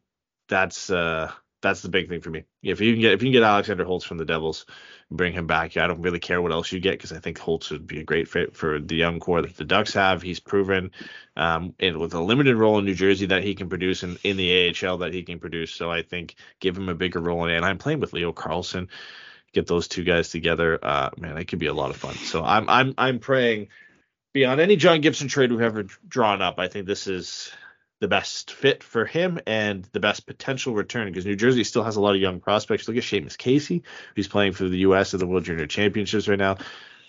that's 0.48 0.88
uh, 0.88 1.30
that's 1.62 1.80
the 1.80 1.88
big 1.88 2.08
thing 2.08 2.20
for 2.20 2.30
me. 2.30 2.44
If 2.62 2.80
you 2.80 2.92
can 2.92 3.00
get 3.00 3.12
if 3.12 3.22
you 3.22 3.28
can 3.28 3.32
get 3.32 3.42
Alexander 3.42 3.84
Holtz 3.84 4.04
from 4.04 4.18
the 4.18 4.24
Devils, 4.24 4.66
bring 5.10 5.32
him 5.32 5.46
back. 5.46 5.76
I 5.76 5.86
don't 5.86 6.02
really 6.02 6.18
care 6.18 6.42
what 6.42 6.52
else 6.52 6.72
you 6.72 6.80
get 6.80 6.92
because 6.98 7.12
I 7.12 7.20
think 7.20 7.38
Holtz 7.38 7.70
would 7.70 7.86
be 7.86 8.00
a 8.00 8.04
great 8.04 8.28
fit 8.28 8.54
for 8.54 8.80
the 8.80 8.96
young 8.96 9.20
core 9.20 9.40
that 9.40 9.56
the 9.56 9.64
Ducks 9.64 9.94
have. 9.94 10.20
He's 10.20 10.40
proven, 10.40 10.90
um, 11.36 11.74
and 11.80 11.98
with 11.98 12.14
a 12.14 12.20
limited 12.20 12.56
role 12.56 12.78
in 12.78 12.84
New 12.84 12.94
Jersey 12.94 13.26
that 13.26 13.44
he 13.44 13.54
can 13.54 13.68
produce, 13.68 14.02
and 14.02 14.18
in 14.24 14.36
the 14.36 14.74
AHL 14.82 14.98
that 14.98 15.14
he 15.14 15.22
can 15.22 15.38
produce. 15.38 15.72
So 15.72 15.90
I 15.90 16.02
think 16.02 16.34
give 16.60 16.76
him 16.76 16.88
a 16.88 16.94
bigger 16.94 17.20
role. 17.20 17.46
And 17.46 17.64
I'm 17.64 17.78
playing 17.78 18.00
with 18.00 18.12
Leo 18.12 18.32
Carlsson. 18.32 18.88
Get 19.52 19.66
those 19.66 19.86
two 19.86 20.02
guys 20.02 20.30
together, 20.30 20.78
uh, 20.82 21.10
man, 21.18 21.36
it 21.36 21.44
could 21.44 21.58
be 21.58 21.66
a 21.66 21.74
lot 21.74 21.90
of 21.90 21.96
fun. 21.96 22.14
So 22.14 22.42
I'm 22.42 22.68
I'm 22.68 22.94
I'm 22.96 23.18
praying 23.18 23.68
beyond 24.32 24.60
any 24.60 24.76
John 24.76 25.00
Gibson 25.00 25.28
trade 25.28 25.52
we've 25.52 25.60
ever 25.60 25.84
drawn 26.08 26.40
up. 26.40 26.58
I 26.58 26.68
think 26.68 26.86
this 26.86 27.06
is 27.06 27.52
the 28.02 28.08
best 28.08 28.50
fit 28.50 28.82
for 28.82 29.06
him 29.06 29.38
and 29.46 29.88
the 29.92 30.00
best 30.00 30.26
potential 30.26 30.74
return 30.74 31.06
because 31.06 31.24
New 31.24 31.36
Jersey 31.36 31.62
still 31.62 31.84
has 31.84 31.94
a 31.94 32.00
lot 32.00 32.16
of 32.16 32.20
young 32.20 32.40
prospects. 32.40 32.88
Look 32.88 32.96
at 32.96 33.04
Seamus 33.04 33.38
Casey, 33.38 33.84
who's 34.16 34.26
playing 34.26 34.54
for 34.54 34.68
the 34.68 34.78
U.S. 34.78 35.14
at 35.14 35.20
the 35.20 35.26
World 35.26 35.44
Junior 35.44 35.68
Championships 35.68 36.26
right 36.26 36.38
now. 36.38 36.56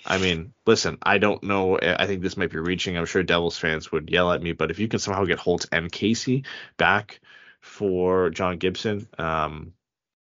I 0.06 0.20
mean, 0.20 0.54
listen, 0.68 1.00
I 1.02 1.18
don't 1.18 1.42
know. 1.42 1.80
I 1.80 2.06
think 2.06 2.22
this 2.22 2.38
might 2.38 2.52
be 2.52 2.60
reaching. 2.60 2.96
I'm 2.96 3.08
sure 3.08 3.24
Devils 3.24 3.58
fans 3.58 3.92
would 3.92 4.12
yell 4.12 4.32
at 4.32 4.44
me, 4.44 4.52
but 4.52 4.70
if 4.70 4.78
you 4.78 4.88
can 4.88 5.00
somehow 5.00 5.26
get 5.26 5.40
Holtz 5.40 5.66
and 5.72 5.92
Casey 5.92 6.44
back 6.78 7.20
for 7.60 8.30
John 8.30 8.60
Gibson, 8.60 9.08
um, 9.18 9.74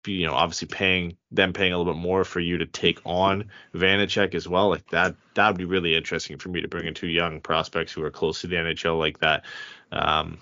you 0.07 0.25
know, 0.25 0.33
obviously 0.33 0.69
paying 0.69 1.17
them 1.31 1.51
paying 1.51 1.73
a 1.73 1.77
little 1.77 1.93
bit 1.93 1.99
more 1.99 2.23
for 2.23 2.39
you 2.39 2.59
to 2.59 2.65
take 2.65 3.01
on 3.05 3.49
Vanecek 3.75 4.35
as 4.35 4.47
well, 4.47 4.69
like 4.69 4.89
that, 4.91 5.15
that 5.33 5.49
would 5.49 5.57
be 5.57 5.65
really 5.65 5.97
interesting 5.97 6.37
for 6.37 6.47
me 6.47 6.61
to 6.61 6.69
bring 6.69 6.87
in 6.87 6.93
two 6.93 7.09
young 7.09 7.41
prospects 7.41 7.91
who 7.91 8.03
are 8.03 8.11
close 8.11 8.39
to 8.39 8.47
the 8.47 8.55
NHL 8.55 8.97
like 8.97 9.19
that. 9.19 9.43
Um, 9.91 10.37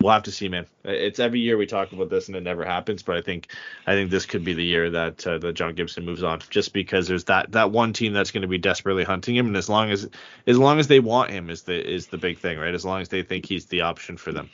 we'll 0.00 0.12
have 0.12 0.22
to 0.24 0.32
see, 0.32 0.48
man. 0.48 0.66
It's 0.84 1.18
every 1.18 1.40
year 1.40 1.56
we 1.56 1.66
talk 1.66 1.92
about 1.92 2.10
this 2.10 2.28
and 2.28 2.36
it 2.36 2.42
never 2.42 2.64
happens, 2.64 3.02
but 3.02 3.16
I 3.16 3.20
think 3.20 3.48
I 3.86 3.92
think 3.92 4.10
this 4.10 4.26
could 4.26 4.44
be 4.44 4.54
the 4.54 4.64
year 4.64 4.90
that 4.90 5.26
uh, 5.26 5.38
that 5.38 5.52
John 5.52 5.74
Gibson 5.74 6.04
moves 6.04 6.22
on, 6.22 6.40
just 6.50 6.72
because 6.72 7.06
there's 7.06 7.24
that 7.24 7.52
that 7.52 7.70
one 7.70 7.92
team 7.92 8.12
that's 8.12 8.30
going 8.30 8.42
to 8.42 8.48
be 8.48 8.58
desperately 8.58 9.04
hunting 9.04 9.36
him, 9.36 9.46
and 9.46 9.56
as 9.56 9.68
long 9.68 9.90
as 9.90 10.08
as 10.46 10.58
long 10.58 10.78
as 10.78 10.88
they 10.88 11.00
want 11.00 11.30
him 11.30 11.50
is 11.50 11.62
the 11.62 11.88
is 11.88 12.06
the 12.08 12.18
big 12.18 12.38
thing, 12.38 12.58
right? 12.58 12.74
As 12.74 12.84
long 12.84 13.00
as 13.00 13.08
they 13.08 13.22
think 13.22 13.46
he's 13.46 13.66
the 13.66 13.82
option 13.82 14.16
for 14.16 14.32
them. 14.32 14.50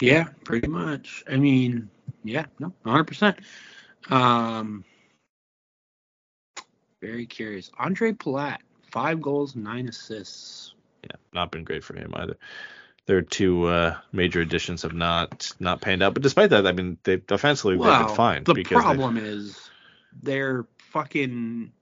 Yeah, 0.00 0.28
pretty 0.44 0.68
much. 0.68 1.24
I 1.28 1.36
mean, 1.36 1.90
yeah, 2.22 2.46
no, 2.60 2.72
100%. 2.86 3.36
Um, 4.10 4.84
very 7.00 7.26
curious. 7.26 7.70
Andre 7.78 8.12
Palat, 8.12 8.58
five 8.92 9.20
goals, 9.20 9.56
nine 9.56 9.88
assists. 9.88 10.74
Yeah, 11.02 11.16
not 11.32 11.50
been 11.50 11.64
great 11.64 11.82
for 11.82 11.94
him 11.96 12.12
either. 12.14 12.36
Their 13.08 13.22
two 13.22 13.64
uh, 13.64 13.96
major 14.12 14.42
additions 14.42 14.82
have 14.82 14.92
not 14.92 15.50
not 15.58 15.80
panned 15.80 16.02
out, 16.02 16.12
but 16.12 16.22
despite 16.22 16.50
that, 16.50 16.66
I 16.66 16.72
mean, 16.72 16.98
they 17.04 17.22
offensively 17.30 17.76
they've 17.78 18.06
been 18.06 18.14
fine. 18.14 18.44
the 18.44 18.62
problem 18.64 19.16
is 19.16 19.58
their 20.22 20.66
fucking 20.92 21.72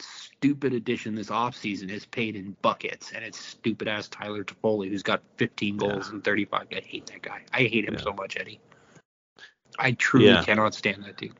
stupid 0.00 0.72
addition 0.72 1.14
this 1.14 1.28
offseason 1.28 1.90
is 1.90 2.04
paid 2.06 2.34
in 2.34 2.56
buckets, 2.60 3.12
and 3.12 3.24
it's 3.24 3.38
stupid 3.38 3.86
ass 3.86 4.08
Tyler 4.08 4.42
Toffoli 4.42 4.88
who's 4.88 5.04
got 5.04 5.22
15 5.36 5.76
goals 5.76 6.08
and 6.10 6.24
35. 6.24 6.66
I 6.72 6.80
hate 6.84 7.06
that 7.06 7.22
guy. 7.22 7.42
I 7.52 7.58
hate 7.58 7.84
him 7.84 7.94
Yeah. 7.94 8.00
so 8.00 8.12
much, 8.12 8.36
Eddie. 8.36 8.58
I 9.78 9.92
truly 9.92 10.26
Yeah. 10.26 10.44
cannot 10.44 10.74
stand 10.74 11.04
that 11.04 11.16
dude. 11.18 11.34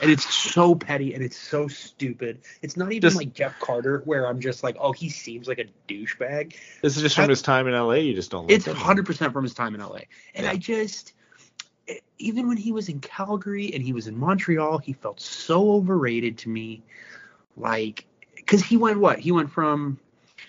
And 0.00 0.10
it's 0.10 0.34
so 0.34 0.74
petty 0.74 1.14
and 1.14 1.22
it's 1.22 1.36
so 1.36 1.68
stupid. 1.68 2.40
It's 2.62 2.76
not 2.76 2.92
even 2.92 3.02
Just- 3.02 3.16
like 3.16 3.34
Jeff 3.34 3.58
Carter, 3.60 4.02
where 4.04 4.26
I'm 4.26 4.40
just 4.40 4.62
like, 4.62 4.76
oh, 4.80 4.92
he 4.92 5.10
seems 5.10 5.46
like 5.46 5.58
a 5.58 5.66
douchebag. 5.92 6.54
This 6.82 6.96
is 6.96 7.02
just 7.02 7.16
from 7.16 7.26
I- 7.26 7.28
his 7.28 7.42
time 7.42 7.66
in 7.66 7.74
LA. 7.74 7.94
You 7.96 8.14
just 8.14 8.30
don't. 8.30 8.46
Like 8.46 8.56
It's 8.56 8.66
100% 8.66 9.32
from 9.32 9.44
his 9.44 9.54
time 9.54 9.74
in 9.74 9.80
LA. 9.80 10.00
And 10.34 10.44
Yeah. 10.44 10.52
I 10.52 10.56
just, 10.56 11.12
even 12.18 12.48
when 12.48 12.56
he 12.56 12.72
was 12.72 12.88
in 12.88 13.00
Calgary 13.00 13.74
and 13.74 13.82
he 13.82 13.92
was 13.92 14.06
in 14.06 14.16
Montreal, 14.16 14.78
he 14.78 14.92
felt 14.94 15.20
so 15.20 15.72
overrated 15.72 16.38
to 16.38 16.48
me. 16.48 16.82
Like, 17.56 18.06
because 18.36 18.62
he 18.62 18.76
went 18.76 18.98
what? 19.00 19.18
He 19.18 19.32
went 19.32 19.50
from 19.50 19.98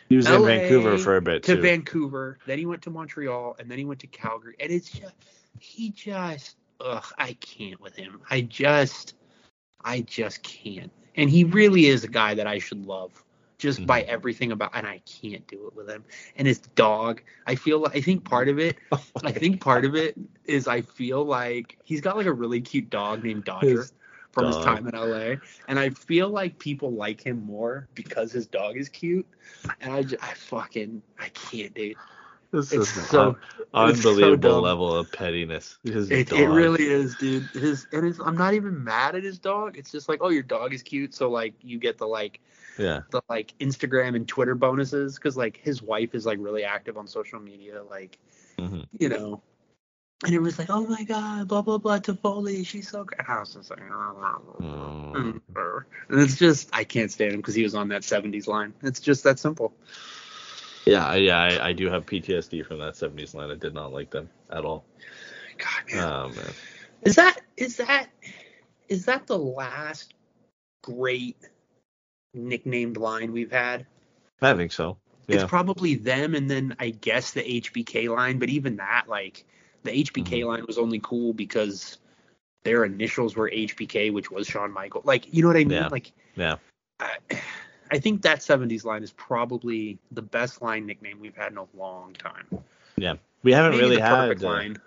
He 0.07 0.15
was 0.15 0.29
in 0.29 0.45
Vancouver 0.45 0.97
for 0.97 1.17
a 1.17 1.21
bit 1.21 1.43
to 1.43 1.55
too. 1.55 1.61
Vancouver, 1.61 2.37
then 2.45 2.57
he 2.57 2.65
went 2.65 2.83
to 2.83 2.89
Montreal, 2.89 3.55
and 3.59 3.69
then 3.69 3.77
he 3.77 3.85
went 3.85 3.99
to 4.01 4.07
Calgary. 4.07 4.55
And 4.59 4.71
it's 4.71 4.89
just, 4.89 5.13
he 5.59 5.89
just, 5.89 6.55
ugh, 6.79 7.05
I 7.17 7.33
can't 7.33 7.81
with 7.81 7.95
him. 7.95 8.21
I 8.29 8.41
just, 8.41 9.15
I 9.83 10.01
just 10.01 10.43
can't. 10.43 10.91
And 11.15 11.29
he 11.29 11.43
really 11.43 11.87
is 11.87 12.03
a 12.03 12.07
guy 12.07 12.33
that 12.33 12.47
I 12.47 12.59
should 12.59 12.85
love 12.85 13.23
just 13.61 13.85
by 13.85 14.01
mm-hmm. 14.01 14.09
everything 14.09 14.51
about, 14.51 14.71
and 14.73 14.87
I 14.87 15.01
can't 15.05 15.45
do 15.45 15.67
it 15.67 15.75
with 15.75 15.87
him. 15.87 16.03
And 16.35 16.47
his 16.47 16.57
dog, 16.59 17.21
I 17.45 17.53
feel, 17.53 17.79
like 17.79 17.95
I 17.95 18.01
think 18.01 18.25
part 18.25 18.49
of 18.49 18.57
it, 18.57 18.77
I 19.23 19.31
think 19.31 19.61
part 19.61 19.85
of 19.85 19.95
it 19.95 20.17
is 20.45 20.67
I 20.67 20.81
feel 20.81 21.23
like 21.23 21.77
he's 21.83 22.01
got 22.01 22.17
like 22.17 22.25
a 22.25 22.33
really 22.33 22.59
cute 22.59 22.89
dog 22.89 23.23
named 23.23 23.45
Dodger 23.45 23.81
His 23.81 23.93
from 24.31 24.47
his 24.47 24.55
time 24.57 24.87
in 24.87 24.95
LA, 24.95 25.35
and 25.67 25.77
I 25.77 25.89
feel 25.89 26.29
like 26.29 26.57
people 26.57 26.91
like 26.93 27.21
him 27.21 27.45
more 27.45 27.87
because 27.93 28.31
his 28.31 28.47
dog 28.47 28.77
is 28.77 28.87
cute. 28.87 29.27
And 29.81 29.93
I, 29.93 30.03
ju- 30.03 30.17
I 30.21 30.33
fucking, 30.33 31.01
I 31.19 31.27
can't, 31.29 31.73
dude. 31.73 31.97
This 32.51 32.73
It's 32.73 32.97
is 32.97 33.07
so, 33.09 33.29
an 33.29 33.35
it's 33.89 34.01
so 34.01 34.09
unbelievable 34.09 34.61
level 34.61 34.95
of 34.95 35.11
pettiness. 35.11 35.77
His 35.83 36.11
It, 36.11 36.29
dog. 36.29 36.39
it 36.39 36.47
really 36.47 36.87
is, 36.87 37.15
dude. 37.15 37.43
His 37.53 37.87
and 37.93 38.05
it's, 38.05 38.19
I'm 38.19 38.37
not 38.37 38.53
even 38.53 38.83
mad 38.83 39.15
at 39.15 39.23
his 39.23 39.39
dog. 39.39 39.77
It's 39.77 39.91
just 39.91 40.09
like, 40.09 40.19
oh, 40.21 40.29
your 40.29 40.43
dog 40.43 40.73
is 40.73 40.83
cute, 40.83 41.13
so 41.13 41.29
like 41.29 41.53
you 41.61 41.79
get 41.79 41.97
the 41.97 42.07
like 42.07 42.39
Yeah. 42.77 43.01
the 43.09 43.21
like 43.29 43.53
Instagram 43.59 44.15
and 44.15 44.27
Twitter 44.27 44.55
bonuses 44.55 45.15
because 45.15 45.37
like 45.37 45.57
his 45.57 45.81
wife 45.81 46.13
is 46.13 46.25
like 46.25 46.39
really 46.41 46.63
active 46.65 46.97
on 46.97 47.07
social 47.07 47.39
media, 47.39 47.81
like 47.83 48.19
Mhm. 48.57 48.85
you 48.99 49.09
know. 49.09 49.41
And 50.23 50.35
it 50.35 50.39
was 50.39 50.59
like, 50.59 50.69
oh 50.69 50.85
my 50.85 51.03
god, 51.03 51.47
blah 51.47 51.63
blah 51.63 51.79
blah, 51.79 51.97
Toffoli, 51.99 52.63
she's 52.65 52.89
so 52.89 53.05
great. 53.05 53.27
I 53.27 53.39
was 53.39 53.53
just 53.53 53.69
like, 53.71 53.79
Mm. 53.79 55.41
and 56.09 56.19
it's 56.19 56.37
just 56.37 56.69
I 56.73 56.83
can't 56.83 57.11
stand 57.11 57.33
him 57.33 57.39
because 57.39 57.55
he 57.55 57.63
was 57.63 57.73
on 57.73 57.87
that 57.87 58.03
'70s 58.03 58.47
line. 58.47 58.73
It's 58.83 58.99
just 58.99 59.23
that 59.23 59.39
simple. 59.39 59.73
Yeah, 60.85 61.05
I- 61.05 61.15
yeah, 61.17 61.39
I, 61.39 61.69
I 61.69 61.73
do 61.73 61.89
have 61.89 62.05
PTSD 62.05 62.65
from 62.65 62.79
that 62.79 62.93
'70s 62.95 63.33
line. 63.35 63.51
I 63.51 63.55
did 63.55 63.73
not 63.73 63.93
like 63.93 64.09
them 64.09 64.29
at 64.49 64.65
all. 64.65 64.85
God, 65.57 65.93
man. 65.93 66.03
Oh 66.03 66.29
man. 66.29 66.53
Is 67.03 67.15
that 67.15 67.39
is 67.57 67.77
that 67.77 68.07
is 68.89 69.05
that 69.05 69.27
the 69.27 69.37
last 69.37 70.13
great 70.83 71.37
nicknamed 72.33 72.97
line 72.97 73.31
we've 73.31 73.51
had? 73.51 73.85
I 74.41 74.53
think 74.55 74.71
so. 74.71 74.97
Yeah. 75.27 75.35
It's 75.41 75.49
probably 75.49 75.95
them 75.95 76.33
and 76.35 76.49
then 76.49 76.75
I 76.79 76.89
guess 76.89 77.31
the 77.31 77.41
HBK 77.43 78.09
line, 78.15 78.39
but 78.39 78.49
even 78.49 78.77
that 78.77 79.07
like 79.07 79.45
the 79.83 79.91
HBK 79.91 80.41
Mhm. 80.41 80.47
line 80.47 80.65
was 80.67 80.77
only 80.77 80.99
cool 80.99 81.33
because 81.33 81.99
their 82.63 82.85
initials 82.85 83.35
were 83.35 83.49
HBK, 83.49 84.11
which 84.11 84.29
was 84.31 84.47
Shawn 84.47 84.71
Michael. 84.71 85.01
Like, 85.03 85.31
you 85.33 85.41
know 85.41 85.47
what 85.47 85.57
I 85.57 85.63
mean? 85.63 85.71
Yeah. 85.71 85.87
Like 85.87 86.11
Yeah. 86.35 86.55
I, 86.99 87.17
I 87.91 87.99
think 87.99 88.21
that 88.21 88.39
70s 88.39 88.85
line 88.85 89.03
is 89.03 89.11
probably 89.11 89.99
the 90.11 90.21
best 90.21 90.61
line 90.61 90.85
nickname 90.85 91.19
we've 91.19 91.35
had 91.35 91.51
in 91.51 91.57
a 91.57 91.65
long 91.75 92.13
time. 92.13 92.47
Yeah. 92.95 93.15
We 93.43 93.51
haven't 93.51 93.71
Maybe 93.71 93.83
really 93.83 93.95
the 93.97 94.03
had 94.03 94.15
perfect 94.15 94.43
uh, 94.43 94.47
line. 94.47 94.77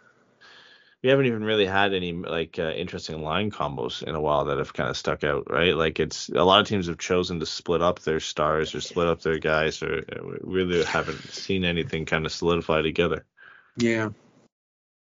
we 1.02 1.10
haven't 1.10 1.26
even 1.26 1.44
really 1.44 1.66
had 1.66 1.92
any 1.92 2.12
like 2.14 2.58
uh, 2.58 2.70
interesting 2.70 3.20
line 3.22 3.50
combos 3.50 4.02
in 4.02 4.14
a 4.14 4.20
while 4.20 4.46
that 4.46 4.56
have 4.56 4.72
kind 4.72 4.88
of 4.88 4.96
stuck 4.96 5.22
out, 5.22 5.50
right? 5.50 5.76
Like 5.76 6.00
it's 6.00 6.30
a 6.30 6.42
lot 6.44 6.60
of 6.60 6.66
teams 6.66 6.86
have 6.86 6.98
chosen 6.98 7.40
to 7.40 7.46
split 7.46 7.82
up 7.82 7.98
their 8.00 8.20
stars 8.20 8.74
or 8.74 8.80
split 8.80 9.06
up 9.08 9.20
their 9.20 9.38
guys, 9.38 9.82
or 9.82 9.98
uh, 9.98 10.22
we 10.42 10.62
really 10.64 10.84
haven't 10.84 11.20
seen 11.30 11.64
anything 11.64 12.06
kind 12.06 12.24
of 12.24 12.32
solidify 12.32 12.80
together. 12.80 13.26
Yeah. 13.76 14.10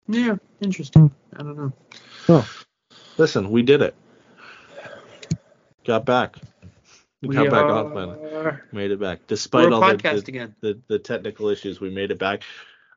Yeah, 0.09 0.37
interesting. 0.61 1.11
I 1.35 1.39
don't 1.39 1.73
know. 2.29 2.45
Listen, 3.17 3.51
we 3.51 3.63
did 3.63 3.83
it. 3.83 3.95
Got 5.85 6.05
back. 6.05 6.37
We 7.23 7.35
got 7.35 7.51
back 7.51 7.69
man. 7.95 8.09
are- 8.35 8.65
Made 8.73 8.91
it 8.91 9.01
back 9.01 9.21
despite 9.27 9.73
all 9.73 9.81
the, 9.81 9.97
the, 9.97 10.53
the 10.61 10.81
the 10.89 10.99
technical 10.99 11.49
issues. 11.49 11.81
We 11.81 11.91
made 11.91 12.11
it 12.11 12.19
back. 12.19 12.43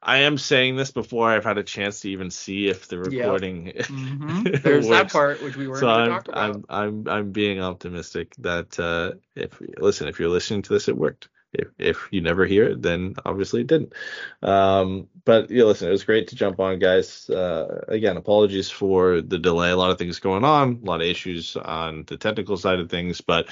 I 0.04 0.18
am 0.20 0.38
saying 0.38 0.78
this 0.78 0.92
before 0.92 1.30
I've 1.30 1.44
had 1.44 1.60
a 1.60 1.64
chance 1.64 2.02
to 2.02 2.10
even 2.10 2.32
see 2.32 2.68
if 2.68 2.88
the 2.88 2.98
Yeah. 3.10 3.24
recording. 3.26 3.74
Mhm. 3.92 4.62
There's 4.64 4.88
that 4.90 5.12
part 5.12 5.44
which 5.44 5.56
we 5.56 5.68
weren't 5.68 5.80
so 5.80 5.88
going 5.88 6.00
I'm, 6.02 6.08
to 6.08 6.14
talk 6.16 6.28
about. 6.28 6.56
I'm 6.56 6.66
I'm 6.70 7.08
I'm 7.08 7.32
being 7.32 7.62
optimistic 7.62 8.34
that 8.40 8.80
uh, 8.80 9.14
if 9.36 9.60
listen, 9.78 10.08
if 10.08 10.20
you're 10.20 10.30
listening 10.30 10.62
to 10.64 10.74
this, 10.74 10.88
it 10.88 10.98
worked. 10.98 11.30
If 11.54 11.68
if 11.78 12.08
you 12.12 12.22
never 12.22 12.46
hear 12.46 12.70
it, 12.70 12.82
then 12.82 13.16
obviously 13.26 13.62
it 13.62 13.68
didn't. 13.68 13.94
Um, 14.42 15.08
but 15.26 15.50
yeah, 15.52 15.66
listen, 15.66 15.90
it 15.90 15.92
was 15.92 16.04
great 16.06 16.28
to 16.30 16.36
jump 16.36 16.60
on, 16.60 16.80
guys. 16.80 17.30
Uh, 17.30 17.84
again, 17.90 18.16
apologies 18.18 18.70
for 18.70 19.22
the 19.22 19.38
delay. 19.38 19.72
A 19.72 19.76
lot 19.78 19.92
of 19.92 19.98
things 19.98 20.20
going 20.20 20.46
on, 20.46 20.80
a 20.82 20.86
lot 20.86 21.02
of 21.02 21.08
issues 21.08 21.58
on 21.58 22.06
the 22.08 22.16
technical 22.18 22.56
side 22.58 22.80
of 22.80 22.90
things, 22.90 23.20
but 23.20 23.50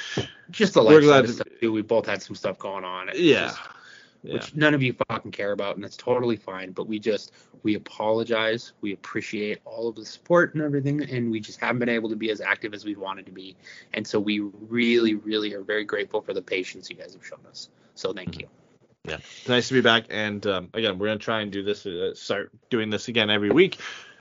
just 0.50 0.74
the 0.76 0.84
we're 0.84 1.02
glad 1.02 1.26
of 1.26 1.28
to- 1.28 1.34
stuff. 1.34 1.48
We 1.62 1.82
both 1.82 2.06
had 2.06 2.22
some 2.22 2.36
stuff 2.36 2.58
going 2.58 2.86
on. 2.86 3.10
It's 3.10 3.20
yeah, 3.20 3.48
just- 3.48 3.60
yeah. 4.24 4.34
which 4.34 4.56
none 4.56 4.74
of 4.74 4.82
you 4.82 4.94
fucking 5.10 5.32
care 5.32 5.52
about, 5.52 5.76
and 5.76 5.84
that's 5.84 5.98
totally 5.98 6.36
fine. 6.36 6.72
But 6.72 6.88
we 6.88 7.00
just 7.00 7.34
we 7.64 7.76
apologize. 7.76 8.74
We 8.82 8.94
appreciate 8.94 9.60
all 9.66 9.88
of 9.88 9.96
the 9.96 10.06
support 10.06 10.54
and 10.54 10.64
everything, 10.64 11.02
and 11.10 11.32
we 11.32 11.40
just 11.40 11.60
haven't 11.60 11.80
been 11.80 11.90
able 11.90 12.10
to 12.10 12.16
be 12.16 12.32
as 12.32 12.42
active 12.42 12.74
as 12.74 12.86
we 12.86 12.96
wanted 12.96 13.26
to 13.28 13.32
be. 13.32 13.56
And 13.94 14.06
so 14.06 14.20
we 14.20 14.40
really, 14.40 15.16
really 15.16 15.54
are 15.54 15.64
very 15.64 15.86
grateful 15.86 16.22
for 16.22 16.34
the 16.34 16.42
patience 16.42 16.90
you 16.90 16.96
guys 16.96 17.14
have 17.14 17.26
shown 17.26 17.40
us. 17.50 17.70
So 17.96 18.14
thank 18.14 18.40
you. 18.40 18.48
It's 19.06 19.48
nice 19.48 19.68
to 19.70 19.74
be 19.74 19.82
back. 19.82 20.06
And 20.10 20.46
um, 20.46 20.70
again, 20.74 21.00
we're 21.00 21.08
gonna 21.08 21.20
try 21.20 21.42
and 21.42 21.52
do 21.52 21.64
this, 21.64 21.86
uh, 21.86 22.14
start 22.14 22.52
doing 22.70 22.90
this 22.90 23.08
again 23.08 23.30
every 23.30 23.50
week. 23.50 23.78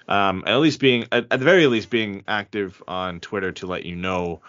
Um, 0.09 0.43
at 0.47 0.57
least 0.57 0.81
being, 0.81 1.07
at, 1.12 1.27
at 1.31 1.39
the 1.39 1.45
very 1.45 1.66
least, 1.66 1.91
being 1.91 2.25
active 2.27 2.83
on 2.89 3.20
Twitter 3.20 3.53
to 3.53 3.66
let 3.66 3.85
you 3.85 3.95
know 3.95 4.41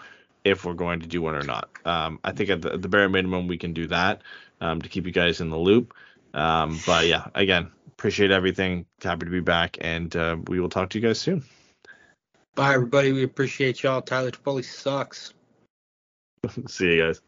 if 0.42 0.64
we're 0.64 0.72
going 0.72 1.00
to 1.00 1.06
do 1.06 1.20
one 1.20 1.34
or 1.34 1.42
not. 1.42 1.68
Um, 1.84 2.18
I 2.24 2.32
think 2.32 2.48
at 2.48 2.62
the, 2.62 2.72
at 2.72 2.80
the 2.80 2.88
bare 2.88 3.10
minimum 3.10 3.46
we 3.46 3.58
can 3.58 3.74
do 3.74 3.86
that 3.88 4.22
um, 4.60 4.82
to 4.82 4.88
keep 4.88 5.06
you 5.06 5.12
guys 5.12 5.40
in 5.40 5.50
the 5.50 5.58
loop. 5.58 5.94
Um, 6.34 6.78
but 6.86 7.06
yeah, 7.06 7.26
again, 7.34 7.70
appreciate 7.88 8.30
everything. 8.30 8.86
Happy 9.02 9.26
to 9.26 9.30
be 9.30 9.40
back, 9.40 9.78
and 9.80 10.14
uh, 10.14 10.36
we 10.46 10.60
will 10.60 10.68
talk 10.68 10.90
to 10.90 10.98
you 10.98 11.06
guys 11.06 11.18
soon. 11.18 11.44
Bye, 12.54 12.74
everybody. 12.74 13.12
We 13.12 13.22
appreciate 13.22 13.82
y'all. 13.82 14.02
Tyler 14.02 14.30
Toffoli 14.30 14.64
sucks. 14.64 15.32
See 16.68 16.94
you 16.94 17.06
guys. 17.06 17.20